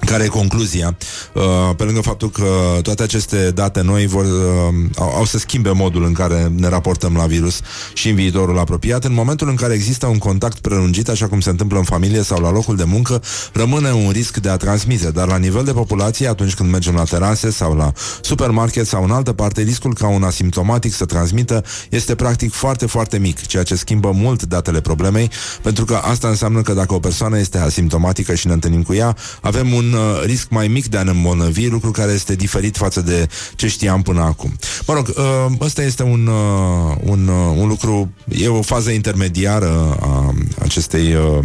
Care 0.00 0.24
e 0.24 0.28
concluzia? 0.28 0.96
Uh, 1.32 1.42
pe 1.76 1.84
lângă 1.84 2.00
faptul 2.00 2.30
că 2.30 2.78
toate 2.82 3.02
aceste 3.02 3.50
date 3.50 3.80
noi 3.82 4.06
vor, 4.06 4.24
uh, 4.24 4.74
au, 4.96 5.14
au 5.16 5.24
să 5.24 5.38
schimbe 5.38 5.70
modul 5.70 6.04
în 6.04 6.12
care 6.12 6.52
ne 6.56 6.68
raportăm 6.68 7.14
la 7.16 7.26
virus 7.26 7.60
și 7.94 8.08
în 8.08 8.14
viitorul 8.14 8.58
apropiat, 8.58 9.04
în 9.04 9.12
momentul 9.12 9.48
în 9.48 9.54
care 9.54 9.74
există 9.74 10.06
un 10.06 10.18
contact 10.18 10.58
prelungit, 10.58 11.08
așa 11.08 11.26
cum 11.26 11.40
se 11.40 11.50
întâmplă 11.50 11.78
în 11.78 11.84
familie 11.84 12.22
sau 12.22 12.40
la 12.40 12.50
locul 12.50 12.76
de 12.76 12.84
muncă, 12.84 13.22
rămâne 13.52 13.92
un 13.92 14.10
risc 14.10 14.36
de 14.36 14.48
a 14.48 14.56
transmite, 14.56 15.10
dar 15.10 15.28
la 15.28 15.36
nivel 15.36 15.64
de 15.64 15.72
populație, 15.72 16.28
atunci 16.28 16.54
când 16.54 16.70
mergem 16.70 16.94
la 16.94 17.04
terase 17.04 17.50
sau 17.50 17.74
la 17.74 17.92
supermarket 18.20 18.86
sau 18.86 19.04
în 19.04 19.10
altă 19.10 19.32
parte, 19.32 19.62
riscul 19.62 19.94
ca 19.94 20.08
un 20.08 20.22
asimptomatic 20.22 20.92
să 20.92 21.04
transmită 21.04 21.64
este 21.90 22.14
practic 22.14 22.52
foarte, 22.52 22.86
foarte 22.86 23.18
mic, 23.18 23.46
ceea 23.46 23.62
ce 23.62 23.74
schimbă 23.74 24.10
mult 24.10 24.42
datele 24.42 24.80
problemei, 24.80 25.30
pentru 25.62 25.84
că 25.84 25.94
asta 25.94 26.28
înseamnă 26.28 26.62
că 26.62 26.72
dacă 26.72 26.94
o 26.94 26.98
persoană 26.98 27.38
este 27.38 27.58
asimptomatică 27.58 28.34
și 28.34 28.46
ne 28.46 28.52
întâlnim 28.52 28.82
cu 28.82 28.94
ea, 28.94 29.16
avem 29.40 29.72
un 29.72 29.85
uh, 29.92 30.22
risc 30.24 30.48
mai 30.48 30.68
mic 30.68 30.86
de 30.86 30.96
a 30.96 31.02
ne 31.02 31.10
îmbolnăvi, 31.10 31.68
lucru 31.68 31.90
care 31.90 32.12
este 32.12 32.34
diferit 32.34 32.76
față 32.76 33.00
de 33.00 33.28
ce 33.54 33.68
știam 33.68 34.02
până 34.02 34.20
acum. 34.20 34.56
Mă 34.86 34.94
rog, 34.94 35.08
uh, 35.08 35.52
ăsta 35.60 35.82
este 35.82 36.02
un, 36.02 36.26
uh, 36.26 36.96
un, 37.04 37.28
uh, 37.28 37.56
un 37.56 37.68
lucru, 37.68 38.10
e 38.28 38.48
o 38.48 38.62
fază 38.62 38.90
intermediară 38.90 39.96
a 40.00 40.34
acestei 40.62 41.14
uh, 41.14 41.44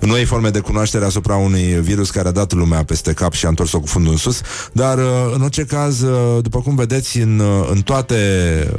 noi 0.00 0.24
forme 0.24 0.50
de 0.50 0.58
cunoaștere 0.58 1.04
asupra 1.04 1.36
unui 1.36 1.62
virus 1.62 2.10
care 2.10 2.28
a 2.28 2.32
dat 2.32 2.52
lumea 2.52 2.84
peste 2.84 3.12
cap 3.12 3.32
și 3.32 3.46
a 3.46 3.48
întors-o 3.48 3.80
cu 3.80 3.86
fundul 3.86 4.12
în 4.12 4.18
sus, 4.18 4.40
dar 4.72 4.98
uh, 4.98 5.32
în 5.34 5.42
orice 5.42 5.64
caz, 5.64 6.00
uh, 6.00 6.42
după 6.42 6.60
cum 6.60 6.74
vedeți, 6.74 7.18
în, 7.18 7.38
uh, 7.38 7.68
în 7.70 7.80
toate, 7.82 8.18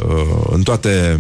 uh, 0.08 0.48
în 0.52 0.62
toate 0.64 1.20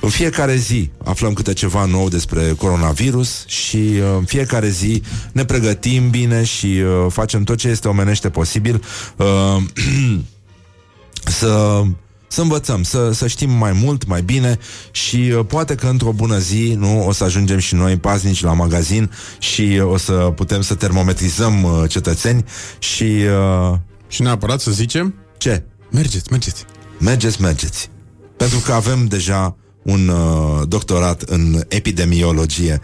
în 0.00 0.08
fiecare 0.08 0.56
zi 0.56 0.90
aflăm 1.04 1.32
câte 1.32 1.52
ceva 1.52 1.84
nou 1.84 2.08
despre 2.08 2.54
coronavirus 2.58 3.44
și 3.46 3.76
uh, 3.76 4.02
în 4.16 4.24
fiecare 4.24 4.68
zi 4.68 5.02
ne 5.32 5.44
pregătim 5.44 6.10
bine 6.10 6.44
și 6.44 6.66
uh, 6.66 7.06
facem 7.08 7.42
tot 7.42 7.56
ce 7.56 7.68
este 7.68 7.88
omenește 7.88 8.30
posibil 8.30 8.82
uh, 9.16 9.62
să 11.38 11.82
să 12.28 12.40
învățăm, 12.40 12.82
să, 12.82 13.10
să 13.12 13.26
știm 13.26 13.50
mai 13.50 13.72
mult, 13.72 14.06
mai 14.06 14.22
bine 14.22 14.58
și 14.90 15.32
uh, 15.36 15.44
poate 15.46 15.74
că 15.74 15.86
într-o 15.86 16.12
bună 16.12 16.38
zi 16.38 16.74
nu 16.78 17.06
o 17.06 17.12
să 17.12 17.24
ajungem 17.24 17.58
și 17.58 17.74
noi 17.74 17.96
paznici 17.96 18.42
la 18.42 18.52
magazin 18.52 19.10
și 19.38 19.80
uh, 19.82 19.92
o 19.92 19.96
să 19.96 20.12
putem 20.12 20.60
să 20.60 20.74
termometrizăm 20.74 21.62
uh, 21.62 21.88
cetățeni 21.88 22.44
și... 22.78 23.02
Uh, 23.02 23.78
Și 24.08 24.22
neapărat 24.22 24.60
să 24.60 24.70
zicem 24.70 25.14
ce? 25.38 25.62
Mergeți, 25.90 26.30
mergeți 26.30 26.64
Mergeți, 26.98 27.40
mergeți. 27.40 27.90
Pentru 28.36 28.58
că 28.58 28.72
avem 28.72 29.06
deja 29.06 29.56
un 29.86 30.08
uh, 30.08 30.68
doctorat 30.68 31.22
în 31.22 31.60
epidemiologie 31.68 32.80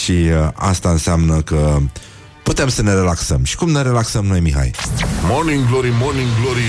și 0.00 0.10
uh, 0.10 0.48
asta 0.54 0.90
înseamnă 0.90 1.40
că 1.40 1.78
putem 2.42 2.68
să 2.68 2.82
ne 2.82 2.94
relaxăm. 2.94 3.44
Și 3.44 3.56
cum 3.56 3.70
ne 3.70 3.82
relaxăm 3.82 4.24
noi, 4.24 4.40
Mihai? 4.40 4.70
Morning 5.26 5.68
Glory, 5.68 5.92
Morning 6.00 6.28
Glory 6.40 6.68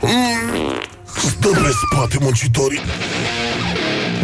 mm, 0.00 0.80
Stă 1.14 1.48
pe 1.48 1.70
spate 1.86 2.16
muncitorii 2.20 2.80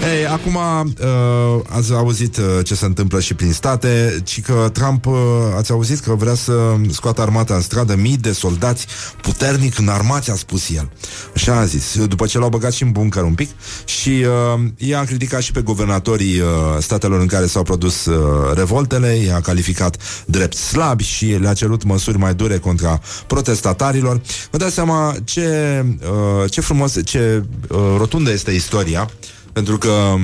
Ei, 0.03 0.27
acum 0.27 0.55
uh, 0.55 1.61
ați 1.69 1.93
auzit 1.93 2.37
uh, 2.37 2.45
ce 2.65 2.75
se 2.75 2.85
întâmplă 2.85 3.21
și 3.21 3.35
prin 3.35 3.53
state, 3.53 4.21
ci 4.25 4.41
că 4.43 4.71
Trump, 4.73 5.07
uh, 5.07 5.15
ați 5.57 5.71
auzit 5.71 5.99
că 5.99 6.15
vrea 6.15 6.35
să 6.35 6.53
scoată 6.91 7.21
armata 7.21 7.55
în 7.55 7.61
stradă, 7.61 7.97
mii 7.97 8.17
de 8.17 8.33
soldați 8.33 8.87
puternic 9.23 9.79
înarmați, 9.79 10.31
a 10.31 10.35
spus 10.35 10.71
el. 10.71 10.91
Așa 11.35 11.57
a 11.57 11.65
zis, 11.65 12.07
după 12.07 12.27
ce 12.27 12.39
l-au 12.39 12.49
băgat 12.49 12.73
și 12.73 12.83
în 12.83 12.93
bunker 12.93 13.23
un 13.23 13.35
pic 13.35 13.51
și 13.85 14.09
uh, 14.09 14.65
i-a 14.77 15.05
criticat 15.05 15.43
și 15.43 15.53
pe 15.53 15.61
guvernatorii 15.61 16.41
uh, 16.41 16.47
statelor 16.79 17.21
în 17.21 17.27
care 17.27 17.47
s-au 17.47 17.63
produs 17.63 18.05
uh, 18.05 18.53
revoltele, 18.55 19.15
i-a 19.15 19.41
calificat 19.41 19.97
drept 20.27 20.57
slabi 20.57 21.05
și 21.05 21.27
le-a 21.27 21.53
cerut 21.53 21.85
măsuri 21.85 22.19
mai 22.19 22.35
dure 22.35 22.59
contra 22.59 23.01
protestatarilor. 23.27 24.21
Vă 24.51 24.59
dați 24.59 24.75
seama 24.75 25.15
ce, 25.25 25.85
uh, 26.03 26.51
ce 26.51 26.61
frumos, 26.61 26.97
ce 27.05 27.45
uh, 27.69 27.79
rotundă 27.97 28.31
este 28.31 28.51
istoria, 28.51 29.11
pentru 29.55 29.79
că 29.79 30.15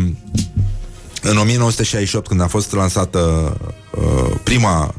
în 1.23 1.37
1968, 1.37 2.27
când 2.29 2.41
a 2.41 2.47
fost 2.47 2.73
lansată 2.73 3.57
uh, 3.97 4.35
prima 4.43 4.95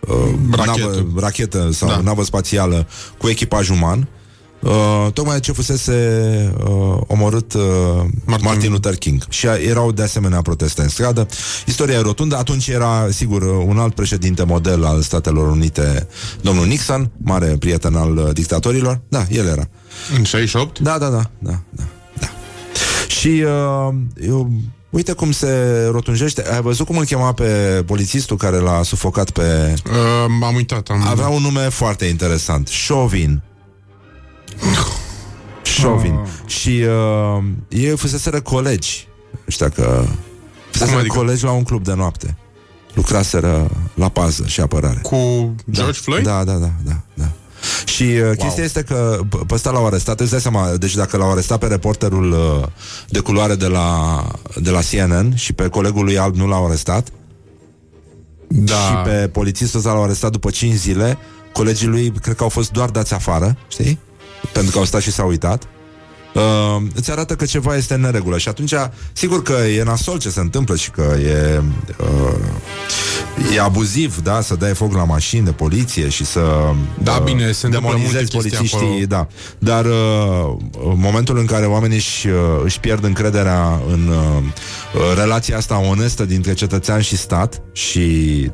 uh, 0.00 0.34
Rachetă. 0.50 0.86
navă, 0.86 1.04
rachetă 1.20 1.68
sau 1.72 1.88
Da. 1.88 1.94
da. 1.94 2.00
navă 2.00 2.24
spațială 2.24 2.86
cu 3.18 3.28
echipaj 3.28 3.68
uman, 3.68 4.08
uh, 4.60 5.06
tocmai 5.12 5.40
ce 5.40 5.52
fusese 5.52 5.94
uh, 6.64 7.00
omorât 7.06 7.52
uh, 7.52 7.62
Martin. 8.24 8.46
Martin 8.46 8.70
Luther 8.70 8.94
King. 8.96 9.22
Și 9.28 9.46
a, 9.48 9.54
erau 9.56 9.92
de 9.92 10.02
asemenea 10.02 10.42
proteste 10.42 10.82
în 10.82 10.88
stradă. 10.88 11.26
Istoria 11.66 11.94
e 11.96 12.00
rotundă. 12.00 12.36
Atunci 12.36 12.66
era, 12.68 13.06
sigur, 13.10 13.42
uh, 13.42 13.64
un 13.66 13.78
alt 13.78 13.94
președinte 13.94 14.42
model 14.44 14.84
al 14.84 15.02
Statelor 15.02 15.50
Unite, 15.50 16.08
domnul 16.40 16.66
Nixon, 16.66 17.10
mare 17.16 17.46
prieten 17.58 17.94
al 17.94 18.16
uh, 18.16 18.32
dictatorilor. 18.32 19.00
Da, 19.08 19.26
el 19.30 19.46
era. 19.46 19.68
În 20.16 20.24
68? 20.24 20.78
Da, 20.78 20.98
da, 20.98 21.08
da, 21.08 21.16
da, 21.16 21.30
da, 21.38 21.60
da. 21.70 21.82
Și 23.10 23.44
uh, 23.46 23.94
eu, 24.20 24.50
uite 24.90 25.12
cum 25.12 25.32
se 25.32 25.84
rotunjește. 25.90 26.52
Ai 26.52 26.60
văzut 26.60 26.86
cum 26.86 26.98
îl 26.98 27.04
chema 27.04 27.32
pe 27.32 27.82
polițistul 27.86 28.36
care 28.36 28.56
l-a 28.56 28.82
sufocat 28.82 29.30
pe... 29.30 29.74
Uh, 29.86 30.42
am 30.42 30.54
uitat. 30.54 30.88
Am... 30.88 31.06
Avea 31.06 31.28
un 31.28 31.42
nume 31.42 31.68
foarte 31.68 32.04
interesant. 32.04 32.70
Chauvin. 32.88 33.42
Chauvin. 35.76 36.14
Ah. 36.14 36.28
Și 36.46 36.84
uh, 36.86 37.44
ei 37.68 37.96
fuseseră 37.96 38.40
colegi. 38.40 39.08
Ăștia 39.48 39.68
că... 39.68 40.04
Fuseseră 40.70 40.98
adică? 40.98 41.16
colegi 41.16 41.44
la 41.44 41.50
un 41.50 41.62
club 41.62 41.84
de 41.84 41.94
noapte. 41.94 42.36
Lucraseră 42.94 43.70
la 43.94 44.08
pază 44.08 44.44
și 44.46 44.60
apărare. 44.60 44.98
Cu 45.02 45.16
George 45.70 46.00
Floyd? 46.00 46.24
Da, 46.24 46.44
da, 46.44 46.52
da, 46.52 46.70
da, 46.84 47.00
da. 47.14 47.28
Și 47.84 48.02
uh, 48.02 48.22
wow. 48.22 48.34
chestia 48.34 48.64
este 48.64 48.82
că 48.82 49.18
p- 49.26 49.46
pe 49.46 49.54
ăsta 49.54 49.70
l-au 49.70 49.86
arestat, 49.86 50.20
îți 50.20 50.30
dai 50.30 50.40
seama, 50.40 50.70
deci 50.76 50.94
dacă 50.94 51.16
l-au 51.16 51.30
arestat 51.30 51.58
pe 51.58 51.66
reporterul 51.66 52.32
uh, 52.32 52.66
de 53.08 53.18
culoare 53.18 53.54
de 53.54 53.66
la, 53.66 54.24
de 54.56 54.70
la 54.70 54.80
CNN 54.90 55.34
și 55.34 55.52
pe 55.52 55.68
colegul 55.68 56.04
lui 56.04 56.18
alb 56.18 56.34
nu 56.36 56.46
l-au 56.46 56.66
arestat, 56.66 57.08
Da. 58.48 58.74
și 58.74 58.94
pe 59.04 59.28
polițistul 59.32 59.78
ăsta 59.78 59.92
l-au 59.92 60.02
arestat 60.04 60.30
după 60.30 60.50
5 60.50 60.74
zile, 60.74 61.18
colegii 61.52 61.86
lui 61.86 62.10
cred 62.22 62.34
că 62.36 62.42
au 62.42 62.48
fost 62.48 62.70
doar 62.70 62.88
dați 62.90 63.14
afară, 63.14 63.56
știi? 63.68 63.98
Pentru 64.52 64.72
că 64.72 64.78
au 64.78 64.84
stat 64.84 65.00
și 65.00 65.10
s-au 65.12 65.28
uitat. 65.28 65.62
Uh, 66.34 66.82
îți 66.94 67.10
arată 67.10 67.34
că 67.34 67.44
ceva 67.44 67.76
este 67.76 67.94
în 67.94 68.00
neregulă 68.00 68.38
și 68.38 68.48
atunci 68.48 68.74
sigur 69.12 69.42
că 69.42 69.52
e 69.52 69.82
nasol 69.82 70.18
ce 70.18 70.30
se 70.30 70.40
întâmplă 70.40 70.76
și 70.76 70.90
că 70.90 71.16
e 71.24 71.62
uh, 72.00 72.34
e 73.54 73.60
abuziv, 73.60 74.22
da, 74.22 74.40
să 74.40 74.54
dai 74.54 74.74
foc 74.74 74.94
la 74.94 75.04
mașini 75.04 75.44
de 75.44 75.50
poliție 75.50 76.08
și 76.08 76.24
să 76.24 76.40
Da, 77.02 77.18
bine, 77.18 77.52
se 77.52 77.66
întâmplă 77.66 77.90
demonizezi 77.90 78.14
multe 78.14 78.48
chestii 78.48 78.78
polițiștii, 78.78 78.78
acolo. 78.78 79.04
da. 79.06 79.26
Dar 79.58 79.84
uh, 79.84 80.56
în 80.92 80.98
momentul 81.00 81.38
în 81.38 81.46
care 81.46 81.66
oamenii 81.66 81.96
își, 81.96 82.28
uh, 82.28 82.34
își 82.64 82.80
pierd 82.80 83.04
încrederea 83.04 83.80
în 83.88 84.08
uh, 84.08 84.42
uh, 84.94 85.00
relația 85.16 85.56
asta 85.56 85.78
onestă 85.88 86.24
dintre 86.24 86.52
cetățean 86.54 87.00
și 87.00 87.16
stat 87.16 87.62
și 87.72 88.00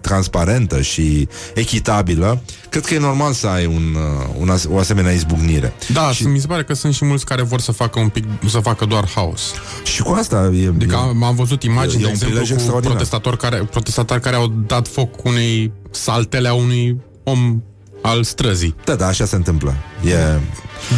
transparentă 0.01 0.81
și 0.81 1.29
echitabilă, 1.55 2.43
cred 2.69 2.85
că 2.85 2.95
e 2.95 2.99
normal 2.99 3.33
să 3.33 3.47
ai 3.47 3.67
un, 3.67 3.95
uh, 3.95 4.27
un 4.39 4.49
as- 4.51 4.67
o 4.71 4.79
asemenea 4.79 5.13
izbucnire. 5.13 5.73
Da, 5.93 6.11
și... 6.13 6.27
mi 6.27 6.39
se 6.39 6.47
pare 6.47 6.65
că 6.65 6.75
sunt 6.75 6.95
și 6.95 7.05
mulți 7.05 7.25
care 7.25 7.43
vor 7.43 7.61
să 7.67 7.73
facă 7.73 8.01
un 8.01 8.09
pic, 8.09 8.25
să 8.49 8.59
facă 8.59 8.85
doar 8.85 9.09
haos. 9.15 9.53
Și 9.85 10.03
cu 10.03 10.13
asta 10.19 10.51
e... 10.55 10.69
Adică 10.69 10.97
am, 10.97 11.23
am 11.23 11.35
văzut 11.35 11.63
imagini, 11.63 11.95
e 11.95 11.99
de 11.99 12.05
un 12.05 12.11
exemplu, 12.11 12.27
prilej 12.35 12.49
cu 12.49 12.55
extraordinar. 12.55 12.95
protestatori 12.95 13.37
care, 13.39 13.57
protestatari 13.57 14.21
care 14.21 14.37
au 14.37 14.53
dat 14.67 14.89
foc 14.89 15.25
unei 15.25 15.73
saltele 15.91 16.49
a 16.49 16.55
unui 16.55 17.01
om 17.25 17.63
al 18.03 18.23
străzii. 18.25 18.75
Da, 18.85 18.95
da, 18.95 19.07
așa 19.07 19.25
se 19.25 19.37
întâmplă. 19.37 19.75
E... 20.05 20.41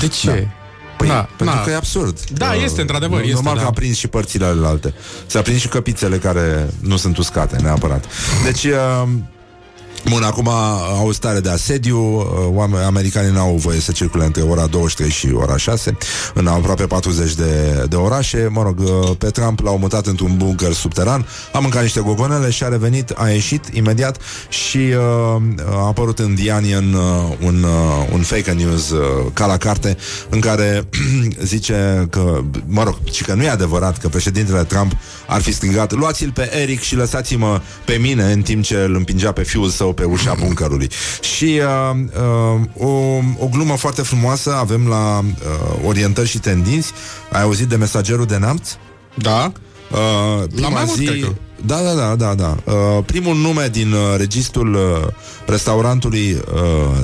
De 0.00 0.08
ce? 0.08 0.26
Da. 0.26 0.52
Păi, 0.96 1.08
Da, 1.08 1.28
pentru 1.36 1.56
da. 1.56 1.62
că 1.62 1.70
e 1.70 1.74
absurd. 1.74 2.18
Da, 2.30 2.54
este, 2.54 2.80
într-adevăr, 2.80 3.20
este, 3.20 3.32
Normal 3.32 3.54
da. 3.54 3.60
că 3.60 3.66
a 3.66 3.70
prins 3.70 3.96
și 3.96 4.08
părțile 4.08 4.44
alte. 4.64 4.94
S-a 5.26 5.42
prins 5.42 5.60
și 5.60 5.68
căpițele 5.68 6.18
care 6.18 6.70
nu 6.80 6.96
sunt 6.96 7.16
uscate, 7.16 7.56
neapărat. 7.62 8.04
Deci, 8.44 8.64
uh, 8.64 9.08
Bun, 10.04 10.22
acum 10.22 10.48
au 10.98 11.12
stare 11.12 11.40
de 11.40 11.50
asediu, 11.50 11.98
uh, 11.98 12.24
oameni, 12.48 12.84
americanii 12.84 13.32
n-au 13.32 13.54
voie 13.56 13.80
să 13.80 13.92
circule 13.92 14.24
între 14.24 14.42
ora 14.42 14.66
23 14.66 15.10
și 15.10 15.28
ora 15.34 15.56
6, 15.56 15.96
în 16.34 16.46
aproape 16.46 16.86
40 16.86 17.34
de, 17.34 17.84
de 17.88 17.96
orașe. 17.96 18.48
Mă 18.50 18.62
rog, 18.62 18.78
uh, 18.78 19.10
pe 19.18 19.30
Trump 19.30 19.60
l-au 19.60 19.78
mutat 19.78 20.06
într-un 20.06 20.36
bunker 20.36 20.72
subteran, 20.72 21.26
a 21.52 21.58
mâncat 21.58 21.82
niște 21.82 22.00
gogonele 22.00 22.50
și 22.50 22.64
a 22.64 22.68
revenit, 22.68 23.10
a 23.16 23.28
ieșit 23.28 23.64
imediat 23.72 24.20
și 24.48 24.76
uh, 24.76 25.42
a 25.70 25.86
apărut 25.86 26.18
în 26.18 26.34
The 26.34 26.52
Onion 26.52 26.92
uh, 26.92 27.36
un, 27.44 27.62
uh, 27.62 28.08
un 28.12 28.20
fake 28.20 28.52
news 28.52 28.90
uh, 28.90 29.00
ca 29.32 29.46
la 29.46 29.56
carte 29.56 29.96
în 30.28 30.40
care 30.40 30.88
zice 31.42 32.06
că, 32.10 32.40
mă 32.66 32.82
rog, 32.82 32.98
și 33.12 33.22
că 33.22 33.34
nu 33.34 33.42
e 33.42 33.48
adevărat 33.48 33.98
că 33.98 34.08
președintele 34.08 34.64
Trump 34.64 34.92
ar 35.26 35.40
fi 35.40 35.52
strigat 35.52 35.92
luați-l 35.92 36.30
pe 36.30 36.56
Eric 36.56 36.80
și 36.80 36.96
lăsați-mă 36.96 37.60
pe 37.84 37.92
mine 37.92 38.32
în 38.32 38.42
timp 38.42 38.64
ce 38.64 38.76
îl 38.76 38.94
împingea 38.94 39.32
pe 39.32 39.42
fiul 39.42 39.68
său 39.68 39.87
pe 39.92 40.04
ușa 40.04 40.34
bunkerului. 40.34 40.90
Și 41.20 41.60
uh, 41.60 41.98
uh, 42.76 42.86
o, 42.88 42.90
o 43.38 43.46
glumă 43.50 43.76
foarte 43.76 44.02
frumoasă 44.02 44.54
avem 44.54 44.86
la 44.88 45.18
uh, 45.18 45.86
orientări 45.86 46.28
și 46.28 46.38
tendinți. 46.38 46.92
Ai 47.32 47.42
auzit 47.42 47.66
de 47.66 47.76
mesagerul 47.76 48.26
de 48.26 48.36
neamț? 48.36 48.68
Da. 49.14 49.52
Uh, 49.90 50.44
prima 50.54 50.68
mai 50.68 50.82
mult, 50.86 50.98
zi... 50.98 51.04
cred 51.04 51.22
că. 51.22 51.28
Da, 51.66 51.76
da, 51.82 51.94
da, 51.94 52.14
da, 52.14 52.34
da. 52.34 52.72
Uh, 52.72 53.04
primul 53.06 53.36
nume 53.36 53.68
din 53.72 53.92
uh, 53.92 54.00
registrul 54.16 54.74
uh, 54.74 55.06
restaurantului 55.46 56.32
uh, 56.32 57.00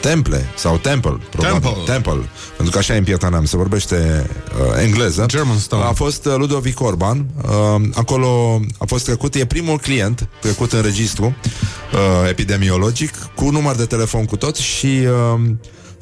Temple 0.00 0.48
sau 0.56 0.76
Temple, 0.78 1.18
probabil. 1.30 1.60
Temple. 1.60 1.92
Temple. 1.92 2.28
Pentru 2.56 2.72
că 2.72 2.78
așa 2.78 2.94
e 2.94 2.98
în 2.98 3.04
Pietaneam, 3.04 3.44
se 3.44 3.56
vorbește 3.56 4.30
uh, 4.60 4.82
engleză. 4.82 5.24
Germantown. 5.28 5.82
A 5.82 5.92
fost 5.92 6.24
uh, 6.24 6.34
Ludovic 6.36 6.80
Orban. 6.80 7.26
Uh, 7.42 7.82
acolo 7.94 8.60
a 8.78 8.84
fost 8.86 9.04
trecut, 9.04 9.34
e 9.34 9.44
primul 9.44 9.78
client 9.78 10.28
trecut 10.40 10.72
în 10.72 10.82
registru 10.82 11.24
uh, 11.24 12.28
epidemiologic 12.28 13.14
cu 13.34 13.50
număr 13.50 13.76
de 13.76 13.84
telefon 13.84 14.24
cu 14.24 14.36
tot 14.36 14.56
și 14.56 14.86
uh, 14.86 15.40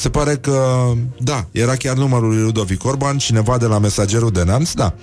se 0.01 0.09
pare 0.09 0.37
că, 0.37 0.91
da, 1.19 1.47
era 1.51 1.75
chiar 1.75 1.97
numărul 1.97 2.29
lui 2.29 2.43
Ludovic 2.43 2.85
Orban, 2.85 3.19
cineva 3.19 3.59
de 3.59 3.67
la 3.67 3.79
mesagerul 3.79 4.31
de 4.31 4.43
neamț, 4.43 4.73
da, 4.73 4.95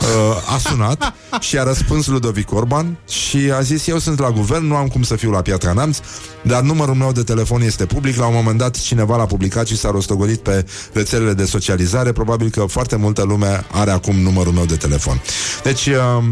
uh, 0.00 0.54
a 0.54 0.58
sunat 0.58 1.14
și 1.46 1.58
a 1.58 1.62
răspuns 1.62 2.06
Ludovic 2.06 2.52
Orban 2.52 2.98
și 3.08 3.38
a 3.56 3.60
zis, 3.60 3.86
eu 3.86 3.98
sunt 3.98 4.18
la 4.18 4.30
guvern, 4.30 4.66
nu 4.66 4.76
am 4.76 4.86
cum 4.86 5.02
să 5.02 5.16
fiu 5.16 5.30
la 5.30 5.42
Piatra 5.42 5.72
Neamț, 5.72 5.98
dar 6.42 6.62
numărul 6.62 6.94
meu 6.94 7.12
de 7.12 7.22
telefon 7.22 7.62
este 7.62 7.86
public, 7.86 8.16
la 8.16 8.26
un 8.26 8.34
moment 8.34 8.58
dat 8.58 8.80
cineva 8.80 9.16
l-a 9.16 9.26
publicat 9.26 9.66
și 9.66 9.76
s-a 9.76 9.90
rostogolit 9.90 10.40
pe 10.40 10.66
rețelele 10.92 11.32
de 11.32 11.44
socializare, 11.44 12.12
probabil 12.12 12.50
că 12.50 12.64
foarte 12.64 12.96
multă 12.96 13.22
lume 13.22 13.66
are 13.72 13.90
acum 13.90 14.16
numărul 14.16 14.52
meu 14.52 14.64
de 14.64 14.76
telefon. 14.76 15.22
Deci, 15.62 15.86
uh, 15.86 16.24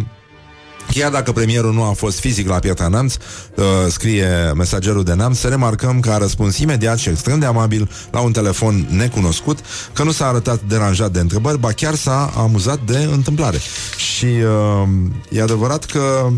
Chiar 0.90 1.10
dacă 1.10 1.32
premierul 1.32 1.72
nu 1.72 1.82
a 1.82 1.92
fost 1.92 2.18
fizic 2.18 2.48
la 2.48 2.58
Piatra 2.58 2.88
Neamț, 2.88 3.14
uh, 3.54 3.64
scrie 3.88 4.52
mesagerul 4.56 5.04
de 5.04 5.12
Neamț, 5.12 5.38
să 5.38 5.48
remarcăm 5.48 6.00
că 6.00 6.10
a 6.10 6.18
răspuns 6.18 6.58
imediat 6.58 6.98
și 6.98 7.08
extrem 7.08 7.38
de 7.38 7.46
amabil 7.46 7.90
la 8.10 8.20
un 8.20 8.32
telefon 8.32 8.86
necunoscut, 8.90 9.58
că 9.92 10.02
nu 10.02 10.10
s-a 10.10 10.26
arătat 10.26 10.60
deranjat 10.68 11.10
de 11.10 11.20
întrebări, 11.20 11.58
ba 11.58 11.72
chiar 11.72 11.94
s-a 11.94 12.32
amuzat 12.36 12.78
de 12.86 13.08
întâmplare. 13.12 13.58
Și 13.96 14.24
uh, 14.24 14.88
e 15.30 15.42
adevărat 15.42 15.84
că 15.84 16.28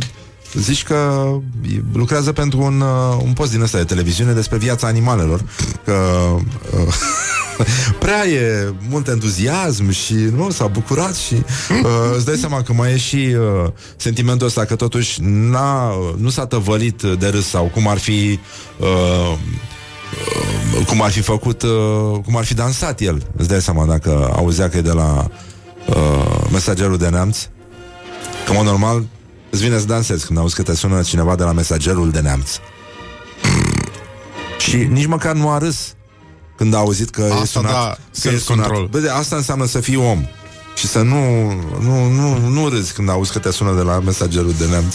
zici 0.55 0.83
că 0.83 1.29
lucrează 1.93 2.33
pentru 2.33 2.63
un, 2.63 2.81
uh, 2.81 3.21
un 3.25 3.33
post 3.33 3.51
din 3.51 3.61
ăsta 3.61 3.79
de 3.79 3.85
televiziune 3.85 4.33
despre 4.33 4.59
viața 4.59 4.87
animalelor, 4.87 5.45
că 5.85 5.93
uh, 6.79 6.95
prea 8.05 8.27
e 8.27 8.73
mult 8.89 9.09
entuziasm 9.09 9.91
și 9.91 10.15
nu 10.15 10.51
s-a 10.51 10.67
bucurat 10.67 11.15
și 11.15 11.35
uh, 11.35 12.15
îți 12.17 12.25
dai 12.25 12.37
seama 12.37 12.63
că 12.63 12.73
mai 12.73 12.93
e 12.93 12.97
și 12.97 13.37
uh, 13.65 13.71
sentimentul 13.97 14.47
ăsta 14.47 14.65
că 14.65 14.77
totuși 14.77 15.19
n-a, 15.23 15.93
nu 16.17 16.29
s-a 16.29 16.47
tăvălit 16.47 17.03
de 17.03 17.29
râs 17.29 17.49
sau 17.49 17.65
cum 17.65 17.89
ar 17.89 17.99
fi 17.99 18.39
uh, 18.79 19.39
uh, 20.79 20.87
cum 20.87 21.03
ar 21.03 21.11
fi 21.11 21.21
făcut, 21.21 21.63
uh, 21.63 22.19
cum 22.25 22.37
ar 22.37 22.45
fi 22.45 22.55
dansat 22.55 23.01
el. 23.01 23.23
Îți 23.37 23.49
dai 23.49 23.61
seama 23.61 23.85
dacă 23.85 24.33
auzea 24.37 24.69
că 24.69 24.77
e 24.77 24.81
de 24.81 24.93
la 24.93 25.31
uh, 25.89 26.49
mesagerul 26.53 26.97
de 26.97 27.09
neamț. 27.09 27.39
Că, 28.45 28.51
în 28.51 28.57
mod 28.57 28.67
normal, 28.67 29.05
îți 29.55 29.63
vine 29.63 29.79
să 29.79 29.85
dansezi 29.87 30.27
când 30.27 30.39
auzi 30.39 30.55
că 30.55 30.63
te 30.63 30.75
sună 30.75 31.03
cineva 31.03 31.35
de 31.35 31.43
la 31.43 31.53
mesagerul 31.53 32.11
de 32.11 32.21
neamț. 32.21 32.51
Și 34.59 34.77
nici 34.77 35.07
măcar 35.07 35.35
nu 35.35 35.49
a 35.51 35.59
râs 35.59 35.95
când 36.57 36.75
a 36.75 36.79
auzit 36.79 37.11
că 37.11 37.23
Asta 37.23 37.43
e 37.43 37.45
sunat. 37.47 37.73
da, 37.73 37.97
că 38.21 38.29
e 38.29 38.39
sunat. 38.39 38.39
self-control. 38.39 38.87
Bă, 38.91 38.99
de, 38.99 39.09
asta 39.09 39.37
înseamnă 39.37 39.67
să 39.67 39.81
fii 39.81 39.97
om. 39.97 40.27
Și 40.77 40.87
să 40.87 40.99
nu, 41.03 41.53
nu, 41.81 42.09
nu, 42.09 42.49
nu 42.49 42.69
râzi 42.69 42.93
când 42.93 43.09
auzi 43.09 43.33
că 43.33 43.39
te 43.39 43.51
sună 43.51 43.75
de 43.75 43.83
la 43.83 43.99
mesagerul 44.01 44.55
de 44.59 44.67
neamț. 44.67 44.95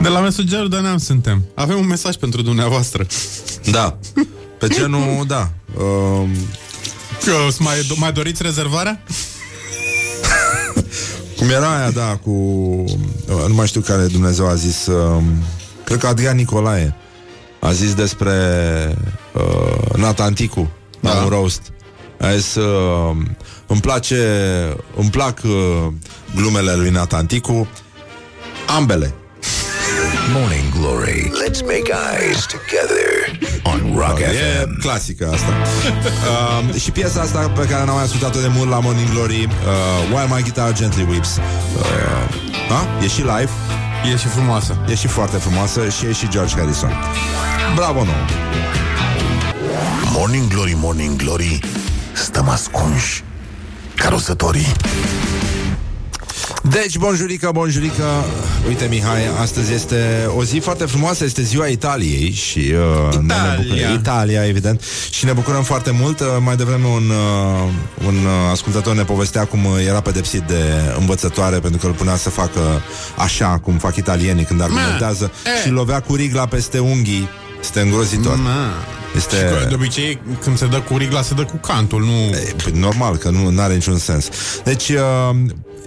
De 0.00 0.08
la 0.08 0.20
mesagerul 0.20 0.68
de 0.68 0.78
neamț 0.78 1.02
suntem. 1.02 1.44
Avem 1.54 1.78
un 1.78 1.86
mesaj 1.86 2.14
pentru 2.16 2.42
dumneavoastră. 2.42 3.06
Da. 3.70 3.98
Pe 4.58 4.68
genul, 4.68 5.24
da. 5.26 5.50
Uh, 5.74 6.28
Că 7.24 7.32
o 7.46 7.50
să 7.50 7.58
mai, 7.62 7.74
mai 7.96 8.12
doriți 8.12 8.42
rezervarea? 8.42 9.02
Cum 11.40 11.50
era 11.50 11.76
aia, 11.78 11.90
da, 11.90 12.16
cu... 12.24 12.30
uh, 12.30 13.44
Nu 13.46 13.54
mai 13.54 13.66
știu 13.66 13.80
care 13.80 14.02
Dumnezeu 14.06 14.48
a 14.48 14.54
zis... 14.54 14.86
Uh, 14.86 15.22
cred 15.84 15.98
că 15.98 16.06
Adrian 16.06 16.36
Nicolae 16.36 16.94
a 17.60 17.72
zis 17.72 17.94
despre 17.94 18.34
uh, 19.32 19.94
Natanticu 19.96 20.70
da. 21.00 21.12
la 21.14 21.22
un 21.22 21.28
roast. 21.28 21.62
A 22.20 22.34
zis, 22.34 22.54
uh, 22.54 23.16
îmi 23.66 23.80
place, 23.80 24.16
îmi 24.96 25.10
plac 25.10 25.40
uh, 25.44 25.86
glumele 26.34 26.74
lui 26.74 26.90
Natanticu, 26.90 27.68
ambele. 28.76 29.14
Morning 30.32 30.72
Glory. 30.80 31.32
Let's 31.44 31.60
make 31.62 31.90
eyes 31.92 32.46
together 32.46 33.29
on 33.62 33.92
Rock 33.96 34.18
E 34.18 34.24
FM. 34.24 34.80
clasică 34.80 35.30
asta. 35.34 35.52
uh, 36.70 36.74
și 36.82 36.90
piesa 36.90 37.20
asta 37.20 37.38
pe 37.54 37.66
care 37.66 37.84
n-am 37.84 37.94
mai 37.94 38.04
ascultat-o 38.04 38.40
de 38.40 38.46
mult 38.56 38.68
la 38.70 38.78
Morning 38.80 39.08
Glory, 39.10 39.44
uh, 39.44 40.14
While 40.14 40.26
My 40.36 40.42
Guitar 40.42 40.72
Gently 40.72 41.06
Weeps. 41.10 41.36
Uh, 41.36 42.72
a? 42.76 43.02
E 43.04 43.08
și 43.08 43.20
live. 43.20 43.50
E 44.12 44.16
și 44.16 44.26
frumoasă. 44.26 44.78
E 44.88 44.94
și 44.94 45.06
foarte 45.06 45.36
frumoasă 45.36 45.88
și 45.88 46.06
e 46.06 46.12
și 46.12 46.28
George 46.28 46.54
Harrison. 46.56 46.92
Bravo 47.74 48.04
nouă! 48.04 48.16
Morning 50.12 50.48
Glory, 50.48 50.76
Morning 50.80 51.16
Glory 51.16 51.60
Stăm 52.12 52.48
ascunși 52.48 53.22
Carosătorii 53.94 54.66
Deci, 56.62 56.96
bonjurică, 56.98 57.50
bonjurică. 57.52 58.04
Uite, 58.68 58.86
Mihai, 58.90 59.20
astăzi 59.40 59.72
este 59.72 60.28
o 60.36 60.44
zi 60.44 60.58
foarte 60.58 60.84
frumoasă 60.84 61.24
Este 61.24 61.42
ziua 61.42 61.66
Italiei 61.66 62.30
și 62.32 62.58
uh, 62.58 63.14
ne- 63.14 63.34
Ne 63.34 63.62
bucurăm, 63.62 63.94
Italia, 63.94 64.46
evident. 64.46 64.82
Și 65.10 65.24
ne 65.24 65.32
bucurăm 65.32 65.62
foarte 65.62 65.90
mult. 65.90 66.20
Uh, 66.20 66.26
Mai 66.44 66.56
devreme 66.56 66.86
un, 66.86 67.10
uh, 67.10 68.06
un 68.06 68.14
uh, 68.14 68.50
ascultător 68.50 68.94
ne 68.94 69.02
povestea 69.02 69.44
Cum 69.44 69.64
uh, 69.64 69.72
era 69.86 70.00
pedepsit 70.00 70.40
de 70.40 70.62
învățătoare 70.98 71.58
Pentru 71.58 71.80
că 71.80 71.86
îl 71.86 71.92
punea 71.92 72.16
să 72.16 72.30
facă 72.30 72.60
așa 73.16 73.58
Cum 73.62 73.76
fac 73.78 73.96
italienii 73.96 74.44
când 74.44 74.62
argumentează 74.62 75.30
e. 75.58 75.60
Și 75.62 75.68
lovea 75.68 76.00
cu 76.00 76.14
rigla 76.14 76.46
peste 76.46 76.78
unghii 76.78 77.28
Este 77.60 77.80
îngrozitor. 77.80 78.38
Este... 79.16 79.36
Și 79.36 79.42
că 79.42 79.66
de 79.68 79.74
obicei, 79.74 80.20
când 80.42 80.58
se 80.58 80.66
dă 80.66 80.80
cu 80.80 80.96
rigla, 80.96 81.22
se 81.22 81.34
dă 81.34 81.42
cu 81.44 81.56
cantul, 81.56 82.00
nu... 82.04 82.12
E, 82.12 82.54
păi, 82.62 82.72
normal, 82.74 83.16
că 83.16 83.30
nu 83.30 83.60
are 83.60 83.74
niciun 83.74 83.98
sens. 83.98 84.28
Deci, 84.64 84.88
uh, 84.88 85.36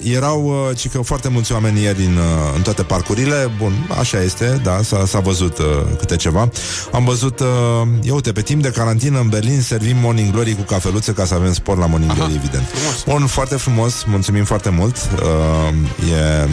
erau 0.03 0.45
uh, 0.69 0.77
ci 0.77 0.89
că 0.89 1.01
foarte 1.01 1.27
mulți 1.27 1.51
oameni 1.53 1.81
ieri 1.81 2.03
în, 2.05 2.15
uh, 2.15 2.53
în 2.55 2.61
toate 2.61 2.83
parcurile. 2.83 3.51
Bun, 3.57 3.87
așa 3.99 4.21
este, 4.21 4.59
da, 4.63 4.79
s-a, 4.81 5.05
s-a 5.05 5.19
văzut 5.19 5.57
uh, 5.57 5.65
câte 5.99 6.15
ceva. 6.15 6.49
Am 6.91 7.05
văzut, 7.05 7.39
uh, 7.39 7.47
ia 8.01 8.13
uite, 8.13 8.31
pe 8.31 8.41
timp 8.41 8.61
de 8.61 8.69
carantină 8.69 9.19
în 9.19 9.29
Berlin 9.29 9.61
servim 9.61 9.97
Morning 9.97 10.31
Glory 10.31 10.55
cu 10.55 10.61
cafeluțe 10.61 11.13
ca 11.13 11.25
să 11.25 11.33
avem 11.33 11.53
spor 11.53 11.77
la 11.77 11.85
Morning 11.85 12.11
Aha, 12.11 12.19
Glory, 12.19 12.35
evident. 12.35 12.67
frumos. 12.67 13.03
Bun, 13.19 13.27
foarte 13.27 13.55
frumos, 13.55 14.03
mulțumim 14.03 14.43
foarte 14.43 14.69
mult. 14.69 14.95
Uh, 14.95 16.09
e, 16.11 16.47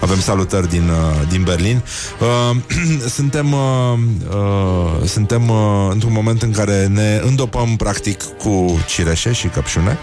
avem 0.00 0.20
salutări 0.20 0.68
din, 0.68 0.88
uh, 0.88 1.28
din 1.28 1.42
Berlin. 1.42 1.82
Uh, 2.20 2.56
suntem 3.16 3.52
uh, 3.52 3.98
uh, 4.30 5.08
suntem 5.08 5.48
uh, 5.48 5.88
într-un 5.90 6.12
moment 6.12 6.42
în 6.42 6.50
care 6.50 6.86
ne 6.86 7.20
îndopăm 7.24 7.76
practic 7.76 8.22
cu 8.22 8.80
cireșe 8.86 9.32
și 9.32 9.46
căpșune 9.46 9.98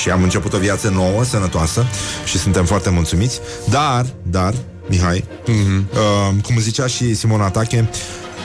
și 0.00 0.10
am 0.10 0.22
început 0.22 0.52
o 0.52 0.58
viață 0.58 0.88
nouă, 0.88 1.24
sănătoasă 1.24 1.86
și 2.24 2.38
suntem 2.38 2.64
foarte 2.64 2.90
mulțumiți. 2.90 3.40
Dar, 3.68 4.06
dar, 4.22 4.54
Mihai, 4.88 5.24
uh, 5.46 6.42
cum 6.42 6.58
zicea 6.58 6.86
și 6.86 7.14
Simona 7.14 7.50
Tache, 7.50 7.88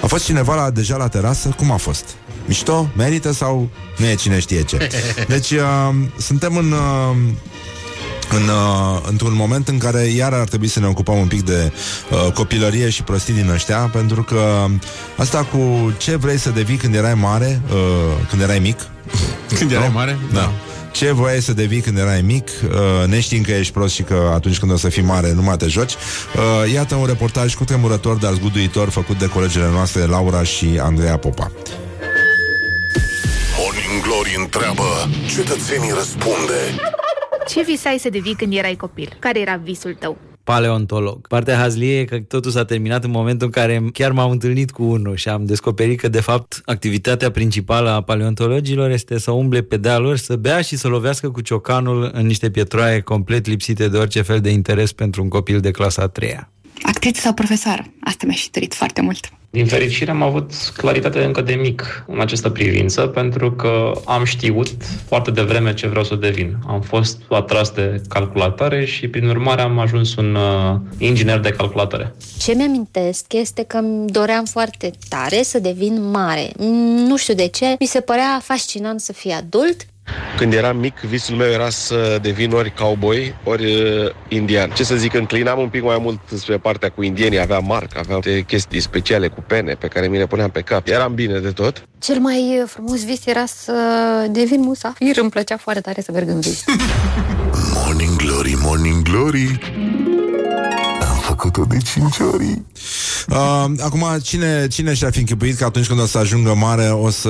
a 0.01 0.07
fost 0.07 0.23
cineva 0.25 0.55
la, 0.55 0.69
deja 0.69 0.97
la 0.97 1.07
terasă? 1.07 1.49
Cum 1.57 1.71
a 1.71 1.77
fost? 1.77 2.05
Mișto? 2.45 2.89
Merită 2.95 3.31
sau 3.31 3.69
nu 3.97 4.05
e 4.05 4.15
cine 4.15 4.39
știe 4.39 4.63
ce? 4.63 4.89
Deci, 5.27 5.51
uh, 5.51 5.95
suntem 6.17 6.57
în... 6.57 6.71
Uh, 6.71 7.15
în, 8.31 8.47
uh, 8.47 8.99
într-un 9.09 9.33
moment 9.35 9.67
în 9.67 9.77
care 9.77 10.03
iar 10.03 10.33
ar 10.33 10.47
trebui 10.47 10.67
să 10.67 10.79
ne 10.79 10.87
ocupăm 10.87 11.17
un 11.17 11.27
pic 11.27 11.45
de 11.45 11.71
uh, 12.11 12.31
copilărie 12.31 12.89
și 12.89 13.03
prostii 13.03 13.33
din 13.33 13.49
ăștia, 13.49 13.77
pentru 13.77 14.23
că 14.23 14.65
asta 15.17 15.43
cu 15.43 15.93
ce 15.97 16.15
vrei 16.15 16.37
să 16.37 16.49
devii 16.49 16.77
când 16.77 16.95
erai 16.95 17.13
mare, 17.13 17.61
uh, 17.71 17.77
când 18.29 18.41
erai 18.41 18.59
mic. 18.59 18.79
Când 19.57 19.71
erai 19.71 19.91
mare? 19.93 20.17
Da. 20.33 20.51
Ce 20.91 21.11
voiai 21.11 21.41
să 21.41 21.53
devii 21.53 21.81
când 21.81 21.97
erai 21.97 22.21
mic, 22.21 22.49
uh, 22.63 23.07
neștiind 23.07 23.45
că 23.45 23.51
ești 23.51 23.73
prost 23.73 23.93
și 23.93 24.03
că 24.03 24.31
atunci 24.33 24.59
când 24.59 24.71
o 24.71 24.77
să 24.77 24.89
fii 24.89 25.01
mare 25.01 25.33
nu 25.33 25.41
mai 25.41 25.57
te 25.57 25.67
joci. 25.67 25.93
Uh, 25.93 26.73
iată 26.73 26.95
un 26.95 27.05
reportaj 27.05 27.55
cu 27.55 27.63
tremurător, 27.63 28.15
dar 28.15 28.33
zguduitor, 28.33 28.89
făcut 28.89 29.19
de 29.19 29.27
colegele 29.27 29.69
noastre 29.71 30.05
Laura 30.05 30.43
și 30.43 30.79
Andreea 30.81 31.17
Popa. 31.17 31.51
Morning 33.57 34.03
Glory 34.03 34.35
întreabă 34.37 35.09
Cetățenii 35.35 35.91
răspunde 35.97 36.59
Ce 37.53 37.63
visai 37.63 37.97
să 37.99 38.09
devii 38.09 38.35
când 38.35 38.53
erai 38.53 38.75
copil? 38.75 39.15
Care 39.19 39.39
era 39.39 39.55
visul 39.55 39.95
tău? 39.99 40.17
paleontolog. 40.43 41.27
Partea 41.27 41.57
hazlie 41.57 41.99
e 41.99 42.05
că 42.05 42.19
totul 42.19 42.51
s-a 42.51 42.65
terminat 42.65 43.03
în 43.03 43.11
momentul 43.11 43.47
în 43.47 43.51
care 43.51 43.83
chiar 43.93 44.11
m-am 44.11 44.31
întâlnit 44.31 44.71
cu 44.71 44.83
unul 44.83 45.15
și 45.15 45.29
am 45.29 45.45
descoperit 45.45 45.99
că, 45.99 46.07
de 46.07 46.21
fapt, 46.21 46.61
activitatea 46.65 47.31
principală 47.31 47.89
a 47.89 48.01
paleontologilor 48.01 48.89
este 48.89 49.19
să 49.19 49.31
umble 49.31 49.61
pe 49.61 49.77
dealuri, 49.77 50.19
să 50.19 50.35
bea 50.35 50.61
și 50.61 50.75
să 50.75 50.87
lovească 50.87 51.29
cu 51.29 51.41
ciocanul 51.41 52.09
în 52.13 52.25
niște 52.25 52.49
pietroaie 52.49 52.99
complet 52.99 53.47
lipsite 53.47 53.87
de 53.87 53.97
orice 53.97 54.21
fel 54.21 54.39
de 54.39 54.49
interes 54.49 54.91
pentru 54.91 55.21
un 55.21 55.29
copil 55.29 55.59
de 55.59 55.71
clasa 55.71 56.01
a 56.01 56.07
treia. 56.07 56.51
Actriță 56.81 57.21
sau 57.21 57.33
profesoară? 57.33 57.85
Asta 58.01 58.25
mi-a 58.25 58.35
și 58.35 58.49
tărit 58.49 58.73
foarte 58.73 59.01
mult. 59.01 59.31
Din 59.53 59.65
fericire 59.65 60.11
am 60.11 60.21
avut 60.21 60.51
claritate 60.77 61.23
încă 61.23 61.41
de 61.41 61.53
mic 61.53 62.05
în 62.07 62.19
această 62.19 62.49
privință, 62.49 63.01
pentru 63.01 63.51
că 63.51 63.91
am 64.05 64.23
știut 64.23 64.67
foarte 65.07 65.31
devreme 65.31 65.73
ce 65.73 65.87
vreau 65.87 66.03
să 66.03 66.15
devin. 66.15 66.57
Am 66.67 66.81
fost 66.81 67.17
atras 67.29 67.71
de 67.71 68.01
calculatoare 68.09 68.85
și, 68.85 69.07
prin 69.07 69.27
urmare, 69.27 69.61
am 69.61 69.79
ajuns 69.79 70.15
un 70.15 70.35
uh, 70.35 70.75
inginer 70.97 71.39
de 71.39 71.49
calculatoare. 71.49 72.15
Ce 72.39 72.53
mi-amintesc 72.53 73.33
este 73.33 73.63
că 73.63 73.77
îmi 73.77 74.07
doream 74.07 74.45
foarte 74.45 74.91
tare 75.09 75.41
să 75.41 75.59
devin 75.59 76.09
mare. 76.09 76.51
Nu 77.07 77.17
știu 77.17 77.33
de 77.33 77.47
ce, 77.47 77.75
mi 77.79 77.85
se 77.85 77.99
părea 77.99 78.39
fascinant 78.43 78.99
să 78.99 79.13
fii 79.13 79.31
adult 79.31 79.85
Când 80.37 80.53
eram 80.53 80.77
mic, 80.77 80.99
visul 80.99 81.35
meu 81.35 81.47
era 81.51 81.69
să 81.69 82.19
devin 82.21 82.51
ori 82.51 82.73
cowboy, 82.73 83.35
ori 83.43 83.81
uh, 83.81 84.09
indian. 84.27 84.69
Ce 84.69 84.83
să 84.83 84.95
zic, 84.95 85.13
înclinam 85.13 85.59
un 85.59 85.69
pic 85.69 85.83
mai 85.83 85.97
mult 86.01 86.19
spre 86.35 86.57
partea 86.57 86.89
cu 86.89 87.03
indienii. 87.03 87.39
Aveam 87.39 87.65
marc, 87.65 87.97
aveam 87.97 88.21
multe 88.25 88.41
chestii 88.41 88.79
speciale 88.79 89.27
cu 89.27 89.43
pene 89.47 89.73
pe 89.73 89.87
care 89.87 90.07
mi 90.07 90.17
le 90.17 90.27
puneam 90.27 90.49
pe 90.49 90.61
cap. 90.61 90.87
Eram 90.87 91.13
bine 91.13 91.39
de 91.39 91.51
tot. 91.51 91.87
Cel 91.99 92.19
mai 92.19 92.63
frumos 92.65 93.05
vis 93.05 93.25
era 93.25 93.45
să 93.45 93.73
devin 94.29 94.59
musafir. 94.61 95.17
Îmi 95.17 95.29
plăcea 95.29 95.57
foarte 95.57 95.81
tare 95.81 96.01
să 96.01 96.11
merg 96.11 96.27
în 96.27 96.39
vis. 96.39 96.63
Morning 97.85 98.15
Glory, 98.15 98.55
Morning 98.61 99.01
Glory 99.01 99.59
făcut-o 101.23 101.65
de 101.65 101.77
cinci 101.77 102.17
ori. 102.33 102.61
Uh, 103.27 103.65
acum, 103.79 104.05
cine, 104.21 104.67
cine 104.67 104.93
și-ar 104.93 105.11
fi 105.11 105.19
închipuit 105.19 105.57
că 105.57 105.65
atunci 105.65 105.87
când 105.87 105.99
o 105.99 106.05
să 106.05 106.17
ajungă 106.17 106.53
mare 106.55 106.87
o 106.89 107.09
să, 107.09 107.29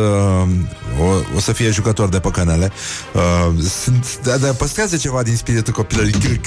o, 0.99 1.35
o 1.35 1.39
să 1.39 1.51
fie 1.51 1.69
jucător 1.69 2.09
de 2.09 2.19
păcănele? 2.19 2.71
Uh, 3.13 3.63
sunt, 3.83 4.19
da, 4.23 4.37
da, 4.37 4.47
păstrează 4.47 4.97
ceva 4.97 5.23
din 5.23 5.35
spiritul 5.35 5.73
copilării. 5.73 6.41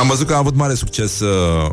Am 0.00 0.06
văzut 0.06 0.26
că 0.26 0.34
a 0.34 0.38
avut 0.38 0.54
mare 0.54 0.74
succes 0.74 1.20
uh, 1.20 1.70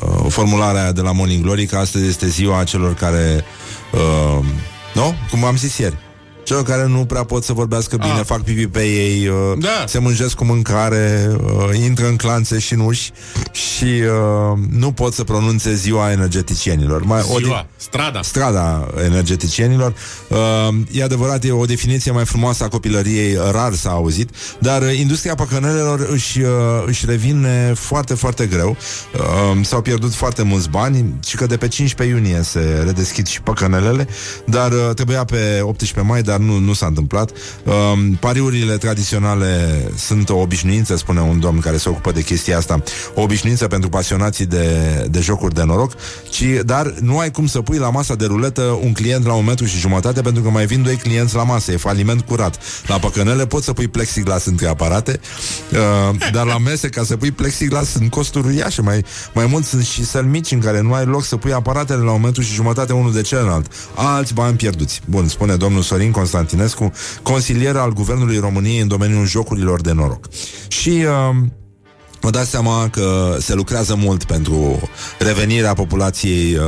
uh, 0.00 0.26
formularea 0.28 0.82
aia 0.82 0.92
de 0.92 1.00
la 1.00 1.12
Morning 1.12 1.42
Glory, 1.42 1.66
că 1.66 1.76
astăzi 1.76 2.06
este 2.06 2.28
ziua 2.28 2.64
celor 2.64 2.94
care... 2.94 3.44
Uh, 3.92 4.44
nu? 4.94 5.14
Cum 5.30 5.44
am 5.44 5.56
zis 5.56 5.78
ieri. 5.78 6.09
Celor 6.44 6.62
care 6.62 6.86
nu 6.86 7.04
prea 7.04 7.24
pot 7.24 7.44
să 7.44 7.52
vorbească 7.52 7.96
bine, 7.96 8.12
Ah. 8.18 8.24
fac 8.24 8.42
pipi 8.42 8.66
pe 8.66 8.82
ei, 8.82 9.26
uh, 9.26 9.34
Da. 9.58 9.84
se 9.86 9.98
mânjesc 9.98 10.34
cu 10.34 10.44
mâncare, 10.44 11.30
uh, 11.44 11.76
intră 11.84 12.06
în 12.08 12.16
clanțe 12.16 12.58
și 12.58 12.74
nuși 12.74 13.10
și 13.52 13.84
uh, 13.84 14.58
nu 14.70 14.92
pot 14.92 15.12
să 15.14 15.24
pronunțe 15.24 15.74
ziua 15.74 16.10
energeticienilor. 16.12 17.02
Mai, 17.02 17.22
Ziua, 17.38 17.66
strada. 17.76 18.22
strada 18.22 18.86
energeticienilor. 19.04 19.94
Uh, 20.28 20.38
e 20.92 21.02
adevărat, 21.02 21.44
e 21.44 21.52
o 21.52 21.64
definiție 21.64 22.10
mai 22.12 22.24
frumoasă 22.24 22.64
a 22.64 22.68
copilăriei, 22.68 23.36
rar 23.50 23.74
s-a 23.74 23.90
auzit, 23.90 24.30
dar 24.58 24.82
uh, 24.82 24.98
industria 24.98 25.34
păcănelelor 25.34 26.08
își, 26.12 26.40
uh, 26.40 26.48
își 26.86 27.06
revine 27.06 27.72
foarte, 27.76 28.14
foarte 28.14 28.46
greu. 28.46 28.76
Uh, 29.14 29.64
s-au 29.64 29.80
pierdut 29.82 30.14
foarte 30.14 30.42
mulți 30.42 30.68
bani 30.70 31.14
și 31.26 31.36
că 31.36 31.46
de 31.46 31.56
pe 31.56 31.68
15 31.68 32.16
iunie 32.16 32.42
se 32.42 32.82
redeschid 32.84 33.26
și 33.26 33.40
păcănelele, 33.42 34.08
dar 34.44 34.72
uh, 34.72 34.90
trebuia 34.94 35.24
pe 35.24 35.60
18 35.62 36.00
mai, 36.10 36.22
dar 36.22 36.38
nu, 36.40 36.58
nu 36.58 36.72
s-a 36.72 36.86
întâmplat. 36.86 37.30
Uh, 37.64 37.72
pariurile 38.20 38.76
tradiționale 38.76 39.82
sunt 39.96 40.28
o 40.28 40.36
obișnuință, 40.36 40.96
spune 40.96 41.20
un 41.20 41.40
domn 41.40 41.60
care 41.60 41.76
se 41.76 41.88
ocupă 41.88 42.12
de 42.12 42.22
chestia 42.22 42.56
asta, 42.56 42.82
o 43.14 43.22
obișnuință 43.22 43.66
pentru 43.66 43.88
pasionații 43.88 44.46
de, 44.46 44.66
de 45.10 45.20
jocuri 45.20 45.54
de 45.54 45.62
noroc, 45.62 45.92
ci, 46.30 46.44
dar 46.64 46.94
nu 47.00 47.18
ai 47.18 47.30
cum 47.30 47.46
să 47.46 47.60
pui 47.60 47.78
la 47.78 47.90
masa 47.90 48.14
de 48.14 48.26
ruletă 48.26 48.62
un 48.82 48.92
client 48.92 49.26
la 49.26 49.32
un 49.32 49.44
metru 49.44 49.64
și 49.64 49.78
jumătate 49.78 50.20
pentru 50.20 50.42
că 50.42 50.50
mai 50.50 50.66
vin 50.66 50.82
doi 50.82 50.96
clienți 50.96 51.34
la 51.34 51.42
masă, 51.42 51.72
e 51.72 51.76
faliment 51.76 52.20
curat. 52.20 52.58
La 52.86 52.98
păcănele 52.98 53.46
poți 53.46 53.64
să 53.64 53.72
pui 53.72 53.88
plexiglas 53.88 54.44
între 54.44 54.66
aparate, 54.66 55.20
uh, 55.72 56.30
dar 56.32 56.46
la 56.46 56.58
mese 56.58 56.88
ca 56.88 57.04
să 57.04 57.16
pui 57.16 57.30
plexiglas 57.30 57.88
sunt 57.88 58.10
costuri 58.10 58.46
uriașe, 58.46 58.82
mai, 58.82 59.04
mai 59.34 59.46
mult 59.46 59.64
sunt 59.64 59.84
și 59.84 60.04
săli 60.04 60.26
mici 60.26 60.50
în 60.50 60.60
care 60.60 60.80
nu 60.80 60.92
ai 60.92 61.04
loc 61.04 61.24
să 61.24 61.36
pui 61.36 61.52
aparatele 61.52 62.02
la 62.02 62.12
un 62.12 62.20
metru 62.20 62.42
și 62.42 62.52
jumătate 62.52 62.92
unul 62.92 63.12
de 63.12 63.20
celălalt. 63.20 63.72
Alți 63.94 64.34
bani 64.34 64.56
pierduți. 64.56 65.00
Bun, 65.04 65.28
spune 65.28 65.56
domnul 65.56 65.82
Sorin 65.82 66.10
Constantinescu, 66.20 66.92
consilier 67.22 67.76
al 67.76 67.92
Guvernului 67.92 68.38
României 68.38 68.80
în 68.80 68.88
domeniul 68.88 69.26
jocurilor 69.26 69.80
de 69.80 69.92
noroc. 69.92 70.24
Și 70.68 70.88
uh, 70.90 71.36
Vă 72.22 72.30
dați 72.30 72.50
seama 72.50 72.88
că 72.88 73.36
se 73.40 73.54
lucrează 73.54 73.94
mult 73.94 74.24
pentru 74.24 74.80
revenirea 75.18 75.74
populației 75.74 76.54
uh, 76.56 76.62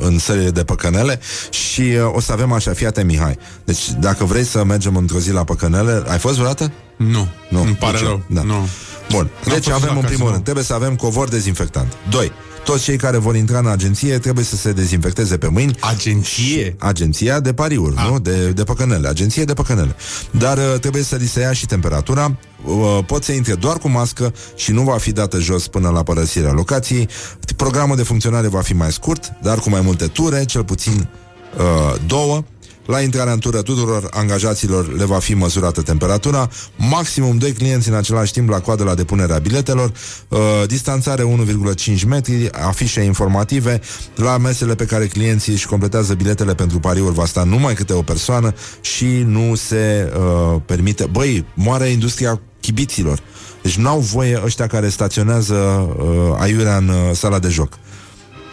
în 0.00 0.18
sările 0.18 0.50
de 0.50 0.64
păcănele 0.64 1.20
și 1.50 1.80
uh, 1.80 2.10
o 2.14 2.20
să 2.20 2.32
avem 2.32 2.52
așa, 2.52 2.72
fii 2.72 2.86
atent, 2.86 3.06
Mihai. 3.06 3.38
Deci, 3.64 3.90
dacă 4.00 4.24
vrei 4.24 4.44
să 4.44 4.64
mergem 4.64 4.96
într-o 4.96 5.18
zi 5.18 5.32
la 5.32 5.44
păcănele, 5.44 6.02
ai 6.08 6.18
fost 6.18 6.34
vreodată? 6.34 6.72
Nu, 6.96 7.28
Nu, 7.50 7.60
îmi 7.62 7.74
pare 7.74 7.92
nici 7.92 8.02
eu. 8.02 8.08
rău. 8.08 8.22
Da. 8.28 8.42
Nu. 8.42 8.68
Bun, 9.10 9.30
N-am 9.44 9.54
deci 9.54 9.64
fost 9.64 9.76
avem 9.76 9.94
la 9.94 10.00
în 10.00 10.00
primul 10.00 10.06
casino. 10.08 10.30
rând, 10.30 10.42
trebuie 10.42 10.64
să 10.64 10.74
avem 10.74 10.96
covor 10.96 11.28
dezinfectant. 11.28 11.92
2. 12.10 12.32
Toți 12.66 12.82
cei 12.82 12.96
care 12.96 13.16
vor 13.16 13.36
intra 13.36 13.58
în 13.58 13.66
agenție 13.66 14.18
trebuie 14.18 14.44
să 14.44 14.56
se 14.56 14.72
dezinfecteze 14.72 15.36
pe 15.36 15.48
mâini. 15.48 15.76
Agenție? 15.80 16.76
Agenția 16.78 17.40
de 17.40 17.52
pariuri, 17.52 17.94
nu? 18.10 18.18
De, 18.18 18.50
de 18.50 18.64
păcănele. 18.64 19.08
Agenție 19.08 19.44
de 19.44 19.54
păcănele. 19.54 19.96
Dar 20.30 20.56
uh, 20.58 20.74
trebuie 20.80 21.02
să 21.02 21.16
li 21.16 21.26
se 21.26 21.40
ia 21.40 21.52
și 21.52 21.66
temperatura. 21.66 22.36
Uh, 22.64 22.98
pot 23.06 23.24
să 23.24 23.32
intre 23.32 23.54
doar 23.54 23.78
cu 23.78 23.88
mască 23.88 24.34
și 24.56 24.72
nu 24.72 24.82
va 24.82 24.96
fi 24.96 25.12
dată 25.12 25.38
jos 25.38 25.68
până 25.68 25.88
la 25.88 26.02
părăsirea 26.02 26.52
locației. 26.52 27.08
Programul 27.56 27.96
de 27.96 28.02
funcționare 28.02 28.48
va 28.48 28.60
fi 28.60 28.72
mai 28.72 28.92
scurt, 28.92 29.32
dar 29.42 29.58
cu 29.58 29.70
mai 29.70 29.80
multe 29.80 30.06
ture, 30.06 30.44
cel 30.44 30.64
puțin 30.64 31.08
uh, 31.56 32.00
două. 32.06 32.44
La 32.86 33.00
intrarea 33.00 33.32
în 33.32 33.38
tură 33.38 33.62
tuturor 33.62 34.08
angajaților 34.10 34.96
le 34.96 35.04
va 35.04 35.18
fi 35.18 35.34
măsurată 35.34 35.82
temperatura, 35.82 36.50
maximum 36.76 37.38
2 37.38 37.52
clienți 37.52 37.88
în 37.88 37.94
același 37.94 38.32
timp 38.32 38.48
la 38.48 38.60
coadă 38.60 38.84
la 38.84 38.94
depunerea 38.94 39.38
biletelor, 39.38 39.92
uh, 40.28 40.38
distanțare 40.66 41.22
1,5 41.22 42.04
metri, 42.06 42.50
afișe 42.52 43.00
informative, 43.00 43.80
la 44.14 44.38
mesele 44.38 44.74
pe 44.74 44.84
care 44.84 45.06
clienții 45.06 45.52
își 45.52 45.66
completează 45.66 46.14
biletele 46.14 46.54
pentru 46.54 46.78
pariuri 46.78 47.14
va 47.14 47.26
sta 47.26 47.44
numai 47.44 47.74
câte 47.74 47.92
o 47.92 48.02
persoană 48.02 48.54
și 48.80 49.06
nu 49.26 49.54
se 49.54 50.12
uh, 50.16 50.60
permite... 50.66 51.06
Băi, 51.10 51.44
moare 51.54 51.88
industria 51.88 52.40
chibiților. 52.60 53.20
Deci 53.62 53.76
n-au 53.76 53.98
voie 53.98 54.40
ăștia 54.44 54.66
care 54.66 54.88
staționează 54.88 55.54
uh, 55.54 56.36
aiurea 56.38 56.76
în 56.76 56.88
uh, 56.88 56.96
sala 57.12 57.38
de 57.38 57.48
joc. 57.48 57.78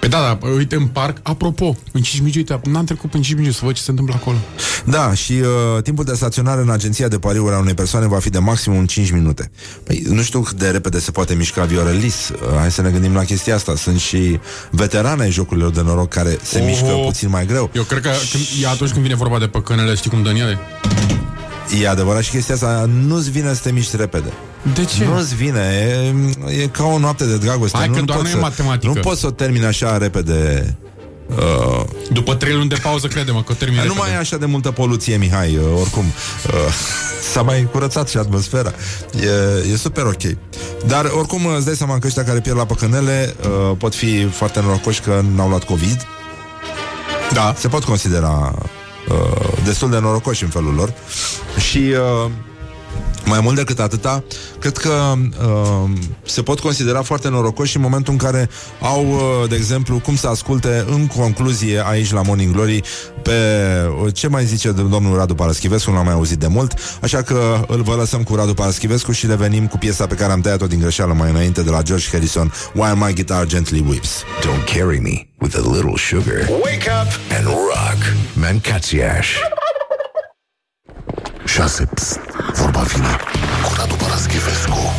Păi 0.04 0.12
da, 0.12 0.38
da, 0.40 0.48
uite 0.48 0.76
în 0.76 0.88
parc, 0.88 1.18
apropo, 1.22 1.78
în 1.92 2.02
5 2.02 2.20
minute, 2.22 2.54
uite, 2.54 2.70
n-am 2.70 2.86
trecut 2.86 3.10
până 3.10 3.24
5 3.24 3.36
minute 3.38 3.56
să 3.56 3.66
văd 3.66 3.74
ce 3.74 3.82
se 3.82 3.90
întâmplă 3.90 4.16
acolo. 4.18 4.38
Da, 4.86 5.14
și 5.14 5.34
uh, 5.34 5.82
timpul 5.84 6.04
de 6.06 6.14
staționare 6.16 6.62
în 6.62 6.70
agenția 6.70 7.08
de 7.08 7.18
pariuri 7.20 7.56
a 7.56 7.58
unei 7.58 7.74
persoane 7.74 8.08
va 8.08 8.20
fi 8.20 8.30
de 8.30 8.38
maximum 8.40 8.86
5 8.86 9.12
minute. 9.12 9.52
Păi, 9.84 10.04
nu 10.10 10.22
știu 10.22 10.40
cât 10.40 10.58
de 10.58 10.70
repede 10.70 11.00
se 11.00 11.12
poate 11.12 11.34
mișca 11.34 11.64
Viorelis. 11.64 12.30
Uh, 12.30 12.58
hai 12.58 12.72
să 12.72 12.82
ne 12.82 12.90
gândim 12.90 13.14
la 13.14 13.24
chestia 13.24 13.56
asta. 13.56 13.76
Sunt 13.76 14.00
și 14.00 14.40
veterane 14.72 15.24
ai 15.24 15.32
jocurilor 15.32 15.72
de 15.72 15.82
noroc 15.82 16.10
care 16.10 16.38
se 16.42 16.60
Oh. 16.60 16.66
mișcă 16.66 16.86
puțin 17.06 17.30
mai 17.30 17.46
greu. 17.46 17.70
Eu 17.74 17.84
cred 17.84 18.02
că 18.02 18.10
când, 18.32 18.44
e 18.62 18.68
atunci 18.68 18.92
când 18.92 19.04
vine 19.04 19.16
vorba 19.16 19.40
de 19.40 19.48
păcănele, 19.48 19.96
știi 19.96 20.10
cum 20.10 20.24
dă 20.24 20.30
în 20.30 20.36
ele? 20.36 20.58
E 21.82 21.88
adevărat 21.90 22.24
și 22.24 22.32
chestia 22.32 22.54
asta, 22.54 22.90
nu-ți 23.06 23.32
vine 23.32 23.54
să 23.54 23.60
te 23.64 23.72
miști 23.72 23.96
repede. 23.96 24.34
De 24.76 24.86
ce? 24.86 25.06
Nu-ți 25.06 25.36
vine, 25.36 25.60
e, 26.48 26.62
e 26.62 26.68
ca 26.68 26.84
o 26.84 26.98
noapte 26.98 27.26
de 27.26 27.38
dragoste. 27.38 27.78
Hai 27.78 27.88
nu, 27.88 27.94
că 27.94 28.00
nu 28.00 28.06
doar 28.06 28.18
poți 28.18 28.32
nu 28.32 28.38
e 28.38 28.42
să, 28.42 28.48
matematică. 28.48 28.94
Nu 28.94 29.00
poți 29.00 29.20
să 29.20 29.28
o 29.28 29.32
termini 29.32 29.66
așa 29.66 29.98
repede. 29.98 30.78
Uh, 31.30 31.84
După 32.12 32.36
3 32.36 32.54
luni 32.54 32.70
de 32.70 32.80
pauză, 32.82 33.08
crede-mă 33.08 33.44
că 33.44 33.52
o 33.52 33.56
termin 33.56 33.78
nu 33.78 33.84
repede. 33.84 34.00
mai 34.00 34.12
e 34.12 34.18
așa 34.18 34.38
de 34.38 34.46
multă 34.46 34.72
poluție, 34.72 35.16
Mihai, 35.18 35.56
uh, 35.56 35.80
oricum. 35.80 36.04
Uh, 36.48 36.54
s-a 37.32 37.42
mai 37.42 37.68
curățat 37.72 38.10
și 38.10 38.18
atmosfera. 38.18 38.74
E, 39.22 39.72
e 39.72 39.76
super 39.76 40.06
ok. 40.06 40.22
Dar, 40.88 41.06
oricum, 41.18 41.46
îți 41.46 41.66
dai 41.66 41.76
seama 41.76 42.00
că 42.00 42.08
ăștia 42.08 42.24
care 42.24 42.40
pierd 42.40 42.58
la 42.58 42.66
păcănele 42.66 43.36
uh, 43.42 43.78
pot 43.78 43.96
fi 43.96 44.26
foarte 44.26 44.62
norocoși 44.62 45.02
că 45.02 45.24
n-au 45.36 45.50
luat 45.50 45.64
COVID. 45.64 46.08
Da. 47.34 47.54
Se 47.58 47.68
pot 47.68 47.84
considera 47.84 48.56
uh, 49.10 49.48
destul 49.64 49.90
de 49.90 50.00
norocoși 50.00 50.44
în 50.44 50.50
felul 50.50 50.74
lor. 50.74 50.94
Și... 51.70 51.78
Uh, 52.26 52.32
mai 53.26 53.40
mult 53.42 53.56
decât 53.56 53.80
atâta, 53.80 54.24
cred 54.60 54.78
că 54.78 55.14
uh, 55.18 55.90
se 56.26 56.42
pot 56.42 56.60
considera 56.60 57.02
foarte 57.02 57.30
norocoși 57.30 57.76
în 57.76 57.82
momentul 57.82 58.14
în 58.14 58.20
care 58.20 58.50
au, 58.82 59.06
uh, 59.08 59.50
de 59.50 59.56
exemplu, 59.56 60.00
cum 60.00 60.16
să 60.16 60.28
asculte 60.28 60.86
în 60.90 61.08
concluzie 61.08 61.84
aici 61.86 62.12
la 62.12 62.22
Morning 62.22 62.54
Glory 62.54 62.82
pe 63.22 63.32
uh, 64.04 64.14
ce 64.14 64.28
mai 64.28 64.46
zice 64.46 64.72
domnul 64.72 65.18
Radu 65.18 65.36
Paraschivescu, 65.36 65.90
nu 65.90 65.96
l-am 65.96 66.06
mai 66.06 66.14
auzit 66.14 66.38
de 66.38 66.48
mult, 66.48 66.74
așa 67.02 67.22
că 67.22 67.66
îl 67.68 67.82
vă 67.82 67.96
lăsăm 67.96 68.24
cu 68.24 68.36
Radu 68.36 68.54
Paraschivescu 68.54 69.12
și 69.12 69.28
revenim 69.28 69.68
cu 69.68 69.78
piesa 69.78 70.08
pe 70.08 70.16
care 70.16 70.32
am 70.32 70.42
tăiat-o 70.42 70.68
din 70.68 70.80
greșeală 70.80 71.14
mai 71.14 71.30
înainte 71.30 71.62
de 71.62 71.70
la 71.70 71.82
George 71.82 72.08
Harrison, 72.12 72.54
While 72.74 72.96
My 73.06 73.14
Guitar 73.14 73.46
Gently 73.46 73.86
Weeps. 73.90 74.24
Don't 74.42 74.78
carry 74.78 75.00
me 75.00 75.28
with 75.40 75.56
a 75.56 75.70
little 75.72 75.96
sugar. 75.96 76.48
Wake 76.50 76.90
up 77.02 77.38
and 77.38 77.46
rock. 77.46 78.00
Mancațiaș. 78.34 79.28
6. 81.46 81.86
Psst, 81.94 82.20
vorba 82.54 82.82
vine 82.82 83.16
cu 83.64 83.74
Radu 83.78 83.96
Paraschivescu. 83.96 84.94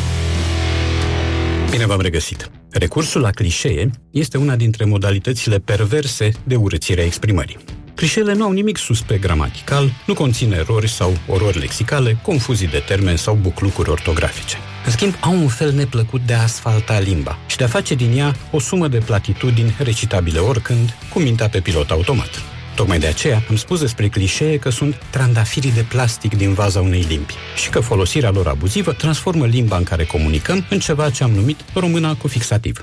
Bine 1.70 1.86
v-am 1.86 2.00
regăsit. 2.00 2.50
Recursul 2.70 3.20
la 3.20 3.30
clișee 3.30 3.90
este 4.10 4.38
una 4.38 4.56
dintre 4.56 4.84
modalitățile 4.84 5.58
perverse 5.58 6.30
de 6.44 6.56
urățire 6.56 7.00
a 7.00 7.04
exprimării. 7.04 7.58
Clișeele 7.94 8.34
nu 8.34 8.44
au 8.44 8.52
nimic 8.52 8.76
suspect 8.76 9.20
gramatical, 9.20 9.90
nu 10.06 10.14
conțin 10.14 10.52
erori 10.52 10.88
sau 10.88 11.16
orori 11.28 11.58
lexicale, 11.58 12.18
confuzii 12.22 12.68
de 12.68 12.82
termeni 12.86 13.18
sau 13.18 13.34
buclucuri 13.34 13.90
ortografice. 13.90 14.56
În 14.84 14.90
schimb, 14.90 15.14
au 15.20 15.32
un 15.32 15.48
fel 15.48 15.72
neplăcut 15.72 16.20
de 16.26 16.34
a 16.34 16.42
asfalta 16.42 16.98
limba 16.98 17.38
și 17.46 17.56
de 17.56 17.64
a 17.64 17.68
face 17.68 17.94
din 17.94 18.18
ea 18.18 18.34
o 18.50 18.58
sumă 18.58 18.88
de 18.88 18.98
platitudini 18.98 19.76
recitabile 19.78 20.38
oricând, 20.38 20.96
cu 21.12 21.18
mintea 21.18 21.48
pe 21.48 21.60
pilot 21.60 21.90
automat. 21.90 22.53
Tocmai 22.74 22.98
de 22.98 23.06
aceea 23.06 23.42
am 23.48 23.56
spus 23.56 23.80
despre 23.80 24.08
clișee 24.08 24.58
că 24.58 24.70
sunt 24.70 25.02
trandafirii 25.10 25.72
de 25.72 25.84
plastic 25.88 26.36
din 26.36 26.52
vaza 26.54 26.80
unei 26.80 27.04
limbi 27.08 27.34
și 27.56 27.70
că 27.70 27.80
folosirea 27.80 28.30
lor 28.30 28.46
abuzivă 28.46 28.92
transformă 28.92 29.46
limba 29.46 29.76
în 29.76 29.82
care 29.82 30.04
comunicăm 30.04 30.66
în 30.70 30.78
ceva 30.78 31.10
ce 31.10 31.24
am 31.24 31.30
numit 31.30 31.60
româna 31.74 32.14
cu 32.14 32.28
fixativ. 32.28 32.82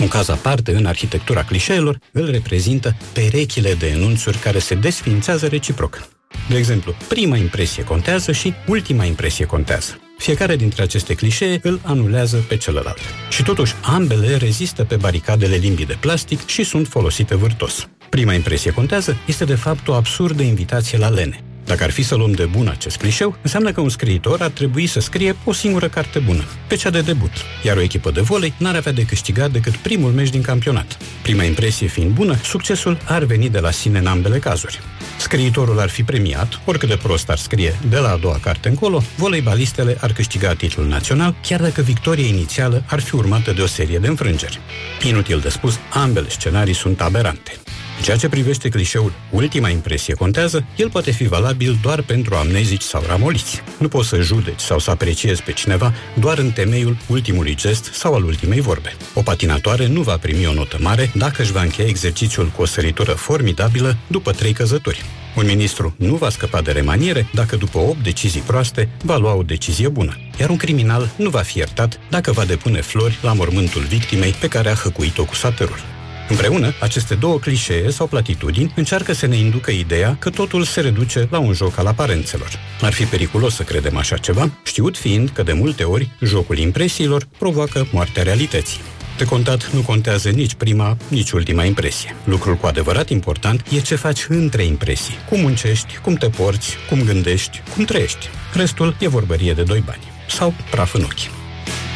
Un 0.00 0.08
caz 0.08 0.28
aparte 0.28 0.74
în 0.74 0.86
arhitectura 0.86 1.44
clișeelor 1.44 1.98
îl 2.12 2.30
reprezintă 2.30 2.96
perechile 3.12 3.74
de 3.74 3.86
enunțuri 3.86 4.38
care 4.38 4.58
se 4.58 4.74
desfințează 4.74 5.46
reciproc. 5.46 6.08
De 6.48 6.56
exemplu, 6.56 6.94
prima 7.08 7.36
impresie 7.36 7.84
contează 7.84 8.32
și 8.32 8.54
ultima 8.66 9.04
impresie 9.04 9.44
contează. 9.44 10.00
Fiecare 10.18 10.56
dintre 10.56 10.82
aceste 10.82 11.14
clișee 11.14 11.60
îl 11.62 11.80
anulează 11.82 12.36
pe 12.48 12.56
celălalt. 12.56 12.98
Și 13.30 13.42
totuși, 13.42 13.74
ambele 13.82 14.36
rezistă 14.36 14.84
pe 14.84 14.96
baricadele 14.96 15.56
limbii 15.56 15.86
de 15.86 15.96
plastic 16.00 16.46
și 16.46 16.64
sunt 16.64 16.86
folosite 16.88 17.34
vârtos. 17.34 17.88
Prima 18.10 18.32
impresie 18.34 18.70
contează 18.70 19.16
este 19.26 19.44
de 19.44 19.54
fapt 19.54 19.88
o 19.88 19.94
absurdă 19.94 20.42
invitație 20.42 20.98
la 20.98 21.08
lene. 21.08 21.44
Dacă 21.64 21.84
ar 21.84 21.90
fi 21.90 22.02
să 22.02 22.14
luăm 22.14 22.32
de 22.32 22.44
bun 22.44 22.68
acest 22.68 22.96
clișeu, 22.96 23.36
înseamnă 23.42 23.72
că 23.72 23.80
un 23.80 23.88
scriitor 23.88 24.40
ar 24.40 24.50
trebui 24.50 24.86
să 24.86 25.00
scrie 25.00 25.36
o 25.44 25.52
singură 25.52 25.88
carte 25.88 26.18
bună, 26.18 26.44
pe 26.66 26.74
cea 26.74 26.90
de 26.90 27.00
debut, 27.00 27.30
iar 27.64 27.76
o 27.76 27.80
echipă 27.80 28.10
de 28.10 28.20
volei 28.20 28.54
n-ar 28.56 28.74
avea 28.74 28.92
de 28.92 29.04
câștigat 29.04 29.50
decât 29.50 29.76
primul 29.76 30.10
meci 30.10 30.28
din 30.28 30.42
campionat. 30.42 30.96
Prima 31.22 31.42
impresie 31.42 31.86
fiind 31.86 32.10
bună, 32.10 32.36
succesul 32.42 32.98
ar 33.04 33.24
veni 33.24 33.48
de 33.48 33.58
la 33.58 33.70
sine 33.70 33.98
în 33.98 34.06
ambele 34.06 34.38
cazuri. 34.38 34.80
Scriitorul 35.18 35.80
ar 35.80 35.88
fi 35.88 36.02
premiat, 36.02 36.60
oricât 36.64 36.88
de 36.88 36.96
prost 36.96 37.30
ar 37.30 37.38
scrie 37.38 37.78
de 37.88 37.98
la 37.98 38.10
a 38.10 38.16
doua 38.16 38.38
carte 38.42 38.68
încolo, 38.68 39.02
voleibalistele 39.16 39.96
ar 40.00 40.12
câștiga 40.12 40.54
titlul 40.54 40.86
național, 40.86 41.34
chiar 41.42 41.60
dacă 41.60 41.82
victoria 41.82 42.26
inițială 42.26 42.82
ar 42.86 43.00
fi 43.00 43.14
urmată 43.14 43.52
de 43.52 43.62
o 43.62 43.66
serie 43.66 43.98
de 43.98 44.06
înfrângeri. 44.06 44.60
Inutil 45.02 45.38
de 45.38 45.48
spus, 45.48 45.78
ambele 45.92 46.28
scenarii 46.28 46.74
sunt 46.74 47.00
aberante. 47.00 47.52
În 48.00 48.06
ceea 48.06 48.18
ce 48.18 48.28
privește 48.28 48.68
clișeul 48.68 49.12
ultima 49.30 49.68
impresie 49.68 50.14
contează, 50.14 50.64
el 50.76 50.90
poate 50.90 51.10
fi 51.10 51.26
valabil 51.26 51.78
doar 51.82 52.02
pentru 52.02 52.34
amnezici 52.34 52.82
sau 52.82 53.02
ramoliți. 53.06 53.62
Nu 53.78 53.88
poți 53.88 54.08
să 54.08 54.20
judeci 54.20 54.60
sau 54.60 54.78
să 54.78 54.90
apreciezi 54.90 55.42
pe 55.42 55.52
cineva 55.52 55.94
doar 56.20 56.38
în 56.38 56.50
temeiul 56.50 56.96
ultimului 57.08 57.54
gest 57.54 57.90
sau 57.92 58.14
al 58.14 58.24
ultimei 58.24 58.60
vorbe. 58.60 58.96
O 59.14 59.22
patinatoare 59.22 59.86
nu 59.86 60.00
va 60.00 60.16
primi 60.16 60.46
o 60.46 60.52
notă 60.52 60.76
mare 60.80 61.10
dacă 61.14 61.42
își 61.42 61.52
va 61.52 61.62
încheia 61.62 61.88
exercițiul 61.88 62.46
cu 62.46 62.62
o 62.62 62.66
săritură 62.66 63.12
formidabilă 63.12 63.96
după 64.06 64.32
trei 64.32 64.52
căzături. 64.52 65.04
Un 65.36 65.46
ministru 65.46 65.94
nu 65.96 66.14
va 66.14 66.30
scăpa 66.30 66.60
de 66.60 66.72
remaniere 66.72 67.26
dacă 67.34 67.56
după 67.56 67.78
8 67.78 68.02
decizii 68.02 68.40
proaste 68.40 68.88
va 69.02 69.16
lua 69.16 69.34
o 69.34 69.42
decizie 69.42 69.88
bună, 69.88 70.16
iar 70.38 70.48
un 70.48 70.56
criminal 70.56 71.10
nu 71.16 71.30
va 71.30 71.40
fi 71.40 71.58
iertat 71.58 72.00
dacă 72.10 72.32
va 72.32 72.44
depune 72.44 72.80
flori 72.80 73.18
la 73.22 73.32
mormântul 73.32 73.82
victimei 73.82 74.32
pe 74.32 74.48
care 74.48 74.70
a 74.70 74.74
hăcuit-o 74.74 75.24
cu 75.24 75.34
satărul. 75.34 75.99
Împreună, 76.30 76.74
aceste 76.80 77.14
două 77.14 77.38
clișee 77.38 77.90
sau 77.90 78.06
platitudini 78.06 78.72
încearcă 78.76 79.12
să 79.12 79.26
ne 79.26 79.36
inducă 79.36 79.70
ideea 79.70 80.16
că 80.18 80.30
totul 80.30 80.64
se 80.64 80.80
reduce 80.80 81.28
la 81.30 81.38
un 81.38 81.52
joc 81.52 81.78
al 81.78 81.86
aparențelor. 81.86 82.48
Ar 82.80 82.92
fi 82.92 83.04
periculos 83.04 83.54
să 83.54 83.62
credem 83.62 83.96
așa 83.96 84.16
ceva, 84.16 84.50
știut 84.64 84.98
fiind 84.98 85.30
că 85.30 85.42
de 85.42 85.52
multe 85.52 85.84
ori 85.84 86.10
jocul 86.20 86.58
impresiilor 86.58 87.26
provoacă 87.38 87.86
moartea 87.92 88.22
realității. 88.22 88.80
De 89.18 89.24
contat 89.24 89.70
nu 89.72 89.80
contează 89.80 90.28
nici 90.28 90.54
prima, 90.54 90.96
nici 91.08 91.30
ultima 91.30 91.64
impresie. 91.64 92.16
Lucrul 92.24 92.54
cu 92.54 92.66
adevărat 92.66 93.08
important 93.08 93.64
e 93.70 93.80
ce 93.80 93.94
faci 93.94 94.26
între 94.28 94.64
impresii. 94.64 95.14
Cum 95.28 95.40
muncești, 95.40 95.98
cum 96.02 96.14
te 96.14 96.28
porți, 96.28 96.76
cum 96.88 97.02
gândești, 97.02 97.62
cum 97.74 97.84
trăiești. 97.84 98.28
Restul 98.54 98.96
e 98.98 99.08
vorbărie 99.08 99.52
de 99.52 99.62
doi 99.62 99.82
bani. 99.86 100.12
Sau 100.28 100.54
praf 100.70 100.94
în 100.94 101.02
ochi. 101.02 101.30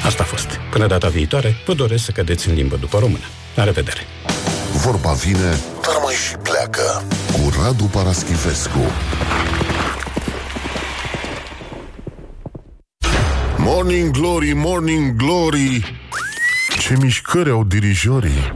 Asta 0.04 0.22
a 0.22 0.26
fost. 0.26 0.60
Până 0.70 0.86
data 0.86 1.08
viitoare, 1.08 1.56
vă 1.66 1.74
doresc 1.74 2.04
să 2.04 2.10
cădeți 2.10 2.48
în 2.48 2.54
limbă 2.54 2.76
după 2.76 2.98
română. 2.98 3.24
La 3.54 3.64
revedere! 3.64 4.00
Vorba 4.72 5.12
vine, 5.12 5.54
dar 5.82 5.96
mai 6.02 6.14
și 6.14 6.36
pleacă. 6.36 7.02
Cu 7.32 7.52
Radu 7.62 7.84
Paraschivescu. 7.84 8.78
Morning 13.58 14.10
Glory, 14.10 14.52
Morning 14.52 15.16
Glory 15.16 15.98
Ce 16.78 16.96
mișcări 17.00 17.50
au 17.50 17.64
dirijorii 17.64 18.52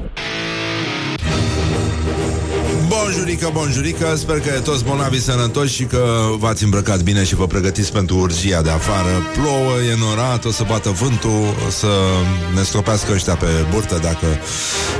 Bonjurică, 3.09 3.51
bonjurică, 3.53 4.15
sper 4.17 4.41
că 4.41 4.49
e 4.49 4.61
toți 4.61 4.85
bolnavi 4.85 5.21
sănătoși 5.21 5.75
și 5.75 5.85
că 5.85 6.05
v-ați 6.39 6.65
îmbrăcat 6.65 7.03
bine 7.03 7.25
și 7.25 7.35
vă 7.35 7.47
pregătiți 7.47 7.93
pentru 7.93 8.17
urgia 8.17 8.63
de 8.63 8.71
afară. 8.71 9.09
Plouă, 9.33 9.81
e 9.93 9.97
norat, 9.99 10.45
o 10.45 10.51
să 10.51 10.65
bată 10.69 10.91
vântul, 10.91 11.55
o 11.67 11.71
să 11.71 11.87
ne 12.55 12.63
stropească 12.63 13.13
ăștia 13.13 13.35
pe 13.35 13.47
burtă 13.71 13.99
dacă 14.03 14.27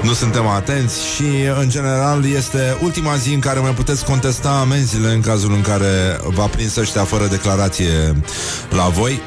nu 0.03 0.13
suntem 0.13 0.47
atenți 0.47 1.07
și, 1.15 1.25
în 1.61 1.69
general, 1.69 2.25
este 2.37 2.77
ultima 2.83 3.17
zi 3.17 3.33
în 3.33 3.41
care 3.41 3.61
mai 3.61 3.75
puteți 3.75 4.05
contesta 4.05 4.51
amenziile 4.51 5.13
în 5.13 5.21
cazul 5.21 5.53
în 5.53 5.63
care 5.63 6.21
v-a 6.25 6.47
prins 6.47 6.77
ăștia 6.77 7.05
fără 7.05 7.27
declarație 7.27 8.23
la 8.71 8.85
voi 8.85 9.21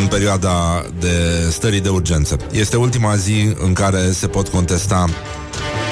în 0.00 0.06
perioada 0.06 0.86
de 1.00 1.46
stării 1.50 1.80
de 1.80 1.88
urgență. 1.88 2.36
Este 2.52 2.76
ultima 2.76 3.16
zi 3.16 3.54
în 3.58 3.72
care 3.72 4.10
se 4.12 4.26
pot 4.26 4.48
contesta 4.48 5.04
Uh, 5.08 5.85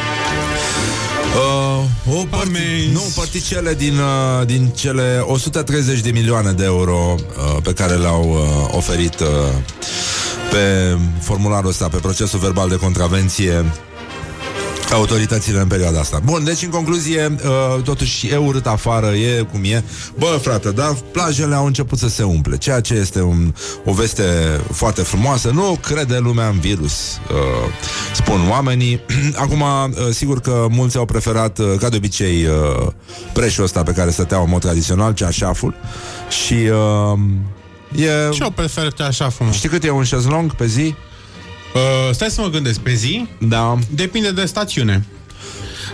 o 2.11 2.25
parti- 2.31 2.91
nu, 2.93 3.03
particele 3.15 3.75
din, 3.75 3.99
uh, 3.99 4.47
din 4.47 4.69
cele 4.75 5.23
130 5.27 6.01
de 6.01 6.11
milioane 6.11 6.53
de 6.53 6.65
euro 6.65 7.15
uh, 7.19 7.63
pe 7.63 7.73
care 7.73 7.95
le-au 7.95 8.31
uh, 8.31 8.77
oferit 8.77 9.21
uh, 9.21 9.27
pe 10.51 10.97
formularul 11.21 11.69
ăsta, 11.69 11.89
pe 11.89 11.97
procesul 11.97 12.39
verbal 12.39 12.69
de 12.69 12.77
contravenție 12.77 13.65
autoritățile 14.93 15.61
în 15.61 15.67
perioada 15.67 15.99
asta. 16.01 16.21
Bun, 16.25 16.45
deci 16.45 16.63
în 16.63 16.69
concluzie, 16.69 17.37
uh, 17.45 17.83
totuși 17.83 18.29
e 18.29 18.37
urât 18.37 18.67
afară, 18.67 19.07
e 19.07 19.47
cum 19.53 19.65
e. 19.65 19.85
Bă, 20.19 20.39
frate, 20.43 20.71
dar 20.71 20.97
plajele 21.13 21.55
au 21.55 21.67
început 21.67 21.99
să 21.99 22.09
se 22.09 22.23
umple, 22.23 22.57
ceea 22.57 22.81
ce 22.81 22.95
este 22.95 23.21
un, 23.23 23.55
o 23.85 23.93
veste 23.93 24.23
foarte 24.73 25.03
frumoasă. 25.03 25.51
Nu 25.51 25.79
crede 25.83 26.19
lumea 26.19 26.49
în 26.49 26.59
virus, 26.59 27.21
uh, 27.31 27.73
spun 28.13 28.49
oamenii. 28.51 29.01
Acum, 29.45 29.61
uh, 29.61 29.95
sigur 30.11 30.41
că 30.41 30.67
mulți 30.71 30.97
au 30.97 31.05
preferat, 31.05 31.59
uh, 31.59 31.67
ca 31.79 31.89
de 31.89 31.97
obicei, 31.97 32.45
uh, 32.45 32.87
preșul 33.33 33.65
ăsta 33.65 33.83
pe 33.83 33.93
care 33.93 34.11
stăteau 34.11 34.43
în 34.45 34.51
mod 34.51 34.61
tradițional, 34.61 35.15
ceașaful. 35.15 35.75
Și 36.45 36.55
uh, 36.55 37.19
e... 38.05 38.31
Ce 38.31 38.45
o 38.45 38.51
prefer 38.51 38.93
așa 38.99 39.29
frumos? 39.29 39.55
Știi 39.55 39.69
cât 39.69 39.85
e 39.85 39.91
un 39.91 40.05
șezlong 40.05 40.55
pe 40.55 40.67
zi? 40.67 40.95
Uh, 41.75 41.81
stai 42.13 42.31
să 42.31 42.41
mă 42.41 42.49
gândesc, 42.49 42.79
pe 42.79 42.95
zi? 42.95 43.29
Da. 43.41 43.79
Depinde 43.91 44.31
de 44.31 44.45
stațiune. 44.45 45.07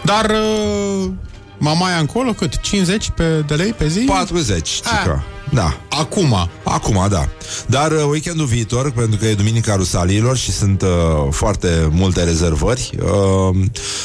Dar 0.05 0.31
uh, 0.31 1.11
mamaia 1.59 1.97
încolo 1.97 2.32
cât? 2.32 2.61
50 2.61 3.11
pe 3.11 3.44
de 3.47 3.55
lei 3.55 3.73
pe 3.73 3.89
zi? 3.89 4.01
40, 4.01 4.69
cică. 4.69 5.24
Da. 5.52 5.81
Acum. 5.90 6.48
Acum, 6.65 7.07
da. 7.11 7.28
Dar 7.66 7.93
uh, 7.93 8.05
weekendul 8.11 8.47
viitor, 8.47 8.90
pentru 8.90 9.19
că 9.19 9.27
e 9.27 9.35
Duminica 9.35 9.77
Rusaliilor 9.77 10.36
și 10.36 10.52
sunt 10.52 10.82
uh, 10.82 10.89
foarte 11.31 11.89
multe 11.90 12.24
rezervări, 12.24 12.90
uh, 13.02 13.57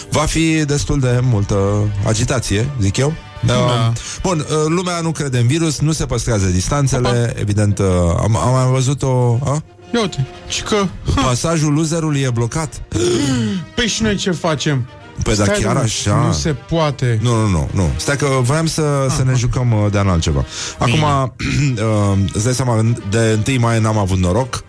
va 0.09 0.21
fi 0.21 0.65
destul 0.65 0.99
de 0.99 1.19
multă 1.21 1.87
agitație, 2.05 2.69
zic 2.81 2.97
eu. 2.97 3.13
Da. 3.45 3.93
Bun, 4.21 4.39
uh, 4.39 4.45
lumea 4.67 4.99
nu 4.99 5.11
crede 5.11 5.37
în 5.37 5.47
virus, 5.47 5.79
nu 5.79 5.91
se 5.91 6.05
păstrează 6.05 6.45
distanțele, 6.45 7.07
Opa. 7.09 7.39
evident, 7.39 7.79
uh, 7.79 7.85
am, 8.17 8.35
am 8.35 8.53
mai 8.53 8.65
văzut 8.71 9.01
o... 9.01 9.37
A? 9.43 9.63
Ia 9.93 10.01
uite, 10.01 10.27
și 10.47 10.63
că... 10.63 10.85
Pasajul 11.15 11.73
loserului 11.73 12.21
e 12.21 12.29
blocat. 12.29 12.81
Păi 13.75 13.87
și 13.87 14.01
noi 14.01 14.15
ce 14.15 14.31
facem? 14.31 14.87
Păi 15.23 15.35
da, 15.35 15.43
Stai, 15.43 15.59
chiar 15.61 15.73
nu, 15.73 15.79
așa? 15.81 16.23
Nu 16.25 16.31
se 16.31 16.53
poate. 16.53 17.19
Nu, 17.21 17.35
nu, 17.35 17.47
nu, 17.47 17.69
nu. 17.73 17.89
Stai 17.97 18.15
că 18.15 18.25
voiam 18.41 18.65
să, 18.65 19.07
să 19.15 19.23
ne 19.23 19.33
jucăm 19.33 19.71
uh, 19.71 19.91
de 19.91 19.99
an 19.99 20.07
altceva. 20.07 20.45
Acum, 20.79 21.01
uh, 21.03 22.17
îți 22.33 22.43
dai 22.43 22.53
seama, 22.53 22.85
de 23.09 23.39
1 23.47 23.59
mai 23.59 23.79
n-am 23.79 23.97
avut 23.97 24.17
noroc. 24.17 24.53
Uh, 24.53 24.61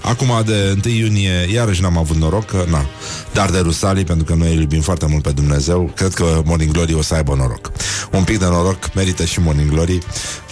acum 0.00 0.42
de 0.44 0.80
1 0.84 0.94
iunie 0.94 1.48
iarăși 1.52 1.82
n-am 1.82 1.98
avut 1.98 2.16
noroc 2.16 2.44
că, 2.44 2.64
na, 2.68 2.84
dar 3.32 3.50
de 3.50 3.58
Rusalii 3.58 4.04
pentru 4.04 4.24
că 4.24 4.34
noi 4.34 4.54
îl 4.54 4.60
iubim 4.60 4.80
foarte 4.80 5.06
mult 5.06 5.22
pe 5.22 5.30
Dumnezeu 5.30 5.92
cred 5.96 6.14
că 6.14 6.42
Morning 6.44 6.72
Glory 6.72 6.94
o 6.94 7.02
să 7.02 7.14
aibă 7.14 7.34
noroc. 7.34 7.70
Un 8.12 8.24
pic 8.24 8.38
de 8.38 8.44
noroc 8.44 8.94
merită 8.94 9.24
și 9.24 9.40
Morning 9.40 9.70
Glory 9.70 9.98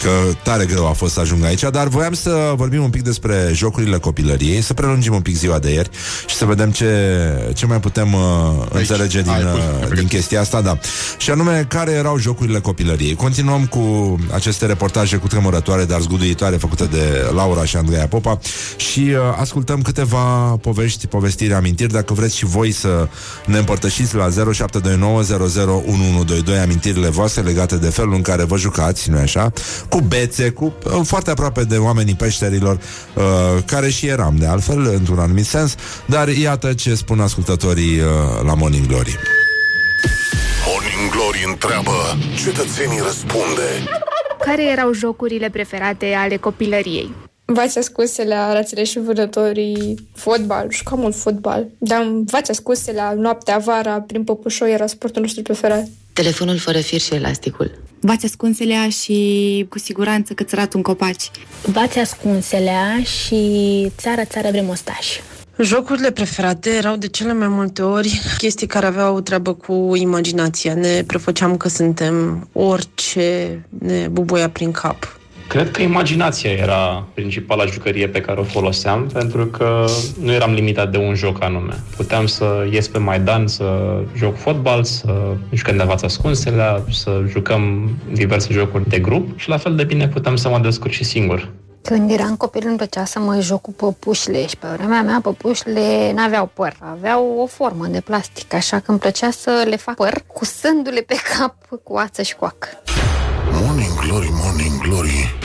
că 0.03 0.11
tare 0.43 0.65
greu 0.65 0.89
a 0.89 0.93
fost 0.93 1.13
să 1.13 1.21
ajung 1.21 1.45
aici 1.45 1.63
dar 1.71 1.89
voiam 1.89 2.13
să 2.13 2.53
vorbim 2.57 2.83
un 2.83 2.91
pic 2.91 3.03
despre 3.03 3.51
jocurile 3.53 3.99
copilăriei 3.99 4.61
să 4.61 4.75
prelungim 4.75 5.15
un 5.15 5.21
pic 5.21 5.37
ziua 5.37 5.59
de 5.59 5.71
ieri 5.71 5.91
și 6.27 6.37
să 6.37 6.45
vedem 6.45 6.71
ce, 6.71 6.93
ce 7.55 7.67
mai 7.67 7.81
putem 7.81 8.13
uh, 8.13 8.21
înțelege 8.71 9.23
din, 9.23 9.33
Hai, 9.33 9.43
pui, 9.43 9.61
uh, 9.91 9.95
din 9.95 10.07
chestia 10.07 10.41
asta 10.41 10.61
da. 10.61 10.79
și 11.19 11.31
anume 11.31 11.67
care 11.69 11.91
erau 11.91 12.19
jocurile 12.19 12.61
copilăriei? 12.61 13.15
Continuăm 13.15 13.67
cu 13.67 14.17
aceste 14.33 14.67
reportaje 14.67 15.17
cu 15.17 15.27
tremurătoare 15.27 15.85
dar 15.85 16.01
zguduitoare 16.01 16.57
făcute 16.57 16.85
de 16.85 17.31
Laura 17.35 17.65
și 17.65 17.77
Andreea 17.77 18.07
Popa 18.07 18.38
și 18.77 19.01
uh, 19.01 19.17
ascultăm 19.41 19.83
câteva 19.83 20.57
povești, 20.61 21.07
povestiri, 21.07 21.53
amintiri. 21.53 21.93
Dacă 21.93 22.15
vreți 22.15 22.37
și 22.37 22.45
voi 22.45 22.73
să 22.73 23.09
ne 23.47 23.59
împărtășiți 23.59 24.15
la 24.15 24.29
0729001122 24.29 24.33
amintirile 26.63 27.09
voastre 27.09 27.43
legate 27.43 27.77
de 27.77 27.89
felul 27.89 28.15
în 28.15 28.23
care 28.23 28.45
vă 28.45 28.57
jucați, 28.57 29.11
nu 29.11 29.19
așa? 29.19 29.53
Cu 29.89 30.01
bețe, 30.01 30.51
cu 30.51 30.75
uh, 30.85 31.01
foarte 31.05 31.31
aproape 31.31 31.65
de 31.65 31.77
oamenii 31.77 32.15
peșterilor, 32.15 32.79
uh, 33.15 33.23
care 33.67 33.91
și 33.91 34.07
eram 34.07 34.37
de 34.37 34.47
altfel, 34.47 34.95
într-un 34.95 35.19
anumit 35.19 35.47
sens, 35.47 35.75
dar 36.07 36.29
iată 36.29 36.73
ce 36.73 36.95
spun 36.95 37.21
ascultătorii 37.21 37.99
uh, 37.99 38.07
la 38.45 38.55
Morning 38.55 38.87
Glory. 38.87 39.19
Morning 40.67 41.11
Glory 41.11 41.45
întreabă 41.47 42.19
Cetățenii 42.45 43.01
răspunde 43.05 43.69
Care 44.45 44.71
erau 44.71 44.93
jocurile 44.93 45.49
preferate 45.51 46.15
ale 46.15 46.37
copilăriei? 46.37 47.11
V-ați 47.53 47.79
ascunse 47.79 48.25
la 48.25 48.53
rațele 48.53 48.85
și 48.85 48.99
vânătorii 48.99 50.09
fotbal, 50.15 50.67
jucam 50.71 50.99
mult 50.99 51.15
fotbal. 51.15 51.67
Dar 51.79 52.07
v-ați 52.25 52.51
ascunse 52.51 52.93
la 52.93 53.13
noaptea, 53.13 53.59
vara, 53.59 54.01
prin 54.01 54.25
păpușoi, 54.25 54.73
era 54.73 54.87
sportul 54.87 55.23
nostru 55.23 55.43
preferat. 55.43 55.89
Telefonul 56.13 56.59
fără 56.59 56.79
fir 56.79 57.01
și 57.01 57.15
elasticul. 57.15 57.79
V-ați 58.01 58.25
ascunselea 58.25 58.89
și 58.89 59.67
cu 59.69 59.79
siguranță 59.79 60.33
cățărat 60.33 60.75
un 60.75 60.83
copaci. 60.83 61.31
V-ați 61.63 61.99
ascunselea 61.99 63.03
și 63.03 63.93
țară, 63.99 64.25
țară 64.25 64.49
vrem 64.51 64.69
ostași. 64.69 65.21
Jocurile 65.63 66.11
preferate 66.11 66.71
erau 66.71 66.97
de 66.97 67.09
cele 67.09 67.33
mai 67.33 67.49
multe 67.49 67.83
ori 67.83 68.21
chestii 68.39 68.67
care 68.67 68.87
aveau 68.87 69.21
treabă 69.21 69.55
cu 69.55 69.93
imaginația. 69.95 70.75
Ne 70.75 71.03
prefăceam 71.07 71.57
că 71.57 71.69
suntem 71.69 72.49
orice 72.53 73.61
ne 73.79 74.09
bubuia 74.09 74.51
prin 74.51 74.71
cap. 74.71 75.18
Cred 75.49 75.71
că 75.71 75.83
imaginația 75.83 76.51
era 76.51 77.07
principala 77.15 77.65
jucărie 77.65 78.09
pe 78.09 78.21
care 78.21 78.41
o 78.41 78.43
foloseam, 78.43 79.07
pentru 79.13 79.47
că 79.47 79.85
nu 80.21 80.33
eram 80.33 80.53
limitat 80.53 80.91
de 80.91 80.99
un 80.99 81.15
joc 81.15 81.43
anume. 81.43 81.75
Puteam 81.97 82.27
să 82.27 82.67
ies 82.71 82.89
pe 82.89 82.99
Maidan, 82.99 83.47
să 83.47 83.99
joc 84.17 84.37
fotbal, 84.37 84.85
să 84.85 85.37
jucăm 85.53 85.77
de 85.77 85.83
fața 85.83 86.07
ascunselea, 86.07 86.83
să 86.91 87.23
jucăm 87.29 87.91
diverse 88.13 88.53
jocuri 88.53 88.89
de 88.89 88.99
grup 88.99 89.39
și 89.39 89.49
la 89.49 89.57
fel 89.57 89.75
de 89.75 89.85
bine 89.85 90.09
puteam 90.09 90.37
să 90.37 90.49
mă 90.49 90.59
descurc 90.59 90.93
și 90.93 91.05
singur. 91.05 91.49
Când 91.83 92.11
eram 92.11 92.37
copil 92.37 92.63
îmi 92.67 92.77
plăcea 92.77 93.05
să 93.05 93.19
mă 93.19 93.39
joc 93.41 93.61
cu 93.61 93.73
păpușile 93.73 94.47
și 94.47 94.57
pe 94.57 94.67
vremea 94.77 95.03
mea 95.03 95.21
păpușile 95.23 96.13
n-aveau 96.15 96.51
păr, 96.55 96.77
aveau 96.79 97.39
o 97.43 97.47
formă 97.47 97.87
de 97.87 98.01
plastic, 98.01 98.55
așa 98.55 98.79
că 98.79 98.91
îmi 98.91 98.99
plăcea 98.99 99.31
să 99.31 99.65
le 99.69 99.77
fac 99.77 99.95
păr 99.95 100.23
cu 100.27 100.45
sându-le 100.45 101.01
pe 101.01 101.17
cap 101.37 101.55
cu 101.83 101.97
ață 101.97 102.23
și 102.23 102.35
coac. 102.37 102.69
Morning 103.53 103.99
glory, 104.01 104.29
morning 104.33 104.81
glory 104.83 105.38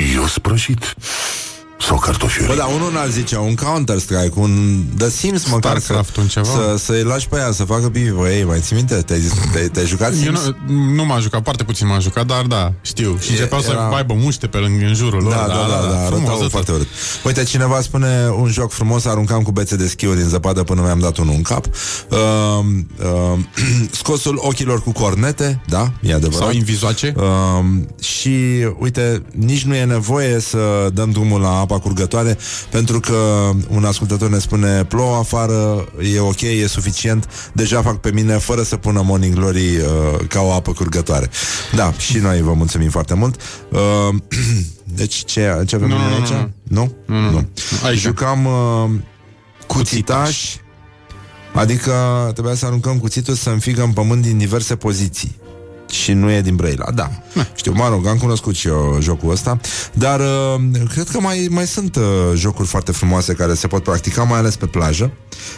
Eu 0.00 0.26
sprășit 0.26 0.94
Sau 1.86 1.98
cartofiuri 1.98 2.48
Bă, 2.48 2.54
dar 2.54 2.66
unul 2.74 2.92
n-ar 2.92 3.08
zice, 3.08 3.36
un 3.36 3.54
Counter-Strike, 3.54 4.30
un 4.34 4.82
The 4.98 5.08
Sims 5.10 5.44
măcar 5.50 5.72
să, 5.78 5.80
Starcraft, 5.82 6.16
un 6.16 6.26
ceva. 6.26 6.46
să, 6.46 6.74
să-i 6.78 7.02
lași 7.02 7.28
pe 7.28 7.36
ea 7.36 7.50
să 7.52 7.64
facă 7.64 7.88
pipi. 7.88 8.10
Bă, 8.10 8.30
ei, 8.30 8.44
mai 8.44 8.58
ții 8.60 8.76
minte? 8.76 8.94
Te-ai, 8.94 9.20
te-ai, 9.52 9.68
te-ai 9.68 9.86
jucat 9.86 10.12
Eu 10.12 10.16
Sims? 10.18 10.52
nu, 10.66 10.74
nu 10.94 11.04
m-am 11.04 11.20
jucat, 11.20 11.42
foarte 11.42 11.64
puțin 11.64 11.86
m-am 11.86 12.00
jucat, 12.00 12.26
dar 12.26 12.42
da, 12.44 12.72
știu. 12.82 13.18
Și 13.20 13.28
E- 13.28 13.32
începeau 13.32 13.60
să 13.60 13.70
era- 13.70 13.88
aibă 13.96 14.14
muște 14.14 14.46
pe 14.46 14.56
lângă 14.58 14.84
în 14.86 14.94
jurul 14.94 15.22
lor. 15.22 15.32
Da, 15.32 15.46
da, 15.46 15.54
da, 15.54 15.86
da, 15.90 15.96
frumos, 15.96 16.12
arătau 16.12 16.34
ăsta. 16.34 16.48
foarte 16.48 16.72
urât. 16.72 16.86
Uite, 17.24 17.42
cineva 17.44 17.80
spune 17.80 18.28
un 18.38 18.48
joc 18.50 18.70
frumos, 18.72 19.04
aruncam 19.04 19.42
cu 19.42 19.50
bețe 19.52 19.76
de 19.76 19.86
schiuri 19.86 20.20
în 20.20 20.28
zăpadă 20.28 20.62
până 20.62 20.80
mi-am 20.82 20.98
dat 21.00 21.16
unul 21.16 21.34
în 21.34 21.42
cap. 21.42 21.66
Uh, 22.10 22.18
uh, 23.02 23.38
scosul 24.00 24.38
ochilor 24.42 24.82
cu 24.82 24.92
cornete, 24.92 25.62
da, 25.68 25.92
e 26.02 26.14
adevărat. 26.14 26.46
Sau 26.46 26.50
invizoace. 26.56 27.14
Uh, 27.16 27.24
și, 28.02 28.30
uite, 28.78 29.22
nici 29.34 29.62
nu 29.64 29.74
e 29.74 29.84
nevoie 29.84 30.40
să 30.40 30.88
dăm 30.92 31.10
drumul 31.10 31.40
la 31.40 31.64
apa 31.70 31.82
curgătoare, 31.82 32.38
pentru 32.70 33.00
că 33.00 33.50
un 33.68 33.84
ascultător 33.84 34.30
ne 34.30 34.38
spune 34.38 34.84
plouă 34.84 35.16
afară, 35.16 35.88
e 36.14 36.20
ok, 36.20 36.40
e 36.40 36.66
suficient, 36.66 37.50
deja 37.52 37.82
fac 37.82 37.96
pe 37.96 38.10
mine 38.10 38.38
fără 38.38 38.62
să 38.62 38.76
pună 38.76 39.02
Morning 39.04 39.34
Glory 39.34 39.76
uh, 39.76 39.84
ca 40.28 40.40
o 40.40 40.52
apă 40.52 40.72
curgătoare. 40.72 41.30
Da, 41.74 41.92
și 41.92 42.18
noi 42.18 42.42
vă 42.42 42.52
mulțumim 42.52 42.90
foarte 42.90 43.14
mult. 43.14 43.40
Uh, 43.70 44.14
deci, 45.00 45.24
ce, 45.24 45.62
ce 45.66 45.74
avem 45.74 45.88
Nu, 45.88 45.96
noi 45.96 46.04
nu, 46.04 46.10
nu, 46.10 46.14
aici? 46.14 46.28
nu. 46.28 46.48
Nu? 46.62 46.94
Nu, 47.06 47.20
nu. 47.20 47.30
nu. 47.30 47.48
Aici. 47.84 47.98
Jucam 47.98 48.44
uh, 48.44 48.90
cuțitaș, 49.66 50.54
adică 51.52 51.92
trebuia 52.32 52.54
să 52.54 52.66
aruncăm 52.66 52.98
cuțitul 52.98 53.34
să 53.34 53.50
înfigă 53.50 53.82
în 53.82 53.92
pământ 53.92 54.22
din 54.22 54.38
diverse 54.38 54.76
poziții. 54.76 55.39
Și 55.90 56.12
nu 56.12 56.30
e 56.30 56.40
din 56.40 56.56
Brăila, 56.56 56.90
da. 56.94 57.10
Știu, 57.54 57.72
mă 57.72 57.88
rog, 57.88 58.06
am 58.06 58.16
cunoscut 58.16 58.54
și 58.56 58.68
eu 58.68 58.98
jocul 59.00 59.30
ăsta, 59.30 59.60
dar 59.92 60.20
uh, 60.20 60.60
cred 60.88 61.08
că 61.08 61.20
mai, 61.20 61.46
mai 61.50 61.66
sunt 61.66 61.96
uh, 61.96 62.02
jocuri 62.34 62.68
foarte 62.68 62.92
frumoase 62.92 63.34
care 63.34 63.54
se 63.54 63.66
pot 63.66 63.82
practica, 63.82 64.22
mai 64.22 64.38
ales 64.38 64.56
pe 64.56 64.66
plajă. 64.66 65.12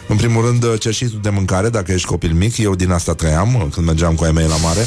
În 0.07 0.15
primul 0.15 0.45
rând, 0.45 0.63
uh, 0.63 0.79
cerșitul 0.79 1.19
de 1.21 1.29
mâncare, 1.29 1.69
dacă 1.69 1.91
ești 1.91 2.07
copil 2.07 2.33
mic, 2.33 2.57
eu 2.57 2.75
din 2.75 2.91
asta 2.91 3.13
trăiam 3.13 3.55
uh, 3.55 3.65
când 3.71 3.85
mergeam 3.85 4.15
cu 4.15 4.23
ai 4.23 4.31
mei 4.31 4.47
la 4.47 4.55
mare. 4.55 4.85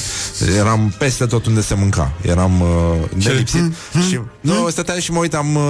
Eram 0.58 0.94
peste 0.98 1.26
tot 1.26 1.46
unde 1.46 1.60
se 1.60 1.74
mânca. 1.74 2.12
Eram 2.22 2.60
uh, 2.60 3.24
nelipsit. 3.24 3.72
și, 4.08 4.20
nu, 4.40 4.68
stăteam 4.68 4.98
și 4.98 5.12
mă 5.12 5.18
uitam 5.18 5.54
uh, 5.54 5.62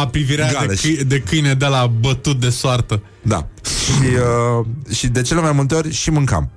A, 0.00 0.06
privirea 0.06 0.46
de, 0.46 0.52
Galeș. 0.52 0.80
câi, 0.80 1.04
de 1.06 1.20
câine 1.20 1.54
de 1.54 1.66
la 1.66 1.92
bătut 2.00 2.40
de 2.40 2.50
soartă. 2.50 3.02
Da. 3.22 3.46
Și, 3.84 4.08
uh, 4.60 4.66
și 4.94 5.06
de 5.06 5.22
cele 5.22 5.40
mai 5.40 5.52
multe 5.52 5.74
ori 5.74 5.92
și 5.92 6.10
mâncam. 6.10 6.50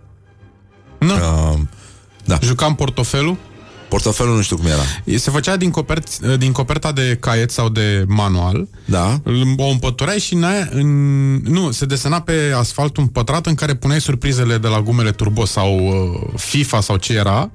Nu. 1.00 1.14
Uh, 1.14 1.60
da. 2.30 2.40
Jucam 2.42 2.76
portofelul. 2.76 3.38
Portofelul 3.90 4.36
nu 4.36 4.42
știu 4.42 4.56
cum 4.56 4.66
era. 4.66 5.18
Se 5.18 5.32
făcea 5.32 5.58
din, 5.58 5.70
copert, 5.70 6.38
din 6.38 6.52
coperta 6.52 6.92
de 6.92 7.18
caiet 7.20 7.52
sau 7.52 7.70
de 7.70 8.06
manual. 8.08 8.68
Da. 8.86 9.22
O 9.58 9.66
împătureai 9.66 10.20
și 10.20 10.34
în 10.34 10.44
aia, 10.44 10.70
în, 10.72 11.36
nu, 11.36 11.72
se 11.72 11.86
desena 11.86 12.22
pe 12.22 12.54
asfalt 12.56 12.98
un 12.98 13.08
pătrat 13.08 13.46
în 13.46 13.56
care 13.56 13.76
puneai 13.76 14.02
surprizele 14.02 14.58
de 14.58 14.68
la 14.68 14.82
gumele 14.82 15.12
turbo 15.12 15.46
sau 15.46 15.78
uh, 15.78 16.40
FIFA 16.40 16.82
sau 16.82 16.98
ce 16.98 17.14
era 17.14 17.52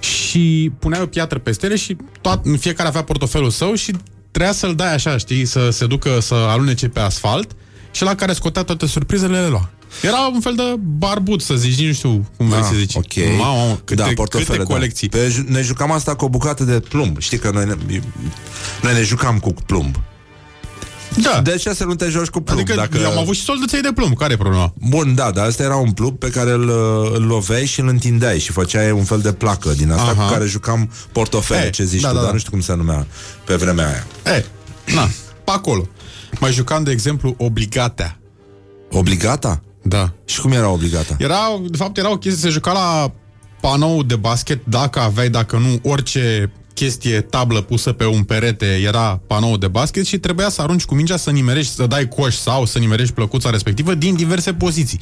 și 0.00 0.72
puneai 0.78 1.02
o 1.02 1.06
piatră 1.06 1.38
peste 1.38 1.66
ele 1.66 1.76
și 1.76 1.96
toat, 2.20 2.44
fiecare 2.58 2.88
avea 2.88 3.02
portofelul 3.02 3.50
său 3.50 3.74
și 3.74 3.94
trebuia 4.30 4.52
să-l 4.52 4.74
dai 4.74 4.94
așa, 4.94 5.16
știi, 5.16 5.44
să 5.44 5.70
se 5.70 5.86
ducă 5.86 6.20
să 6.20 6.34
alunece 6.34 6.88
pe 6.88 7.00
asfalt 7.00 7.50
și 7.90 8.02
la 8.02 8.14
care 8.14 8.32
scotea 8.32 8.62
toate 8.62 8.86
surprizele 8.86 9.40
le 9.40 9.48
lua. 9.48 9.70
Era 10.02 10.30
un 10.34 10.40
fel 10.40 10.54
de 10.54 10.62
barbut, 10.78 11.42
să 11.42 11.54
zici, 11.54 11.78
nici 11.78 11.86
nu 11.86 11.92
știu 11.92 12.28
cum 12.36 12.48
vrei 12.48 12.60
Ah, 12.60 12.66
să 12.70 12.74
zici. 12.76 12.94
ok. 12.94 13.12
Mamă, 13.38 13.58
mamă, 13.58 13.80
câte, 13.84 14.02
da, 14.02 14.08
portofele, 14.14 14.58
câte 14.58 14.72
colecții. 14.72 15.08
Da. 15.08 15.18
Pe, 15.18 15.28
ju- 15.28 15.44
ne 15.48 15.62
jucam 15.62 15.92
asta 15.92 16.14
cu 16.14 16.24
o 16.24 16.28
bucată 16.28 16.64
de 16.64 16.80
plumb. 16.80 17.20
Știi 17.20 17.38
că 17.38 17.50
noi 17.50 17.64
ne, 17.64 17.74
noi 18.82 18.92
ne 18.92 19.02
jucam 19.02 19.38
cu 19.38 19.52
plumb. 19.66 19.96
Da. 21.22 21.40
De 21.42 21.56
ce 21.56 21.74
să 21.74 21.84
nu 21.84 21.94
te 21.94 22.08
joci 22.08 22.26
cu 22.28 22.40
plumb? 22.40 22.58
Adică 22.60 22.74
dacă... 22.76 22.98
eu 22.98 23.10
am 23.10 23.18
avut 23.18 23.34
și 23.34 23.42
soldăței 23.42 23.80
de 23.80 23.90
plumb, 23.94 24.16
care 24.16 24.32
e 24.32 24.36
problema? 24.36 24.72
Bun, 24.88 25.14
da, 25.14 25.30
dar 25.30 25.46
asta 25.46 25.62
era 25.62 25.76
un 25.76 25.90
plumb 25.92 26.18
pe 26.18 26.30
care 26.30 26.50
îl, 26.50 26.68
îl 27.14 27.22
loveai 27.26 27.66
și 27.66 27.80
îl 27.80 27.88
întindeai 27.88 28.38
și 28.38 28.52
făceai 28.52 28.90
un 28.90 29.04
fel 29.04 29.20
de 29.20 29.32
placă 29.32 29.70
din 29.72 29.90
asta 29.92 30.10
Aha. 30.10 30.22
cu 30.26 30.32
care 30.32 30.44
jucam 30.46 30.90
portofele, 31.12 31.66
E, 31.66 31.70
ce 31.70 31.84
zici 31.84 32.00
da, 32.00 32.08
tu, 32.08 32.14
da, 32.14 32.18
dar 32.20 32.26
da. 32.28 32.32
nu 32.34 32.38
știu 32.38 32.50
cum 32.50 32.60
se 32.60 32.74
numea 32.74 33.06
pe 33.44 33.54
vremea 33.54 33.86
aia. 33.86 34.36
E, 34.36 34.44
na, 34.94 35.02
pe 35.44 35.50
acolo. 35.50 35.88
Mai 36.40 36.52
jucam, 36.52 36.82
de 36.82 36.90
exemplu, 36.90 37.34
Obligatea. 37.38 38.18
Obligata? 38.90 39.62
Da. 39.88 40.12
Și 40.24 40.40
cum 40.40 40.52
era 40.52 40.68
obligata? 40.68 41.16
Era, 41.18 41.36
de 41.68 41.76
fapt, 41.76 41.96
era 41.96 42.10
o 42.10 42.16
chestie, 42.18 42.42
se 42.42 42.48
juca 42.48 42.72
la 42.72 43.12
panou 43.60 44.02
de 44.02 44.16
basket, 44.16 44.60
dacă 44.64 45.00
aveai, 45.00 45.28
dacă 45.28 45.56
nu, 45.56 45.90
orice 45.90 46.52
chestie, 46.74 47.20
tablă 47.20 47.60
pusă 47.60 47.92
pe 47.92 48.06
un 48.06 48.22
perete 48.24 48.66
era 48.66 49.20
panou 49.26 49.56
de 49.56 49.68
basket 49.68 50.04
și 50.06 50.18
trebuia 50.18 50.48
să 50.48 50.62
arunci 50.62 50.84
cu 50.84 50.94
mingea 50.94 51.16
să 51.16 51.30
nimerești, 51.30 51.74
să 51.74 51.86
dai 51.86 52.08
coș 52.08 52.34
sau 52.34 52.64
să 52.64 52.78
nimerești 52.78 53.14
plăcuța 53.14 53.50
respectivă 53.50 53.94
din 53.94 54.14
diverse 54.14 54.52
poziții. 54.54 55.00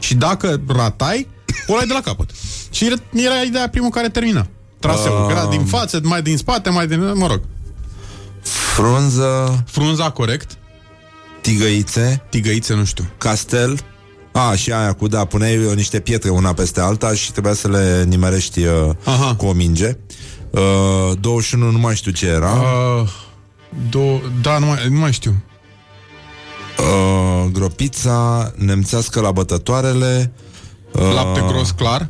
Și 0.00 0.14
dacă 0.14 0.60
ratai, 0.66 1.26
o 1.66 1.72
luai 1.72 1.86
de 1.86 1.92
la 1.92 2.00
capăt. 2.00 2.30
Și 2.70 2.84
era- 2.86 3.02
era 3.26 3.34
ideea 3.46 3.68
primul 3.68 3.90
care 3.90 4.08
termina. 4.08 4.46
Traseul, 4.78 5.16
Ah. 5.16 5.24
uh... 5.24 5.30
era 5.30 5.46
din 5.46 5.64
față, 5.64 6.00
mai 6.02 6.22
din 6.22 6.36
spate, 6.36 6.70
mai 6.70 6.86
din... 6.86 7.12
Mă 7.14 7.26
rog. 7.26 7.40
Frunză, 8.74 9.62
Frunza, 9.66 10.10
corect. 10.10 10.50
tigăițe, 11.40 12.22
Tigăițe, 12.30 12.74
nu 12.74 12.84
știu. 12.84 13.04
castel, 13.18 13.78
a, 14.36 14.54
și 14.54 14.72
aia 14.72 14.92
cu, 14.92 15.06
da, 15.06 15.24
puneai 15.24 15.56
uh, 15.58 15.74
niște 15.74 16.00
pietre 16.00 16.30
una 16.30 16.52
peste 16.52 16.80
alta 16.80 17.14
și 17.14 17.32
trebuia 17.32 17.52
să 17.52 17.68
le 17.68 18.04
nimerești 18.08 18.64
uh, 18.64 18.90
Aha. 19.04 19.34
cu 19.34 19.46
o 19.46 19.52
minge. 19.52 19.96
Uh, 20.50 21.18
21 21.20 21.70
nu 21.70 21.78
mai 21.78 21.94
știu 21.94 22.10
ce 22.10 22.26
era. 22.26 22.52
Uh, 22.52 23.08
do- 23.88 24.40
da, 24.42 24.58
nu 24.58 24.66
mai, 24.66 24.78
nu 24.90 24.98
mai 24.98 25.12
știu. 25.12 25.34
Uh, 26.78 27.50
gropița, 27.52 28.52
nemțească 28.56 29.20
la 29.20 29.32
bătătoarele. 29.32 30.32
Uh, 30.92 31.12
Lapte 31.14 31.44
gros 31.48 31.70
clar. 31.70 32.08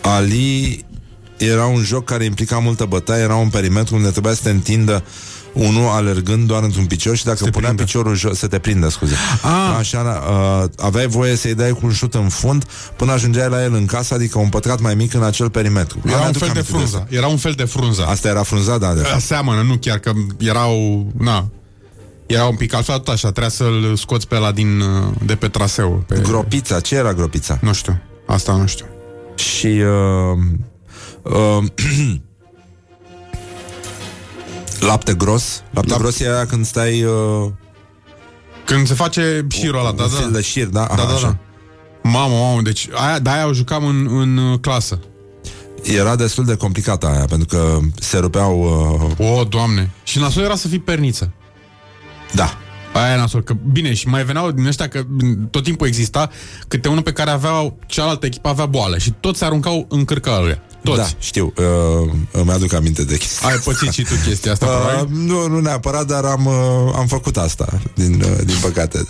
Ali 0.00 0.84
era 1.36 1.66
un 1.66 1.82
joc 1.82 2.04
care 2.04 2.24
implica 2.24 2.58
multă 2.58 2.84
bătaie, 2.84 3.22
era 3.22 3.36
un 3.36 3.48
perimetru 3.48 3.94
unde 3.94 4.10
trebuia 4.10 4.34
să 4.34 4.42
te 4.42 4.50
întindă 4.50 5.04
unul 5.52 5.88
alergând 5.88 6.46
doar 6.46 6.62
într-un 6.62 6.86
picior 6.86 7.16
și 7.16 7.24
dacă 7.24 7.44
punea 7.44 7.68
prindă. 7.68 7.82
piciorul 7.82 8.14
jos, 8.14 8.38
să 8.38 8.46
te 8.46 8.58
prindă, 8.58 8.88
scuze. 8.88 9.14
Ah. 9.42 9.76
Așa, 9.78 10.22
uh, 10.28 10.70
aveai 10.84 11.06
voie 11.06 11.36
să-i 11.36 11.54
dai 11.54 11.70
cu 11.70 11.80
un 11.82 11.92
șut 11.92 12.14
în 12.14 12.28
fund 12.28 12.64
până 12.96 13.12
ajungeai 13.12 13.48
la 13.48 13.62
el 13.62 13.74
în 13.74 13.86
casă, 13.86 14.14
adică 14.14 14.38
un 14.38 14.48
pătrat 14.48 14.80
mai 14.80 14.94
mic 14.94 15.14
în 15.14 15.22
acel 15.22 15.50
perimetru. 15.50 15.98
Era 16.04 16.14
un 16.14 16.20
Mi-aduc 16.20 16.38
fel 16.38 16.48
de 16.52 16.58
aminte 16.58 16.72
frunză. 16.72 16.96
asta. 16.96 17.16
Era 17.16 17.26
un 17.26 17.36
fel 17.36 17.52
de 17.52 17.64
frunză. 17.64 18.04
Asta 18.06 18.28
era 18.28 18.42
frunza, 18.42 18.78
da, 18.78 18.92
de 18.92 19.00
fapt. 19.00 19.20
Seamănă, 19.22 19.62
nu 19.62 19.76
chiar 19.76 19.98
că 19.98 20.12
erau, 20.38 21.06
na, 21.18 21.48
era 22.26 22.44
un 22.44 22.56
pic 22.56 22.74
altfel 22.74 22.96
tot 22.98 23.08
așa, 23.08 23.30
trebuia 23.30 23.48
să-l 23.48 23.96
scoți 23.96 24.28
pe 24.28 24.36
la 24.36 24.52
din, 24.52 24.80
uh, 24.80 25.14
de 25.24 25.34
pe 25.34 25.48
traseu. 25.48 26.04
Pe... 26.06 26.18
Gropița, 26.22 26.80
ce 26.80 26.94
era 26.94 27.14
gropița? 27.14 27.58
Nu 27.62 27.72
știu, 27.72 28.00
asta 28.26 28.52
nu 28.56 28.66
știu. 28.66 28.86
Și 29.34 29.66
uh, 29.66 30.38
uh, 31.22 31.64
lapte 34.80 35.14
gros. 35.14 35.62
Lapte 35.70 35.92
Lap- 35.94 35.98
gros 35.98 36.20
era 36.20 36.44
când 36.46 36.66
stai 36.66 37.02
uh, 37.04 37.50
Când 38.64 38.86
se 38.86 38.94
face 38.94 39.46
șirul 39.50 39.78
ăla, 39.78 39.92
da, 39.92 40.02
un 40.02 40.10
da. 40.12 40.16
fel 40.16 40.30
de 40.32 40.40
șir, 40.40 40.66
da? 40.66 40.80
Da, 40.80 40.94
Aha, 40.94 41.06
da, 41.08 41.14
așa. 41.14 41.26
da. 41.26 41.36
Mamă, 42.10 42.34
mamă, 42.34 42.60
deci 42.62 42.88
aia, 42.92 43.18
de 43.18 43.30
aia 43.30 43.46
o 43.46 43.52
jucam 43.52 43.84
în, 43.84 44.08
în 44.20 44.36
uh, 44.36 44.58
clasă. 44.60 44.98
Era 45.82 46.16
destul 46.16 46.44
de 46.44 46.54
complicată 46.56 47.06
aia, 47.06 47.24
pentru 47.24 47.46
că 47.46 47.78
se 48.00 48.18
rupeau... 48.18 48.60
Uh, 49.18 49.28
O, 49.38 49.44
doamne. 49.44 49.90
Și 50.02 50.18
nasul 50.18 50.42
era 50.42 50.56
să 50.56 50.68
fii 50.68 50.78
perniță. 50.78 51.32
da. 52.32 52.58
Aia 52.92 53.12
e 53.14 53.16
nasol, 53.16 53.42
că 53.42 53.54
bine, 53.72 53.94
și 53.94 54.08
mai 54.08 54.24
veneau 54.24 54.50
din 54.50 54.66
ăștia 54.66 54.88
că 54.88 55.02
m, 55.08 55.48
tot 55.50 55.62
timpul 55.62 55.86
exista 55.86 56.30
câte 56.68 56.88
unul 56.88 57.02
pe 57.02 57.12
care 57.12 57.30
aveau, 57.30 57.78
cealaltă 57.86 58.26
echipă 58.26 58.48
avea 58.48 58.66
boală 58.66 58.98
și 58.98 59.10
toți 59.20 59.38
se 59.38 59.44
aruncau 59.44 59.86
în 59.88 60.04
cârca 60.04 60.40
lui. 60.40 60.60
Toți. 60.84 60.98
Da, 60.98 61.06
știu. 61.18 61.52
Uh, 61.56 62.10
îmi 62.32 62.50
aduc 62.50 62.72
aminte 62.72 63.04
de 63.04 63.16
chestia 63.16 63.48
Ai 63.48 63.56
pățit 63.64 63.92
și 63.92 64.02
tu 64.02 64.14
chestia 64.26 64.52
asta, 64.52 64.66
Uh, 64.66 64.72
probabil? 64.86 65.16
nu, 65.26 65.48
nu 65.48 65.60
neapărat, 65.60 66.06
dar 66.06 66.24
am, 66.24 66.46
uh, 66.46 66.92
am 66.96 67.06
făcut 67.06 67.36
asta, 67.36 67.80
din, 67.94 68.22
uh, 68.24 68.38
din 68.44 68.56
păcate. 68.60 69.06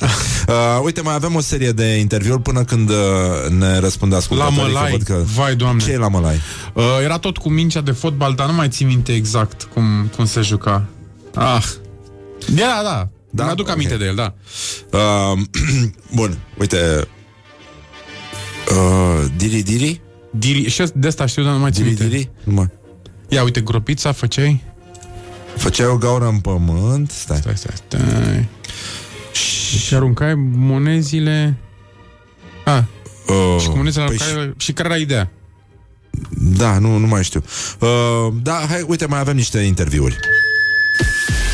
Uh, 0.48 0.80
uite, 0.84 1.00
mai 1.00 1.14
avem 1.14 1.34
o 1.34 1.40
serie 1.40 1.70
de 1.72 1.84
interviuri 1.84 2.42
până 2.42 2.64
când 2.64 2.88
uh, 2.90 2.96
ne 3.48 3.78
răspund 3.78 4.12
La 4.12 4.18
ascultătorii. 4.18 4.56
că 4.62 4.68
Mălai, 4.72 4.90
văd 4.90 5.02
că... 5.02 5.22
vai 5.34 5.54
doamne 5.54 5.82
Ce 5.84 5.90
e 5.90 5.96
la 5.96 6.08
Mălai? 6.08 6.40
Uh, 6.74 6.82
era 7.02 7.18
tot 7.18 7.36
cu 7.38 7.48
mingea 7.48 7.80
de 7.80 7.90
fotbal, 7.90 8.34
dar 8.34 8.46
nu 8.46 8.52
mai 8.52 8.68
țin 8.68 8.86
minte 8.86 9.12
exact 9.14 9.68
cum, 9.74 10.10
cum 10.16 10.26
se 10.26 10.40
juca. 10.40 10.84
Ah. 11.34 11.64
Da, 12.54 12.80
da. 12.82 13.08
Da? 13.30 13.44
Mi-aduc 13.44 13.66
Ok. 13.66 13.72
aminte 13.72 13.96
de 13.96 14.04
el, 14.04 14.14
da. 14.14 14.34
Uh, 14.98 15.38
bun, 16.14 16.38
uite... 16.58 17.08
Uh, 18.70 19.24
diri, 19.36 19.62
diri? 19.62 20.00
Diri, 20.30 20.68
și 20.68 20.84
de 20.94 21.06
asta 21.06 21.26
știu, 21.26 21.42
dar 21.42 21.52
nu 21.52 21.58
mai 21.58 21.70
țin 21.70 21.82
Diri, 21.82 21.94
minte. 22.00 22.16
diri? 22.16 22.30
Nu 22.44 22.52
mai... 22.52 22.68
Ia, 23.28 23.42
uite, 23.42 23.60
gropița 23.60 24.12
făceai? 24.12 24.62
Făceai 25.56 25.86
o 25.86 25.96
gaură 25.96 26.26
în 26.26 26.38
pământ 26.38 27.10
Stai, 27.10 27.36
stai, 27.36 27.54
stai, 27.56 27.74
stai. 27.88 28.48
Și 29.32 29.94
aruncai 29.94 30.34
monezile... 30.54 31.56
Ah, 32.64 32.82
Uh, 33.26 33.60
și 33.60 33.68
cu 33.68 33.76
monezile 33.76 34.04
păi 34.04 34.16
aruncai... 34.20 34.54
Și 34.56 34.72
care 34.72 34.88
era 34.88 34.96
ideea? 34.96 35.30
Da, 36.56 36.78
nu, 36.78 36.96
nu 36.96 37.06
mai 37.06 37.24
știu 37.24 37.42
uh, 37.78 38.32
Da, 38.42 38.64
hai, 38.68 38.84
uite, 38.86 39.06
mai 39.06 39.18
avem 39.18 39.36
niște 39.36 39.58
interviuri 39.58 40.16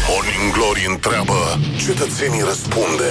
Morning 0.09 0.53
Glory 0.53 0.87
întreabă, 0.91 1.61
cetățenii 1.87 2.41
răspunde. 2.41 3.11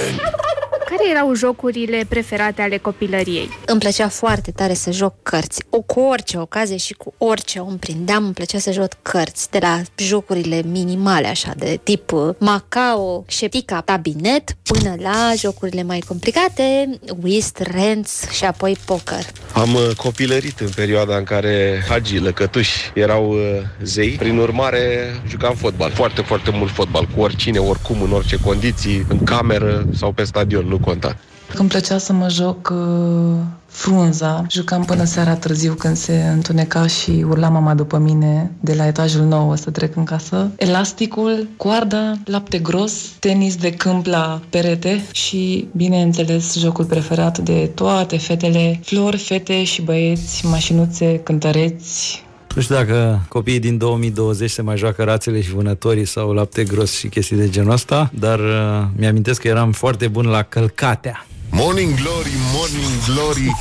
Care 0.96 1.10
erau 1.10 1.34
jocurile 1.34 2.06
preferate 2.08 2.62
ale 2.62 2.76
copilăriei? 2.76 3.48
Îmi 3.66 3.80
plăcea 3.80 4.08
foarte 4.08 4.50
tare 4.50 4.74
să 4.74 4.90
joc 4.90 5.14
cărți. 5.22 5.62
O, 5.70 5.80
cu 5.80 6.00
orice 6.00 6.38
ocazie 6.38 6.76
și 6.76 6.94
cu 6.94 7.14
orice 7.18 7.58
om 7.58 7.78
prindeam, 7.78 8.24
îmi 8.24 8.32
plăcea 8.32 8.58
să 8.58 8.72
joc 8.72 8.88
cărți. 9.02 9.50
De 9.50 9.58
la 9.60 9.80
jocurile 9.96 10.62
minimale, 10.66 11.26
așa, 11.26 11.52
de 11.56 11.80
tip 11.82 12.12
uh, 12.12 12.34
Macao, 12.38 13.24
Șeptica, 13.28 13.80
Tabinet, 13.80 14.56
până 14.62 14.94
la 14.98 15.32
jocurile 15.36 15.82
mai 15.82 15.98
complicate, 15.98 16.98
Whist, 17.22 17.58
Rents 17.58 18.30
și 18.30 18.44
apoi 18.44 18.76
poker. 18.84 19.24
Am 19.52 19.74
uh, 19.74 19.90
copilărit 19.96 20.60
în 20.60 20.70
perioada 20.74 21.16
în 21.16 21.24
care 21.24 21.84
hagii, 21.88 22.20
lăcătuși 22.20 22.90
erau 22.94 23.30
uh, 23.30 23.38
zei. 23.82 24.10
Prin 24.10 24.38
urmare, 24.38 25.14
jucam 25.28 25.54
fotbal. 25.54 25.90
Foarte, 25.90 26.20
foarte 26.20 26.50
mult 26.52 26.70
fotbal. 26.70 27.08
Cu 27.14 27.20
oricine, 27.20 27.58
oricum, 27.58 28.02
în 28.02 28.12
orice 28.12 28.36
condiții, 28.36 29.06
în 29.08 29.24
cameră 29.24 29.86
sau 29.94 30.12
pe 30.12 30.24
stadion, 30.24 30.66
nu 30.66 30.78
conta. 30.86 31.16
Îmi 31.54 31.68
plăcea 31.68 31.98
să 31.98 32.12
mă 32.12 32.28
joc 32.28 32.72
uh, 32.72 33.38
frunza. 33.66 34.44
Jucam 34.50 34.84
până 34.84 35.04
seara 35.04 35.34
târziu 35.34 35.74
când 35.74 35.96
se 35.96 36.28
întuneca 36.32 36.86
și 36.86 37.24
urla 37.28 37.48
mama 37.48 37.74
după 37.74 37.98
mine 37.98 38.50
de 38.60 38.74
la 38.74 38.86
etajul 38.86 39.24
9 39.24 39.56
să 39.56 39.70
trec 39.70 39.96
în 39.96 40.04
casă. 40.04 40.50
Elasticul, 40.56 41.48
coarda, 41.56 42.14
lapte 42.24 42.58
gros, 42.58 42.92
tenis 43.18 43.56
de 43.56 43.70
câmp 43.70 44.06
la 44.06 44.40
perete 44.50 45.06
și, 45.12 45.68
bineînțeles, 45.76 46.58
jocul 46.58 46.84
preferat 46.84 47.38
de 47.38 47.70
toate 47.74 48.18
fetele, 48.18 48.80
flori, 48.84 49.18
fete 49.18 49.64
și 49.64 49.82
băieți, 49.82 50.46
mașinuțe, 50.46 51.18
cântăreți, 51.18 52.25
Nu 52.56 52.62
știu 52.62 52.74
dacă 52.74 53.26
copiii 53.28 53.58
din 53.58 53.78
2020 53.78 54.50
se 54.50 54.62
mai 54.62 54.76
joacă 54.76 55.04
rațele 55.04 55.40
și 55.40 55.50
vânătorii 55.50 56.04
sau 56.04 56.32
lapte 56.32 56.64
gros 56.64 56.92
și 56.92 57.08
chestii 57.08 57.36
de 57.36 57.48
genul 57.48 57.70
ăsta, 57.70 58.10
dar 58.14 58.38
uh, 58.38 58.86
mi-amintesc 58.96 59.40
că 59.40 59.48
eram 59.48 59.72
foarte 59.72 60.08
bun 60.08 60.26
la 60.26 60.42
călcatea. 60.42 61.26
Morning 61.50 61.94
Glory, 61.94 62.30
Morning 62.54 63.04
Glory, 63.06 63.52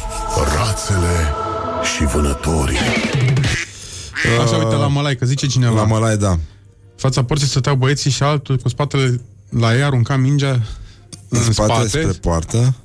rațele 0.57 1.33
și 1.95 2.05
vânătorii. 2.05 2.77
Așa, 4.43 4.55
uite, 4.55 4.75
la 4.75 4.87
Malai, 4.87 5.15
că 5.15 5.25
zice 5.25 5.47
cineva. 5.47 5.75
La 5.75 5.85
Malai, 5.85 6.17
da. 6.17 6.37
Fața 6.95 7.23
porții 7.23 7.47
stăteau 7.47 7.75
băieții 7.75 8.11
și 8.11 8.23
altul 8.23 8.57
cu 8.57 8.69
spatele 8.69 9.21
la 9.49 9.75
ei 9.75 9.83
arunca 9.83 10.15
mingea 10.15 10.51
în, 11.29 11.39
În 11.45 11.51
spate, 11.51 11.71
spate 11.73 11.87
spre 11.87 12.19
poartă 12.21 12.75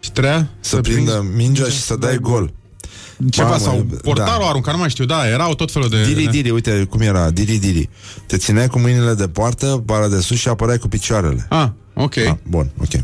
și 0.00 0.12
treia 0.12 0.48
Să, 0.60 0.74
să 0.74 0.80
prindă 0.80 1.26
mingea 1.36 1.64
și 1.64 1.80
să 1.80 1.96
dai 1.96 2.16
gol 2.16 2.52
Ceva, 3.30 3.48
Mamă, 3.48 3.60
sau 3.60 3.86
portarul 4.02 4.42
da. 4.42 4.48
arunca, 4.48 4.72
nu 4.72 4.78
mai 4.78 4.90
știu, 4.90 5.04
da, 5.04 5.28
erau 5.28 5.54
tot 5.54 5.72
felul 5.72 5.88
de... 5.88 6.04
Diri, 6.04 6.26
diri, 6.26 6.50
uite 6.50 6.84
cum 6.90 7.00
era, 7.00 7.30
diri, 7.30 7.56
diri 7.56 7.88
Te 8.26 8.36
țineai 8.36 8.68
cu 8.68 8.78
mâinile 8.78 9.14
de 9.14 9.28
poartă, 9.28 9.82
bara 9.84 10.08
de 10.08 10.20
sus 10.20 10.38
și 10.38 10.48
apărai 10.48 10.78
cu 10.78 10.88
picioarele. 10.88 11.46
Ah, 11.48 11.68
ok. 11.94 12.16
Ah, 12.16 12.34
Bun, 12.48 12.70
ok. 12.78 13.02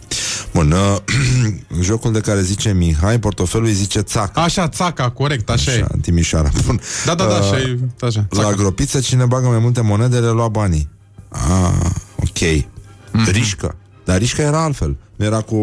Bun, 0.53 0.71
uh, 0.71 0.97
jocul 1.87 2.13
de 2.13 2.21
care 2.21 2.43
zice 2.43 2.73
Mihai, 2.73 3.19
portofelul 3.19 3.67
îi 3.67 3.73
zice 3.73 4.01
țaca 4.01 4.43
Așa, 4.43 4.69
țaca, 4.69 5.11
corect, 5.11 5.51
așa, 5.51 5.71
Așa, 5.71 5.81
e. 5.81 5.87
în 5.89 6.01
Timișoara 6.01 6.51
Bun. 6.67 6.81
Da, 7.05 7.15
da, 7.15 7.25
da, 7.25 7.31
Uh, 7.35 7.41
așa 7.41 7.59
e, 7.59 7.79
așa, 8.01 8.27
La 8.31 8.43
țaca. 8.43 8.55
gropiță, 8.55 9.01
cine 9.01 9.25
bagă 9.25 9.47
mai 9.49 9.59
multe 9.59 9.81
monede, 9.81 10.19
le 10.19 10.31
lua 10.31 10.49
banii. 10.49 10.89
Ah, 11.29 11.91
ok. 12.17 12.65
Mhm. 13.13 13.31
Rișcă. 13.31 13.75
Dar 14.05 14.19
rișcă 14.19 14.43
era 14.43 14.63
altfel. 14.63 14.97
Nu 15.17 15.25
era 15.25 15.41
cu 15.41 15.57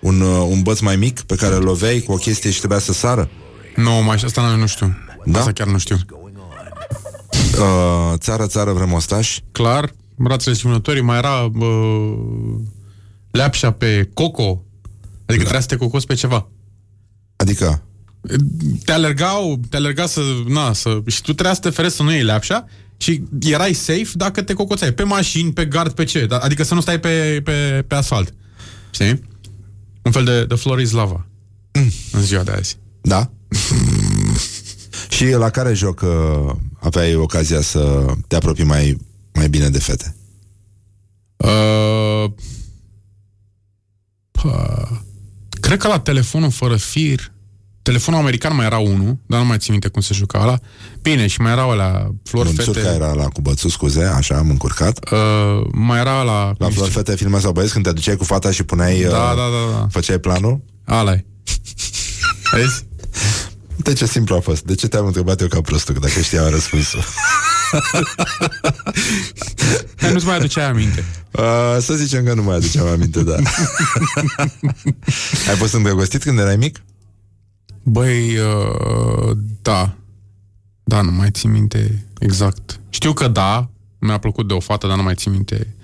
un, 0.00 0.20
uh, 0.20 0.46
un 0.48 0.62
băț 0.62 0.80
mai 0.80 0.96
mic 0.96 1.20
pe 1.20 1.34
care 1.34 1.54
îl 1.54 1.62
loveai 1.62 2.00
cu 2.00 2.12
o 2.12 2.16
chestie 2.16 2.50
și 2.50 2.58
trebuia 2.58 2.78
să 2.78 2.92
sară? 2.92 3.30
Nu, 3.76 3.90
mai 3.90 4.20
asta 4.24 4.50
nu, 4.50 4.56
nu 4.56 4.66
știu. 4.66 4.96
Da? 5.24 5.38
Asta 5.38 5.52
chiar 5.52 5.66
nu 5.66 5.78
știu. 5.78 5.96
Uh, 7.58 8.12
Țară, 8.16 8.46
țară, 8.46 8.72
vrem 8.72 8.92
ostaș 8.92 9.38
Clar, 9.52 9.92
brațele 10.16 10.54
și 10.54 10.62
vânătorii 10.62 11.02
mai 11.02 11.18
era 11.18 11.50
uh, 11.54 12.18
leapșa 13.30 13.70
pe 13.70 14.10
coco. 14.14 14.64
Adică 15.26 15.42
trebuia 15.42 15.60
să 15.60 15.66
te 15.66 15.76
cocos 15.76 16.04
pe 16.04 16.14
ceva. 16.14 16.48
Adică? 17.36 17.82
Te 18.84 18.92
alergau, 18.92 19.60
te 19.68 19.76
alerga 19.76 20.06
să, 20.06 20.20
na, 20.48 20.72
să, 20.72 21.00
și 21.06 21.22
tu 21.22 21.32
trebuia 21.32 21.54
să 21.54 21.60
te 21.60 21.70
ferești 21.70 21.96
să 21.96 22.02
nu 22.02 22.12
iei 22.12 22.22
leapșa 22.22 22.64
și 22.96 23.22
erai 23.40 23.72
safe 23.72 24.08
dacă 24.12 24.42
te 24.42 24.52
cocoțai. 24.52 24.92
Pe 24.92 25.02
mașini, 25.02 25.52
pe 25.52 25.64
gard, 25.64 25.92
pe 25.92 26.04
ce, 26.04 26.26
da, 26.26 26.38
adică 26.38 26.62
să 26.62 26.74
nu 26.74 26.80
stai 26.80 27.00
pe, 27.00 27.40
pe, 27.44 27.84
pe 27.86 27.94
asfalt. 27.94 28.34
Știi? 28.90 29.28
Un 30.02 30.12
fel 30.12 30.24
de, 30.24 30.44
de 30.44 30.54
Floris 30.54 30.90
Lava. 30.90 31.26
Mm. 31.72 31.90
În 32.12 32.22
ziua 32.22 32.42
de 32.42 32.50
azi. 32.50 32.78
Da? 33.00 33.30
și 35.16 35.24
la 35.30 35.50
care 35.50 35.74
joc 35.74 36.00
uh, 36.00 36.54
aveai 36.80 37.14
ocazia 37.14 37.60
să 37.60 38.14
te 38.26 38.36
apropii 38.36 38.64
mai, 38.64 38.96
mai 39.32 39.48
bine 39.48 39.68
de 39.68 39.78
fete? 39.78 40.16
Uh, 41.36 42.30
pă, 44.30 44.88
cred 45.60 45.78
că 45.78 45.88
la 45.88 46.00
telefonul 46.00 46.50
fără 46.50 46.76
fir 46.76 47.32
Telefonul 47.90 48.20
american 48.20 48.54
mai 48.54 48.66
era 48.66 48.78
unul, 48.78 49.18
dar 49.26 49.40
nu 49.40 49.46
mai 49.46 49.58
țin 49.58 49.72
minte 49.72 49.88
cum 49.88 50.00
se 50.00 50.14
juca 50.14 50.38
ăla. 50.42 50.58
Bine, 51.02 51.26
și 51.26 51.40
mai 51.40 51.52
erau 51.52 51.76
la 51.76 52.10
flori 52.24 52.46
Bun, 52.46 52.56
fete. 52.56 52.72
Surca 52.72 52.94
era 52.94 53.12
la 53.12 53.24
cu 53.24 53.40
bățu, 53.40 53.68
scuze, 53.68 54.04
așa 54.04 54.36
am 54.36 54.50
încurcat. 54.50 55.12
Uh, 55.12 55.66
mai 55.72 56.00
era 56.00 56.22
la... 56.22 56.52
La 56.58 56.68
flori 56.68 56.90
fete, 56.90 57.16
filme 57.16 57.38
sau 57.38 57.52
băieți, 57.52 57.72
când 57.72 57.84
te 57.84 57.92
duceai 57.92 58.16
cu 58.16 58.24
fata 58.24 58.50
și 58.50 58.62
puneai... 58.62 59.00
Da, 59.00 59.08
uh, 59.08 59.12
da, 59.12 59.34
da, 59.34 59.78
da. 59.78 59.86
Făceai 59.90 60.18
planul? 60.18 60.60
ala 60.84 61.16
-i. 61.16 61.20
Vezi? 62.52 62.86
De 63.76 63.92
ce 63.92 64.06
simplu 64.06 64.34
a 64.34 64.40
fost? 64.40 64.62
De 64.62 64.74
ce 64.74 64.88
te-am 64.88 65.06
întrebat 65.06 65.40
eu 65.40 65.48
ca 65.48 65.60
prostul, 65.60 65.94
că 65.94 66.00
dacă 66.00 66.20
știam 66.20 66.50
răspunsul? 66.50 67.04
Hai, 70.00 70.12
nu-ți 70.12 70.26
mai 70.26 70.36
aduceai 70.36 70.68
aminte. 70.68 71.04
Uh, 71.30 71.76
să 71.80 71.94
zicem 71.94 72.24
că 72.24 72.34
nu 72.34 72.42
mai 72.42 72.56
aduceam 72.56 72.86
aminte, 72.86 73.22
da. 73.22 73.36
Ai 75.48 75.56
fost 75.56 75.74
îndrăgostit 75.74 76.22
când 76.22 76.38
erai 76.38 76.56
mic? 76.56 76.80
Băi, 77.82 78.38
uh, 78.38 79.36
da. 79.62 79.94
Da, 80.84 81.00
nu 81.00 81.10
mai 81.10 81.30
țin 81.30 81.50
minte 81.50 82.06
exact. 82.18 82.80
Știu 82.88 83.12
că 83.12 83.28
da, 83.28 83.68
mi-a 83.98 84.18
plăcut 84.18 84.48
de 84.48 84.54
o 84.54 84.60
fată, 84.60 84.86
dar 84.86 84.96
nu 84.96 85.02
mai 85.02 85.14
țin 85.14 85.32
minte. 85.32 85.74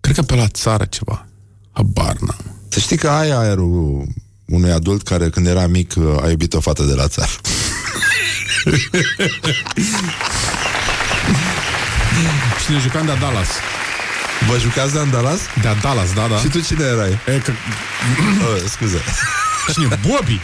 Cred 0.00 0.14
că 0.14 0.22
pe 0.22 0.34
la 0.34 0.48
țară 0.48 0.84
ceva. 0.84 1.26
Habar 1.70 2.16
n-am. 2.20 2.56
Să 2.68 2.78
știi 2.78 2.96
că 2.96 3.08
ai 3.08 3.30
aerul 3.30 4.06
unui 4.46 4.70
adult 4.70 5.02
care 5.02 5.30
când 5.30 5.46
era 5.46 5.66
mic 5.66 5.92
uh, 5.96 6.22
a 6.22 6.28
iubit 6.28 6.54
o 6.54 6.60
fată 6.60 6.82
de 6.82 6.94
la 6.94 7.08
țară. 7.08 7.30
Și 12.64 12.72
ne 12.72 12.78
jucam 12.78 13.06
de 13.06 13.16
Dallas. 13.20 13.48
Vă 14.48 14.58
jucați 14.58 14.92
de 14.92 15.04
Dallas? 15.10 15.40
De 15.62 15.76
Dallas, 15.82 16.12
da, 16.12 16.26
da. 16.28 16.36
Și 16.36 16.48
tu 16.48 16.60
cine 16.60 16.84
erai? 16.84 17.10
E, 17.10 17.38
că... 17.38 17.52
oh, 18.46 18.62
scuze. 18.68 19.00
Cine? 19.72 19.98
Bobby? 20.06 20.40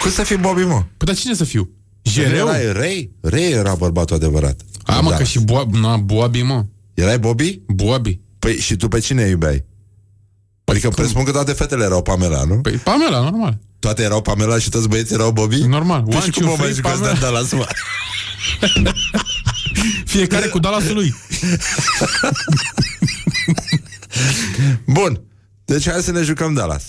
Cum 0.00 0.10
să 0.10 0.22
fii 0.22 0.36
Bobby, 0.36 0.62
mă? 0.62 0.82
Păi 0.96 1.06
dar 1.06 1.14
cine 1.14 1.34
să 1.34 1.44
fiu? 1.44 1.70
Jereu? 2.02 2.46
Erai 2.48 2.72
Ray? 2.72 3.10
Ray 3.20 3.50
era 3.50 3.74
bărbatul 3.74 4.16
adevărat. 4.16 4.60
A, 4.84 5.00
mă, 5.00 5.10
că 5.10 5.22
și 5.24 5.38
Bo- 5.44 5.80
na, 5.80 5.96
Bobby, 5.96 6.42
mă. 6.42 6.64
Erai 6.94 7.18
Bobby? 7.18 7.60
Bobby. 7.66 8.20
Păi 8.38 8.56
și 8.56 8.76
tu 8.76 8.88
pe 8.88 8.98
cine 8.98 9.22
iubeai? 9.22 9.64
Adică 10.64 10.86
păi 10.88 10.96
presupun 10.96 11.24
că 11.24 11.30
toate 11.30 11.52
fetele 11.52 11.84
erau 11.84 12.02
Pamela, 12.02 12.44
nu? 12.44 12.54
Păi 12.54 12.72
Pamela, 12.72 13.20
normal. 13.20 13.58
Toate 13.78 14.02
erau 14.02 14.22
Pamela 14.22 14.58
și 14.58 14.68
toți 14.68 14.88
băieții 14.88 15.14
erau 15.14 15.30
Bobby? 15.30 15.56
Normal. 15.56 16.02
Păi 16.02 16.14
One, 16.14 16.24
și 16.24 16.30
cum 16.30 16.42
two, 16.42 16.50
mă 16.50 16.56
mai 16.58 16.70
three, 16.70 16.74
jucați 16.74 17.00
de 17.00 17.06
Pamela. 17.06 17.20
Dallas, 17.20 17.52
mă? 17.52 17.66
Fiecare 20.04 20.46
cu 20.46 20.58
Dallasul 20.58 20.94
lui. 20.94 21.14
Bun. 24.86 25.20
Deci 25.64 25.88
hai 25.88 26.02
să 26.02 26.12
ne 26.12 26.22
jucăm 26.22 26.54
Dallas. 26.54 26.82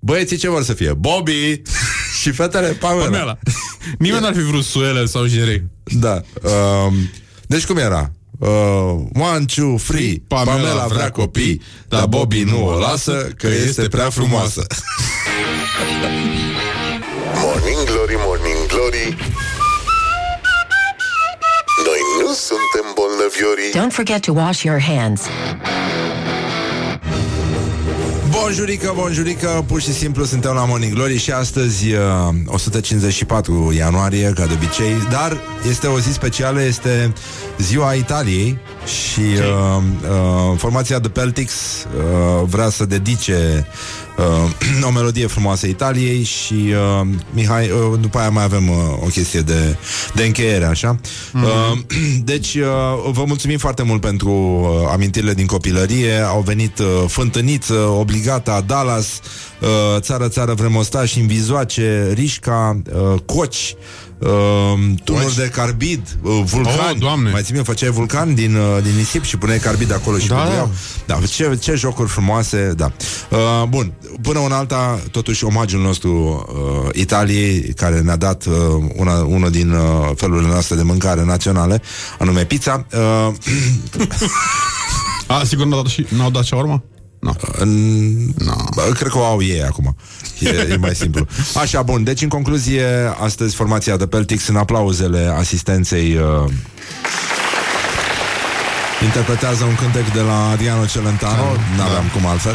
Băieții 0.00 0.36
ce 0.36 0.48
vor 0.48 0.62
să 0.62 0.72
fie? 0.72 0.92
Bobby 0.92 1.62
și 2.20 2.30
fetele 2.30 2.68
Pamela. 2.68 3.04
Pamela. 3.04 3.38
Nimeni 3.98 4.22
n-ar 4.22 4.34
fi 4.34 4.42
vrut 4.42 4.64
suele 4.64 5.06
sau 5.06 5.26
jere. 5.26 5.70
Da. 5.84 6.20
Um, 6.42 6.94
deci 7.46 7.66
cum 7.66 7.76
era? 7.76 8.10
Uh, 8.38 8.48
one, 9.20 9.44
two, 9.54 9.74
three 9.86 10.22
Pamela, 10.28 10.56
Pamela 10.56 10.86
vrea 10.86 11.10
copii 11.10 11.62
Dar 11.88 12.06
Bobby 12.06 12.42
nu 12.42 12.66
o 12.66 12.78
lasă 12.78 13.28
Că 13.36 13.46
este 13.46 13.88
prea 13.88 14.10
frumoasă 14.10 14.66
Morning 17.42 17.84
Glory, 17.84 18.14
Morning 18.26 18.66
Glory 18.66 19.16
Noi 21.84 22.00
nu 22.20 22.32
suntem 22.32 22.94
bolnăviorii 22.94 23.70
Don't 23.74 23.92
forget 23.94 24.20
to 24.22 24.32
wash 24.32 24.62
your 24.62 24.80
hands. 24.80 25.20
Bonjurică, 28.42 28.92
bonjurică, 28.96 29.64
pur 29.66 29.80
și 29.80 29.92
simplu 29.92 30.24
suntem 30.24 30.52
la 30.52 30.64
Morning 30.64 30.92
Glory 30.92 31.16
și 31.16 31.30
astăzi 31.30 31.92
uh, 31.92 32.00
154 32.46 33.72
ianuarie, 33.76 34.32
ca 34.34 34.46
de 34.46 34.52
obicei, 34.52 34.94
dar 35.10 35.40
este 35.68 35.86
o 35.86 35.98
zi 35.98 36.12
specială, 36.12 36.62
este 36.62 37.12
ziua 37.58 37.92
Italiei 37.92 38.58
și 38.86 39.20
uh, 39.20 39.82
uh, 40.02 40.58
formația 40.58 41.00
The 41.00 41.08
Peltics 41.08 41.54
uh, 41.54 42.44
vrea 42.44 42.68
să 42.68 42.84
dedice 42.84 43.66
uh, 44.18 44.84
o 44.88 44.90
melodie 44.90 45.26
frumoasă 45.26 45.66
Italiei 45.66 46.22
și 46.22 46.54
uh, 46.54 47.06
Mihai, 47.30 47.70
uh, 47.70 48.00
după 48.00 48.18
aia 48.18 48.30
mai 48.30 48.44
avem 48.44 48.68
uh, 48.68 48.76
o 49.00 49.06
chestie 49.06 49.40
de, 49.40 49.76
de 50.14 50.24
încheiere, 50.24 50.64
așa. 50.64 50.98
Mhm. 51.32 51.44
Uh, 51.44 51.78
deci 52.32 52.54
uh, 52.54 53.10
vă 53.12 53.24
mulțumim 53.26 53.58
foarte 53.58 53.82
mult 53.82 54.00
pentru 54.00 54.30
uh, 54.30 54.88
amintirile 54.92 55.34
din 55.34 55.46
copilărie. 55.46 56.20
Au 56.26 56.40
venit 56.40 56.78
uh, 56.78 56.86
Fântâniță, 57.06 57.74
Obligata, 57.74 58.60
Dallas, 58.66 59.20
uh, 59.60 60.00
Țară, 60.00 60.28
Țară, 60.28 60.54
Vremostaș, 60.54 61.14
Invizoace, 61.14 62.12
Rișca, 62.14 62.80
uh, 62.92 63.20
Coci, 63.26 63.74
uh, 64.18 64.28
tunuri 65.04 65.34
de 65.36 65.48
carbid, 65.48 66.00
uh, 66.22 66.42
vulcan. 66.44 66.90
Oh, 66.90 66.98
Doamne. 66.98 67.30
Mai 67.30 67.42
țin 67.42 67.56
eu, 67.56 67.64
făceai 67.64 67.90
vulcan 67.90 68.34
din, 68.34 68.54
uh, 68.54 68.82
din 68.82 68.94
nisip 68.96 69.24
și 69.24 69.36
puneai 69.36 69.58
carbid 69.58 69.92
acolo 69.92 70.18
și 70.18 70.28
Da, 70.28 70.34
bubuiau. 70.34 70.70
Da, 71.06 71.18
ce, 71.28 71.58
ce 71.60 71.74
jocuri 71.74 72.08
frumoase, 72.08 72.72
da. 72.76 72.92
Uh, 73.30 73.64
bun, 73.68 73.92
până 74.22 74.38
una 74.38 74.56
alta, 74.56 75.00
totuși 75.10 75.44
omagiul 75.44 75.82
nostru 75.82 76.46
uh, 76.84 76.88
Italiei, 76.94 77.72
care 77.76 78.00
ne-a 78.00 78.16
dat 78.16 78.44
uh, 78.44 78.54
una, 78.96 79.12
unul 79.12 79.50
din 79.50 79.70
uh, 79.70 80.10
felurile 80.16 80.48
noastre 80.48 80.76
de 80.76 80.82
mâncare 80.82 81.24
naționale, 81.24 81.82
anume 82.18 82.44
pizza. 82.44 82.86
Uh, 82.92 83.34
A, 85.26 85.44
sigur 85.44 85.66
n-au 85.66 85.82
dat, 85.82 85.90
și, 85.90 86.06
n-au 86.16 86.30
dat 86.30 86.44
shawarma? 87.20 87.38
No. 88.36 88.54
no. 88.76 88.82
Cred 88.82 89.10
că 89.10 89.18
o 89.18 89.24
au 89.24 89.42
ei 89.42 89.62
acum. 89.62 89.96
E, 90.38 90.48
e 90.48 90.76
mai 90.76 90.94
simplu. 90.94 91.26
Așa, 91.62 91.82
bun. 91.82 92.04
Deci, 92.04 92.22
în 92.22 92.28
concluzie, 92.28 92.84
astăzi 93.20 93.54
formația 93.54 93.96
de 93.96 94.06
Peltix 94.06 94.46
în 94.46 94.56
aplauzele 94.56 95.32
asistenței 95.36 96.16
uh, 96.16 96.50
interpretează 99.02 99.64
un 99.64 99.74
cântec 99.74 100.12
de 100.12 100.20
la 100.20 100.50
Adriano 100.50 100.86
Celentano. 100.86 101.44
N-aveam 101.76 102.10
cum 102.12 102.26
altfel. 102.26 102.54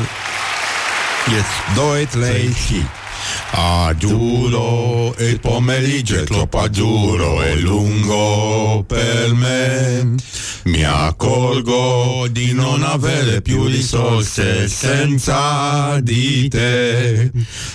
Yes. 1.34 1.76
Doit 1.76 2.16
lei 2.16 2.54
și. 2.68 3.03
Azzurro 3.52 5.16
e 5.16 5.30
il 5.30 5.40
pomeriggio 5.40 6.20
è 6.20 6.24
troppo 6.24 6.60
azzurro 6.60 7.44
e 7.44 7.56
lungo 7.58 8.84
per 8.88 9.34
me. 9.34 10.16
Mi 10.64 10.84
accorgo 10.84 12.28
di 12.32 12.54
non 12.54 12.84
avere 12.84 13.42
più 13.42 13.66
risorse 13.66 14.68
senza 14.68 16.00
di 16.02 16.48
te. 16.48 17.32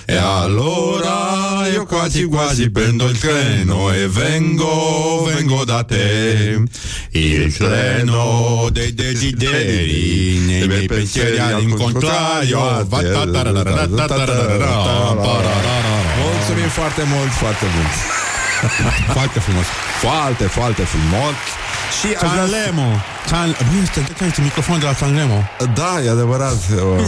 E 0.06 0.16
allora 0.16 1.68
io 1.68 1.84
quasi 1.84 2.24
quasi 2.24 2.70
prendo 2.70 3.06
il 3.06 3.18
treno 3.18 3.92
e 3.92 4.08
vengo, 4.08 5.24
vengo 5.24 5.64
da 5.64 5.84
te. 5.84 6.62
Il 7.10 7.54
treno 7.56 8.68
dei 8.72 8.94
desideri, 8.94 10.38
nei 10.46 10.66
miei 10.66 10.86
pensieri 10.86 11.38
all'incontrario. 11.38 12.86
Va 15.38 15.44
ta 15.46 15.50
ta 15.50 15.58
ra 15.58 15.60
ra 15.62 15.62
ra 15.62 15.62
ta 15.62 15.64
ta 15.66 15.76
ra 15.78 15.86
ra 15.86 15.98
ra. 16.06 16.12
Mulțumim 16.32 16.68
foarte 16.80 17.02
mult, 17.14 17.32
foarte 17.42 17.66
mult. 17.74 17.94
foarte 19.16 19.38
frumos. 19.46 19.64
Foarte, 20.00 20.44
foarte 20.44 20.82
frumos. 20.82 21.34
Și 22.00 22.06
aș 22.22 22.30
vrea- 22.30 22.46
Sanremo. 22.46 22.88
San... 23.26 23.56
Băi, 23.70 23.80
este, 23.82 24.24
este 24.28 24.40
microfonul 24.42 24.80
de 24.80 24.86
la 24.86 24.94
Sanremo. 24.94 25.38
Da, 25.74 26.00
e 26.04 26.10
adevărat. 26.10 26.52
Uh, 26.74 26.80
uh, 26.80 27.06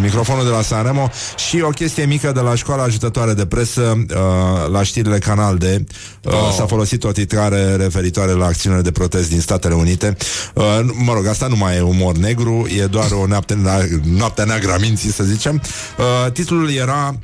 microfonul 0.00 0.44
de 0.44 0.50
la 0.50 0.62
Sanremo 0.62 1.10
și 1.48 1.60
o 1.60 1.68
chestie 1.68 2.04
mică 2.04 2.32
de 2.32 2.40
la 2.40 2.54
școala 2.54 2.82
ajutătoare 2.82 3.32
de 3.34 3.46
presă 3.46 3.80
uh, 3.96 4.70
la 4.72 4.82
știrile 4.82 5.18
Canal 5.18 5.56
D. 5.56 5.62
Uh, 5.62 5.78
Oh. 6.24 6.52
S-a 6.56 6.66
folosit 6.66 7.04
o 7.04 7.12
titrare 7.12 7.76
referitoare 7.76 8.32
la 8.32 8.46
acțiunile 8.46 8.82
de 8.82 8.90
protest 8.90 9.28
din 9.28 9.40
Statele 9.40 9.74
Unite. 9.74 10.16
Uh, 10.54 10.64
mă 11.04 11.12
rog, 11.12 11.26
asta 11.26 11.46
nu 11.46 11.56
mai 11.56 11.76
e 11.76 11.80
umor 11.80 12.16
negru, 12.16 12.66
e 12.76 12.84
doar 12.84 13.06
o 13.10 13.26
noapte, 13.26 13.58
noaptea 14.04 14.44
neagră 14.44 14.72
a 14.72 14.76
minții, 14.76 15.12
să 15.12 15.22
zicem. 15.24 15.62
Uh, 15.98 16.32
titlul 16.32 16.70
era 16.72 17.14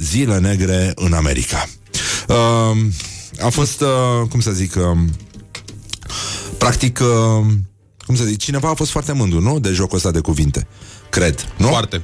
Zile 0.00 0.38
negre 0.38 0.92
în 0.94 1.12
America. 1.12 1.68
Uh, 2.28 2.76
a 3.40 3.48
fost, 3.48 3.80
uh, 3.80 4.28
cum 4.30 4.40
să 4.40 4.50
zic, 4.50 4.74
uh, 4.76 4.98
practic, 6.58 7.00
uh, 7.00 7.46
cum 8.06 8.14
să 8.16 8.24
zic, 8.24 8.38
cineva 8.38 8.68
a 8.68 8.74
fost 8.74 8.90
foarte 8.90 9.12
mândru, 9.12 9.40
nu? 9.40 9.58
De 9.58 9.70
jocul 9.70 9.96
ăsta 9.96 10.10
de 10.10 10.20
cuvinte. 10.20 10.66
Cred, 11.10 11.52
nu? 11.56 11.66
Foarte. 11.66 12.02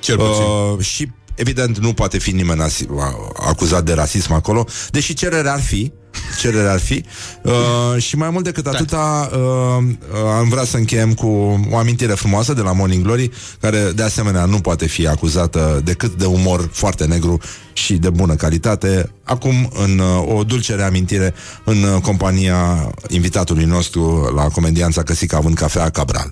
Cel 0.00 0.16
puțin. 0.16 0.42
Uh, 0.42 0.84
și 0.84 1.10
evident 1.34 1.78
nu 1.78 1.92
poate 1.92 2.18
fi 2.18 2.30
nimeni 2.30 2.60
asi- 2.62 2.86
a- 2.98 3.32
acuzat 3.46 3.84
de 3.84 3.92
rasism 3.92 4.32
acolo, 4.32 4.64
deși 4.90 5.14
cererea 5.14 5.52
ar 5.52 5.60
fi, 5.62 5.92
cererea 6.40 6.72
ar 6.72 6.80
fi. 6.80 7.04
Uh, 7.42 8.02
și 8.02 8.16
mai 8.16 8.30
mult 8.30 8.44
decât 8.44 8.66
atâta, 8.66 9.30
uh, 9.32 9.38
uh, 9.38 10.30
am 10.38 10.48
vrea 10.48 10.64
să 10.64 10.76
încheiem 10.76 11.14
cu 11.14 11.26
o 11.70 11.76
amintire 11.76 12.12
frumoasă 12.12 12.52
de 12.52 12.60
la 12.60 12.72
Morning 12.72 13.04
Glory, 13.04 13.30
care 13.60 13.90
de 13.94 14.02
asemenea 14.02 14.44
nu 14.44 14.60
poate 14.60 14.86
fi 14.86 15.06
acuzată 15.06 15.80
decât 15.84 16.14
de 16.14 16.24
umor 16.24 16.68
foarte 16.72 17.04
negru 17.04 17.40
și 17.72 17.94
de 17.94 18.10
bună 18.10 18.34
calitate. 18.34 19.10
Acum, 19.24 19.72
în 19.84 19.98
uh, 19.98 20.34
o 20.36 20.44
dulce 20.44 20.74
reamintire 20.74 21.34
în 21.64 21.82
uh, 21.82 22.00
compania 22.00 22.90
invitatului 23.08 23.64
nostru 23.64 24.32
la 24.34 24.48
comedianța 24.48 25.02
Căsica 25.02 25.36
având 25.36 25.54
cafea 25.54 25.90
Cabral. 25.90 26.30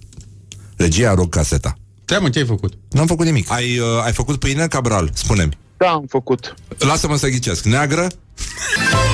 Regia, 0.77 1.15
rog 1.15 1.29
caseta. 1.29 1.79
Te 2.05 2.19
mă, 2.19 2.29
ce 2.29 2.39
ai 2.39 2.47
făcut? 2.47 2.73
N-am 2.91 3.07
făcut 3.07 3.27
nimic. 3.27 3.51
Ai, 3.51 3.79
uh, 3.79 4.05
ai 4.05 4.13
făcut 4.13 4.39
pâine, 4.39 4.67
Cabral? 4.67 5.11
Spune-mi. 5.13 5.59
Da, 5.77 5.89
am 5.89 6.05
făcut. 6.09 6.55
Lasă-mă 6.79 7.17
să 7.17 7.29
ghicesc. 7.29 7.65
Neagră? 7.65 8.07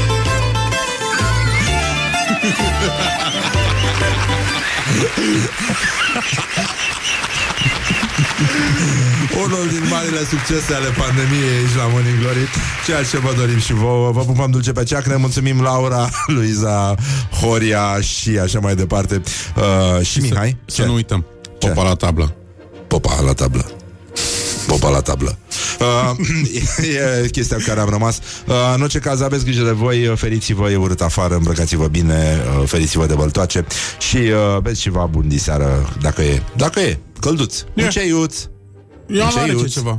Unul 9.45 9.69
din 9.69 9.89
marile 9.91 10.19
succese 10.19 10.75
ale 10.75 10.89
pandemiei 10.89 11.57
aici 11.59 11.75
la 11.77 11.87
Morning 11.87 12.19
Glory. 12.19 12.49
Ceea 12.87 13.03
ce 13.05 13.19
vă 13.19 13.35
dorim 13.37 13.59
și 13.59 13.73
vouă. 13.73 14.11
Vă 14.11 14.21
pupăm 14.21 14.51
dulce 14.51 14.73
pe 14.73 14.85
ceacră. 14.85 15.17
Mulțumim 15.17 15.61
Laura, 15.61 16.09
Luiza, 16.35 16.95
Horia 17.41 18.01
Și 18.01 18.39
așa 18.39 18.59
mai 18.61 18.75
departe. 18.75 19.23
Uh, 19.57 20.07
Și 20.07 20.21
Mihai? 20.21 20.57
Să 20.65 20.85
nu 20.85 20.95
uităm. 20.95 21.27
Popa 21.59 21.83
la 21.83 21.95
tablă. 21.95 22.35
Popa 22.87 23.21
la 23.21 23.33
tablă 23.33 23.80
Popa 24.67 24.89
la 24.89 25.01
tablă 25.01 25.39
uh, 25.81 26.17
e, 26.95 27.25
e 27.25 27.29
chestia 27.29 27.57
cu 27.57 27.63
care 27.67 27.81
am 27.81 27.89
rămas 27.89 28.19
uh, 28.47 28.55
În 28.75 28.83
orice 28.83 28.99
caz 28.99 29.21
aveți 29.21 29.45
grijă 29.45 29.65
de 29.65 29.71
voi 29.71 30.13
Feriți-vă, 30.17 30.71
e 30.71 30.77
urât 30.77 31.01
afară, 31.01 31.35
îmbrăcați-vă 31.35 31.87
bine 31.87 32.43
uh, 32.61 32.67
Feriți-vă 32.69 33.07
de 33.07 33.15
băltoace 33.15 33.67
Și 33.99 34.17
uh, 34.17 34.59
beți 34.63 34.81
ceva 34.81 35.05
bun 35.11 35.29
diseară 35.29 35.89
Dacă 36.01 36.23
e, 36.23 36.43
dacă 36.57 36.81
e, 36.81 36.99
călduț 37.21 37.61
E. 37.75 37.83
Un 37.83 37.89
ceiuț 37.89 38.37
Eu 39.07 39.21
Un 39.21 39.21
am 39.23 39.33
rece 39.35 39.47
ceiuț. 39.47 39.73
ceva. 39.73 39.99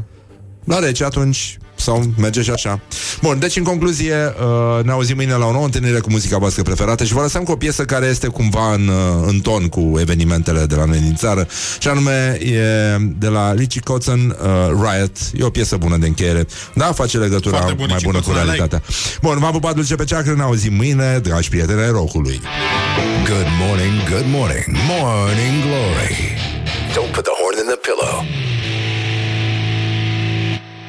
La 0.63 0.79
rece 0.79 1.03
atunci 1.03 1.57
sau 1.81 2.03
merge 2.17 2.41
și 2.41 2.49
așa. 2.49 2.79
Bun, 3.21 3.39
deci 3.39 3.55
în 3.55 3.63
concluzie 3.63 4.15
uh, 4.15 4.83
ne 4.83 4.91
auzim 4.91 5.15
mâine 5.15 5.33
la 5.33 5.45
o 5.45 5.51
nouă 5.51 5.65
întâlnire 5.65 5.99
cu 5.99 6.09
muzica 6.09 6.37
voastră 6.37 6.63
preferată 6.63 7.03
și 7.03 7.13
vă 7.13 7.21
lăsăm 7.21 7.43
cu 7.43 7.51
o 7.51 7.55
piesă 7.55 7.85
care 7.85 8.05
este 8.05 8.27
cumva 8.27 8.73
în, 8.73 8.87
uh, 8.87 9.27
în 9.27 9.39
ton 9.39 9.67
cu 9.67 9.97
evenimentele 9.99 10.65
de 10.65 10.75
la 10.75 10.85
noi 10.85 10.99
din 10.99 11.15
țară 11.15 11.47
și 11.79 11.87
anume 11.87 12.37
e 12.41 12.97
de 13.17 13.27
la 13.27 13.53
Richie 13.53 13.81
Kotzen, 13.83 14.19
uh, 14.19 14.35
Riot. 14.67 15.17
E 15.33 15.43
o 15.43 15.49
piesă 15.49 15.77
bună 15.77 15.97
de 15.97 16.07
încheiere. 16.07 16.47
Da, 16.73 16.85
face 16.85 17.17
legătura 17.17 17.57
Foarte 17.57 17.73
bun, 17.73 17.85
mai 17.89 17.95
Richie 17.95 18.11
bună 18.11 18.23
cu 18.23 18.29
Kotzen, 18.29 18.43
I 18.43 18.45
realitatea. 18.45 18.81
Bun, 19.21 19.39
v-am 19.39 19.51
pupat 19.51 19.75
dulce 19.75 19.95
pe 19.95 20.03
ceacră, 20.03 20.33
ne 20.33 20.41
auzim 20.41 20.73
mâine, 20.73 21.19
dragi 21.23 21.49
prieteni 21.49 21.81
ai 21.81 21.89
rocului. 21.89 22.41
Good 23.25 23.47
morning, 23.59 24.09
good 24.09 24.25
morning, 24.27 24.65
Morning 24.89 25.55
Glory. 25.65 26.15
Don't 26.95 27.11
put 27.15 27.23
the 27.23 27.35
horn 27.39 27.57
in 27.63 27.67
the 27.73 27.79
pillow. 27.87 28.50